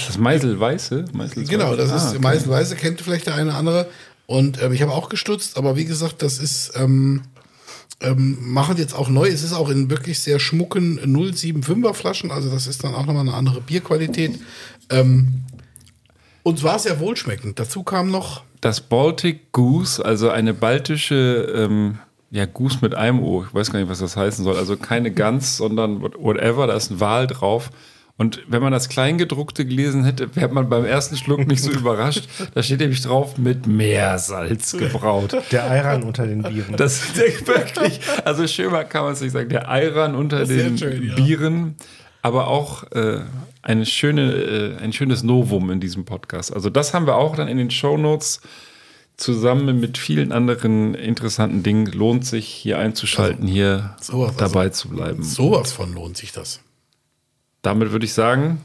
Das 0.08 0.18
Meißel 0.18 0.60
Weiße? 0.60 1.06
Meißel 1.14 1.46
Genau, 1.46 1.76
das 1.76 1.92
Ah, 1.92 1.98
ist 1.98 2.10
okay. 2.10 2.20
Meiselweise, 2.20 2.76
kennt 2.76 3.02
vielleicht 3.02 3.28
der 3.28 3.36
eine 3.36 3.50
oder 3.52 3.58
andere. 3.58 3.90
Und 4.26 4.62
ähm, 4.62 4.74
ich 4.74 4.82
habe 4.82 4.92
auch 4.92 5.10
gestutzt, 5.10 5.56
aber 5.58 5.76
wie 5.76 5.86
gesagt, 5.86 6.24
das 6.24 6.40
ist, 6.40 6.72
ähm, 6.76 7.22
ähm, 8.02 8.38
machen 8.42 8.78
jetzt 8.78 8.96
auch 8.96 9.10
neu. 9.10 9.28
Es 9.28 9.44
ist 9.44 9.54
auch 9.54 9.70
in 9.70 9.90
wirklich 9.92 10.20
sehr 10.20 10.40
schmucken 10.40 11.00
075er 11.00 11.94
Flaschen, 11.94 12.32
also 12.32 12.50
das 12.50 12.66
ist 12.66 12.84
dann 12.84 12.96
auch 12.96 13.06
nochmal 13.06 13.22
eine 13.22 13.34
andere 13.34 13.62
Bierqualität. 13.62 14.40
Ähm, 14.90 15.44
und 16.44 16.64
war 16.64 16.80
sehr 16.80 17.00
wohlschmeckend. 17.00 17.60
Dazu 17.60 17.84
kam 17.84 18.12
noch, 18.12 18.44
Das 18.62 18.82
Baltic 18.82 19.52
Goose, 19.52 20.04
also 20.04 20.30
eine 20.30 20.54
baltische, 20.54 21.52
ähm, 21.56 22.00
ja, 22.32 22.46
Goose 22.46 22.80
mit 22.82 22.94
einem 22.96 23.22
O. 23.24 23.44
Ich 23.48 23.54
weiß 23.54 23.72
gar 23.72 23.80
nicht, 23.80 23.90
was 23.90 24.00
das 24.00 24.16
heißen 24.18 24.44
soll. 24.44 24.56
Also 24.58 24.78
keine 24.78 25.12
Gans, 25.12 25.58
sondern 25.58 26.02
what- 26.02 26.16
whatever. 26.20 26.68
Da 26.68 26.74
ist 26.74 26.92
ein 26.92 27.00
Wal 27.00 27.26
drauf. 27.28 27.72
Und 28.18 28.42
wenn 28.50 28.62
man 28.62 28.74
das 28.74 28.90
Kleingedruckte 28.90 29.66
gelesen 29.66 30.04
hätte, 30.04 30.36
wäre 30.36 30.50
man 30.50 30.68
beim 30.70 30.84
ersten 30.84 31.16
Schluck 31.16 31.48
nicht 31.48 31.64
so 31.64 31.72
überrascht. 31.82 32.28
Da 32.54 32.62
steht 32.62 32.82
nämlich 32.82 33.02
drauf, 33.02 33.38
mit 33.38 33.66
Meersalz 33.66 34.74
gebraut. 34.74 35.38
Der 35.52 35.64
Ayran 35.72 36.04
unter 36.04 36.28
den 36.28 36.44
Bieren. 36.44 36.76
Das 36.76 37.02
ist 37.02 37.48
wirklich, 37.48 38.02
also 38.26 38.46
schöner 38.46 38.84
kann 38.84 39.04
man 39.06 39.14
es 39.14 39.22
nicht 39.22 39.32
sagen. 39.32 39.48
Der 39.50 39.70
Ayran 39.70 40.16
unter 40.16 40.44
den 40.46 40.78
schön, 40.78 41.02
ja. 41.08 41.16
Bieren, 41.16 41.76
aber 42.22 42.48
auch 42.50 42.84
äh, 42.92 43.22
eine 43.62 43.86
schöne, 43.86 44.34
äh, 44.34 44.78
ein 44.78 44.94
schönes 44.94 45.24
Novum 45.24 45.70
in 45.70 45.80
diesem 45.80 46.06
Podcast. 46.06 46.54
Also 46.54 46.70
das 46.70 46.94
haben 46.94 47.06
wir 47.06 47.16
auch 47.16 47.36
dann 47.36 47.48
in 47.48 47.58
den 47.58 47.72
Shownotes 47.72 48.42
zusammen 49.18 49.80
mit 49.80 49.98
vielen 49.98 50.32
anderen 50.32 50.96
interessanten 50.96 51.64
Dingen. 51.64 51.88
Lohnt 51.88 52.26
sich 52.26 52.48
hier 52.48 52.80
einzuschalten, 52.80 53.48
hier 53.48 53.96
sowas, 54.02 54.30
also 54.30 54.40
dabei 54.40 54.70
zu 54.70 54.90
bleiben. 54.90 55.24
sowas 55.24 55.72
von 55.72 55.94
lohnt 55.94 56.18
sich 56.18 56.32
das. 56.32 56.62
Damit 57.62 57.92
würde 57.92 58.06
ich 58.06 58.14
sagen, 58.14 58.62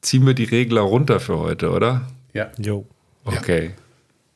ziehen 0.00 0.26
wir 0.26 0.34
die 0.34 0.44
Regler 0.44 0.80
runter 0.80 1.20
für 1.20 1.38
heute, 1.38 1.70
oder? 1.70 2.08
Ja. 2.32 2.50
Jo. 2.58 2.86
Okay. 3.24 3.74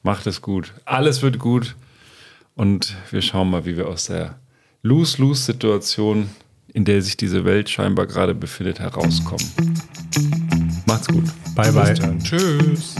Macht 0.02 0.28
es 0.28 0.40
gut. 0.40 0.72
Alles 0.84 1.22
wird 1.22 1.40
gut. 1.40 1.74
Und 2.54 2.96
wir 3.10 3.20
schauen 3.20 3.50
mal, 3.50 3.66
wie 3.66 3.76
wir 3.76 3.88
aus 3.88 4.06
der 4.06 4.38
Lose-Lose-Situation, 4.82 6.30
in 6.76 6.84
der 6.84 7.00
sich 7.00 7.16
diese 7.16 7.46
Welt 7.46 7.70
scheinbar 7.70 8.06
gerade 8.06 8.34
befindet, 8.34 8.80
herauskommen. 8.80 9.46
Macht's 10.84 11.08
gut. 11.08 11.24
Bye, 11.54 11.72
bye. 11.72 11.94
Tschüss. 12.22 12.94